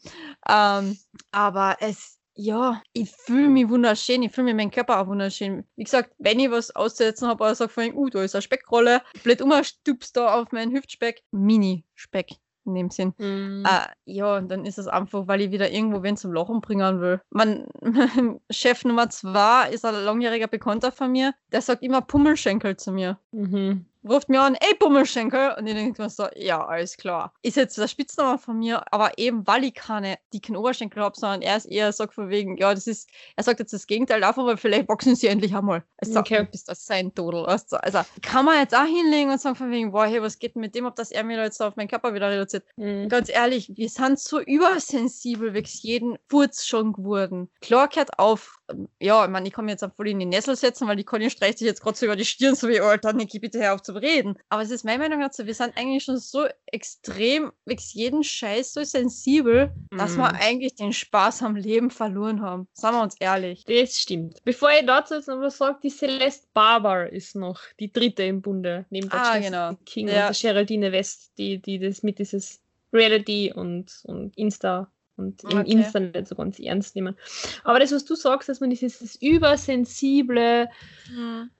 Ähm, 0.48 0.98
aber 1.32 1.78
es, 1.80 2.20
ja, 2.36 2.82
ich 2.94 3.10
fühle 3.10 3.50
mich 3.50 3.70
wunderschön. 3.70 4.22
Ich 4.22 4.32
fühle 4.32 4.46
mich 4.46 4.56
mein 4.56 4.72
Körper 4.72 5.02
auch 5.02 5.08
wunderschön. 5.08 5.66
Wie 5.76 5.84
gesagt, 5.84 6.14
wenn 6.20 6.40
ich 6.40 6.52
was 6.52 6.76
auszusetzen 6.76 7.28
habe, 7.28 7.56
sage 7.56 7.72
vorhin, 7.72 7.96
uh, 7.96 8.10
da 8.10 8.24
ist 8.24 8.36
eine 8.36 8.44
Speckrolle, 8.44 9.02
blöd 9.24 9.42
umstupst 9.42 10.16
da 10.16 10.40
auf 10.40 10.52
meinen 10.52 10.74
Hüftspeck. 10.74 11.24
Mini-Speck 11.32 12.38
in 12.66 12.76
dem 12.76 12.90
Sinn. 12.90 13.14
Hm. 13.18 13.64
Ah, 13.66 13.88
ja, 14.06 14.38
und 14.38 14.50
dann 14.50 14.66
ist 14.66 14.78
es 14.78 14.88
einfach, 14.88 15.28
weil 15.28 15.42
ich 15.42 15.52
wieder 15.52 15.72
irgendwo 15.72 16.04
wen 16.04 16.18
zum 16.18 16.34
Lachen 16.34 16.62
bringen 16.62 17.02
will. 17.02 17.22
Mein, 17.30 17.68
mein 17.82 18.40
Chef 18.50 18.86
Nummer 18.86 19.10
zwei 19.10 19.70
ist 19.70 19.86
ein 19.86 19.96
langjähriger 19.96 20.48
Bekannter 20.48 20.92
von 20.92 21.12
mir, 21.12 21.34
der 21.52 21.62
sagt 21.62 21.84
immer 21.84 22.02
Pummelschenkel 22.02 22.78
zu 22.78 22.92
mir. 22.92 23.20
Mhm. 23.32 23.86
Ruft 24.08 24.30
mir 24.30 24.42
an, 24.42 24.56
ey 24.56 24.76
Bummelschenkel. 24.80 25.56
Und 25.58 25.68
ich 25.68 25.74
denke 25.74 26.02
mir 26.02 26.10
so, 26.10 26.28
ja, 26.36 26.66
alles 26.66 26.98
klar. 26.98 27.34
Ist 27.42 27.58
jetzt 27.58 27.78
der 27.78 27.88
Spitzname 27.88 28.38
von 28.38 28.58
mir, 28.60 28.84
aber 28.92 29.18
eben, 29.18 29.46
weil 29.48 29.64
ich 29.66 29.74
keine 29.74 30.18
dicken 30.34 30.56
Oberschenkel 30.56 31.04
habe, 31.04 31.16
sondern 31.18 31.42
er 31.42 31.58
ist 31.58 31.66
eher 31.66 31.92
sagt 31.94 32.14
von 32.14 32.30
wegen, 32.30 32.58
ja, 32.58 32.74
das 32.74 32.88
ist, 32.88 33.10
er 33.36 33.44
sagt 33.44 33.60
jetzt 33.60 33.74
das 33.74 33.88
Gegenteil 33.88 34.22
davon, 34.22 34.44
aber 34.44 34.58
vielleicht 34.58 34.88
boxen 34.88 35.16
sie 35.16 35.28
endlich 35.28 35.56
einmal. 35.56 35.84
Also, 35.98 36.20
Okay. 36.20 36.48
bist 36.52 36.70
das 36.70 36.86
sein 36.86 37.14
Todel. 37.14 37.44
Du? 37.44 37.76
Also, 37.78 38.00
kann 38.22 38.46
man 38.46 38.60
jetzt 38.60 38.76
auch 38.76 38.86
hinlegen 38.86 39.32
und 39.32 39.42
sagen 39.42 39.56
von 39.56 39.72
wegen, 39.72 39.92
boah, 39.92 40.06
hey, 40.06 40.22
was 40.22 40.40
geht 40.40 40.56
denn 40.56 40.62
mit 40.62 40.76
dem, 40.76 40.86
ob 40.86 40.96
das 40.96 41.12
er 41.12 41.24
mir 41.24 41.42
jetzt 41.42 41.62
auf 41.62 41.76
meinen 41.76 41.88
Körper 41.88 42.14
wieder 42.14 42.30
reduziert. 42.30 42.64
Mhm. 42.78 43.10
Ganz 43.10 43.30
ehrlich, 43.30 43.72
wir 43.76 43.90
sind 43.90 44.20
so 44.20 44.40
übersensibel 44.40 45.54
wegen 45.54 45.68
jeden 45.82 46.18
Furz 46.30 46.66
schon 46.66 46.94
geworden. 46.94 47.50
Klar 47.62 47.88
gehört 47.88 48.20
auf, 48.20 48.58
ja, 49.00 49.24
ich 49.26 49.30
meine, 49.32 49.48
ich 49.48 49.54
kann 49.54 49.66
mir 49.66 49.72
jetzt 49.72 49.86
voll 49.96 50.08
in 50.10 50.20
die 50.20 50.26
Nessel 50.26 50.56
setzen, 50.56 50.88
weil 50.88 50.96
die 50.96 51.04
Conny 51.04 51.30
streicht 51.30 51.58
sich 51.60 51.66
jetzt 51.68 51.82
gerade 51.82 51.98
so 51.98 52.06
über 52.06 52.16
die 52.16 52.26
Stirn, 52.26 52.56
so 52.56 52.68
wie, 52.68 52.80
Alter, 52.80 53.14
Niki, 53.14 53.40
bitte 53.40 53.60
hör 53.60 53.76
auf 53.76 53.82
zu 53.82 53.94
reden. 53.94 54.38
Aber 54.50 54.62
es 54.62 54.72
ist 54.72 54.84
meine 54.86 55.00
Meinung 55.04 55.20
dazu, 55.22 55.46
wir 55.46 55.54
sind 55.54 55.78
eigentlich 55.78 56.04
schon 56.04 56.18
so 56.18 56.46
extrem 56.66 57.52
wegen 57.66 57.82
jeden 57.92 58.24
Scheiß 58.24 58.74
so 58.74 58.84
sensibel, 58.84 59.72
dass 59.92 60.18
wir 60.18 60.30
Mhm. 60.30 60.38
eigentlich 60.40 60.76
den 60.76 60.94
Spaß 60.94 61.44
am 61.44 61.56
Leben 61.56 61.90
verloren 61.92 62.42
haben. 62.42 62.68
Sagen 62.74 62.98
wir 62.98 63.04
uns 63.04 63.16
ehrlich. 63.20 63.64
Das 63.66 63.98
stimmt. 63.98 64.44
Bevor 64.44 64.70
ich 64.72 64.86
dazu 64.86 65.14
jetzt 65.16 65.28
noch 65.28 65.40
was 65.40 65.58
sage, 65.58 65.80
die 65.84 65.90
Celeste 65.90 66.48
Barber 66.54 67.12
ist 67.12 67.36
noch 67.36 67.60
die 67.80 67.92
dritte 67.92 68.24
im 68.24 68.42
Bunde, 68.42 68.86
neben 68.90 69.10
der 69.10 69.20
Ah, 69.24 69.38
genau. 69.40 69.78
King 69.86 70.08
Ja. 70.08 70.28
und 70.28 70.44
der 70.44 70.52
Geraldine 70.52 70.92
West, 70.92 71.32
die, 71.38 71.60
die 71.60 71.80
das 71.80 72.04
mit 72.04 72.20
dieses 72.20 72.60
Reality 72.92 73.52
und, 73.56 74.02
und 74.06 74.38
Insta 74.38 74.92
und 75.18 75.44
im 75.44 75.60
Okay. 75.60 75.66
Insta 75.66 76.00
nicht 76.00 76.28
so 76.28 76.36
ganz 76.36 76.60
ernst 76.60 76.96
nehmen. 76.96 77.16
Aber 77.64 77.80
das, 77.80 77.92
was 77.92 78.06
du 78.06 78.16
sagst, 78.16 78.50
dass 78.50 78.60
man 78.60 78.70
dieses, 78.70 79.16
übersensible, 79.22 80.70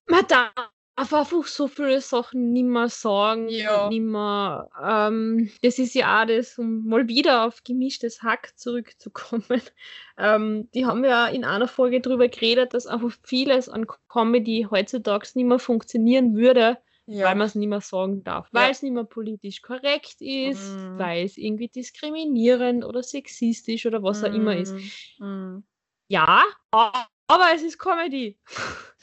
man 0.08 0.26
darf 0.28 0.52
einfach 0.96 1.44
so 1.46 1.66
viele 1.66 2.00
Sachen 2.00 2.52
nicht 2.52 2.64
mehr 2.66 2.88
sagen, 2.88 3.48
Ja. 3.48 3.88
nicht 3.88 4.00
mehr, 4.02 4.68
ähm, 4.82 5.50
das 5.62 5.78
ist 5.78 5.94
ja 5.94 6.22
auch 6.22 6.26
das, 6.26 6.56
um 6.58 6.86
mal 6.86 7.08
wieder 7.08 7.44
auf 7.46 7.64
gemischtes 7.64 8.22
Hack 8.22 8.52
zurückzukommen. 8.56 9.44
Ähm, 10.16 10.70
die 10.74 10.86
haben 10.86 11.04
ja 11.04 11.26
in 11.26 11.44
einer 11.44 11.66
Folge 11.66 12.00
darüber 12.00 12.28
geredet, 12.28 12.72
dass 12.72 12.86
einfach 12.86 13.10
vieles 13.24 13.68
an 13.68 13.84
Comedy 14.08 14.68
heutzutage 14.70 15.26
nicht 15.34 15.46
mehr 15.46 15.58
funktionieren 15.58 16.36
würde, 16.36 16.78
Ja. 17.06 17.26
weil 17.26 17.34
man 17.34 17.46
es 17.46 17.54
nicht 17.54 17.68
mehr 17.68 17.80
sagen 17.82 18.24
darf, 18.24 18.48
Ja. 18.52 18.60
weil 18.60 18.70
es 18.72 18.82
nicht 18.82 18.92
mehr 18.92 19.04
politisch 19.04 19.60
korrekt 19.62 20.16
ist, 20.20 20.62
Mhm. 20.76 20.98
weil 20.98 21.24
es 21.24 21.36
irgendwie 21.36 21.68
diskriminierend 21.68 22.84
oder 22.84 23.02
sexistisch 23.02 23.84
oder 23.86 24.02
was 24.02 24.24
auch 24.24 24.32
immer 24.32 24.56
ist. 24.56 24.74
Mhm. 25.18 25.64
Ja, 26.08 26.42
aber 26.72 27.46
es 27.54 27.62
ist 27.62 27.78
Comedy. 27.78 28.38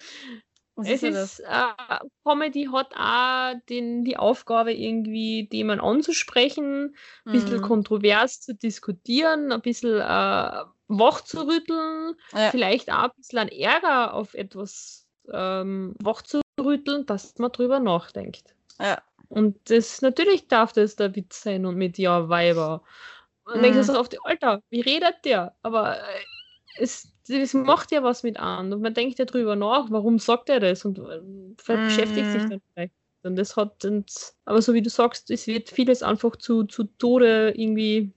Was 0.76 0.88
Es 0.88 1.04
ist 1.04 1.16
ist, 1.16 1.40
äh, 1.42 2.00
Comedy 2.26 2.70
hat 2.72 2.94
auch 2.96 3.54
den, 3.70 4.06
die 4.06 4.16
Aufgabe, 4.18 4.74
irgendwie 4.74 5.48
Themen 5.50 5.82
anzusprechen, 5.82 6.96
ein 7.26 7.32
bisschen 7.34 7.58
Mhm. 7.58 7.62
kontrovers 7.62 8.40
zu 8.42 8.56
diskutieren, 8.56 9.52
ein 9.52 9.62
bisschen 9.62 10.00
äh, 10.00 10.64
wach 10.88 11.22
zu 11.22 11.42
rütteln, 11.46 12.16
Ja. 12.34 12.50
vielleicht 12.52 12.90
auch 12.92 13.04
ein 13.04 13.12
bisschen 13.18 13.40
an 13.40 13.48
Ärger 13.50 14.14
auf 14.14 14.34
etwas 14.34 15.08
ähm, 15.32 15.94
wach 16.02 16.22
zu 16.24 16.41
rütteln, 16.60 17.06
dass 17.06 17.38
man 17.38 17.52
drüber 17.52 17.80
nachdenkt. 17.80 18.54
Ja. 18.80 19.02
Und 19.30 19.58
das 19.70 20.02
natürlich 20.02 20.48
darf 20.48 20.74
das 20.74 20.96
der 20.96 21.16
Witz 21.16 21.44
sein 21.44 21.66
und 21.66 21.76
mit 21.76 21.98
Ja, 21.98 22.28
Weiber. 22.30 22.84
Und 23.46 23.54
dann 23.56 23.64
denkst 23.64 23.78
du 23.78 23.82
Mhm. 23.84 23.96
so 23.96 24.00
auf 24.00 24.10
die 24.10 24.20
Alter, 24.24 24.62
wie 24.70 24.82
redet 24.82 25.16
der? 25.26 25.56
Aber 25.62 25.98
äh, 25.98 26.02
es, 26.78 27.08
das 27.28 27.54
macht 27.54 27.92
ja 27.92 28.04
was 28.04 28.24
mit 28.24 28.38
an. 28.38 28.74
Und 28.74 28.82
man 28.82 28.94
denkt 28.94 29.20
ja 29.20 29.26
drüber 29.26 29.56
nach, 29.56 29.90
warum 29.90 30.20
sagt 30.20 30.50
er 30.50 30.60
das? 30.60 30.84
Und 30.86 31.00
äh, 31.00 31.22
ver- 31.58 31.78
beschäftigt 31.78 32.30
sich 32.32 32.44
Mhm. 32.44 32.50
dann 32.50 32.62
vielleicht. 32.74 32.94
Und 33.24 33.36
das 33.36 33.56
hat, 33.56 33.86
und, 33.86 34.12
aber 34.46 34.62
so 34.62 34.74
wie 34.74 34.82
du 34.82 34.90
sagst, 34.90 35.30
es 35.30 35.46
wird 35.48 35.70
vieles 35.70 36.02
einfach 36.02 36.36
zu, 36.38 36.64
zu 36.64 36.86
Tode 36.86 37.54
irgendwie 37.56 38.12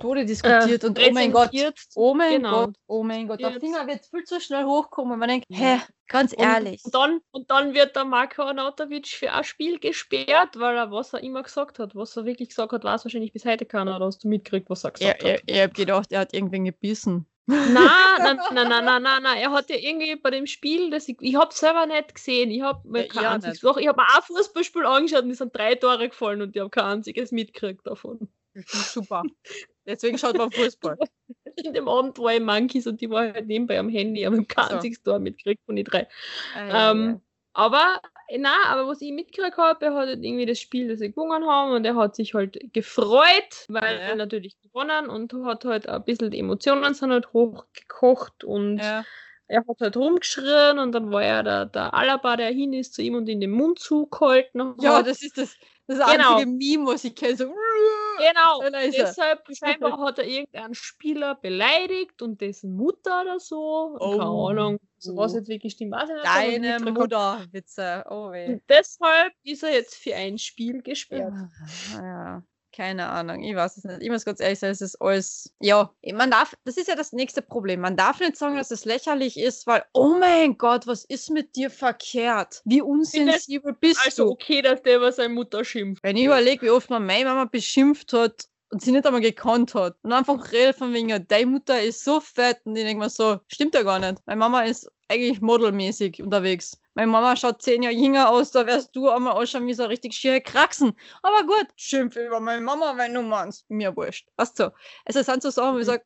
Tode 0.00 0.22
äh, 0.22 0.24
diskutiert 0.24 0.84
und 0.84 0.98
oh 0.98 1.10
mein 1.12 1.32
Gott, 1.32 1.50
oh 1.94 2.14
mein 2.14 2.34
Genau. 2.34 2.66
Gott, 2.66 2.76
oh 2.88 3.02
mein 3.04 3.28
Gott, 3.28 3.40
der 3.40 3.60
Finger 3.60 3.86
wird 3.86 4.04
viel 4.06 4.24
zu 4.24 4.40
schnell 4.40 4.64
hochkommen 4.64 5.18
man 5.18 5.28
denkt, 5.28 5.46
hä, 5.50 5.78
ganz 6.08 6.34
Und, 6.34 6.38
ehrlich. 6.38 6.82
und, 6.82 6.94
dann, 6.94 7.20
und 7.32 7.50
dann 7.50 7.74
wird 7.74 7.96
der 7.96 8.04
Marko 8.04 8.42
Arnautovic 8.42 9.08
für 9.08 9.32
ein 9.32 9.44
Spiel 9.44 9.78
gesperrt, 9.78 10.58
weil 10.58 10.76
er, 10.76 10.90
was 10.90 11.12
er 11.12 11.20
immer 11.22 11.42
gesagt 11.42 11.78
hat, 11.78 11.94
was 11.94 12.16
er 12.16 12.24
wirklich 12.24 12.48
gesagt 12.50 12.72
hat, 12.72 12.84
weiß 12.84 13.04
wahrscheinlich 13.04 13.32
bis 13.32 13.44
heute 13.44 13.66
keiner, 13.66 13.96
oder 13.96 14.06
hast 14.06 14.22
du 14.24 14.28
mitgekriegt, 14.28 14.70
was 14.70 14.84
er 14.84 14.92
Ja, 15.00 15.14
gesagt 15.14 15.24
hat. 15.24 15.36
ich, 15.36 15.42
ich 15.46 15.60
hab 15.60 15.74
gedacht, 15.74 16.12
er 16.12 16.20
hat 16.20 16.34
irgendwen 16.34 16.64
gebissen. 16.64 17.26
Nein, 17.64 18.22
nein, 18.22 18.40
nein, 18.50 18.68
nein, 18.68 18.84
nein, 18.84 19.02
nein, 19.02 19.22
nein. 19.22 19.38
Er 19.38 19.50
hat 19.52 19.68
ja 19.68 19.76
irgendwie 19.76 20.16
bei 20.16 20.30
dem 20.30 20.46
Spiel, 20.46 20.90
das 20.90 21.08
ich, 21.08 21.16
ich 21.20 21.34
habe 21.36 21.52
selber 21.54 21.86
nicht 21.86 22.14
gesehen. 22.14 22.50
Ich 22.50 22.62
habe 22.62 22.88
mir 22.88 23.04
Ja, 23.04 23.06
kein 23.06 23.26
einziges, 23.26 23.60
doch, 23.60 23.76
ich 23.76 23.88
habe 23.88 24.00
mir 24.00 24.06
ein 24.14 24.22
Fußballspiel 24.22 24.86
angeschaut 24.86 25.24
und 25.24 25.30
es 25.30 25.38
sind 25.38 25.54
drei 25.56 25.74
Tore 25.74 26.08
gefallen 26.08 26.40
und 26.42 26.54
ich 26.56 26.60
habe 26.60 26.70
kein 26.70 26.84
einziges 26.84 27.32
mitgekriegt 27.32 27.86
davon. 27.86 28.28
Super. 28.72 29.24
Deswegen 29.88 30.18
schaut 30.18 30.36
man 30.36 30.52
Fußball. 30.52 30.98
In 31.64 31.72
dem 31.72 31.88
Abend 31.88 32.18
war 32.18 32.34
ich 32.34 32.40
Monkeys 32.40 32.86
und 32.86 33.00
die 33.00 33.10
war 33.10 33.32
halt 33.32 33.46
nebenbei 33.46 33.78
am 33.80 33.88
Handy, 33.88 34.24
aber 34.24 34.36
ich 34.36 34.40
habe 34.42 34.46
kein 34.48 34.68
So. 34.68 34.74
einziges 34.76 35.02
Tor 35.02 35.18
mitgekriegt 35.18 35.60
von 35.66 35.74
den 35.74 35.84
drei. 35.84 36.06
Ah, 36.54 36.90
Ähm, 36.92 37.20
aber, 37.52 38.00
na, 38.36 38.54
aber 38.66 38.86
was 38.86 39.00
ich 39.00 39.10
mitgekriegt 39.10 39.56
habe, 39.56 39.86
er 39.86 39.94
hat 39.94 40.06
halt 40.06 40.24
irgendwie 40.24 40.46
das 40.46 40.60
Spiel, 40.60 40.88
das 40.88 41.00
sie 41.00 41.10
gewonnen 41.10 41.44
haben 41.48 41.72
und 41.72 41.84
er 41.84 41.96
hat 41.96 42.14
sich 42.14 42.34
halt 42.34 42.60
gefreut, 42.72 43.66
weil 43.68 43.96
Ja. 43.96 44.00
er 44.10 44.14
natürlich 44.16 44.56
gewonnen 44.60 45.08
und 45.08 45.32
hat 45.44 45.64
halt 45.64 45.88
ein 45.88 46.04
bisschen 46.04 46.30
die 46.30 46.38
Emotionen 46.38 46.94
sind 46.94 47.10
halt 47.10 47.32
hochgekocht 47.32 48.44
und 48.44 48.78
ja. 48.78 49.04
er 49.48 49.64
hat 49.66 49.80
halt 49.80 49.96
rumgeschrien 49.96 50.78
und 50.78 50.92
dann 50.92 51.10
war 51.10 51.24
er 51.24 51.42
der, 51.42 51.66
der 51.66 51.94
Alaba, 51.94 52.36
der 52.36 52.50
hin 52.50 52.72
ist 52.72 52.94
zu 52.94 53.02
ihm 53.02 53.16
und 53.16 53.28
in 53.28 53.40
den 53.40 53.50
Mund 53.50 53.80
zugehalten 53.80 54.62
hat. 54.62 54.82
ja, 54.82 55.02
das 55.02 55.22
ist 55.22 55.38
das, 55.38 55.56
das 55.88 55.98
Genau. 55.98 56.34
einzige 56.36 56.50
Meme, 56.50 56.86
was 56.86 57.04
ich 57.04 57.14
kenne. 57.14 57.36
So, 57.36 57.46
genau. 57.46 58.62
Deshalb 59.18 59.42
scheinbar 59.56 59.98
hat 60.00 60.18
er 60.18 60.26
irgendeinen 60.26 60.74
Spieler 60.74 61.34
beleidigt 61.34 62.20
und 62.22 62.40
dessen 62.40 62.74
Mutter 62.76 63.22
oder 63.22 63.40
so. 63.40 63.96
Oh. 63.98 64.10
Keine 64.18 64.24
Ahnung. 64.24 64.78
So 64.98 65.16
was 65.16 65.32
jetzt 65.34 65.48
wirklich 65.48 65.74
stimmt, 65.74 65.92
weiß 65.92 66.08
ich 66.08 66.14
nicht. 66.16 66.26
deine. 66.26 66.92
Mutter, 66.92 67.44
Witze. 67.52 68.04
Oh 68.10 68.32
weh. 68.32 68.54
Und 68.54 68.62
deshalb 68.68 69.32
ist 69.44 69.62
er 69.62 69.72
jetzt 69.72 69.94
für 69.94 70.14
ein 70.14 70.38
Spiel 70.38 70.82
gesperrt. 70.82 71.32
Ja, 71.94 72.02
ja, 72.02 72.42
keine 72.78 73.08
Ahnung, 73.08 73.42
ich 73.42 73.56
weiß 73.56 73.76
es 73.76 73.82
nicht. 73.82 74.02
Ich 74.02 74.08
muss 74.08 74.24
ganz 74.24 74.38
ehrlich 74.38 74.60
sagen, 74.60 74.70
es 74.70 74.80
ist 74.80 75.02
alles. 75.02 75.52
Ja, 75.60 75.92
man 76.14 76.30
darf, 76.30 76.54
das 76.64 76.76
ist 76.76 76.86
ja 76.86 76.94
das 76.94 77.12
nächste 77.12 77.42
Problem. 77.42 77.80
Man 77.80 77.96
darf 77.96 78.20
nicht 78.20 78.36
sagen, 78.36 78.56
dass 78.56 78.70
es 78.70 78.84
lächerlich 78.84 79.36
ist, 79.36 79.66
weil, 79.66 79.84
oh 79.94 80.14
mein 80.20 80.56
Gott, 80.58 80.86
was 80.86 81.04
ist 81.04 81.28
mit 81.30 81.56
dir 81.56 81.70
verkehrt? 81.70 82.62
Wie 82.64 82.80
unsensibel 82.80 83.72
bist 83.72 84.00
Also 84.06 84.26
du? 84.26 84.30
okay, 84.30 84.62
dass 84.62 84.80
der 84.82 84.98
über 84.98 85.10
seine 85.10 85.34
Mutter 85.34 85.64
schimpft. 85.64 86.04
Wenn 86.04 86.16
ich 86.16 86.26
überlege, 86.26 86.66
wie 86.66 86.70
oft 86.70 86.88
man 86.88 87.04
meine 87.04 87.24
Mama 87.24 87.46
beschimpft 87.46 88.12
hat 88.12 88.44
und 88.70 88.80
sie 88.80 88.92
nicht 88.92 89.06
einmal 89.06 89.22
gekannt 89.22 89.74
hat 89.74 89.96
und 90.02 90.12
einfach 90.12 90.52
redet 90.52 90.76
von 90.76 90.94
wegen, 90.94 91.08
ja, 91.08 91.18
deine 91.18 91.46
Mutter 91.46 91.82
ist 91.82 92.04
so 92.04 92.20
fett 92.20 92.60
und 92.64 92.76
ich 92.76 92.84
denke 92.84 93.02
mir 93.02 93.10
so, 93.10 93.40
stimmt 93.48 93.74
ja 93.74 93.82
gar 93.82 93.98
nicht. 93.98 94.22
Meine 94.24 94.38
Mama 94.38 94.62
ist 94.62 94.88
eigentlich 95.08 95.40
modelmäßig 95.40 96.22
unterwegs. 96.22 96.78
Meine 96.94 97.06
Mama 97.10 97.36
schaut 97.36 97.62
zehn 97.62 97.82
Jahre 97.82 97.94
jünger 97.94 98.28
aus, 98.30 98.50
da 98.50 98.66
wärst 98.66 98.94
du 98.96 99.08
einmal 99.08 99.34
ausschauen 99.34 99.66
wie 99.66 99.74
so 99.74 99.84
richtig 99.84 100.14
schiere 100.14 100.40
Kraxen. 100.40 100.92
Aber 101.22 101.46
gut, 101.46 101.66
schimpfe 101.76 102.26
über 102.26 102.40
meine 102.40 102.60
Mama, 102.62 102.94
wenn 102.96 103.14
du 103.14 103.22
meinst. 103.22 103.68
Mir 103.70 103.96
wurscht. 103.96 104.28
Weißt 104.36 104.58
du? 104.58 104.72
Also 105.04 105.20
es 105.20 105.26
sind 105.26 105.42
so 105.42 105.50
Sachen, 105.50 105.74
wo 105.74 105.78
ich 105.78 105.86
Mhm. 105.86 105.90
sage, 105.92 106.04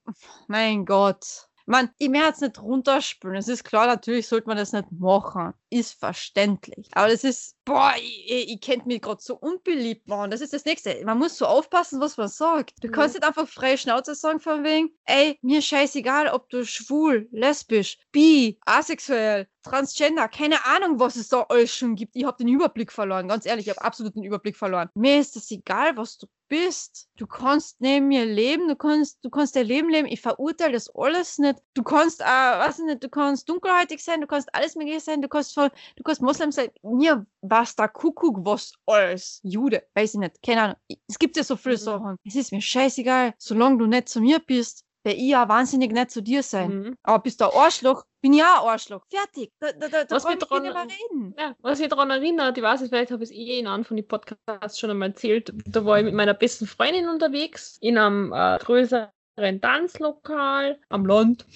mein 0.48 0.84
Gott. 0.84 1.48
Man, 1.66 1.90
ich 1.98 2.08
mehr 2.08 2.26
jetzt 2.26 2.42
nicht 2.42 2.60
runterspülen. 2.60 3.36
Es 3.36 3.48
ist 3.48 3.64
klar, 3.64 3.86
natürlich 3.86 4.26
sollte 4.28 4.48
man 4.48 4.56
das 4.56 4.72
nicht 4.72 4.90
machen. 4.92 5.52
Ist 5.70 5.98
verständlich. 5.98 6.88
Aber 6.92 7.08
das 7.08 7.24
ist, 7.24 7.56
boah, 7.64 7.92
ich, 7.96 8.30
ich, 8.30 8.50
ich 8.54 8.60
könnte 8.60 8.86
mich 8.88 9.00
gerade 9.00 9.22
so 9.22 9.36
unbeliebt 9.36 10.06
machen. 10.08 10.30
Das 10.30 10.40
ist 10.40 10.52
das 10.52 10.64
Nächste. 10.64 11.02
Man 11.04 11.18
muss 11.18 11.38
so 11.38 11.46
aufpassen, 11.46 12.00
was 12.00 12.16
man 12.16 12.28
sagt. 12.28 12.74
Du 12.82 12.88
Mhm. 12.88 12.92
kannst 12.92 13.14
nicht 13.14 13.26
einfach 13.26 13.48
freie 13.48 13.78
Schnauze 13.78 14.14
sagen 14.14 14.40
von 14.40 14.64
wegen, 14.64 14.90
ey, 15.04 15.38
mir 15.42 15.62
scheißegal, 15.62 16.28
ob 16.28 16.48
du 16.50 16.64
schwul, 16.64 17.28
lesbisch, 17.32 17.98
bi, 18.12 18.58
asexuell, 18.66 19.48
transgender, 19.62 20.28
keine 20.28 20.64
Ahnung, 20.66 20.98
was 21.00 21.16
es 21.16 21.28
da 21.28 21.46
alles 21.48 21.74
schon 21.74 21.94
gibt. 21.94 22.16
Ich 22.16 22.24
habe 22.24 22.36
den 22.38 22.48
Überblick 22.48 22.92
verloren. 22.92 23.28
Ganz 23.28 23.46
ehrlich, 23.46 23.66
ich 23.66 23.70
habe 23.70 23.84
absolut 23.84 24.14
den 24.16 24.24
Überblick 24.24 24.56
verloren. 24.56 24.88
Mir 24.94 25.18
ist 25.20 25.36
es 25.36 25.50
egal, 25.50 25.96
was 25.96 26.18
du 26.18 26.26
bist. 26.48 27.08
Du 27.16 27.26
kannst 27.26 27.80
neben 27.80 28.08
mir 28.08 28.26
leben, 28.26 28.68
du 28.68 28.76
kannst, 28.76 29.18
du 29.24 29.30
kannst 29.30 29.56
dein 29.56 29.66
Leben 29.66 29.88
leben. 29.88 30.06
Ich 30.06 30.20
verurteile 30.20 30.74
das 30.74 30.94
alles 30.94 31.38
nicht. 31.38 31.58
Du 31.74 31.82
kannst, 31.82 32.20
äh, 32.20 32.24
weiß 32.24 32.80
ich 32.80 32.84
nicht, 32.84 33.02
du 33.02 33.08
kannst 33.08 33.48
dunkelhäutig 33.48 34.02
sein, 34.04 34.20
du 34.20 34.26
kannst 34.26 34.54
alles 34.54 34.76
mögliche 34.76 35.00
sein, 35.00 35.22
du 35.22 35.28
kannst 35.28 35.54
voll, 35.54 35.70
du 35.96 36.02
kannst 36.02 36.20
Moslem 36.20 36.52
sein. 36.52 36.68
Mir 36.82 37.24
was 37.40 37.74
da 37.74 37.88
Kuckuck, 37.88 38.44
was 38.44 38.72
alles. 38.86 39.40
Jude, 39.42 39.82
weiß 39.94 40.14
ich 40.14 40.20
nicht, 40.20 40.42
keine 40.42 40.62
Ahnung. 40.62 40.76
Es 41.08 41.18
gibt 41.18 41.36
ja 41.36 41.44
so 41.44 41.56
viele 41.56 41.76
Mhm. 41.76 41.80
Sachen. 41.80 42.16
Es 42.24 42.34
ist 42.36 42.52
mir 42.52 42.60
scheißegal, 42.60 43.34
solange 43.38 43.78
du 43.78 43.86
nicht 43.86 44.08
zu 44.08 44.20
mir 44.20 44.38
bist. 44.38 44.84
Ich 45.04 45.18
ja 45.20 45.48
wahnsinnig 45.48 45.92
nett 45.92 46.10
zu 46.10 46.20
dir 46.22 46.42
sein. 46.42 46.70
Mhm. 46.70 46.96
Aber 47.02 47.18
bist 47.22 47.40
du 47.40 47.44
ein 47.46 47.50
Arschloch, 47.54 48.04
bin 48.20 48.32
ich 48.34 48.42
auch 48.42 48.62
ein 48.64 48.68
Arschloch. 48.72 49.04
Fertig. 49.10 49.50
Da, 49.58 49.72
da, 49.72 49.88
da, 49.88 50.04
da 50.04 50.14
Was 50.14 50.24
wir 50.24 50.30
nicht 50.36 50.48
dran- 50.48 50.64
reden. 50.66 51.34
Ja, 51.38 51.54
was 51.60 51.80
mich 51.80 51.88
daran 51.88 52.10
erinnert, 52.10 52.56
ich 52.56 52.62
weiß 52.62 52.80
nicht, 52.82 52.90
vielleicht 52.90 53.10
habe 53.10 53.24
ich 53.24 53.30
es 53.30 53.36
eh 53.36 53.58
in 53.58 53.66
einem 53.66 53.84
von 53.84 53.96
den 53.96 54.06
Podcasts 54.06 54.78
schon 54.78 54.90
einmal 54.90 55.08
erzählt, 55.08 55.52
da 55.66 55.84
war 55.84 55.98
ich 55.98 56.04
mit 56.04 56.14
meiner 56.14 56.34
besten 56.34 56.66
Freundin 56.66 57.08
unterwegs 57.08 57.78
in 57.80 57.98
einem 57.98 58.32
äh, 58.32 58.58
größeren 58.58 59.08
Tanzlokal 59.36 60.78
am 60.88 61.06
Land 61.06 61.46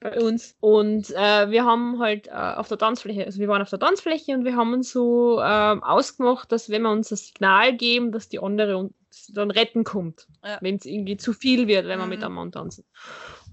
bei 0.00 0.20
uns. 0.20 0.56
Und 0.60 1.10
äh, 1.10 1.50
wir 1.50 1.64
haben 1.64 1.98
halt 1.98 2.26
äh, 2.28 2.30
auf 2.30 2.68
der 2.68 2.78
Tanzfläche, 2.78 3.24
also 3.24 3.40
wir 3.40 3.48
waren 3.48 3.62
auf 3.62 3.70
der 3.70 3.78
Tanzfläche 3.80 4.32
und 4.34 4.44
wir 4.44 4.56
haben 4.56 4.72
uns 4.74 4.92
so 4.92 5.40
ähm, 5.42 5.82
ausgemacht, 5.82 6.52
dass 6.52 6.68
wenn 6.70 6.82
wir 6.82 6.90
uns 6.90 7.08
das 7.08 7.26
Signal 7.28 7.74
geben, 7.76 8.12
dass 8.12 8.28
die 8.28 8.38
andere 8.38 8.76
uns 8.76 8.92
dann 9.28 9.50
retten 9.50 9.84
kommt, 9.84 10.26
Ja. 10.44 10.58
wenn 10.60 10.76
es 10.76 10.84
irgendwie 10.86 11.16
zu 11.16 11.32
viel 11.32 11.66
wird, 11.66 11.86
wenn 11.86 11.98
wir 11.98 12.04
Mhm. 12.04 12.10
mit 12.10 12.24
einem 12.24 12.34
Mann 12.34 12.52
tanzen. 12.52 12.84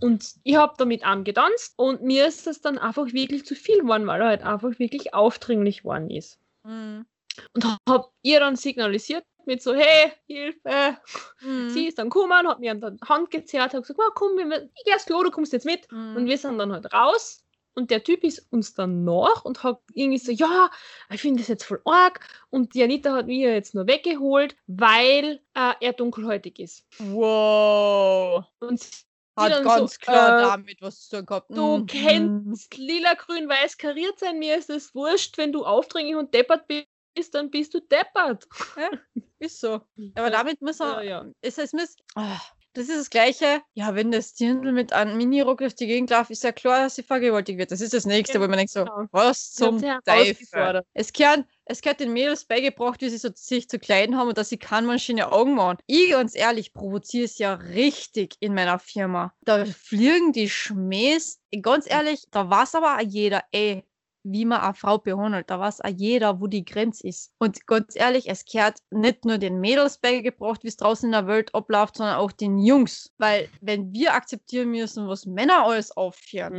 Und 0.02 0.26
ich 0.44 0.56
habe 0.56 0.74
da 0.78 0.86
mit 0.86 1.04
einem 1.04 1.24
getanzt 1.24 1.74
und 1.78 2.02
mir 2.02 2.26
ist 2.28 2.48
das 2.48 2.62
dann 2.62 2.78
einfach 2.78 3.12
wirklich 3.14 3.46
zu 3.46 3.56
viel 3.56 3.80
geworden, 3.82 4.08
weil 4.08 4.22
er 4.22 4.28
halt 4.28 4.44
einfach 4.44 4.80
wirklich 4.80 5.14
aufdringlich 5.14 5.80
geworden 5.80 6.10
ist. 6.10 6.40
Mhm. 6.64 7.06
Und 7.54 7.66
habe 7.88 8.08
ihr 8.22 8.40
dann 8.40 8.56
signalisiert 8.56 9.24
mit 9.50 9.62
so, 9.62 9.74
hey, 9.74 10.12
Hilfe, 10.28 10.98
Mhm. 11.42 11.70
Sie 11.70 11.88
ist 11.88 11.98
dann 11.98 12.10
gekommen, 12.10 12.48
hat 12.48 12.60
mir 12.60 12.72
an 12.72 12.82
der 12.82 12.96
Hand 13.08 13.32
gezerrt, 13.32 13.74
hat 13.74 13.82
gesagt, 13.82 14.00
"Ah, 14.02 14.12
komm, 14.16 14.38
wir- 14.38 14.70
ich 14.76 14.84
geh 14.86 14.94
aufs 14.94 15.06
Klo, 15.06 15.24
du 15.24 15.32
kommst 15.32 15.52
jetzt 15.54 15.66
mit. 15.66 15.92
Mhm. 15.92 16.16
Und 16.16 16.26
wir 16.28 16.38
sind 16.38 16.58
dann 16.58 16.72
halt 16.72 16.94
raus 16.94 17.44
und 17.76 17.92
der 17.92 18.04
Typ 18.04 18.24
ist 18.24 18.46
uns 18.52 18.74
dann 18.74 19.04
nach 19.06 19.46
und 19.46 19.64
hat 19.64 19.80
irgendwie 19.94 20.18
so, 20.18 20.32
ja, 20.32 20.70
ich 21.12 21.22
finde 21.22 21.40
das 21.40 21.48
jetzt 21.48 21.64
voll 21.64 21.82
arg. 21.86 22.20
Und 22.50 22.74
die 22.74 22.84
Anita 22.84 23.14
hat 23.14 23.28
mich 23.28 23.40
ja 23.40 23.50
jetzt 23.52 23.74
nur 23.76 23.88
weggeholt, 23.88 24.56
weil 24.68 25.42
äh, 25.56 25.74
er 25.82 25.94
dunkelhäutig 25.94 26.60
ist. 26.60 26.86
Wow. 27.00 28.44
Und 28.60 28.82
Hat 29.38 29.64
ganz 29.64 29.94
so, 29.94 30.00
klar 30.02 30.38
äh, 30.38 30.42
damit 30.42 30.82
was 30.82 31.08
zu 31.08 31.18
tun 31.18 31.26
gehabt. 31.26 31.50
Du 31.50 31.78
Mhm. 31.78 31.86
kennst 31.86 32.78
lila, 32.78 33.14
grün, 33.14 33.48
weiß 33.48 33.78
kariert 33.78 34.20
sein, 34.20 34.38
mir 34.40 34.58
ist 34.58 34.70
es 34.70 34.94
wurscht, 34.94 35.38
wenn 35.38 35.54
du 35.54 35.64
aufdringlich 35.66 36.16
und 36.18 36.34
deppert 36.34 36.68
bist, 36.68 36.88
dann 37.34 37.50
bist 37.50 37.74
du 37.74 37.80
deppert. 37.82 38.48
Ist 39.40 39.60
so. 39.60 39.82
Aber 40.16 40.30
damit 40.30 40.62
muss 40.62 40.80
ja, 40.80 40.98
er. 41.00 41.04
ja. 41.04 41.26
Es, 41.42 41.58
es 41.58 41.74
muss, 41.74 41.96
ah, 42.16 42.40
das 42.74 42.88
ist 42.88 42.98
das 42.98 43.10
Gleiche. 43.10 43.62
Ja, 43.74 43.96
wenn 43.96 44.12
das 44.12 44.34
Dirndl 44.36 44.72
mit 44.72 44.94
einem 44.94 45.18
Minirock 45.18 45.58
durch 45.58 45.76
die 45.76 45.88
Gegend 45.88 46.10
läuft, 46.12 46.30
ist 46.32 46.44
ja 46.44 46.52
klar, 46.52 46.84
dass 46.84 46.96
sie 46.96 47.04
vergewaltigt 47.04 47.58
wird. 47.58 47.72
Das 47.72 47.82
ist 47.82 47.94
das 47.94 48.06
Nächste, 48.06 48.40
wo 48.40 48.48
man 48.48 48.58
denkt 48.58 48.72
so, 48.72 48.86
Genau. 48.86 49.08
was 49.12 49.52
zum 49.52 49.82
Teufel. 49.82 50.84
Es 50.94 51.12
gehört, 51.12 51.46
es 51.66 51.82
gehört 51.82 52.00
den 52.00 52.14
Mädels 52.14 52.46
beigebracht, 52.46 53.02
wie 53.02 53.10
sie 53.10 53.18
so 53.18 53.30
sich 53.34 53.68
zu 53.70 53.80
kleiden 53.80 54.18
haben 54.18 54.30
und 54.30 54.38
dass 54.38 54.50
sie 54.50 54.58
keine 54.58 54.88
Maschine 54.88 55.32
Augen 55.32 55.56
machen. 55.56 55.78
Ich, 55.88 56.12
ganz 56.12 56.36
ehrlich, 56.36 56.74
provoziere 56.74 57.26
es 57.26 57.38
ja 57.38 57.56
richtig 57.56 58.36
in 58.40 58.54
meiner 58.54 58.80
Firma. 58.80 59.34
Da 59.42 59.66
fliegen 59.66 60.32
die 60.32 60.50
Schmähs. 60.50 61.40
Ganz 61.62 61.90
ehrlich, 61.90 62.26
da 62.30 62.50
weiß 62.50 62.76
aber 62.76 62.98
auch 62.98 63.02
jeder, 63.02 63.44
ey, 63.52 63.84
wie 64.24 64.46
man 64.46 64.62
eine 64.62 64.74
Frau 64.74 64.98
behandelt. 64.98 65.50
Da 65.50 65.60
weiß 65.60 65.82
auch 65.82 65.90
jeder, 65.96 66.40
wo 66.42 66.48
die 66.48 66.66
Grenze 66.66 67.08
ist. 67.08 67.32
Und 67.40 67.66
ganz 67.68 67.96
ehrlich, 67.96 68.30
es 68.30 68.46
gehört 68.46 68.80
nicht 68.92 69.26
nur 69.26 69.38
den 69.38 69.60
Mädels 69.60 69.98
beigebracht, 69.98 70.64
wie 70.64 70.68
es 70.68 70.78
draußen 70.78 71.08
in 71.08 71.12
der 71.14 71.28
Welt 71.28 71.54
abläuft, 71.56 71.98
sondern 71.98 72.18
auch 72.18 72.32
den 72.32 72.58
Jungs. 72.60 73.12
Weil, 73.18 73.50
wenn 73.62 73.92
wir 73.94 74.14
akzeptieren 74.14 74.70
müssen, 74.72 75.08
was 75.08 75.26
Männer 75.26 75.66
alles 75.66 75.96
aufführen, 75.96 76.54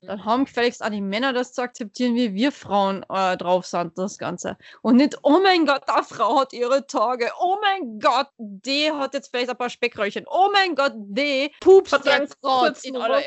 Mhm. 0.00 0.06
dann 0.06 0.24
haben 0.24 0.44
gefälligst 0.44 0.80
auch 0.84 0.90
die 0.90 1.00
Männer 1.00 1.32
das 1.32 1.52
zu 1.52 1.60
akzeptieren, 1.62 2.14
wie 2.14 2.32
wir 2.32 2.52
Frauen 2.52 3.04
äh, 3.10 3.36
drauf 3.36 3.66
sind, 3.66 3.98
das 3.98 4.16
Ganze. 4.16 4.56
Und 4.80 4.94
nicht, 4.94 5.18
oh 5.24 5.40
mein 5.42 5.66
Gott, 5.66 5.82
eine 5.88 6.04
Frau 6.04 6.38
hat 6.38 6.52
ihre 6.52 6.86
Tage. 6.86 7.28
Oh 7.40 7.56
mein 7.60 7.98
Gott, 7.98 8.28
die 8.38 8.92
hat 8.92 9.14
jetzt 9.14 9.30
vielleicht 9.30 9.50
ein 9.50 9.56
paar 9.58 9.70
Speckröllchen. 9.70 10.24
Oh 10.30 10.50
mein 10.52 10.76
Gott, 10.76 10.92
die 10.94 11.50
pupst 11.60 12.04
jetzt 12.06 12.40
gerade. 12.40 13.24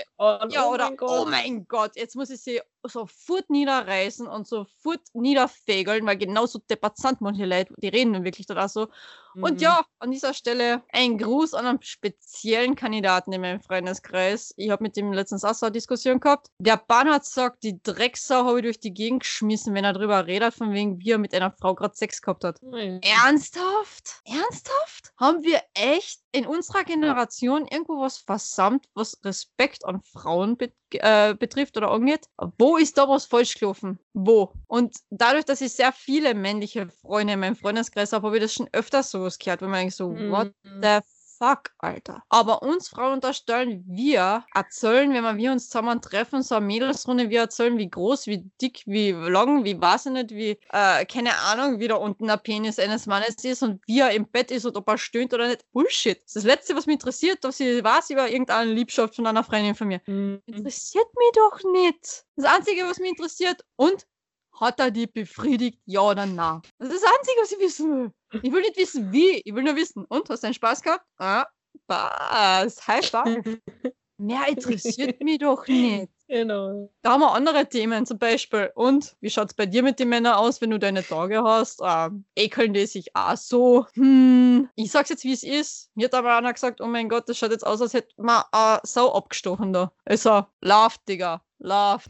Ja, 0.50 0.66
oh 0.66 0.74
oder, 0.74 0.92
Gott. 0.92 1.10
oh 1.10 1.26
mein 1.30 1.68
Gott, 1.68 1.92
jetzt 1.96 2.16
muss 2.16 2.30
ich 2.30 2.40
sie 2.42 2.62
sofort 2.84 3.50
niederreißen 3.50 4.28
und 4.28 4.48
sofort 4.48 5.02
niederfegeln, 5.14 6.06
weil 6.06 6.18
genauso 6.18 6.60
deppert 6.60 6.98
sind 6.98 7.22
manche 7.22 7.46
Leute, 7.46 7.74
die 7.78 7.88
reden 7.90 8.14
dann 8.14 8.24
wirklich 8.24 8.48
da 8.48 8.68
so. 8.68 8.88
Und 9.36 9.56
Mhm. 9.56 9.60
ja, 9.60 9.86
an 10.00 10.12
dieser 10.12 10.34
Stelle 10.34 10.84
ein 10.92 11.18
Gruß 11.18 11.54
an 11.54 11.66
einen 11.66 11.82
speziellen 11.82 12.76
Kandidaten 12.76 13.32
in 13.32 13.40
meinem 13.42 13.62
Freundeskreis. 13.62 14.54
Ich 14.58 14.70
habe 14.70 14.84
mit 14.84 14.98
dem 14.98 15.14
letztens 15.14 15.46
auch 15.46 15.54
so 15.54 15.68
eine 15.68 15.72
Diskussion 15.74 16.20
gehabt. 16.20 16.48
Der 16.60 16.76
Bahn 16.76 17.10
hat 17.10 17.24
gesagt, 17.24 17.64
die 17.64 17.82
Drecksau 17.82 18.46
habe 18.46 18.60
ich 18.60 18.64
durch 18.64 18.80
die 18.82 18.94
Gegend 18.94 19.22
geschmissen, 19.22 19.74
wenn 19.74 19.86
er 19.86 19.94
drüber 19.94 20.28
redet, 20.28 20.54
von 20.54 20.74
wegen, 20.74 21.00
wie 21.00 21.12
er 21.12 21.18
mit 21.18 21.34
einer 21.34 21.52
Frau 21.52 21.76
gerade 21.76 21.96
Sex 21.96 22.22
gehabt 22.22 22.44
hat. 22.44 22.62
Mhm. 22.62 23.00
Ernsthaft? 23.02 24.22
Ernsthaft? 24.26 25.14
Haben 25.18 25.44
wir 25.44 25.62
echt 25.76 26.20
in 26.34 26.46
unserer 26.46 26.84
Generation 26.84 27.68
irgendwo 27.68 28.02
was 28.02 28.18
versammelt, 28.18 28.84
was 28.94 29.18
Respekt 29.24 29.86
an 29.86 30.02
Frauen 30.02 30.58
bet 30.58 30.74
äh, 30.92 31.36
betrifft 31.36 31.78
oder 31.78 31.92
angeht? 31.92 32.28
Wo 32.58 32.71
ist 32.78 32.98
da 32.98 33.08
was 33.08 33.26
falsch 33.26 33.56
gelaufen? 33.56 34.00
Wo? 34.14 34.54
Und 34.68 34.96
dadurch, 35.10 35.46
dass 35.46 35.62
ich 35.62 35.74
sehr 35.74 35.92
viele 35.94 36.34
männliche 36.34 36.90
Freunde 36.90 37.34
in 37.34 37.40
meinem 37.40 37.56
Freundeskreis 37.56 38.14
habe, 38.14 38.28
habe 38.28 38.38
ich 38.38 38.44
das 38.44 38.54
schon 38.54 38.70
öfter 38.74 39.04
sowas 39.04 39.40
gehört, 39.40 39.62
wenn 39.62 39.70
man 39.70 39.80
denkt 39.82 39.96
so, 39.96 40.10
what 40.28 40.50
Mhm. 40.50 40.82
the 40.82 41.00
fuck, 41.42 41.72
Alter. 41.80 42.24
Aber 42.30 42.62
uns 42.62 42.90
Frauen 42.90 43.14
unterstellen, 43.14 43.84
wir 43.88 44.46
erzählen, 44.54 45.12
wenn 45.12 45.38
wir 45.38 45.52
uns 45.52 45.70
zusammen 45.70 46.02
treffen, 46.02 46.44
so 46.44 46.56
eine 46.56 46.66
Mädelsrunde, 46.66 47.30
wir 47.30 47.42
erzählen, 47.42 47.78
wie 47.78 47.90
groß, 47.90 48.28
wie 48.28 48.50
dick, 48.62 48.84
wie 48.86 49.12
lang, 49.12 49.64
wie 49.64 49.82
weiß 49.82 50.08
ich 50.08 50.12
nicht, 50.12 50.30
wie, 50.32 50.60
äh, 50.72 51.06
keine 51.06 51.36
Ahnung, 51.40 51.80
wie 51.80 51.88
da 51.88 51.96
unten 51.96 52.28
der 52.28 52.38
Penis 52.38 52.78
eines 52.78 53.08
Mannes 53.08 53.44
ist 53.44 53.64
und 53.64 53.82
wie 53.88 54.00
er 54.00 54.12
im 54.12 54.28
Bett 54.28 54.52
ist 54.52 54.66
und 54.66 54.78
ob 54.78 54.88
er 54.88 54.98
stöhnt 55.00 55.34
oder 55.34 55.48
nicht. 55.48 55.66
Bullshit. 55.72 56.18
Das 56.18 56.28
ist 56.28 56.36
das 56.36 56.44
Letzte, 56.44 56.76
was 56.76 56.86
mich 56.86 56.96
interessiert, 56.96 57.44
dass 57.44 57.60
ich 57.60 57.84
weiß 57.84 58.12
über 58.12 58.30
irgendeine 58.30 58.72
Liebschaft 58.72 59.16
von 59.16 59.26
einer 59.26 59.44
Freundin 59.44 59.74
von 59.74 59.88
mir. 59.88 60.02
Mhm. 60.06 60.42
Interessiert 60.46 61.08
mich 61.18 61.32
doch 61.34 61.72
nicht. 61.72 62.26
Das 62.36 62.46
Einzige, 62.46 62.84
was 62.86 63.00
mich 63.00 63.10
interessiert, 63.10 63.66
und 63.76 64.06
hat 64.54 64.80
er 64.80 64.92
die 64.92 65.08
befriedigt, 65.08 65.80
ja 65.86 66.02
oder 66.02 66.26
nein? 66.26 66.62
Das 66.78 66.90
ist 66.90 67.04
das 67.04 67.12
Einzige, 67.12 67.42
was 67.42 67.52
ich 67.52 67.60
wissen 67.60 67.92
will. 67.92 68.12
Ich 68.44 68.52
will 68.52 68.62
nicht 68.62 68.78
wissen, 68.78 69.12
wie. 69.12 69.42
Ich 69.44 69.54
will 69.54 69.64
nur 69.64 69.76
wissen. 69.76 70.06
Und, 70.06 70.30
hast 70.30 70.44
du 70.44 70.48
einen 70.48 70.54
Spaß 70.54 70.82
gehabt? 70.82 71.06
Ah, 71.18 71.46
Spaß. 71.84 72.88
High 72.88 73.06
five. 73.10 73.44
Mehr 74.18 74.48
interessiert 74.48 75.20
mich 75.24 75.40
doch 75.40 75.66
nicht. 75.66 76.12
Genau. 76.28 76.92
Da 77.02 77.14
haben 77.14 77.22
wir 77.22 77.34
andere 77.34 77.68
Themen, 77.68 78.06
zum 78.06 78.20
Beispiel. 78.20 78.72
Und 78.76 79.18
wie 79.20 79.32
schaut 79.32 79.50
es 79.50 79.54
bei 79.56 79.66
dir 79.66 79.82
mit 79.82 80.00
den 80.00 80.10
Männern 80.10 80.36
aus, 80.36 80.62
wenn 80.62 80.70
du 80.70 80.78
deine 80.78 81.04
Tage 81.04 81.44
hast? 81.44 81.82
Ähm, 81.84 82.26
ekeln 82.36 82.74
die 82.74 82.86
sich 82.86 83.16
auch 83.16 83.36
so? 83.36 83.88
Hm, 83.96 84.70
ich 84.76 84.92
sag's 84.92 85.10
jetzt, 85.10 85.24
wie 85.24 85.34
es 85.34 85.44
ist. 85.44 85.90
Mir 85.96 86.06
hat 86.06 86.14
aber 86.14 86.38
einer 86.38 86.54
gesagt, 86.54 86.82
oh 86.82 86.86
mein 86.86 87.10
Gott, 87.10 87.28
das 87.28 87.38
schaut 87.38 87.52
jetzt 87.52 87.66
aus, 87.66 87.82
als 87.82 87.96
hätte 87.96 88.14
man 88.18 88.44
eine 88.52 88.80
Sau 88.84 89.12
abgestochen 89.12 89.74
da. 89.74 89.92
Also, 90.06 90.46
lauft, 90.62 91.02
Digga. 91.10 91.44
Lauft. 91.64 92.10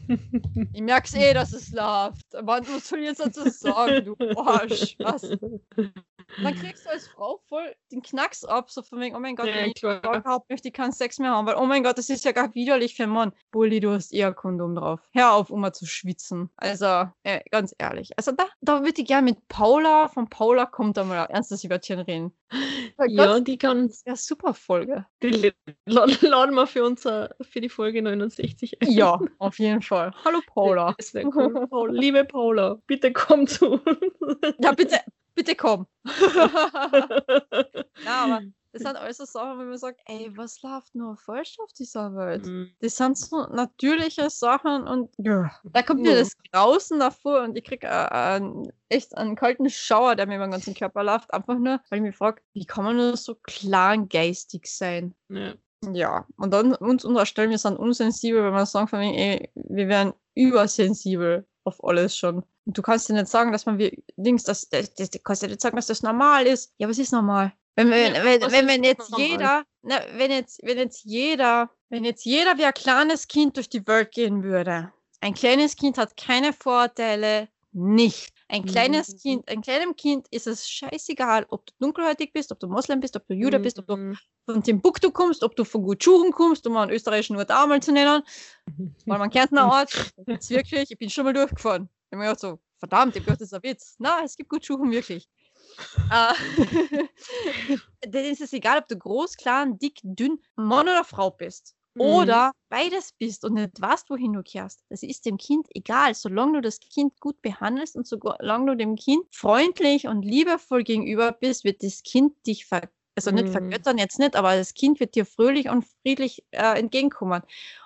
Ich 0.72 0.80
merk's 0.80 1.14
eh, 1.14 1.34
dass 1.34 1.52
es 1.52 1.72
läuft. 1.72 2.34
Aber 2.34 2.60
was 2.66 2.88
soll 2.88 3.00
ich 3.00 3.06
jetzt 3.06 3.20
dazu 3.20 3.48
sagen, 3.50 4.04
du 4.06 4.16
Arsch? 4.36 4.96
Was? 4.98 5.30
Dann 6.42 6.54
kriegst 6.54 6.86
du 6.86 6.90
als 6.90 7.08
Frau 7.08 7.40
voll 7.48 7.74
den 7.90 8.02
Knacks 8.02 8.44
ab, 8.44 8.70
so 8.70 8.82
von 8.82 9.00
wegen, 9.00 9.14
oh 9.16 9.18
mein 9.18 9.36
Gott, 9.36 9.46
Ja, 9.48 9.54
wenn 9.56 9.72
ich 9.74 9.82
habe, 9.82 10.44
möchte 10.48 10.68
ich 10.68 10.74
keinen 10.74 10.92
Sex 10.92 11.18
mehr 11.18 11.30
haben, 11.32 11.46
weil, 11.46 11.56
oh 11.56 11.66
mein 11.66 11.82
Gott, 11.82 11.98
das 11.98 12.08
ist 12.08 12.24
ja 12.24 12.32
gar 12.32 12.54
widerlich 12.54 12.94
für 12.94 13.02
einen 13.02 13.12
Mann. 13.12 13.32
Bulli, 13.50 13.80
du 13.80 13.90
hast 13.92 14.12
eher 14.12 14.32
Kondom 14.32 14.74
drauf. 14.74 15.00
Hör 15.12 15.32
auf, 15.34 15.50
immer 15.50 15.72
zu 15.72 15.84
schwitzen. 15.86 16.50
Also, 16.56 17.10
äh, 17.22 17.40
ganz 17.50 17.74
ehrlich. 17.78 18.10
Also, 18.16 18.32
da, 18.32 18.46
da 18.60 18.80
würde 18.82 19.00
ich 19.02 19.06
gerne 19.06 19.24
mit 19.24 19.46
Paula, 19.48 20.08
von 20.08 20.28
Paula 20.30 20.66
kommt 20.66 20.96
da 20.96 21.04
mal 21.04 21.24
ein 21.26 21.30
ernstes 21.30 21.68
Wörtchen 21.68 21.98
reden. 22.00 22.32
Ja, 22.98 23.06
Ja. 23.06 23.40
die 23.40 23.56
kann 23.58 23.90
ja, 24.06 24.14
super 24.16 24.54
Folge. 24.54 25.06
die 25.22 25.52
la- 25.86 26.06
laden 26.20 26.54
wir 26.54 26.66
für 26.66 26.84
unser, 26.84 27.34
für 27.40 27.60
die 27.60 27.68
Folge 27.70 28.02
69 28.02 28.80
ein. 28.82 28.90
Ja, 28.90 29.18
auf 29.38 29.58
jeden 29.58 29.82
Fall. 29.82 30.12
Hallo, 30.24 30.40
Paula. 30.46 30.94
Das 30.98 31.14
wäre 31.14 31.28
cool. 31.34 31.66
Paula, 31.68 31.92
liebe 31.92 32.24
Paula, 32.24 32.78
bitte 32.86 33.12
komm 33.12 33.46
zu 33.46 33.72
uns. 33.72 33.82
Ja, 34.60 34.72
bitte, 34.72 34.98
bitte 35.34 35.54
komm. 35.54 35.86
ja, 38.04 38.24
aber 38.24 38.40
das 38.72 38.82
sind 38.82 38.96
alles 38.96 39.18
so 39.18 39.24
Sachen, 39.26 39.58
wenn 39.58 39.68
man 39.68 39.78
sagt, 39.78 40.00
ey, 40.06 40.30
was 40.34 40.62
läuft 40.62 40.94
nur 40.94 41.16
falsch 41.18 41.58
auf 41.62 41.72
dieser 41.72 42.14
Welt? 42.14 42.46
Mhm. 42.46 42.70
Das 42.80 42.96
sind 42.96 43.18
so 43.18 43.46
natürliche 43.48 44.30
Sachen 44.30 44.86
und 44.86 45.10
ja, 45.18 45.50
da 45.64 45.82
kommt 45.82 46.00
mir 46.00 46.14
das 46.16 46.32
Grausen 46.50 46.98
davor 46.98 47.42
und 47.42 47.56
ich 47.56 47.64
krieg 47.64 47.84
äh, 47.84 47.88
einen- 47.88 48.72
echt 48.88 49.16
einen 49.16 49.36
kalten 49.36 49.68
Schauer, 49.68 50.16
der 50.16 50.26
mir 50.26 50.36
über 50.36 50.46
den 50.46 50.52
ganzen 50.52 50.74
Körper 50.74 51.04
läuft. 51.04 51.32
Einfach 51.34 51.58
nur, 51.58 51.80
weil 51.90 51.98
ich 51.98 52.02
mich 52.02 52.16
frage, 52.16 52.40
wie 52.54 52.64
kann 52.64 52.84
man 52.84 52.96
nur 52.96 53.16
so 53.16 53.34
kleingeistig 53.42 54.66
sein? 54.66 55.14
Ja. 55.28 55.54
Ja, 55.92 56.26
und 56.36 56.52
dann 56.54 56.76
uns 56.76 57.04
unterstellen, 57.04 57.50
wir 57.50 57.58
sind 57.58 57.76
unsensibel, 57.76 58.44
wenn 58.44 58.52
wir 58.52 58.66
sagen 58.66 58.86
von 58.86 59.00
wegen, 59.00 59.14
ey, 59.14 59.50
wir 59.56 59.88
wären 59.88 60.12
übersensibel 60.36 61.44
auf 61.64 61.82
alles 61.82 62.16
schon. 62.16 62.44
Und 62.64 62.78
du 62.78 62.82
kannst 62.82 63.08
dir 63.08 63.14
nicht 63.14 63.28
sagen, 63.28 63.52
dass 63.52 63.66
man 63.66 63.78
wie 63.78 64.04
Dings, 64.16 64.44
das, 64.44 64.68
das, 64.68 64.94
das, 64.94 65.10
du 65.10 65.18
kannst 65.18 65.42
dir 65.42 65.48
nicht 65.48 65.60
sagen, 65.60 65.76
dass 65.76 65.86
das 65.86 66.02
normal 66.02 66.46
ist. 66.46 66.72
Ja, 66.78 66.88
was 66.88 66.98
ist 66.98 67.12
normal? 67.12 67.52
Wenn, 67.74 67.90
wenn, 67.90 68.14
Ja, 68.14 68.24
wenn, 68.24 68.40
wenn, 68.42 68.66
wenn 68.68 68.84
jetzt 68.84 69.10
normal? 69.10 69.28
jeder, 69.28 69.64
ne, 69.82 70.06
wenn 70.14 70.30
jetzt, 70.30 70.60
wenn 70.62 70.78
jetzt 70.78 71.04
jeder, 71.04 71.70
wenn 71.88 72.04
jetzt 72.04 72.24
jeder 72.24 72.56
wie 72.58 72.64
ein 72.64 72.74
kleines 72.74 73.26
Kind 73.26 73.56
durch 73.56 73.68
die 73.68 73.86
Welt 73.86 74.12
gehen 74.12 74.42
würde. 74.42 74.92
Ein 75.20 75.34
kleines 75.34 75.76
Kind 75.76 75.98
hat 75.98 76.16
keine 76.16 76.52
Vorteile, 76.52 77.48
nicht. 77.72 78.32
Ein 78.48 78.66
kleines 78.66 79.08
Mhm. 79.08 79.18
Kind, 79.18 79.48
ein 79.48 79.62
kleinem 79.62 79.96
Kind 79.96 80.28
ist 80.30 80.46
es 80.46 80.68
scheißegal, 80.68 81.46
ob 81.48 81.64
du 81.66 81.72
dunkelhäutig 81.80 82.32
bist, 82.34 82.52
ob 82.52 82.60
du 82.60 82.66
Moslem 82.66 83.00
bist, 83.00 83.16
ob 83.16 83.26
du 83.26 83.34
Jude 83.34 83.58
bist, 83.58 83.78
ob 83.78 83.86
du 83.86 83.96
Mhm. 83.96 84.18
von 84.44 84.62
Timbuktu 84.62 85.10
kommst, 85.10 85.42
ob 85.42 85.56
du 85.56 85.64
von 85.64 85.82
Gutschuchen 85.82 86.32
kommst, 86.32 86.66
um 86.66 86.76
einen 86.76 86.90
österreichischen 86.90 87.36
Ort 87.36 87.50
einmal 87.50 87.80
zu 87.80 87.92
nennen, 87.92 88.22
weil 89.06 89.18
man 89.18 89.30
kennt 89.30 89.52
einen 89.52 89.70
Ort, 89.70 89.90
das 90.26 90.50
wirklich, 90.50 90.90
ich 90.90 90.98
bin 90.98 91.08
schon 91.08 91.24
mal 91.24 91.32
durchgefahren. 91.32 91.88
Ich 92.12 92.14
habe 92.14 92.24
mir 92.24 92.28
gedacht 92.28 92.40
so, 92.40 92.60
verdammt, 92.78 93.16
ich 93.16 93.24
gedacht, 93.24 93.40
das 93.40 93.48
ist 93.48 93.54
ein 93.54 93.62
Witz. 93.62 93.94
Na, 93.98 94.20
es 94.22 94.36
gibt 94.36 94.50
Gutschuchen 94.50 94.90
wirklich. 94.90 95.30
Äh, 96.10 97.78
Dann 98.02 98.24
ist 98.24 98.40
es 98.40 98.52
egal, 98.52 98.78
ob 98.78 98.88
du 98.88 98.98
groß, 98.98 99.36
klein, 99.36 99.78
dick, 99.78 100.00
dünn, 100.02 100.40
Mann 100.56 100.88
oder 100.88 101.04
Frau 101.04 101.30
bist. 101.30 101.74
Mhm. 101.96 102.42
Oder 102.42 102.52
beides 102.68 103.12
bist 103.12 103.44
und 103.44 103.54
nicht 103.54 103.80
weißt, 103.80 104.10
wohin 104.10 104.32
du 104.34 104.42
kehrst. 104.42 104.84
Das 104.90 105.02
ist 105.02 105.24
dem 105.26 105.36
Kind 105.38 105.68
egal, 105.74 106.14
solange 106.14 106.54
du 106.54 106.60
das 106.62 106.80
Kind 106.80 107.20
gut 107.20 107.40
behandelst 107.42 107.96
und 107.96 108.06
solange 108.06 108.72
du 108.72 108.76
dem 108.76 108.96
Kind 108.96 109.24
freundlich 109.32 110.08
und 110.08 110.22
liebevoll 110.22 110.82
gegenüber 110.84 111.32
bist, 111.32 111.64
wird 111.64 111.82
das 111.82 112.02
Kind 112.02 112.34
dich 112.46 112.66
ver 112.66 112.90
also 113.16 113.30
nicht 113.30 113.48
Mhm. 113.48 113.50
vergöttern 113.50 113.98
jetzt 113.98 114.18
nicht, 114.18 114.36
aber 114.36 114.56
das 114.56 114.74
Kind 114.74 114.98
wird 115.00 115.14
dir 115.14 115.26
fröhlich 115.26 115.68
und 115.68 115.84
friedlich 116.02 116.44
äh, 116.52 116.78
entgegenkommen. 116.78 117.42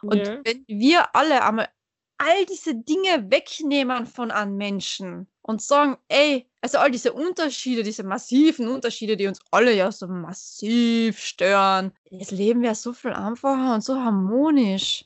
Und 0.07 0.29
Ja. 0.29 0.45
wenn 0.45 0.65
wir 0.69 1.15
alle 1.17 1.45
einmal 1.45 1.69
all 2.19 2.47
diese 2.47 2.75
Dinge 2.75 3.31
wegnehmen 3.31 4.07
von 4.07 4.31
einem 4.31 4.57
Menschen 4.57 5.29
und 5.43 5.63
sagen, 5.63 5.97
ey, 6.09 6.49
also 6.61 6.79
all 6.79 6.91
diese 6.91 7.13
Unterschiede, 7.13 7.83
diese 7.83 8.03
massiven 8.03 8.69
Unterschiede, 8.69 9.17
die 9.17 9.27
uns 9.27 9.41
alle 9.51 9.73
ja 9.73 9.93
so 9.93 10.09
massiv 10.09 11.19
stören, 11.21 11.93
das 12.11 12.31
Leben 12.31 12.63
wäre 12.63 12.75
so 12.75 12.93
viel 12.93 13.13
einfacher 13.13 13.75
und 13.75 13.83
so 13.83 13.95
harmonisch. 13.95 15.05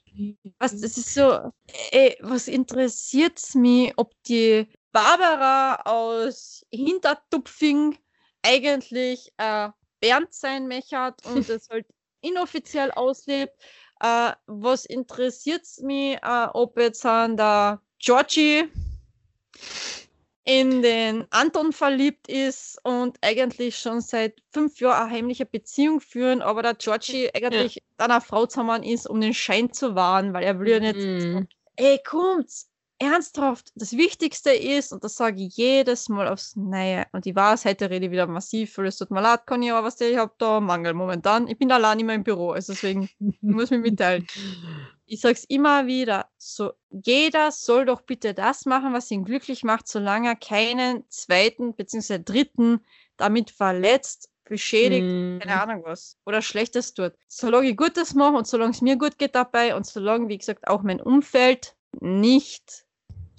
Was, 0.59 0.81
das 0.81 0.97
ist 0.97 1.15
so, 1.15 1.53
ey, 1.91 2.16
was 2.20 2.49
interessiert's 2.49 3.55
mich, 3.55 3.93
ob 3.97 4.15
die 4.24 4.66
Barbara 4.93 5.82
aus 5.85 6.65
Hintertupfing 6.73 7.99
eigentlich 8.43 9.32
äh, 9.37 9.69
Bernd 10.01 10.32
sein 10.32 10.69
möchte 10.69 11.15
und 11.24 11.49
es 11.49 11.69
halt 11.69 11.87
inoffiziell 12.23 12.91
auslebt. 12.93 13.55
Äh, 14.01 14.32
was 14.47 14.86
interessiert's 14.86 15.81
mich, 15.81 16.16
äh, 16.22 16.47
ob 16.55 16.78
jetzt 16.78 17.05
an 17.05 17.36
der 17.36 17.81
Georgie 17.98 18.64
in 20.44 20.82
den 20.82 21.27
Anton 21.31 21.72
verliebt 21.72 22.28
ist 22.28 22.78
und 22.82 23.18
eigentlich 23.20 23.78
schon 23.78 24.01
seit 24.01 24.40
fünf 24.52 24.81
Jahren 24.81 25.02
eine 25.02 25.10
heimliche 25.10 25.44
Beziehung 25.44 26.01
führen, 26.01 26.40
aber 26.40 26.62
der 26.62 26.74
Georgie 26.74 27.31
eigentlich 27.35 27.74
mit 27.77 28.01
einer 28.01 28.20
Frau 28.22 28.47
zusammen 28.47 28.82
ist, 28.82 29.09
um 29.09 29.20
den 29.20 29.35
Schein 29.35 29.72
zu 29.72 29.94
wahren, 29.94 30.32
weil 30.32 30.44
er 30.44 30.59
will 30.59 30.68
ja 30.68 30.81
nicht 30.81 30.97
Mhm. 30.97 31.47
ey, 31.77 32.01
kommt's, 32.05 32.70
ernsthaft, 33.01 33.72
das 33.74 33.93
Wichtigste 33.97 34.51
ist, 34.51 34.93
und 34.93 35.02
das 35.02 35.16
sage 35.16 35.43
ich 35.43 35.56
jedes 35.56 36.09
Mal 36.09 36.28
aufs 36.28 36.55
Neue, 36.55 37.06
und 37.12 37.27
ich 37.27 37.35
weiß, 37.35 37.64
heute 37.64 37.90
rede 37.90 38.06
ich 38.06 38.12
wieder 38.12 38.27
massiv, 38.27 38.77
weil 38.78 38.86
es 38.86 38.98
tut 38.98 39.10
mir 39.10 39.22
leid, 39.22 39.47
Conny, 39.47 39.70
aber 39.70 39.86
was 39.86 40.01
ich 40.01 40.16
habe 40.16 40.32
da 40.39 40.60
Mangel 40.60 40.94
momentan. 40.94 41.48
Ich 41.48 41.59
bin 41.59 41.72
allein 41.72 41.98
immer 41.98 42.14
im 42.14 42.22
Büro, 42.24 42.52
also 42.52 42.72
deswegen 42.72 43.09
ich 43.20 43.43
muss 43.43 43.70
mich 43.70 43.81
mitteilen. 43.81 44.27
Ich 45.06 45.20
sag's 45.22 45.44
immer 45.44 45.86
wieder, 45.86 46.28
so, 46.36 46.72
jeder 46.90 47.51
soll 47.51 47.86
doch 47.86 48.02
bitte 48.02 48.35
das 48.35 48.66
machen, 48.66 48.93
was 48.93 49.10
ihn 49.10 49.24
glücklich 49.24 49.64
macht, 49.64 49.89
solange 49.89 50.28
er 50.28 50.36
keinen 50.36 51.05
zweiten 51.09 51.74
bzw. 51.74 52.20
dritten 52.22 52.85
damit 53.16 53.51
verletzt, 53.51 54.31
beschädigt, 54.44 55.06
Mhm. 55.06 55.39
keine 55.40 55.62
Ahnung 55.62 55.82
was, 55.85 56.18
oder 56.27 56.43
Schlechtes 56.43 56.93
tut. 56.94 57.12
Solange 57.28 57.70
ich 57.70 57.77
Gutes 57.77 58.14
mache 58.14 58.36
und 58.36 58.47
solange 58.47 58.72
es 58.72 58.82
mir 58.82 58.97
gut 58.97 59.18
geht 59.18 59.35
dabei 59.35 59.74
und 59.74 59.86
solange, 59.86 60.28
wie 60.28 60.39
gesagt, 60.39 60.68
auch 60.68 60.82
mein 60.82 61.01
Umfeld 61.01 61.74
nicht 62.01 62.85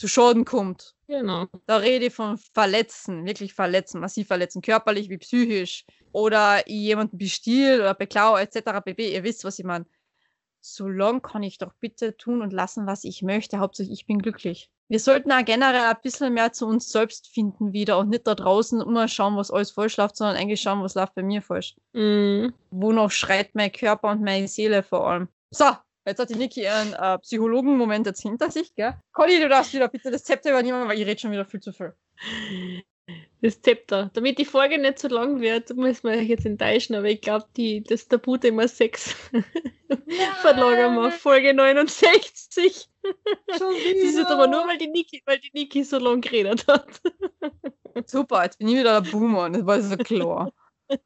zu 0.02 0.07
Schaden 0.07 0.45
kommt. 0.45 0.95
Genau. 1.07 1.45
Da 1.68 1.78
rede 1.78 2.07
ich 2.07 2.14
von 2.15 2.40
Verletzen, 2.40 3.23
wirklich 3.23 3.53
verletzen, 3.53 4.02
massiv 4.02 4.28
verletzen, 4.28 4.64
körperlich 4.64 5.10
wie 5.10 5.19
psychisch. 5.19 5.86
Oder 6.11 6.68
jemanden 6.68 7.19
bestiel 7.19 7.76
oder 7.76 7.94
beklau 7.94 8.36
etc. 8.36 8.82
pp. 8.84 9.14
Ihr 9.14 9.23
wisst, 9.23 9.45
was 9.45 9.60
ich 9.60 9.65
meine. 9.65 9.86
Solange 10.60 11.22
kann 11.22 11.44
ich 11.44 11.60
doch 11.60 11.73
bitte 11.80 12.18
tun 12.18 12.41
und 12.41 12.52
lassen, 12.52 12.88
was 12.88 13.03
ich 13.03 13.22
möchte. 13.22 13.60
Hauptsächlich 13.60 13.99
ich 13.99 14.06
bin 14.07 14.18
glücklich. 14.18 14.72
Wir 14.88 14.99
sollten 14.99 15.32
auch 15.32 15.45
generell 15.45 15.86
ein 15.86 16.02
bisschen 16.02 16.34
mehr 16.34 16.52
zu 16.52 16.65
uns 16.65 16.91
selbst 16.91 17.28
finden 17.28 17.72
wieder 17.72 17.99
und 17.99 18.10
nicht 18.10 18.26
da 18.26 18.34
draußen 18.34 18.82
immer 18.82 19.07
schauen, 19.07 19.38
was 19.38 19.52
alles 19.52 19.69
falsch 19.69 19.98
läuft, 19.98 20.18
sondern 20.18 20.36
eigentlich 20.36 20.61
schauen, 20.61 20.82
was 20.82 20.95
läuft 20.95 21.14
bei 21.14 21.22
mir 21.22 21.44
falsch. 21.44 21.76
Mhm. 21.94 22.56
Wonach 22.72 23.11
schreit 23.11 23.53
mein 23.53 23.72
Körper 23.72 24.10
und 24.10 24.23
meine 24.23 24.48
Seele 24.48 24.82
vor 24.82 25.07
allem. 25.07 25.28
So, 25.52 25.65
jetzt 26.06 26.19
hat 26.19 26.30
die 26.30 26.36
Niki 26.36 26.64
ihren 26.64 26.94
äh, 26.94 27.18
Psychologen-Moment 27.19 28.07
jetzt 28.07 28.22
hinter 28.22 28.52
sich, 28.52 28.73
gell? 28.76 28.94
Conny, 29.14 29.40
du 29.40 29.49
darfst 29.49 29.73
wieder 29.73 29.88
bitte 29.88 30.11
das 30.11 30.23
Zepter 30.23 30.52
übernehmen, 30.52 30.88
weil 30.88 30.99
ich 30.99 31.06
rede 31.06 31.19
schon 31.19 31.32
wieder 31.32 31.45
viel 31.45 31.60
zu 31.60 31.72
viel. 31.73 31.94
Das 33.41 33.61
Zepter. 33.61 34.11
Damit 34.14 34.38
die 34.38 34.45
Folge 34.45 34.78
nicht 34.78 34.99
so 34.99 35.07
lang 35.07 35.41
wird, 35.41 35.76
müssen 35.76 36.10
wir 36.10 36.18
euch 36.18 36.30
jetzt 36.30 36.45
enttäuschen, 36.45 36.95
aber 36.95 37.07
ich 37.10 37.22
glaube, 37.22 37.48
das 37.88 38.07
Tabuthema 38.07 38.68
Sex 38.68 39.15
verlagern 40.41 40.95
wir 40.95 41.07
auf 41.07 41.15
Folge 41.15 41.53
69. 41.53 42.88
Schon 43.03 43.14
Das 43.48 43.61
ist 43.61 44.18
jetzt 44.18 44.32
aber 44.32 44.48
nur, 44.48 44.68
weil 44.68 44.78
die 44.78 44.88
Niki, 44.88 45.23
weil 45.26 45.40
die 45.40 45.52
Niki 45.53 45.84
so 45.84 45.98
lang 45.98 46.22
geredet 46.22 46.68
hat. 46.68 47.02
Super, 48.06 48.44
jetzt 48.44 48.60
bin 48.60 48.68
ich 48.68 48.78
wieder 48.78 49.02
der 49.02 49.10
Boomer 49.10 49.45
und 49.45 49.53
das 49.53 49.65
war 49.65 49.82
so 49.82 49.98
klar. 49.98 50.52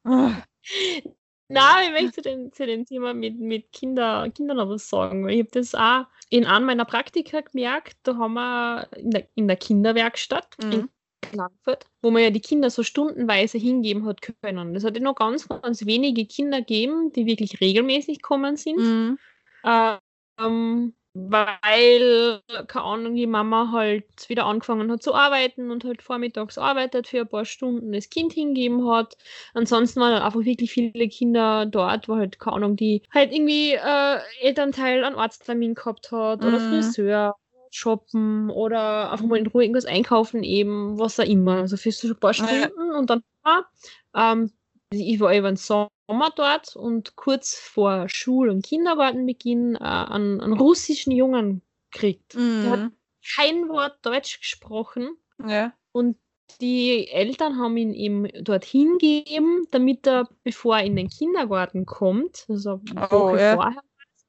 Na, 1.48 1.82
ich 1.84 1.90
möchte 1.90 2.12
zu 2.12 2.22
dem, 2.22 2.52
zu 2.52 2.66
dem 2.66 2.84
Thema 2.84 3.14
mit, 3.14 3.38
mit 3.38 3.72
Kinder, 3.72 4.28
Kindern 4.30 4.56
noch 4.56 4.68
was 4.68 4.88
sagen, 4.88 5.28
ich 5.28 5.38
habe 5.40 5.50
das 5.52 5.74
auch 5.74 6.06
in 6.28 6.44
einem 6.44 6.66
meiner 6.66 6.84
Praktika 6.84 7.40
gemerkt, 7.40 7.96
da 8.02 8.16
haben 8.16 8.34
wir 8.34 8.88
in 8.96 9.10
der, 9.10 9.28
in 9.34 9.46
der 9.46 9.56
Kinderwerkstatt 9.56 10.56
in 10.70 10.70
Mhm. 10.70 10.90
Klagenfurt, 11.20 11.86
wo 12.02 12.10
man 12.10 12.22
ja 12.22 12.30
die 12.30 12.40
Kinder 12.40 12.70
so 12.70 12.82
stundenweise 12.82 13.58
hingeben 13.58 14.06
hat 14.06 14.20
können. 14.22 14.74
Das 14.74 14.84
hat 14.84 14.96
ja 14.96 15.02
noch 15.02 15.16
ganz, 15.16 15.48
ganz 15.48 15.84
wenige 15.84 16.24
Kinder 16.26 16.58
gegeben, 16.58 17.12
die 17.12 17.26
wirklich 17.26 17.60
regelmäßig 17.60 18.22
gekommen 18.22 18.56
sind. 18.56 18.78
Mhm. 18.78 19.18
Ähm, 19.64 20.94
weil, 21.30 22.40
keine 22.66 22.84
Ahnung, 22.84 23.14
die 23.16 23.26
Mama 23.26 23.70
halt 23.72 24.04
wieder 24.28 24.46
angefangen 24.46 24.90
hat 24.92 25.02
zu 25.02 25.14
arbeiten 25.14 25.70
und 25.70 25.84
halt 25.84 26.02
vormittags 26.02 26.58
arbeitet 26.58 27.06
für 27.08 27.20
ein 27.20 27.28
paar 27.28 27.44
Stunden, 27.44 27.92
das 27.92 28.10
Kind 28.10 28.32
hingeben 28.32 28.88
hat. 28.90 29.16
Ansonsten 29.54 30.00
waren 30.00 30.12
halt 30.14 30.22
einfach 30.22 30.44
wirklich 30.44 30.72
viele 30.72 31.08
Kinder 31.08 31.66
dort, 31.66 32.08
wo 32.08 32.16
halt, 32.16 32.38
keine 32.38 32.56
Ahnung, 32.56 32.76
die 32.76 33.02
halt 33.12 33.32
irgendwie 33.32 33.72
äh, 33.72 34.18
Elternteil 34.40 35.04
einen 35.04 35.16
Arzttermin 35.16 35.74
gehabt 35.74 36.12
hat 36.12 36.44
oder 36.44 36.60
Mhm. 36.60 36.60
Friseur, 36.60 37.34
shoppen 37.70 38.50
oder 38.50 39.10
einfach 39.12 39.26
mal 39.26 39.38
in 39.38 39.46
Ruhe 39.46 39.62
irgendwas 39.64 39.86
einkaufen 39.86 40.42
eben, 40.42 40.98
was 40.98 41.18
auch 41.20 41.24
immer. 41.24 41.56
Also 41.62 41.76
für 41.76 41.92
so 41.92 42.08
ein 42.08 42.18
paar 42.20 42.34
Ah, 42.38 42.52
ja. 42.52 42.68
Stunden 42.68 42.92
und 42.94 43.10
dann, 43.10 43.22
ähm, 44.14 44.50
ich 44.90 45.20
war 45.20 45.34
über 45.36 45.50
den 45.50 45.56
Sommer 45.56 46.30
dort 46.36 46.76
und 46.76 47.16
kurz 47.16 47.56
vor 47.58 48.08
Schul- 48.08 48.50
und 48.50 48.64
Kindergartenbeginn 48.64 49.76
äh, 49.76 49.78
einen, 49.80 50.40
einen 50.40 50.52
russischen 50.54 51.12
Jungen 51.12 51.62
gekriegt. 51.90 52.42
Der 52.62 52.72
hat 52.72 52.80
Mhm. 52.82 52.92
kein 53.36 53.68
Wort 53.68 53.98
Deutsch 54.06 54.40
gesprochen 54.40 55.16
Ja. 55.38 55.72
und 55.92 56.18
die 56.60 57.08
Eltern 57.08 57.58
haben 57.58 57.76
ihn 57.76 57.92
eben 57.94 58.28
dorthin 58.44 58.98
gegeben, 58.98 59.66
damit 59.72 60.06
er, 60.06 60.28
bevor 60.44 60.78
er 60.78 60.84
in 60.84 60.96
den 60.96 61.08
Kindergarten 61.08 61.86
kommt, 61.86 62.46
also 62.48 62.80
eine 62.90 63.06
Oh, 63.10 63.30
Woche 63.30 63.38
ja. 63.38 63.56
vorher, 63.56 63.82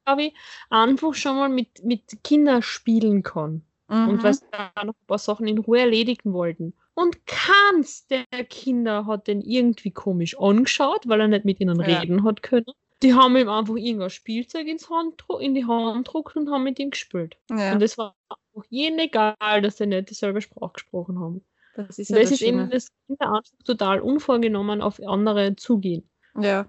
glaube 0.06 0.24
ich, 0.26 0.34
einfach 0.70 1.14
schon 1.14 1.36
mal 1.38 1.50
mit, 1.50 1.84
mit 1.84 2.24
Kindern 2.24 2.62
spielen 2.64 3.24
kann. 3.24 3.66
Und 4.04 4.18
Mhm. 4.18 4.24
weil 4.24 4.34
sie 4.34 4.46
da 4.52 4.72
noch 4.84 4.96
ein 4.96 5.08
paar 5.08 5.20
Sachen 5.20 5.48
in 5.48 5.60
Ruhe 5.60 5.80
erledigen 5.82 6.34
wollten. 6.34 6.74
Und 6.98 7.28
keins 7.28 8.08
der 8.08 8.26
Kinder 8.50 9.06
hat 9.06 9.28
den 9.28 9.42
irgendwie 9.42 9.92
komisch 9.92 10.36
angeschaut, 10.40 11.08
weil 11.08 11.22
er 11.22 11.28
nicht 11.28 11.46
mit 11.46 11.60
ihnen 11.60 11.80
Ja. 11.80 12.00
reden 12.00 12.24
hat 12.24 12.42
können. 12.42 12.66
Die 13.04 13.14
haben 13.14 13.38
ihm 13.38 13.50
einfach 13.50 13.76
irgendein 13.76 14.10
Spielzeug 14.10 14.66
ins 14.66 14.90
Hand, 14.90 15.24
in 15.40 15.54
die 15.54 15.66
Hand 15.68 16.06
gedruckt 16.06 16.36
und 16.36 16.50
haben 16.50 16.64
mit 16.64 16.80
ihm 16.80 16.90
gespielt. 16.90 17.38
ja. 17.52 17.74
Und 17.74 17.84
es 17.84 18.00
war 18.00 18.16
auch 18.30 18.64
jedem 18.70 18.98
egal, 18.98 19.62
dass 19.62 19.78
sie 19.78 19.86
nicht 19.86 20.10
dieselbe 20.10 20.42
Sprache 20.42 20.74
gesprochen 20.74 21.20
haben. 21.20 21.46
das 21.76 22.00
ist 22.00 22.10
ja 22.10 22.16
das 22.18 22.30
das 22.32 22.32
ist 22.32 22.42
eben 22.42 22.68
das 22.72 22.88
Kinder 23.06 23.28
einfach 23.28 23.52
total 23.64 24.00
unvorgenommen 24.02 24.82
auf 24.82 25.00
andere 25.06 25.56
zugehen. 25.56 26.10
Ja. 26.40 26.66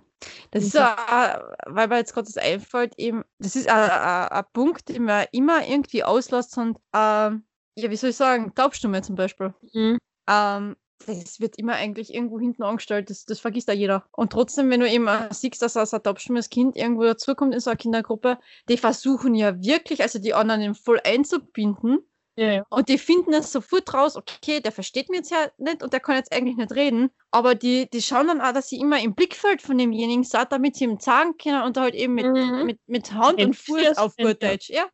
Das 0.50 0.64
ist 0.64 0.74
ja, 0.74 1.42
weil 1.66 1.88
mir 1.88 1.96
jetzt 1.96 2.12
gerade 2.12 2.26
das 2.26 2.36
einfällt, 2.36 2.92
eben, 2.98 3.24
das 3.38 3.56
ist 3.56 3.66
ein- 3.70 4.44
Punkt, 4.52 4.90
den 4.90 5.04
man 5.04 5.24
immer 5.32 5.66
irgendwie 5.66 6.04
auslässt 6.04 6.58
und, 6.58 6.76
ähm, 6.94 7.44
ja, 7.76 7.88
wie 7.90 7.96
soll 7.96 8.10
ich 8.10 8.16
sagen, 8.16 8.52
Taubstumme 8.54 9.00
zum 9.00 9.14
Beispiel. 9.14 9.54
Mhm. 9.72 9.96
Ähm, 10.28 10.76
das 11.06 11.40
wird 11.40 11.56
immer 11.58 11.74
eigentlich 11.74 12.12
irgendwo 12.12 12.38
hinten 12.40 12.62
angestellt, 12.64 13.08
das, 13.10 13.24
das 13.24 13.40
vergisst 13.40 13.68
ja 13.68 13.74
jeder. 13.74 14.06
Und 14.12 14.32
trotzdem, 14.32 14.68
wenn 14.70 14.80
du 14.80 14.90
eben 14.90 15.08
siehst, 15.30 15.62
dass 15.62 15.76
ein 15.76 16.02
taubstummes 16.02 16.50
Kind 16.50 16.76
irgendwo 16.76 17.04
dazukommt 17.04 17.54
in 17.54 17.60
so 17.60 17.70
einer 17.70 17.76
Kindergruppe, 17.78 18.38
die 18.68 18.76
versuchen 18.78 19.34
ja 19.34 19.60
wirklich, 19.62 20.02
also 20.02 20.18
die 20.18 20.34
anderen 20.34 20.74
voll 20.74 21.00
einzubinden 21.04 21.98
Ja, 22.36 22.52
ja. 22.52 22.64
und 22.70 22.88
die 22.88 22.98
finden 22.98 23.32
es 23.34 23.52
sofort 23.52 23.92
raus, 23.94 24.16
okay, 24.16 24.60
der 24.60 24.72
versteht 24.72 25.08
mich 25.10 25.18
jetzt 25.20 25.30
ja 25.30 25.48
nicht 25.58 25.82
und 25.82 25.92
der 25.92 26.00
kann 26.00 26.16
jetzt 26.16 26.32
eigentlich 26.32 26.56
nicht 26.56 26.72
reden. 26.72 27.10
Aber 27.30 27.54
die, 27.54 27.88
die 27.90 28.02
schauen 28.02 28.26
dann 28.28 28.40
auch, 28.42 28.52
dass 28.52 28.68
sie 28.68 28.78
immer 28.78 29.00
im 29.00 29.14
Blickfeld 29.14 29.62
von 29.62 29.78
demjenigen 29.78 30.24
sind, 30.24 30.52
damit 30.52 30.76
sie 30.76 30.84
ihm 30.84 30.98
sagen 31.00 31.36
können 31.38 31.62
und 31.62 31.76
halt 31.78 31.94
eben 31.94 32.14
mit, 32.14 32.28
Mhm. 32.34 32.64
mit, 32.64 32.80
mit 32.86 33.12
Hand 33.12 33.42
und 33.42 33.56
Fuß 33.56 33.94
auf 33.96 34.18
gut 34.18 34.42
Deutsch, 34.42 34.70
ja, 34.70 34.86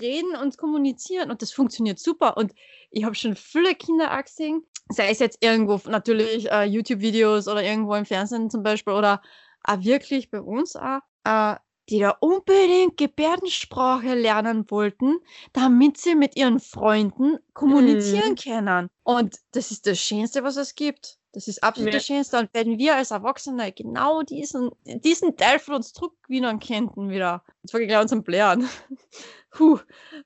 reden 0.00 0.34
und 0.36 0.56
kommunizieren 0.58 1.30
und 1.30 1.42
das 1.42 1.52
funktioniert 1.52 1.98
super. 1.98 2.36
Und 2.36 2.52
ich 2.92 3.04
habe 3.04 3.14
schon 3.14 3.36
viele 3.36 3.74
Kinder 3.74 4.16
auch 4.16 4.22
gesehen, 4.24 4.64
sei 4.90 5.10
es 5.10 5.18
jetzt 5.18 5.42
irgendwo 5.42 5.80
natürlich 5.88 6.50
äh, 6.50 6.64
YouTube-Videos 6.64 7.48
oder 7.48 7.62
irgendwo 7.62 7.94
im 7.94 8.04
Fernsehen 8.04 8.50
zum 8.50 8.62
Beispiel 8.62 8.92
oder 8.92 9.22
auch 9.64 9.82
wirklich 9.82 10.30
bei 10.30 10.40
uns 10.40 10.76
auch, 10.76 11.00
äh, 11.24 11.56
die 11.88 11.98
da 11.98 12.10
unbedingt 12.20 12.96
Gebärdensprache 12.96 14.14
lernen 14.14 14.70
wollten, 14.70 15.16
damit 15.52 15.98
sie 15.98 16.14
mit 16.14 16.36
ihren 16.36 16.60
Freunden 16.60 17.38
kommunizieren 17.54 18.36
können. 18.36 18.88
Und 19.02 19.36
das 19.52 19.70
ist 19.70 19.86
das 19.86 19.98
Schönste, 19.98 20.44
was 20.44 20.56
es 20.56 20.74
gibt. 20.74 21.18
Das 21.32 21.48
ist 21.48 21.62
absolut 21.62 21.92
Ja. 21.92 21.98
das 21.98 22.06
Schönste. 22.06 22.38
Und 22.38 22.50
wenn 22.52 22.78
wir 22.78 22.96
als 22.96 23.10
Erwachsene 23.10 23.72
genau 23.72 24.22
diesen, 24.22 24.70
diesen 24.84 25.36
Teil 25.36 25.58
von 25.58 25.76
uns 25.76 25.92
zurückgewinnen 25.92 26.60
könnten 26.60 27.08
wieder. 27.08 27.42
Jetzt 27.62 27.72
fange 27.72 27.84
ich 27.84 27.88
gleich 27.88 28.00
an 28.00 28.08
zum 28.08 28.22
Blären. 28.22 28.68
Puh. 29.50 29.78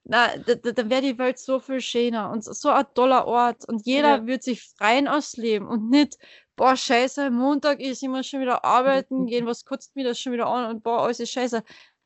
Na, 0.05 0.37
da, 0.39 0.55
da, 0.57 0.73
dann 0.73 0.91
wäre 0.91 1.03
die 1.03 1.19
Welt 1.19 1.39
so 1.39 1.61
viel 1.61 1.81
schöner 1.81 2.31
und 2.31 2.45
so 2.45 2.69
ein 2.71 2.87
toller 2.95 3.27
Ort. 3.27 3.69
Und 3.69 3.87
jeder 3.87 4.17
Ja. 4.19 4.27
würde 4.27 4.43
sich 4.43 4.63
freien 4.77 5.09
ausleben 5.09 5.67
und 5.69 5.91
nicht, 5.91 6.17
boah, 6.57 6.77
scheiße, 6.77 7.31
Montag 7.31 7.81
ist, 7.81 8.03
ich 8.03 8.09
muss 8.09 8.27
schon 8.27 8.41
wieder 8.41 8.65
arbeiten 8.65 9.27
gehen, 9.27 9.47
was 9.47 9.65
kotzt 9.65 9.95
mir 9.97 10.05
das 10.05 10.19
schon 10.21 10.33
wieder 10.33 10.47
an 10.47 10.71
und 10.71 10.83
boah, 10.83 11.03
alles 11.03 11.21
ist 11.21 11.31
scheiße. 11.33 11.63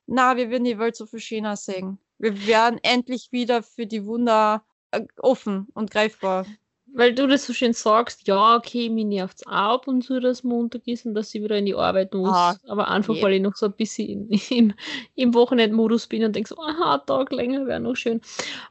Na, 0.07 0.37
wir 0.37 0.51
würden 0.51 0.65
die 0.65 0.79
Welt 0.79 0.97
so 0.97 1.07
viel 1.07 1.21
schöner 1.21 1.57
sehen. 1.57 1.99
Wir 2.19 2.47
wären 2.47 2.79
endlich 2.83 3.33
wieder 3.33 3.63
für 3.63 3.87
die 3.87 4.05
Wunder 4.07 4.65
äh, 4.91 5.05
offen 5.19 5.69
und 5.75 5.91
greifbar. 5.91 6.47
Weil 6.93 7.15
du 7.15 7.27
das 7.27 7.47
so 7.47 7.53
schön 7.53 7.73
sagst, 7.73 8.27
ja, 8.27 8.57
okay, 8.57 8.89
mir 8.89 9.05
nervt 9.05 9.39
es 9.39 9.47
auch 9.47 9.53
ab 9.53 9.89
und 9.89 10.03
zu, 10.03 10.19
dass 10.21 10.43
Montag 10.43 10.87
ist 10.87 11.07
und 11.07 11.15
dass 11.15 11.35
ich 11.35 11.43
wieder 11.43 11.57
in 11.57 11.67
die 11.67 11.75
Arbeit 11.75 12.12
muss. 12.15 12.31
Ah, 12.31 12.57
aber 12.67 12.89
einfach, 12.89 13.15
je. 13.15 13.23
weil 13.23 13.35
ich 13.35 13.43
noch 13.43 13.55
so 13.55 13.67
ein 13.67 13.73
bisschen 13.73 14.29
in, 14.29 14.41
im, 14.51 14.75
im 15.15 15.35
Wochenendmodus 15.35 16.09
bin 16.09 16.25
und 16.25 16.35
denke 16.35 16.49
so, 16.49 16.59
aha, 16.61 16.97
ein 16.97 17.07
Tag 17.07 17.33
länger 17.33 17.67
wäre 17.67 17.81
noch 17.81 17.95
schön. 17.95 18.21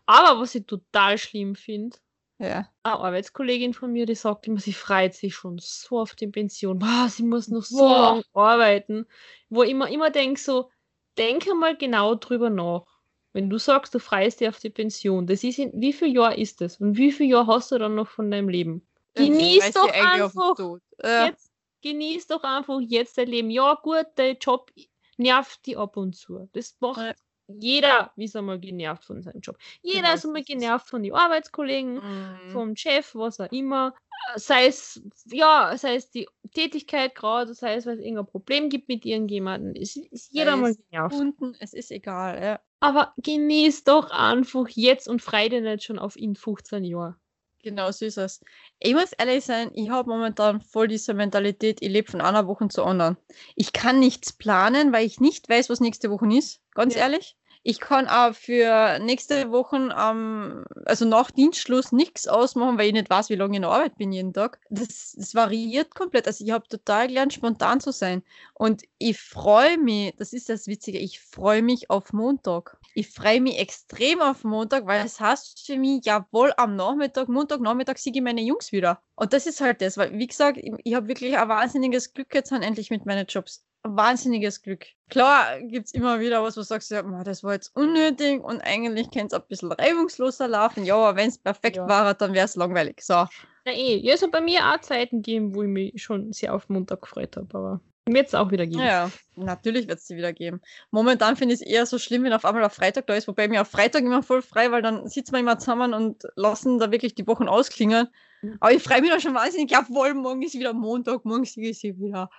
Aber 0.06 0.41
was 0.41 0.56
ich 0.56 0.66
total 0.66 1.18
schlimm 1.18 1.56
finde, 1.56 1.98
Ja. 2.40 2.68
eine 2.84 2.96
Arbeitskollegin 3.00 3.74
von 3.74 3.91
mir, 3.91 4.06
die 4.06 4.16
sagt 4.16 4.48
immer, 4.48 4.60
sie 4.60 4.74
freut 4.74 5.14
sich 5.14 5.34
schon 5.36 5.58
so 5.60 6.00
auf 6.00 6.16
die 6.16 6.28
Pension. 6.28 6.80
Boah, 6.80 7.08
sie 7.10 7.24
muss 7.24 7.48
noch 7.48 7.64
so 7.64 7.88
lange 7.88 8.24
arbeiten. 8.34 9.06
Wo 9.50 9.64
ich 9.64 9.72
immer, 9.72 9.90
immer 9.90 10.10
denke 10.10 10.40
so, 10.40 10.70
denk 11.18 11.48
einmal 11.48 11.78
genau 11.78 12.16
drüber 12.16 12.50
nach. 12.50 12.86
Wenn 13.34 13.50
du 13.50 13.58
sagst, 13.58 13.94
du 13.94 14.00
freust 14.00 14.40
dich 14.40 14.50
auf 14.50 14.60
die 14.60 14.70
Pension, 14.70 15.28
das 15.28 15.44
ist 15.44 15.60
in, 15.60 15.72
wie 15.80 15.94
viel 15.94 16.14
Jahr 16.14 16.38
ist 16.38 16.62
das? 16.62 16.78
Und 16.78 16.98
wie 16.98 17.12
viel 17.12 17.28
Jahr 17.30 17.48
hast 17.48 17.72
du 17.72 17.78
dann 17.78 17.96
noch 17.96 18.08
von 18.08 18.32
deinem 18.32 18.50
Leben? 18.50 18.88
Genieß 19.16 19.72
doch 19.74 19.92
einfach. 19.92 20.56
Ja. 21.04 21.28
Jetzt 21.28 21.52
genieß 21.82 22.28
doch 22.28 22.44
einfach 22.44 22.80
jetzt 22.82 23.18
dein 23.18 23.28
Leben. 23.28 23.50
Ja, 23.50 23.76
gut, 23.76 24.06
dein 24.16 24.38
Job 24.40 24.72
nervt 25.18 25.66
die 25.66 25.78
ab 25.78 25.98
und 25.98 26.16
zu. 26.16 26.50
Das 26.54 26.76
macht 26.80 26.98
Ja. 26.98 27.14
Jeder, 27.50 28.12
ist 28.16 28.36
einmal 28.36 28.60
genervt 28.60 29.04
von 29.06 29.22
seinem 29.22 29.42
Job. 29.42 29.58
Jeder 29.82 30.02
Genau 30.02 30.14
ist 30.14 30.26
einmal 30.26 30.44
genervt 30.44 30.88
von 30.90 31.04
den 31.04 31.14
Arbeitskollegen 31.14 31.96
Mhm. 31.96 32.52
vom 32.52 32.76
Chef, 32.76 33.16
was 33.16 33.40
auch 33.40 33.52
immer. 33.52 33.96
Sei 34.36 34.68
es, 34.68 35.02
ja, 35.26 35.76
sei 35.78 35.96
es 35.96 36.12
die 36.12 36.28
Tätigkeit 36.54 37.16
gerade, 37.16 37.54
sei 37.54 37.76
es, 37.76 37.86
weil 37.86 37.96
es 37.98 38.02
irgendein 38.02 38.28
Problem 38.28 38.70
gibt 38.70 38.88
mit 38.88 39.06
irgendjemandem. 39.06 39.82
Es 39.82 39.96
ist 39.96 40.32
jeder 40.34 40.56
mal 40.58 40.76
genervt. 40.76 41.16
Kunden, 41.16 41.56
es 41.60 41.74
ist 41.74 41.92
egal, 41.92 42.42
ja. 42.42 42.60
Aber 42.82 43.14
genieß 43.18 43.84
doch 43.86 44.12
einfach 44.12 44.68
jetzt 44.70 45.08
und 45.08 45.22
freu 45.22 45.50
dich 45.50 45.62
nicht 45.62 45.84
schon 45.84 46.00
auf 46.00 46.16
in 46.16 46.36
15 46.36 46.84
Jahren. 46.84 47.16
Genau 47.62 47.92
so 47.92 48.06
ist 48.06 48.18
es. 48.18 48.40
Ich 48.80 48.94
muss 48.94 49.12
ehrlich 49.14 49.44
sein, 49.44 49.72
ich 49.74 49.90
habe 49.90 50.10
momentan 50.10 50.62
voll 50.62 50.88
diese 50.88 51.14
Mentalität, 51.14 51.82
ich 51.82 51.90
lebe 51.90 52.10
von 52.10 52.22
einer 52.22 52.48
Woche 52.48 52.70
zur 52.70 52.86
anderen. 52.88 53.18
Ich 53.56 53.74
kann 53.74 54.00
nichts 54.00 54.32
planen, 54.32 54.94
weil 54.94 55.06
ich 55.06 55.20
nicht 55.20 55.50
weiß, 55.50 55.70
was 55.70 55.82
nächste 55.82 56.10
Woche 56.10 56.28
ist. 56.38 56.62
Ganz 56.74 56.96
Ja. 56.96 57.02
ehrlich. 57.02 57.36
Ich 57.64 57.80
kann 57.81 58.07
auch 58.07 58.34
für 58.34 58.99
nächste 58.99 59.52
Woche, 59.52 59.76
ähm, 59.76 60.64
also 60.86 61.03
nach 61.06 61.30
Dienstschluss, 61.30 61.91
nichts 61.91 62.27
ausmachen, 62.27 62.77
weil 62.77 62.88
ich 62.88 62.94
nicht 62.94 63.10
weiß, 63.10 63.30
wie 63.30 63.36
lange 63.36 63.52
ich 63.52 63.56
in 63.57 63.61
der 63.64 63.72
Arbeit 63.72 63.98
bin 63.98 64.14
jeden 64.14 64.34
Tag. 64.34 64.60
Das, 64.69 65.14
das 65.18 65.36
variiert 65.36 65.94
komplett. 65.94 66.26
Also 66.26 66.45
ich 66.45 66.52
habe 66.52 66.68
total 66.68 67.07
gelernt, 67.07 67.34
spontan 67.34 67.81
zu 67.81 67.91
sein. 67.91 68.23
Und 68.53 68.84
ich 68.98 69.19
freue 69.19 69.77
mich, 69.77 70.15
das 70.15 70.31
ist 70.31 70.48
das 70.48 70.68
Witzige, 70.68 70.99
ich 70.99 71.19
freue 71.19 71.61
mich 71.61 71.90
auf 71.90 72.14
Montag. 72.14 72.77
Ich 72.95 73.10
freue 73.10 73.41
mich 73.41 73.60
extrem 73.60 74.22
auf 74.22 74.44
Montag, 74.45 74.86
weil 74.86 75.06
es 75.06 75.19
heißt 75.19 75.65
für 75.65 75.77
mich, 75.77 76.06
jawohl, 76.06 76.53
am 76.57 76.76
Nachmittag, 76.77 77.27
Montagnachmittag 77.27 77.98
sehe 77.98 78.14
ich 78.15 78.22
meine 78.22 78.41
Jungs 78.41 78.72
wieder. 78.72 79.02
Und 79.15 79.34
das 79.34 79.45
ist 79.45 79.60
halt 79.60 79.81
das, 79.81 79.98
weil, 79.98 80.18
wie 80.18 80.27
gesagt, 80.27 80.57
ich, 80.57 80.72
ich 80.84 80.94
habe 80.95 81.10
wirklich 81.10 81.38
ein 81.38 81.49
wahnsinniges 81.49 82.14
Glück 82.14 82.34
jetzt 82.34 82.52
endlich 82.53 82.90
mit 82.90 83.06
meinen 83.06 83.27
Jobs. 83.27 83.65
Wahnsinniges 83.84 84.62
Glück. 84.62 84.86
Klar 85.10 85.62
gibt 85.62 85.88
es 85.88 85.94
immer 85.94 86.20
wieder 86.20 86.44
was, 86.44 86.58
wo 86.58 86.62
du 86.62 86.66
sagst, 86.66 86.92
ja, 86.92 87.02
das 87.24 87.44
war 87.44 87.54
jetzt 87.54 87.76
unnötig 87.76 88.44
und 88.44 88.62
eigentlich 88.62 89.10
könnte 89.10 89.36
es 89.36 89.42
ein 89.42 89.48
bisschen 89.48 89.72
reibungsloser 89.72 90.48
laufen. 90.48 90.84
Ja, 90.86 90.96
aber 90.96 91.16
wenn 91.16 91.30
es 91.30 91.38
perfekt 91.38 91.78
Ja. 91.78 91.88
war, 91.88 92.14
dann 92.14 92.34
wäre 92.34 92.46
es 92.46 92.56
langweilig. 92.56 93.02
So. 93.02 93.26
Na 93.66 93.72
eh, 93.72 93.98
ja, 93.98 94.14
es 94.14 94.22
hat 94.22 94.32
bei 94.32 94.42
mir 94.42 94.66
auch 94.66 94.80
Zeiten 94.82 95.22
gegeben, 95.22 95.56
wo 95.56 95.64
ich 95.64 95.70
mich 95.70 96.04
schon 96.04 96.34
sehr 96.34 96.54
auf 96.54 96.70
Montag 96.70 97.02
gefreut 97.02 97.38
habe, 97.38 97.48
aber 97.58 97.82
wird 98.06 98.28
es 98.28 98.36
auch 98.36 98.52
wieder 98.52 98.66
geben. 98.66 98.82
Ja, 98.82 99.12
natürlich 99.36 99.88
wird 99.88 100.00
es 100.00 100.06
die 100.06 100.18
wieder 100.18 100.34
geben. 100.34 100.62
Momentan 100.92 101.36
finde 101.36 101.54
ich 101.54 101.62
es 101.62 101.68
eher 101.68 101.86
so 101.86 102.00
schlimm, 102.00 102.24
wenn 102.24 102.34
auf 102.34 102.44
einmal 102.44 102.64
der 102.64 102.72
Freitag 102.72 103.08
da 103.08 103.14
ist, 103.14 103.28
wobei 103.28 103.48
mir 103.48 103.62
auf 103.62 103.70
Freitag 103.70 104.02
immer 104.04 104.24
voll 104.24 104.42
frei, 104.42 104.72
weil 104.72 104.82
dann 104.82 105.08
sitzen 105.08 105.34
wir 105.34 105.40
immer 105.40 105.60
zusammen 105.60 105.94
und 105.94 106.24
lassen 106.36 106.80
da 106.80 106.92
wirklich 106.92 107.14
die 107.16 107.28
Wochen 107.28 107.48
ausklingen. 107.48 108.08
Mhm. 108.42 108.58
Aber 108.60 108.72
ich 108.72 108.82
freue 108.82 109.02
mich 109.02 109.12
da 109.12 109.20
schon 109.20 109.36
wahnsinnig. 109.36 109.72
Jawohl, 109.72 110.14
morgen 110.16 110.42
ist 110.42 110.56
wieder 110.56 110.74
Montag, 110.74 111.24
morgen 111.24 111.44
ist 111.44 111.54
sie 111.54 112.00
wieder. 112.00 112.30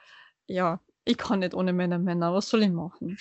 Ja, 0.48 0.80
ich 1.04 1.16
kann 1.16 1.40
nicht 1.40 1.54
ohne 1.54 1.72
meine 1.72 1.98
Männer. 1.98 2.32
Was 2.34 2.48
soll 2.48 2.62
ich 2.62 2.70
machen? 2.70 3.18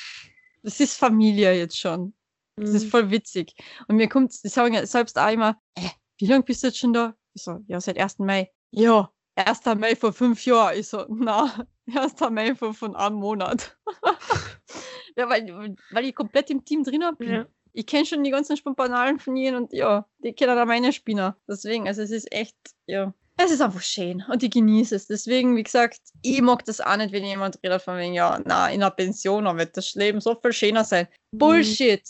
Das 0.63 0.79
ist 0.79 0.97
Familie 0.97 1.53
jetzt 1.53 1.77
schon. 1.79 2.13
Das 2.57 2.71
ist 2.71 2.85
Mhm. 2.85 2.89
voll 2.89 3.11
witzig. 3.11 3.53
Und 3.87 3.95
mir 3.95 4.09
kommt, 4.09 4.33
die 4.43 4.49
sagen 4.49 4.73
ja 4.73 4.85
selbst 4.85 5.17
auch 5.17 5.31
immer, 5.31 5.57
äh, 5.75 5.87
wie 6.17 6.27
lange 6.27 6.43
bist 6.43 6.61
du 6.63 6.67
jetzt 6.67 6.77
schon 6.79 6.91
da? 6.93 7.15
Ich 7.33 7.43
so, 7.43 7.59
ja, 7.67 7.79
seit 7.79 7.97
1. 7.97 8.25
Mai. 8.25 8.51
Ja, 8.71 9.11
1. 9.35 9.75
Mai 9.75 9.95
vor 9.95 10.11
fünf 10.11 10.45
Jahren. 10.45 10.77
Ich 10.77 10.87
so, 10.89 11.05
na, 11.09 11.65
1. 11.95 12.29
Mai 12.31 12.55
vor 12.55 12.73
von 12.73 12.95
einem 12.95 13.15
Monat. 13.15 13.77
ja, 15.15 15.29
weil, 15.29 15.75
weil 15.91 16.05
ich 16.05 16.15
komplett 16.15 16.49
im 16.49 16.65
Team 16.65 16.83
drin 16.83 17.03
bin. 17.17 17.29
Ja. 17.31 17.45
Ich 17.71 17.85
kenne 17.85 18.05
schon 18.05 18.23
die 18.23 18.31
ganzen 18.31 18.57
Spontanalen 18.57 19.19
von 19.19 19.35
ihnen 19.37 19.55
und 19.55 19.73
ja, 19.73 20.05
die 20.17 20.33
kennen 20.33 20.57
auch 20.57 20.65
meine 20.65 20.91
Spinner. 20.91 21.37
Deswegen, 21.47 21.87
also 21.87 22.01
es 22.01 22.11
ist 22.11 22.31
echt, 22.31 22.57
ja. 22.87 23.13
Es 23.41 23.51
ist 23.51 23.61
einfach 23.61 23.81
schön 23.81 24.21
und 24.29 24.43
ich 24.43 24.51
genieße 24.51 24.95
es. 24.95 25.07
Deswegen, 25.07 25.55
wie 25.55 25.63
gesagt, 25.63 25.99
ich 26.21 26.41
mag 26.41 26.65
das 26.65 26.81
auch 26.81 26.97
nicht, 26.97 27.13
wenn 27.13 27.23
jemand 27.23 27.57
redet 27.63 27.81
von 27.81 27.97
wegen, 27.97 28.13
ja, 28.13 28.37
na, 28.43 28.69
in 28.69 28.81
der 28.81 28.89
Pension 28.89 29.45
wird 29.57 29.77
das 29.77 29.93
Leben 29.95 30.19
so 30.19 30.35
viel 30.35 30.51
schöner 30.51 30.83
sein. 30.83 31.07
Bullshit. 31.31 32.03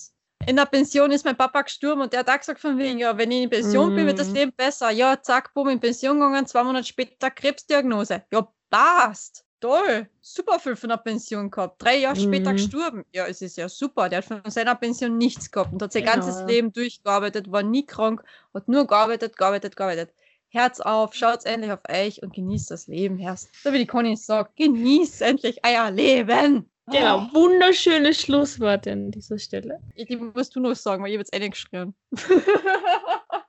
In 0.47 0.55
der 0.55 0.65
Pension 0.65 1.11
ist 1.11 1.25
mein 1.25 1.37
Papa 1.37 1.61
gestorben 1.61 2.01
und 2.01 2.13
der 2.13 2.21
hat 2.21 2.29
auch 2.29 2.39
gesagt 2.39 2.59
von 2.59 2.79
wegen, 2.79 2.97
ja, 2.97 3.15
wenn 3.15 3.29
ich 3.29 3.43
in 3.43 3.49
Pension 3.49 3.93
bin, 3.93 4.07
wird 4.07 4.17
das 4.17 4.29
Mhm. 4.29 4.33
Leben 4.35 4.53
besser. 4.57 4.89
Ja, 4.89 5.21
zack, 5.21 5.53
bumm, 5.53 5.69
in 5.69 5.79
Pension 5.79 6.19
gegangen, 6.19 6.47
zwei 6.47 6.63
Monate 6.63 6.87
später 6.87 7.29
Krebsdiagnose. 7.29 8.23
Ja, 8.31 8.47
passt. 8.71 9.45
Toll. 9.59 10.09
Super 10.21 10.57
viel 10.57 10.77
von 10.77 10.89
der 10.89 10.97
Pension 10.97 11.51
gehabt. 11.51 11.83
Drei 11.83 11.97
Jahre 11.97 12.15
später 12.15 12.51
Mhm. 12.51 12.55
gestorben. 12.55 13.05
Ja, 13.13 13.27
es 13.27 13.41
ist 13.41 13.57
ja 13.57 13.67
super. 13.69 14.07
Der 14.09 14.19
hat 14.19 14.25
von 14.25 14.41
seiner 14.47 14.73
Pension 14.75 15.17
nichts 15.17 15.51
gehabt 15.51 15.73
und 15.73 15.81
hat 15.83 15.91
sein 15.91 16.03
Genau, 16.05 16.13
ganzes. 16.15 16.43
Leben 16.47 16.71
durchgearbeitet, 16.71 17.51
war 17.51 17.61
nie 17.61 17.85
krank, 17.85 18.23
hat 18.53 18.67
nur 18.69 18.87
gearbeitet, 18.87 19.35
gearbeitet, 19.35 19.75
gearbeitet. 19.75 20.13
Herz 20.49 20.79
auf, 20.79 21.13
schaut 21.13 21.45
endlich 21.45 21.71
auf 21.71 21.81
euch 21.89 22.21
und 22.23 22.33
genießt 22.33 22.71
das 22.71 22.87
Leben, 22.87 23.17
Herz. 23.17 23.47
So 23.63 23.71
wie 23.71 23.77
die 23.79 23.85
Conny 23.85 24.15
sagt, 24.15 24.55
genießt 24.55 25.21
endlich 25.21 25.59
euer 25.65 25.91
Leben. 25.91 26.69
Genau, 26.91 27.19
Ah, 27.19 27.29
wunderschönes 27.33 28.19
Schlusswort 28.19 28.87
an 28.87 29.11
dieser 29.11 29.37
Stelle. 29.37 29.79
Die 29.95 30.15
musst 30.15 30.55
du 30.55 30.59
noch 30.59 30.75
sagen, 30.75 31.03
weil 31.03 31.11
ich 31.11 31.17
jetzt 31.17 31.33
eingeschrien. 31.33 31.93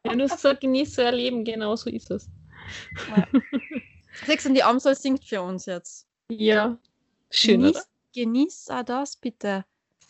Ja, 0.06 0.16
du 0.16 0.22
hast 0.24 0.36
gesagt, 0.36 0.62
genießt 0.62 0.98
euer 0.98 1.12
Leben, 1.12 1.44
genau 1.44 1.77
so 1.77 1.90
ist 1.90 2.10
es. 2.10 2.28
Sechs 4.24 4.47
und 4.47 4.55
die 4.55 4.62
Amsel 4.62 4.94
singt 4.94 5.24
für 5.24 5.43
uns 5.43 5.66
jetzt. 5.66 6.06
Ja, 6.31 6.78
schön, 7.31 7.60
oder? 7.60 7.70
Genießt, 7.70 7.89
genießt 8.14 8.72
auch 8.72 8.82
das 8.82 9.16
bitte. 9.16 9.64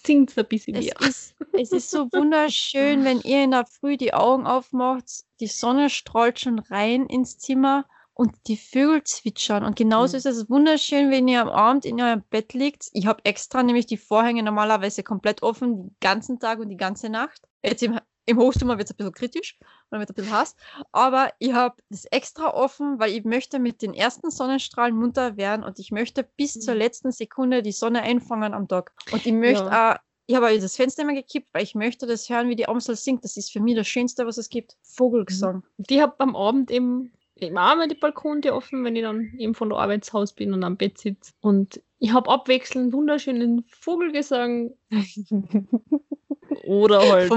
Singt 0.04 0.36
ein 0.38 0.46
bisschen 0.48 0.74
Es 0.74 0.86
mehr. 0.86 0.96
ist, 0.98 1.34
es 1.52 1.72
ist 1.72 1.90
so 1.90 2.10
wunderschön, 2.12 3.04
wenn 3.04 3.20
ihr 3.20 3.44
in 3.44 3.50
der 3.52 3.66
Früh 3.66 3.96
die 3.96 4.14
Augen 4.14 4.46
aufmacht, 4.46 5.24
die 5.40 5.46
Sonne 5.46 5.90
strahlt 5.90 6.40
schon 6.40 6.58
rein 6.58 7.06
ins 7.06 7.38
Zimmer 7.38 7.86
und 8.14 8.34
die 8.46 8.56
Vögel 8.56 9.02
zwitschern. 9.04 9.64
Und 9.64 9.76
genauso 9.76 10.16
Mhm. 10.16 10.18
ist 10.18 10.26
es 10.26 10.48
wunderschön, 10.50 11.10
wenn 11.10 11.28
ihr 11.28 11.42
am 11.42 11.48
Abend 11.48 11.84
in 11.84 12.00
eurem 12.00 12.22
Bett 12.30 12.52
liegt. 12.54 12.88
Ich 12.92 13.06
habe 13.06 13.24
extra 13.24 13.62
nämlich 13.62 13.86
die 13.86 13.96
Vorhänge 13.96 14.42
normalerweise 14.42 15.02
komplett 15.02 15.42
offen, 15.42 15.76
den 15.76 15.96
ganzen 16.00 16.38
Tag 16.38 16.58
und 16.60 16.68
die 16.68 16.76
ganze 16.76 17.08
Nacht. 17.10 17.42
Jetzt 17.62 17.82
im, 17.82 17.98
im 18.26 18.38
Hochsommer 18.38 18.78
wird 18.78 18.88
es 18.88 18.94
ein 18.94 18.96
bisschen 18.96 19.12
kritisch, 19.12 19.58
weil 19.90 20.00
wird 20.00 20.10
ein 20.10 20.14
bisschen 20.14 20.32
heiß. 20.32 20.54
Aber 20.92 21.32
ich 21.38 21.52
habe 21.52 21.76
das 21.88 22.04
extra 22.06 22.54
offen, 22.54 22.98
weil 22.98 23.12
ich 23.12 23.24
möchte 23.24 23.58
mit 23.58 23.82
den 23.82 23.94
ersten 23.94 24.30
Sonnenstrahlen 24.30 24.96
munter 24.96 25.36
werden 25.36 25.64
und 25.64 25.78
ich 25.78 25.90
möchte 25.90 26.22
bis 26.36 26.60
zur 26.60 26.74
Mhm. 26.74 26.80
letzten 26.80 27.12
Sekunde 27.12 27.62
die 27.62 27.72
Sonne 27.72 28.02
einfangen 28.02 28.54
am 28.54 28.68
Tag. 28.68 28.92
Und 29.12 29.26
ich 29.26 29.32
möchte 29.32 29.64
Ja. 29.64 29.94
auch 29.94 29.98
ich 30.26 30.36
habe 30.36 30.56
das 30.60 30.76
Fenster 30.76 31.02
immer 31.02 31.14
gekippt, 31.14 31.48
weil 31.52 31.64
ich 31.64 31.74
möchte 31.74 32.06
das 32.06 32.28
hören, 32.28 32.48
wie 32.48 32.54
die 32.54 32.68
Amsel 32.68 32.94
singt. 32.94 33.24
Das 33.24 33.36
ist 33.36 33.50
für 33.50 33.58
mich 33.58 33.74
das 33.74 33.88
Schönste, 33.88 34.26
was 34.26 34.38
es 34.38 34.48
gibt. 34.48 34.76
Vogelgesang. 34.82 35.64
Die 35.78 36.00
habe 36.00 36.14
am 36.18 36.36
Abend 36.36 36.70
eben, 36.70 37.10
eben 37.34 37.58
auch 37.58 37.74
mal 37.74 37.88
die 37.88 37.96
Balkontür 37.96 38.54
offen, 38.54 38.84
wenn 38.84 38.94
ich 38.94 39.02
dann 39.02 39.32
eben 39.38 39.54
von 39.56 39.70
der 39.70 39.78
Arbeitshaus 39.78 40.32
bin 40.32 40.54
und 40.54 40.62
am 40.62 40.76
Bett 40.76 40.98
sitze. 40.98 41.32
Und 41.40 41.82
ich 41.98 42.12
habe 42.12 42.30
abwechselnd 42.30 42.92
wunderschönen 42.92 43.64
Vogelgesang 43.66 44.70
oder 46.64 47.00
halt 47.08 47.32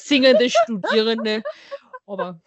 singende 0.00 0.50
Studierende. 0.50 1.42
Aber 2.06 2.40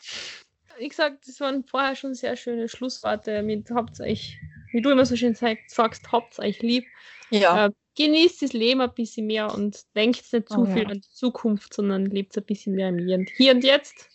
wie 0.78 0.88
gesagt, 0.88 1.28
das 1.28 1.40
waren 1.40 1.64
vorher 1.64 1.95
schon 1.95 2.14
sehr 2.14 2.36
schöne 2.36 2.69
Schlussworte 2.69 3.41
mit 3.41 3.69
euch, 3.99 4.38
wie 4.72 4.82
du 4.82 4.91
immer 4.91 5.06
so 5.06 5.15
schön 5.15 5.36
sagst, 5.36 6.10
euch 6.40 6.61
lieb. 6.61 6.86
Ja. 7.30 7.68
Äh, 7.68 7.72
genießt 7.95 8.44
das 8.44 8.53
Leben 8.53 8.82
ein 8.82 8.94
bisschen 8.94 9.26
mehr 9.26 9.53
und 9.53 9.84
denkt 9.95 10.32
nicht 10.32 10.49
zu 10.49 10.60
Oh, 10.60 10.65
viel 10.65 10.84
ja. 10.84 10.90
an 10.90 11.02
die 11.02 11.10
Zukunft, 11.10 11.74
sondern 11.74 12.06
lebt 12.06 12.38
ein 12.38 12.45
bisschen 12.45 12.76
mehr 12.76 12.90
im 12.90 12.99
Hier 12.99 13.18
und, 13.18 13.30
Hier 13.36 13.53
und 13.53 13.64
Jetzt. 13.64 14.10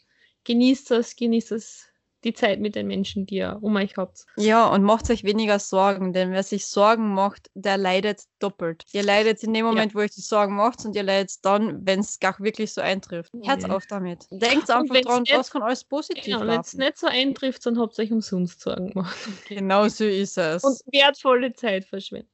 Genießt 0.45 0.91
das, 0.91 1.17
genießt 1.17 1.51
das 1.51 1.89
die 2.25 2.33
Zeit 2.33 2.61
mit 2.61 2.75
den 2.75 2.87
Menschen, 2.87 3.27
die 3.27 3.37
ihr 3.37 3.59
um 3.61 3.77
euch 3.77 3.97
habt. 3.97 4.27
Ja, 4.37 4.67
und 4.67 4.83
macht 4.83 5.11
euch 5.11 5.25
weniger 5.25 5.59
Sorgen, 5.59 6.13
denn 6.13 6.31
wer 6.33 6.43
sich 6.43 6.67
Sorgen 6.67 7.15
macht, 7.15 7.51
der 7.55 7.77
leidet 7.77 8.23
doppelt. 8.39 8.85
Ihr 8.93 9.03
leidet 9.03 9.43
in 9.43 9.53
dem 9.55 9.65
Moment, 9.65 9.95
wo 9.95 9.99
ihr 9.99 10.05
euch 10.05 10.13
die 10.13 10.21
Sorgen 10.21 10.57
macht 10.57 10.85
und 10.85 10.95
ihr 10.97 11.03
leidet 11.03 11.45
dann, 11.45 11.87
wenn 11.87 12.01
es 12.01 12.19
gar 12.21 12.39
wirklich 12.39 12.73
so 12.73 12.81
eintrifft. 12.81 13.33
Herz 13.43 13.65
Ja. 13.65 13.71
auf 13.71 13.87
damit. 13.87 14.27
Denkt 14.31 14.71
einfach 14.71 15.01
dran, 15.01 15.25
was 15.33 15.51
kann 15.51 15.63
alles 15.63 15.85
positiv 15.85 16.25
Genau, 16.25 16.47
wenn 16.47 16.61
es 16.61 16.75
nicht 16.75 16.99
so 16.99 17.07
eintrifft, 17.07 17.67
dann 17.67 17.79
habt 17.79 17.99
ihr 17.99 18.05
euch 18.05 18.13
umsonst 18.13 18.61
Sorgen 18.61 18.91
gemacht. 18.91 19.17
Genau 19.49 19.89
so 19.89 20.05
ist 20.05 20.39
es. 20.39 20.65
Und 20.65 20.81
wertvolle 20.93 21.53
Zeit 21.53 21.85
verschwendet. 21.85 22.29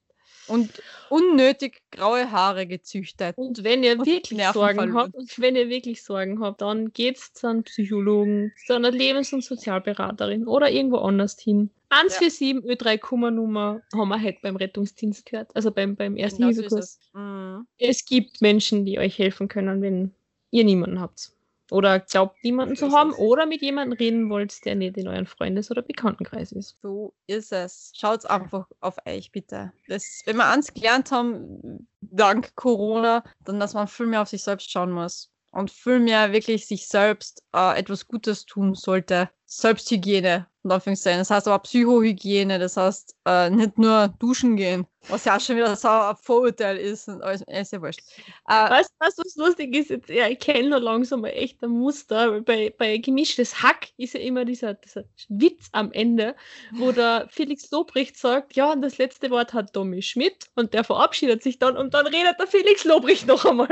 Und 0.48 0.70
unnötig 1.10 1.82
graue 1.90 2.30
Haare 2.30 2.66
gezüchtet. 2.66 3.36
Und 3.36 3.64
wenn 3.64 3.82
ihr 3.82 3.98
Und 3.98 4.06
wirklich 4.06 4.42
Sorgen 4.52 4.94
habt, 4.94 5.14
und 5.14 5.38
wenn 5.38 5.56
ihr 5.56 5.68
wirklich 5.68 6.02
Sorgen 6.02 6.40
habt, 6.40 6.60
dann 6.60 6.92
geht's 6.92 7.32
zu 7.32 7.46
einem 7.48 7.62
Psychologen, 7.64 8.52
zu 8.66 8.74
einer 8.74 8.90
Lebens- 8.90 9.32
und 9.32 9.44
Sozialberaterin 9.44 10.46
oder 10.46 10.70
irgendwo 10.70 10.98
anders 10.98 11.38
hin. 11.38 11.70
147 11.90 12.70
Ö3 12.70 12.98
Kummernummer 12.98 13.80
haben 13.94 14.08
wir 14.08 14.22
heute 14.22 14.38
beim 14.42 14.56
Rettungsdienst 14.56 15.24
gehört, 15.24 15.54
also 15.54 15.70
beim, 15.70 15.96
beim 15.96 16.16
ersten 16.16 16.42
Genau 16.42 16.52
Hilfekurs. 16.52 16.84
es. 16.84 17.00
Mhm. 17.14 17.66
Es 17.78 18.04
gibt 18.04 18.42
Menschen, 18.42 18.84
die 18.84 18.98
euch 18.98 19.18
helfen 19.18 19.48
können, 19.48 19.80
wenn 19.80 20.12
ihr 20.50 20.64
niemanden 20.64 21.00
habt. 21.00 21.32
Oder 21.70 22.00
glaubt, 22.00 22.42
niemanden 22.42 22.76
zu 22.76 22.92
haben. 22.92 23.10
es. 23.10 23.18
Oder 23.18 23.46
mit 23.46 23.60
jemandem 23.60 23.96
reden 23.98 24.30
wollt, 24.30 24.64
der 24.64 24.74
nicht 24.74 24.96
in 24.96 25.08
euren 25.08 25.26
Freundes- 25.26 25.70
oder 25.70 25.82
Bekanntenkreis 25.82 26.52
ist. 26.52 26.76
So 26.80 27.14
ist 27.26 27.52
es. 27.52 27.92
Schaut 27.94 28.24
einfach 28.26 28.66
auf 28.80 28.96
euch, 29.06 29.30
bitte. 29.32 29.72
Das, 29.86 30.22
wenn 30.24 30.36
wir 30.36 30.46
eins 30.46 30.72
gelernt 30.72 31.10
haben, 31.10 31.88
dank 32.00 32.54
Corona, 32.54 33.22
dann, 33.44 33.60
dass 33.60 33.74
man 33.74 33.88
viel 33.88 34.06
mehr 34.06 34.22
auf 34.22 34.28
sich 34.28 34.42
selbst 34.42 34.70
schauen 34.70 34.92
muss. 34.92 35.30
Und 35.50 35.70
viel 35.70 35.98
mehr 35.98 36.32
wirklich 36.32 36.66
sich 36.66 36.88
selbst 36.88 37.42
äh, 37.54 37.78
etwas 37.78 38.06
Gutes 38.06 38.44
tun 38.44 38.74
sollte. 38.74 39.30
Selbsthygiene, 39.50 40.46
in 40.62 40.70
Anführungszeichen. 40.70 41.20
Das 41.20 41.30
heißt 41.30 41.48
aber 41.48 41.58
Psychohygiene, 41.60 42.58
das 42.58 42.76
heißt 42.76 43.16
äh, 43.24 43.48
nicht 43.48 43.78
nur 43.78 44.08
duschen 44.18 44.56
gehen, 44.56 44.86
was 45.08 45.24
ja 45.24 45.36
auch 45.36 45.40
schon 45.40 45.56
wieder 45.56 45.74
so 45.74 45.88
ein 45.88 46.16
Vorurteil 46.16 46.76
ist. 46.76 47.08
Und 47.08 47.22
alles, 47.22 47.42
ist 47.46 47.72
ja 47.72 47.80
wurscht. 47.80 48.00
Äh, 48.48 48.70
Weißt 48.70 48.90
du, 48.90 49.24
was 49.24 49.36
lustig 49.36 49.74
ist? 49.74 49.90
Jetzt, 49.90 50.08
ja, 50.10 50.28
ich 50.28 50.38
kenne 50.38 50.68
noch 50.68 50.80
langsam 50.80 51.22
mal 51.22 51.28
echt 51.28 51.62
ein 51.62 51.70
Muster. 51.70 52.30
weil 52.30 52.42
Bei, 52.42 52.74
bei 52.76 52.98
gemischtes 52.98 53.62
Hack 53.62 53.88
ist 53.96 54.14
ja 54.14 54.20
immer 54.20 54.44
dieser, 54.44 54.74
dieser 54.74 55.04
Witz 55.28 55.68
am 55.72 55.92
Ende, 55.92 56.36
wo 56.72 56.92
der 56.92 57.26
Felix 57.30 57.70
Lobrecht 57.70 58.18
sagt, 58.18 58.54
ja, 58.54 58.72
und 58.72 58.82
das 58.82 58.98
letzte 58.98 59.30
Wort 59.30 59.54
hat 59.54 59.72
Tommy 59.72 60.02
Schmidt 60.02 60.50
und 60.56 60.74
der 60.74 60.84
verabschiedet 60.84 61.42
sich 61.42 61.58
dann 61.58 61.76
und 61.76 61.94
dann 61.94 62.06
redet 62.06 62.38
der 62.38 62.46
Felix 62.46 62.84
Lobrecht 62.84 63.26
noch 63.26 63.44
einmal. 63.46 63.68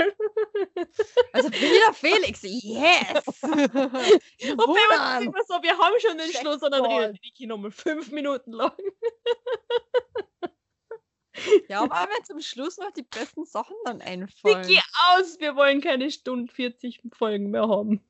also 1.33 1.51
wieder 1.51 1.93
Felix, 1.93 2.41
yes! 2.43 3.43
Und 4.57 4.57
bei 4.57 4.65
uns 4.65 5.21
ist 5.21 5.27
immer 5.27 5.45
so, 5.47 5.63
wir 5.67 5.79
haben 5.79 5.95
schon 6.01 6.17
den 6.19 6.31
Check 6.31 6.41
Schluss 6.41 6.63
und 6.63 6.71
dann 6.71 6.85
redet 6.85 7.23
Niki 7.23 7.47
nochmal 7.47 7.71
fünf 7.71 8.11
Minuten 8.11 8.53
lang. 8.53 8.73
Ja, 11.69 11.83
aber 11.83 12.11
wenn 12.11 12.25
zum 12.25 12.41
Schluss 12.41 12.79
noch 12.79 12.91
die 12.93 13.03
besten 13.03 13.45
Sachen 13.45 13.77
dann 13.85 14.01
einfallen. 14.01 14.63
Niki 14.63 14.81
aus, 15.11 15.39
wir 15.39 15.55
wollen 15.55 15.83
keine 15.83 16.11
Stunde 16.11 16.51
40 16.51 17.03
Folgen 17.13 17.51
mehr 17.51 17.69
haben. 17.69 18.03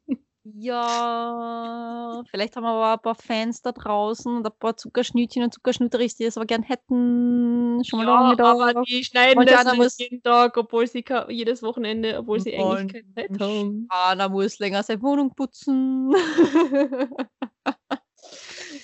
Ja, 0.54 2.22
vielleicht 2.30 2.56
haben 2.56 2.62
wir 2.64 2.70
aber 2.70 2.92
ein 2.94 2.98
paar 3.00 3.14
Fans 3.14 3.62
da 3.62 3.72
draußen 3.72 4.36
und 4.36 4.46
ein 4.46 4.52
paar 4.58 4.76
Zuckerschnütchen 4.76 5.42
und 5.42 5.52
Zuckerschnutteris, 5.52 6.16
die 6.16 6.24
das 6.24 6.36
aber 6.36 6.46
gern 6.46 6.62
hätten. 6.62 7.82
Schon 7.84 7.98
mal 7.98 8.06
Ja, 8.06 8.20
lange 8.22 8.36
da. 8.36 8.52
aber 8.52 8.82
die 8.84 9.02
schneiden 9.04 9.38
Und 9.40 9.50
das 9.50 9.74
muss- 9.76 9.98
jeden 9.98 10.22
Tag, 10.22 10.56
obwohl 10.56 10.86
sie 10.86 11.04
jedes 11.28 11.62
Wochenende, 11.62 12.18
obwohl 12.18 12.40
sie 12.40 12.54
eigentlich 12.56 12.92
keine 12.92 13.14
Zeit 13.28 13.40
haben. 13.40 13.86
Anna 13.90 14.28
muss 14.28 14.58
länger 14.58 14.82
seine 14.82 15.02
Wohnung 15.02 15.34
putzen. 15.34 16.12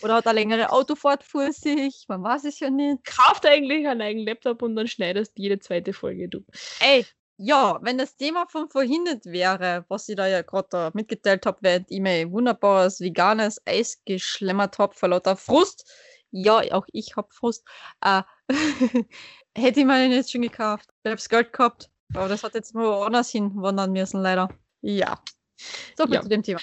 Oder 0.02 0.14
hat 0.16 0.26
eine 0.26 0.38
längere 0.40 0.70
Autofahrt 0.72 1.22
vor 1.22 1.52
sich. 1.52 2.04
Man 2.08 2.22
weiß 2.24 2.44
es 2.44 2.58
ja 2.58 2.70
nicht. 2.70 3.04
Kauft 3.04 3.46
eigentlich 3.46 3.86
einen 3.86 4.00
eigenen 4.02 4.26
Laptop 4.26 4.62
und 4.62 4.74
dann 4.74 4.88
schneidest 4.88 5.32
jede 5.38 5.58
zweite 5.60 5.92
Folge 5.92 6.28
du. 6.28 6.40
Ey, 6.80 7.06
ja, 7.36 7.78
wenn 7.82 7.98
das 7.98 8.16
Thema 8.16 8.46
von 8.46 8.68
vorhin 8.70 9.04
nicht 9.04 9.26
wäre, 9.26 9.84
was 9.88 10.08
ich 10.08 10.16
da 10.16 10.26
ja 10.26 10.42
gerade 10.42 10.90
mitgeteilt 10.94 11.44
habe, 11.46 11.58
während 11.60 11.90
ich 11.90 12.00
mir 12.00 12.30
wunderbares 12.30 13.00
veganes 13.00 13.60
Eis 13.66 14.00
geschlemmert 14.04 14.78
habe 14.78 14.94
vor 14.94 15.08
lauter 15.08 15.36
Frust. 15.36 15.90
Ja, 16.30 16.58
auch 16.72 16.86
ich 16.92 17.16
hab 17.16 17.32
Frust. 17.32 17.64
Äh, 18.02 18.22
hätte 19.56 19.80
ich 19.80 19.86
mir 19.86 19.98
den 19.98 20.12
jetzt 20.12 20.30
schon 20.32 20.42
gekauft. 20.42 20.88
Ich 21.04 21.10
hab's 21.10 21.28
Geld 21.28 21.52
gehabt. 21.52 21.90
Aber 22.14 22.28
das 22.28 22.42
hat 22.42 22.54
jetzt 22.54 22.74
mal 22.74 22.86
woanders 22.86 23.30
hin 23.30 23.50
wandern 23.54 23.92
müssen, 23.92 24.20
leider. 24.22 24.48
Ja. 24.82 25.18
So 25.96 26.04
viel 26.04 26.14
Ja. 26.14 26.22
zu 26.22 26.28
dem 26.28 26.42
Thema. 26.42 26.60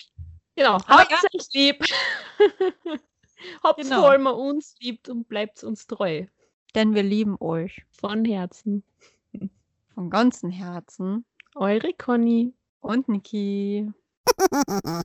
Genau, 0.55 0.77
habt 0.87 1.11
euch 1.11 1.47
lieb. 1.53 1.83
Habt 3.63 3.81
Genau. 3.81 4.05
allem 4.05 4.27
uns 4.27 4.75
liebt 4.81 5.07
und 5.07 5.27
bleibt 5.29 5.63
uns 5.63 5.87
treu. 5.87 6.25
Denn 6.75 6.93
wir 6.93 7.03
lieben 7.03 7.37
euch. 7.39 7.83
Von 7.89 8.25
Herzen. 8.25 8.83
Von 9.99 10.09
ganzem 10.09 10.49
Herzen. 10.49 11.25
Eure 11.55 11.91
Conny. 11.91 12.53
Und 12.79 13.09
Niki. 13.09 13.91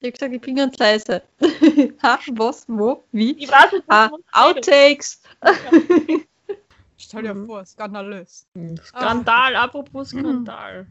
Ich 0.00 0.08
hab 0.08 0.12
gesagt, 0.18 0.34
ich 0.34 0.40
bin 0.42 0.56
ganz 0.56 0.76
leise. 0.76 1.22
ha, 2.02 2.18
was, 2.32 2.66
wo, 2.68 3.04
wie? 3.12 3.30
Ich 3.42 3.50
weiß 3.50 3.72
nicht, 3.72 3.84
Ah, 3.88 4.10
Outtakes. 4.32 5.22
Stell 6.98 7.22
dir 7.22 7.46
vor, 7.46 7.64
skandalös. 7.64 8.46
Skandal, 8.84 9.56
apropos 9.56 10.12
Mhm. 10.12 10.18
Skandal. 10.44 10.86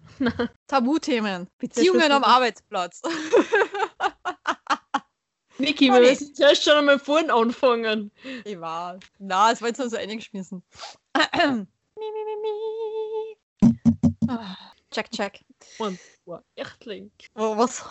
Tabuthemen. 0.65 1.47
Beziehungen 1.59 2.11
am 2.11 2.23
Arbeitsplatz. 2.23 3.03
Niki, 5.59 5.91
wir 5.91 5.99
müssen 5.99 6.33
zuerst 6.33 6.63
schon 6.63 6.73
einmal 6.73 6.97
vorne 6.97 7.31
anfangen. 7.31 8.09
ich 8.45 8.59
war. 8.59 8.99
Na, 9.19 9.51
es 9.51 9.61
war 9.61 9.67
jetzt 9.67 9.77
nur 9.77 9.91
so 9.91 9.97
eingeschmissen. 9.97 10.63
mi, 11.13 11.21
mi, 11.45 12.23
mi, 12.25 12.35
mi. 12.41 12.82
Ah, 14.27 14.55
Check, 14.91 15.09
check. 15.11 15.43
Und 15.79 15.99
zwei 16.23 16.39
Echtling. 16.55 17.11
Oh, 17.35 17.57
was? 17.57 17.83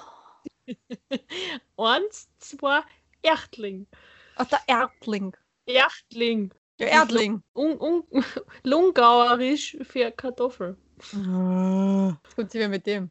Eins, 1.76 2.28
zwei, 2.38 2.82
Echtling. 3.22 3.86
Ach, 4.36 4.46
der 4.46 4.60
Erdling. 4.66 5.36
Echtling. 5.66 6.54
Der 6.78 6.90
Erdling. 6.90 7.42
Un, 7.54 7.78
un, 7.78 8.04
Lungauerisch 8.62 9.76
für 9.82 10.10
Kartoffel. 10.12 10.76
Was 10.98 12.34
kommt 12.36 12.52
hier 12.52 12.68
mit 12.68 12.86
dem? 12.86 13.10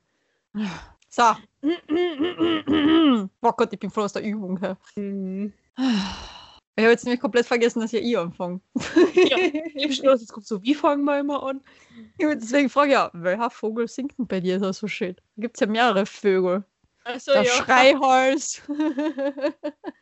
So. 1.10 1.36
Oh 3.44 3.52
Gott, 3.52 3.74
ich 3.74 3.80
bin 3.80 3.90
voll 3.90 4.06
aus 4.06 4.14
der 4.14 4.24
Übung. 4.24 4.58
her. 4.60 4.78
Mhm. 4.96 5.54
Ich 6.76 6.84
habe 6.84 6.92
jetzt 6.92 7.04
nämlich 7.04 7.20
komplett 7.20 7.46
vergessen, 7.46 7.82
dass 7.82 7.92
ich 7.94 8.02
eh 8.04 8.16
anfange. 8.16 8.62
Ja, 9.14 9.38
Im 9.76 9.92
Schluss, 9.92 10.22
jetzt 10.22 10.32
kommt 10.32 10.48
so, 10.48 10.64
wie 10.64 10.74
fangen 10.74 11.04
wir 11.04 11.20
immer 11.20 11.44
an? 11.44 11.62
Deswegen 12.20 12.70
frage 12.70 12.88
ich 12.88 12.94
ja, 12.94 13.10
welcher 13.14 13.50
Vogel 13.50 13.88
singt 13.88 14.18
denn 14.18 14.28
bei 14.28 14.40
dir 14.40 14.58
da 14.60 14.72
so 14.72 14.88
schön? 14.88 15.16
Da 15.36 15.42
gibt 15.42 15.58
es 15.58 15.62
ja 15.62 15.68
mehrere 15.68 16.06
Vögel. 16.06 16.64
Also 17.04 17.34
der 17.34 17.44
ja. 17.44 17.52
Schreihals. 17.52 18.62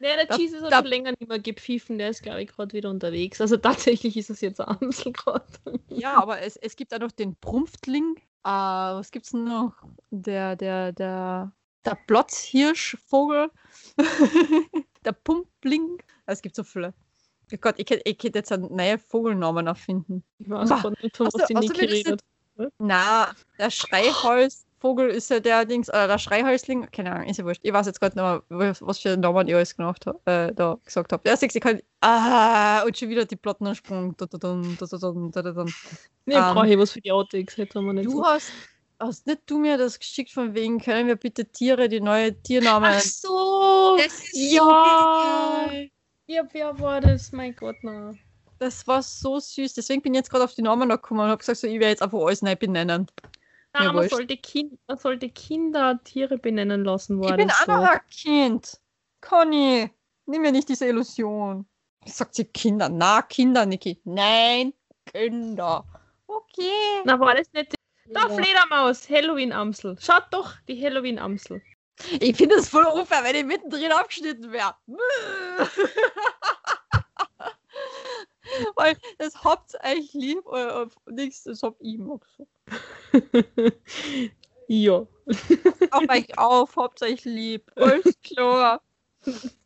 Nee, 0.02 0.16
der 0.16 0.20
hat 0.20 0.72
da- 0.72 0.78
schon 0.78 0.86
länger 0.86 1.12
nicht 1.12 1.28
mehr 1.28 1.40
gepfiffen, 1.40 1.98
der 1.98 2.10
ist, 2.10 2.24
glaube 2.24 2.42
ich, 2.42 2.50
gerade 2.50 2.74
wieder 2.74 2.90
unterwegs. 2.90 3.42
Also 3.42 3.58
tatsächlich 3.58 4.16
ist 4.16 4.30
es 4.30 4.40
jetzt 4.42 4.62
ein 4.62 4.78
Amsel 4.82 5.12
gerade. 5.12 5.46
ja, 5.90 6.14
aber 6.22 6.42
es, 6.42 6.56
es 6.56 6.76
gibt 6.76 6.94
auch 6.94 7.00
noch 7.00 7.12
den 7.12 7.36
Prumpftling. 7.36 8.16
Äh, 8.46 8.50
was 8.50 9.12
gibt's 9.12 9.32
denn 9.32 9.44
noch? 9.44 9.74
Der, 10.10 10.56
der, 10.56 10.94
der, 10.94 11.52
der 11.86 11.98
Plotzhirschvogel. 12.08 13.52
der 15.06 15.12
Pumpling. 15.12 15.98
Ah, 16.30 16.34
es 16.34 16.44
gibt 16.44 16.56
so 16.56 16.64
viele. 16.64 16.94
Oh 17.52 17.58
Gott, 17.60 17.74
ich 17.78 17.88
könnte, 17.88 18.04
ich 18.06 18.22
jetzt 18.22 18.52
einen 18.52 18.76
neuen 18.76 19.00
Vogelnamen 19.00 19.66
erfinden. 19.66 20.24
Ich 20.38 20.48
weiß 20.48 20.72
aber 20.72 20.92
nicht, 21.02 21.18
von 21.18 21.28
was 21.34 21.48
die 21.48 21.56
Niki 21.56 21.86
redet. 21.86 22.22
Na, 22.78 23.32
der 23.58 23.72
Schreiholzvogel 23.72 25.10
ist 25.10 25.32
ja 25.32 25.40
der 25.40 25.66
Dings, 25.66 25.90
äh, 25.90 26.08
der 26.08 26.20
Schreiholzling, 26.20 26.88
keine 26.92 27.14
Ahnung, 27.14 27.30
ist 27.30 27.38
ja 27.38 27.46
wurscht. 27.46 27.62
Ich 27.64 27.74
weiß 27.74 27.88
jetzt 27.88 28.00
gerade 28.00 28.16
noch 28.16 28.44
was 28.50 29.00
für 29.00 29.18
Namen 29.18 29.48
ich 29.48 29.56
alles 29.56 29.76
gemacht 29.76 30.06
äh, 30.26 30.54
da 30.54 30.78
gesagt 30.86 31.14
habe. 31.14 31.28
Ja, 31.28 31.36
sechs, 31.36 31.56
ich 31.56 31.62
kann, 31.62 31.82
ah, 32.02 32.84
und 32.84 32.96
schon 32.96 33.10
wieder 33.10 33.26
die 33.26 33.36
Platten 33.36 33.66
ansprungen. 33.66 34.16
Nee, 34.20 34.26
brauche 36.36 36.68
ich 36.68 36.74
ähm, 36.74 36.78
eh 36.78 36.80
was 36.80 36.92
für 36.92 37.02
die 37.02 37.12
Outtakes, 37.12 37.58
hätte 37.58 37.82
man 37.82 37.96
nicht. 37.96 38.06
Du 38.06 38.18
so. 38.18 38.26
hast, 38.26 38.52
hast 39.00 39.26
nicht 39.26 39.42
du 39.48 39.58
mir 39.58 39.80
das 39.80 39.98
geschickt, 39.98 40.32
von 40.32 40.54
wegen, 40.54 40.80
können 40.80 41.08
wir 41.08 41.16
bitte 41.16 41.46
Tiere, 41.46 41.90
die 41.90 42.02
neue 42.02 42.40
Tiernamen. 42.40 42.92
Ach 42.94 43.02
so! 43.02 43.98
Das 43.98 44.14
ist 44.14 44.36
ja! 44.36 44.60
So 44.60 45.72
geil. 45.72 45.90
Ja, 46.30 46.44
wer 46.52 46.80
war 46.80 47.02
das? 47.02 47.32
Mein 47.32 47.56
Gott, 47.56 47.78
na. 47.82 48.14
Das 48.60 48.86
war 48.86 49.02
so 49.02 49.40
süß. 49.40 49.74
Deswegen 49.74 50.04
bin 50.04 50.14
ich 50.14 50.20
jetzt 50.20 50.30
gerade 50.30 50.44
auf 50.44 50.54
die 50.54 50.62
Namen 50.62 50.88
gekommen 50.88 51.22
und 51.22 51.28
habe 51.28 51.40
gesagt, 51.40 51.58
so, 51.58 51.66
ich 51.66 51.74
werde 51.74 51.88
jetzt 51.88 52.04
einfach 52.04 52.20
alles 52.20 52.44
neu 52.44 52.56
benennen. 52.56 53.08
Ja, 53.76 53.92
man, 53.92 54.08
sollte 54.08 54.38
kind, 54.38 54.78
man 54.88 54.98
sollte 55.00 55.30
Kinder 55.30 56.00
Tiere 56.04 56.38
benennen 56.38 56.84
lassen, 56.84 57.20
war 57.20 57.32
Ich 57.32 57.38
bin 57.38 57.50
auch 57.50 57.66
so. 57.66 57.72
noch 57.72 57.84
ein 57.84 58.00
Kind. 58.12 58.80
Conny, 59.22 59.90
nimm 60.28 60.42
mir 60.44 60.52
nicht 60.52 60.70
diese 60.70 60.86
Illusion. 60.88 61.66
Sagt 62.06 62.36
sie 62.36 62.46
Kinder. 62.46 62.90
Na, 62.90 63.24
Kinder, 63.24 63.66
Niki. 63.66 64.00
Nein, 64.04 64.74
Kinder. 65.12 65.84
Okay. 66.28 67.02
Na, 67.06 67.20
war 67.20 67.34
das 67.34 67.52
nicht. 67.54 67.74
Da, 68.14 68.28
Ja. 68.28 68.30
Fledermaus, 68.30 69.10
Halloween-Amsel. 69.10 69.98
Schaut 70.00 70.26
doch, 70.32 70.54
die 70.68 70.80
Halloween-Amsel. 70.80 71.62
Ich 72.20 72.38
finde 72.38 72.56
es 72.56 72.70
voll 72.70 72.86
unfair, 72.86 73.24
wenn 73.24 73.36
ich 73.36 73.46
mittendrin 73.46 73.92
abgeschnitten 73.92 74.52
wäre. 74.52 74.76
Weil 78.76 78.98
das 79.18 79.36
habt 79.44 79.76
euch 79.84 80.14
lieb 80.14 80.46
oder 80.46 80.90
nichts, 81.08 81.44
das 81.44 81.62
hab 81.62 81.76
ich 81.80 81.98
gesagt. 81.98 82.26
ja. 84.68 85.06
Auf 85.92 86.10
euch 86.10 86.38
auf, 86.38 86.76
habt 86.76 87.02
euch 87.04 87.26
lieb. 87.26 87.72
Alles 87.76 88.20
klar. 88.24 88.82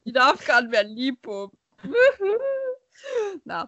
Ich 0.03 0.13
darf 0.13 0.45
gar 0.45 0.61
nicht 0.61 0.71
mehr 0.71 0.83
lieb. 0.83 1.19
Na, 3.45 3.65